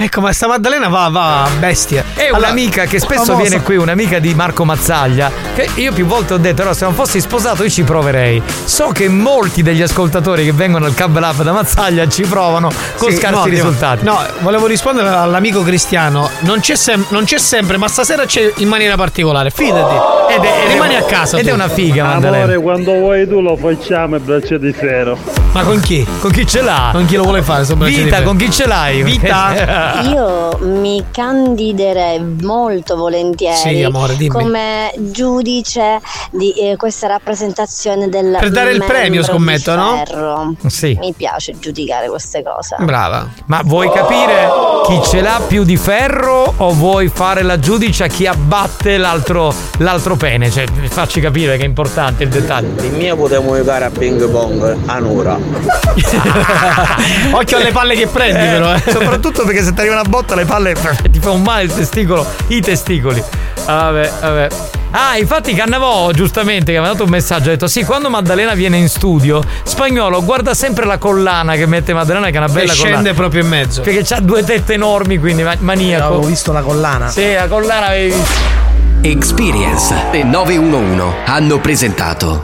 Ecco, 0.00 0.20
ma 0.20 0.32
sta 0.32 0.46
Maddalena 0.46 0.86
va, 0.86 1.08
va 1.08 1.42
a 1.42 1.48
bestia. 1.58 2.04
È 2.14 2.26
Allora, 2.28 2.38
un'amica 2.52 2.84
che 2.84 3.00
spesso 3.00 3.24
famosa- 3.24 3.48
viene 3.48 3.62
qui, 3.64 3.74
un'amica 3.76 4.20
di 4.20 4.32
Marco 4.32 4.64
Mazzaglia, 4.64 5.28
che 5.56 5.68
io 5.74 5.92
più 5.92 6.06
volte 6.06 6.34
ho 6.34 6.36
detto, 6.36 6.60
allora 6.60 6.76
se 6.76 6.84
non 6.84 6.94
fossi 6.94 7.20
sposato 7.20 7.64
io 7.64 7.68
ci 7.68 7.82
proverei. 7.82 8.40
So 8.64 8.90
che 8.92 9.08
molti 9.08 9.60
degli 9.64 9.82
ascoltatori 9.82 10.44
che 10.44 10.52
vengono 10.52 10.84
al 10.86 10.94
Cab 10.94 11.18
Lab 11.18 11.42
da 11.42 11.50
Mazzaglia 11.50 12.06
ci 12.06 12.22
provano 12.22 12.70
con 12.96 13.10
Sì, 13.10 13.16
scarsi 13.16 13.38
no, 13.40 13.44
risultati. 13.46 14.04
No, 14.04 14.20
volevo 14.38 14.66
rispondere 14.66 15.08
all'amico 15.08 15.62
Cristiano. 15.64 16.30
Non 16.42 16.60
c'è, 16.60 16.76
sem- 16.76 17.06
non 17.08 17.24
c'è 17.24 17.38
sempre, 17.38 17.76
ma 17.76 17.88
stasera 17.88 18.24
c'è 18.24 18.52
in 18.58 18.68
maniera 18.68 18.94
particolare. 18.94 19.50
Fidati. 19.50 19.96
Ed 20.32 20.44
è, 20.44 20.68
rimani 20.70 20.94
a 20.94 21.02
casa. 21.02 21.38
Ed 21.38 21.42
tu. 21.46 21.50
è 21.50 21.52
una 21.52 21.68
figa, 21.68 22.04
Maddalena. 22.04 22.44
Amore, 22.44 22.58
quando 22.60 22.92
vuoi 22.92 23.26
tu 23.26 23.40
lo 23.40 23.56
facciamo 23.56 24.14
e 24.14 24.20
braccia 24.20 24.58
di 24.58 24.72
ferro. 24.72 25.18
Ma 25.50 25.62
con 25.62 25.80
chi? 25.80 26.06
Con 26.20 26.30
chi 26.30 26.46
ce 26.46 26.60
l'ha? 26.62 26.90
Con 26.92 27.04
chi 27.06 27.16
lo 27.16 27.24
vuole 27.24 27.42
fare? 27.42 27.64
braccio 27.64 27.96
Vita, 28.04 28.22
con 28.22 28.36
chi 28.36 28.48
ce 28.48 28.66
l'hai? 28.68 29.02
Vita? 29.02 29.86
Io 30.12 30.58
mi 30.62 31.04
candiderei 31.10 32.20
molto 32.20 32.96
volentieri 32.96 33.56
Sì, 33.56 33.82
amore, 33.82 34.16
come 34.28 34.92
giudice 34.98 36.00
di 36.30 36.52
eh, 36.52 36.76
questa 36.76 37.06
rappresentazione 37.06 38.08
del 38.08 38.36
Per 38.38 38.50
dare 38.50 38.72
il 38.72 38.84
premio, 38.84 39.22
scommetto, 39.22 39.74
no? 39.74 40.54
Sì. 40.66 40.96
Mi 41.00 41.12
piace 41.16 41.58
giudicare 41.58 42.08
queste 42.08 42.42
cose. 42.42 42.76
Brava. 42.80 43.28
Ma 43.46 43.60
vuoi 43.64 43.90
capire 43.90 44.48
chi 44.86 45.00
ce 45.04 45.20
l'ha 45.20 45.40
più 45.46 45.64
di 45.64 45.76
ferro 45.76 46.54
o 46.56 46.72
vuoi 46.72 47.08
fare 47.08 47.42
la 47.42 47.58
giudice 47.58 48.04
a 48.04 48.06
chi 48.06 48.26
abbatte 48.26 48.96
l'altro, 48.98 49.52
l'altro 49.78 50.16
pene? 50.16 50.50
Cioè, 50.50 50.64
facci 50.88 51.20
capire 51.20 51.56
che 51.56 51.62
è 51.64 51.66
importante 51.66 52.24
il 52.24 52.28
dettaglio. 52.30 52.82
Il 52.82 52.92
mio 52.92 53.16
potremmo 53.16 53.56
giocare 53.56 53.84
a 53.86 53.90
ping 53.90 54.28
pong 54.28 54.76
a 54.86 54.96
un'ora. 54.96 55.38
Occhio 57.32 57.56
alle 57.56 57.72
palle 57.72 57.94
che 57.94 58.06
prendi, 58.06 58.44
Eh, 58.44 58.48
però. 58.50 58.74
Eh. 58.74 58.82
Soprattutto 58.86 59.44
perché 59.44 59.62
se 59.62 59.72
ti 59.78 59.84
arriva 59.84 60.00
una 60.00 60.08
botta 60.08 60.34
le 60.34 60.44
palle 60.44 60.74
ti 61.08 61.20
fa 61.20 61.30
un 61.30 61.42
male 61.42 61.62
il 61.62 61.72
testicolo, 61.72 62.26
i 62.48 62.60
testicoli. 62.60 63.22
Vabbè, 63.64 64.12
vabbè. 64.20 64.48
Ah, 64.90 65.16
infatti 65.18 65.52
Cannavò, 65.54 66.10
giustamente, 66.10 66.72
che 66.72 66.80
mi 66.80 66.86
ha 66.86 66.88
dato 66.88 67.04
un 67.04 67.10
messaggio, 67.10 67.48
ha 67.48 67.52
detto 67.52 67.68
sì, 67.68 67.84
quando 67.84 68.10
Maddalena 68.10 68.54
viene 68.54 68.76
in 68.78 68.88
studio, 68.88 69.40
spagnolo 69.62 70.24
guarda 70.24 70.52
sempre 70.54 70.84
la 70.84 70.98
collana 70.98 71.54
che 71.54 71.66
mette 71.66 71.94
Maddalena, 71.94 72.26
che 72.30 72.34
è 72.34 72.38
una 72.38 72.46
E 72.48 72.52
bella 72.52 72.72
scende 72.72 72.94
collana. 72.96 73.14
proprio 73.14 73.42
in 73.42 73.48
mezzo. 73.48 73.82
Perché 73.82 74.14
ha 74.14 74.20
due 74.20 74.42
tette 74.42 74.72
enormi, 74.72 75.18
quindi 75.18 75.44
ma- 75.44 75.54
maniaco. 75.60 76.06
Avevo 76.06 76.22
visto 76.26 76.50
la 76.52 76.62
collana. 76.62 77.08
Sì, 77.08 77.34
la 77.34 77.46
collana 77.46 77.86
avevi 77.86 78.14
visto. 78.14 78.56
Experience 79.02 79.94
e 80.10 80.24
911 80.24 81.02
hanno 81.26 81.60
presentato 81.60 82.42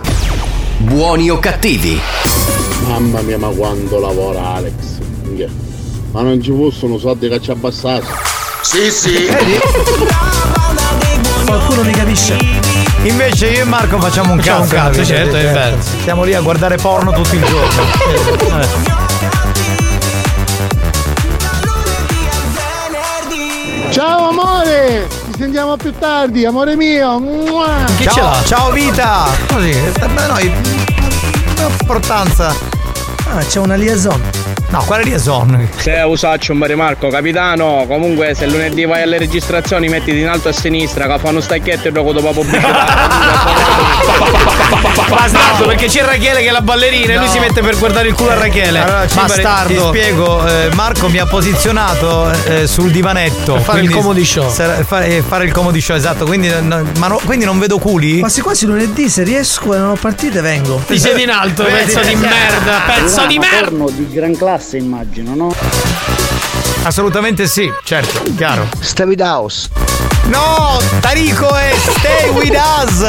Buoni 0.77 1.28
o 1.31 1.40
cattivi? 1.40 2.01
Mamma 2.86 3.20
mia, 3.23 3.39
ma 3.39 3.48
quando 3.48 3.98
lavora 3.98 4.55
Alex. 4.55 4.73
Minchia. 5.23 5.48
Ma 6.15 6.23
non 6.23 6.41
ci 6.41 6.53
fossero 6.53 6.97
soldi 6.97 7.28
che 7.28 7.41
ci 7.41 7.51
abbassato. 7.51 8.07
Sì, 8.62 8.89
sì. 8.89 9.27
Qualcuno 11.45 11.82
mi 11.82 11.91
capisce. 11.91 12.39
Invece 13.03 13.49
io 13.49 13.62
e 13.62 13.65
Marco 13.65 13.99
facciamo 13.99 14.32
un 14.35 14.39
Facciamo 14.39 14.62
un 14.62 14.69
cazzo. 14.69 14.77
cazzo, 14.77 15.01
capito? 15.01 15.05
certo, 15.07 15.36
è 15.36 15.53
vero. 15.53 15.77
Stiamo 15.81 16.23
lì 16.23 16.32
a 16.35 16.41
guardare 16.41 16.77
porno 16.77 17.11
tutto 17.11 17.35
il 17.35 17.43
giorno. 17.45 17.82
Ciao 23.91 24.28
amore, 24.31 25.07
ci 25.32 25.39
sentiamo 25.39 25.77
più 25.77 25.93
tardi, 25.97 26.45
amore 26.45 26.74
mio. 26.77 27.19
Mua. 27.20 27.85
Chi 27.97 28.05
ciao, 28.05 28.12
ce 28.15 28.20
l'ha? 28.20 28.43
Ciao 28.45 28.70
vita! 28.73 29.27
Così, 29.53 29.70
eh, 29.70 30.09
beh, 30.09 30.27
noi. 30.27 30.53
Importanza. 31.81 32.74
Ah, 33.36 33.44
c'è 33.44 33.59
una 33.59 33.74
liaison. 33.74 34.23
No, 34.69 34.85
quale 34.85 35.02
liaison? 35.02 35.69
Se 35.74 35.90
usaccio 36.02 36.52
un 36.52 36.59
Marco, 36.77 37.09
capitano, 37.09 37.85
comunque 37.89 38.32
se 38.32 38.47
lunedì 38.47 38.85
vai 38.85 39.02
alle 39.02 39.19
registrazioni 39.19 39.89
mettiti 39.89 40.20
in 40.20 40.28
alto 40.28 40.51
a 40.51 40.52
sinistra, 40.52 41.09
che 41.09 41.19
fanno 41.19 41.40
stacchetto 41.40 41.89
e 41.89 41.90
dopo 41.90 42.12
dopo 42.12 42.31
pubblicità. 42.31 42.86
Bastardo, 45.15 45.66
perché 45.66 45.86
c'è 45.86 46.03
Rachele 46.05 46.41
che 46.43 46.49
è 46.49 46.51
la 46.51 46.61
ballerina 46.61 47.12
e 47.12 47.16
lui 47.16 47.27
No. 47.27 47.32
si 47.32 47.39
mette 47.39 47.61
per 47.62 47.78
guardare 47.78 48.09
il 48.09 48.15
culo 48.15 48.31
a 48.31 48.35
Rachele. 48.35 48.78
Allora, 48.81 49.07
Bastardo. 49.12 49.91
Ti 49.91 49.99
spiego, 49.99 50.47
eh, 50.47 50.69
Marco 50.74 51.09
mi 51.09 51.19
ha 51.19 51.27
posizionato 51.27 52.31
eh, 52.47 52.66
sul 52.66 52.91
divanetto. 52.91 53.55
Per 53.55 53.62
fare 53.62 53.81
il 53.81 53.91
comedy 53.91 54.24
show. 54.24 54.51
sarà- 54.51 54.85
fa- 54.85 55.03
eh, 55.05 55.23
fare 55.27 55.45
il 55.45 55.53
comedy 55.53 55.81
show, 55.81 55.97
esatto. 55.97 56.24
Quindi, 56.24 56.49
no- 56.61 56.85
ma 56.99 57.07
no- 57.09 57.20
quindi 57.24 57.45
non 57.45 57.59
vedo 57.59 57.78
culi? 57.78 58.19
Quasi 58.20 58.41
quasi 58.41 58.66
lunedì 58.66 59.09
se 59.09 59.23
riesco 59.23 59.74
e 59.74 59.78
non 59.78 59.91
ho 59.91 59.97
partite 60.01 60.41
vengo. 60.41 60.82
Ti 60.86 60.99
siedi 60.99 61.23
in 61.23 61.31
alto, 61.31 61.65
pezzo 61.65 62.01
di 62.01 62.15
merda, 62.15 62.82
pezzo 62.86 63.27
di 63.27 63.39
merda. 63.39 63.85
Di 63.95 64.09
gran 64.11 64.36
classe 64.36 64.77
immagino, 64.77 65.35
no? 65.35 65.55
Assolutamente 66.82 67.47
sì, 67.47 67.70
certo, 67.82 68.23
chiaro. 68.36 68.69
Stavid 68.78 69.20
House. 69.20 69.69
No, 70.27 70.78
Tarico 71.01 71.49
e 71.57 71.74
stay 71.99 72.28
with 72.31 72.55
us. 72.55 73.07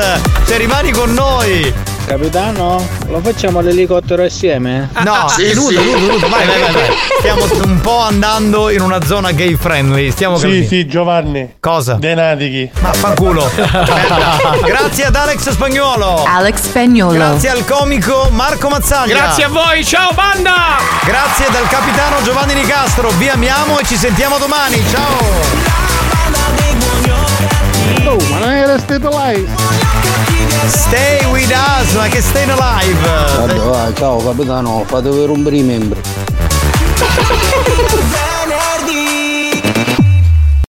Cioè 0.47 0.57
rimani 0.57 0.91
con 0.91 1.13
noi. 1.13 1.73
Capitano, 2.05 2.87
lo 3.07 3.19
facciamo 3.19 3.61
l'elicottero 3.61 4.23
assieme? 4.23 4.89
No, 5.03 5.25
nudo, 5.53 5.81
nudo, 5.81 5.99
nudo, 6.13 6.29
vai, 6.29 6.45
vai, 6.45 6.59
vai, 6.61 6.71
vai. 6.71 6.85
Stiamo 7.17 7.45
un 7.63 7.79
po' 7.81 7.97
andando 7.99 8.69
in 8.69 8.81
una 8.81 9.03
zona 9.03 9.31
gay 9.31 9.55
friendly. 9.55 10.11
Stiamo 10.11 10.35
Sì, 10.35 10.43
camminando. 10.43 10.67
sì, 10.69 10.87
Giovanni. 10.87 11.55
Cosa? 11.59 11.95
Denatichi. 11.95 12.69
Ma 12.81 12.93
fanculo. 12.93 13.49
Grazie 14.63 15.05
ad 15.05 15.15
Alex 15.15 15.49
Spagnuolo. 15.49 16.23
Alex 16.25 16.61
Spagnolo. 16.61 17.13
Grazie 17.13 17.49
al 17.49 17.65
comico 17.65 18.27
Marco 18.31 18.69
Mazzaglia. 18.69 19.15
Grazie 19.15 19.43
a 19.45 19.49
voi, 19.49 19.83
ciao 19.83 20.11
banda! 20.13 20.77
Grazie 21.03 21.47
dal 21.51 21.67
capitano 21.67 22.21
Giovanni 22.21 22.53
Nicastro. 22.53 23.09
Vi 23.17 23.29
amiamo 23.29 23.79
e 23.79 23.83
ci 23.85 23.95
sentiamo 23.97 24.37
domani. 24.37 24.79
Ciao. 24.91 25.63
Oh, 28.07 28.17
ma 28.29 28.37
non 28.37 28.51
era 28.51 28.77
stabilized. 28.77 30.34
Stay 30.67 31.23
with 31.31 31.51
us, 31.51 31.93
ma 31.93 32.07
che 32.07 32.21
stay 32.21 32.49
alive. 32.49 32.97
Vabbè, 33.01 33.55
vai, 33.55 33.93
ciao 33.95 34.17
capitano, 34.17 34.83
fate 34.85 35.09
per 35.09 35.29
un 35.29 35.43
per 35.43 35.53
i 35.53 35.61
membri. 35.61 36.01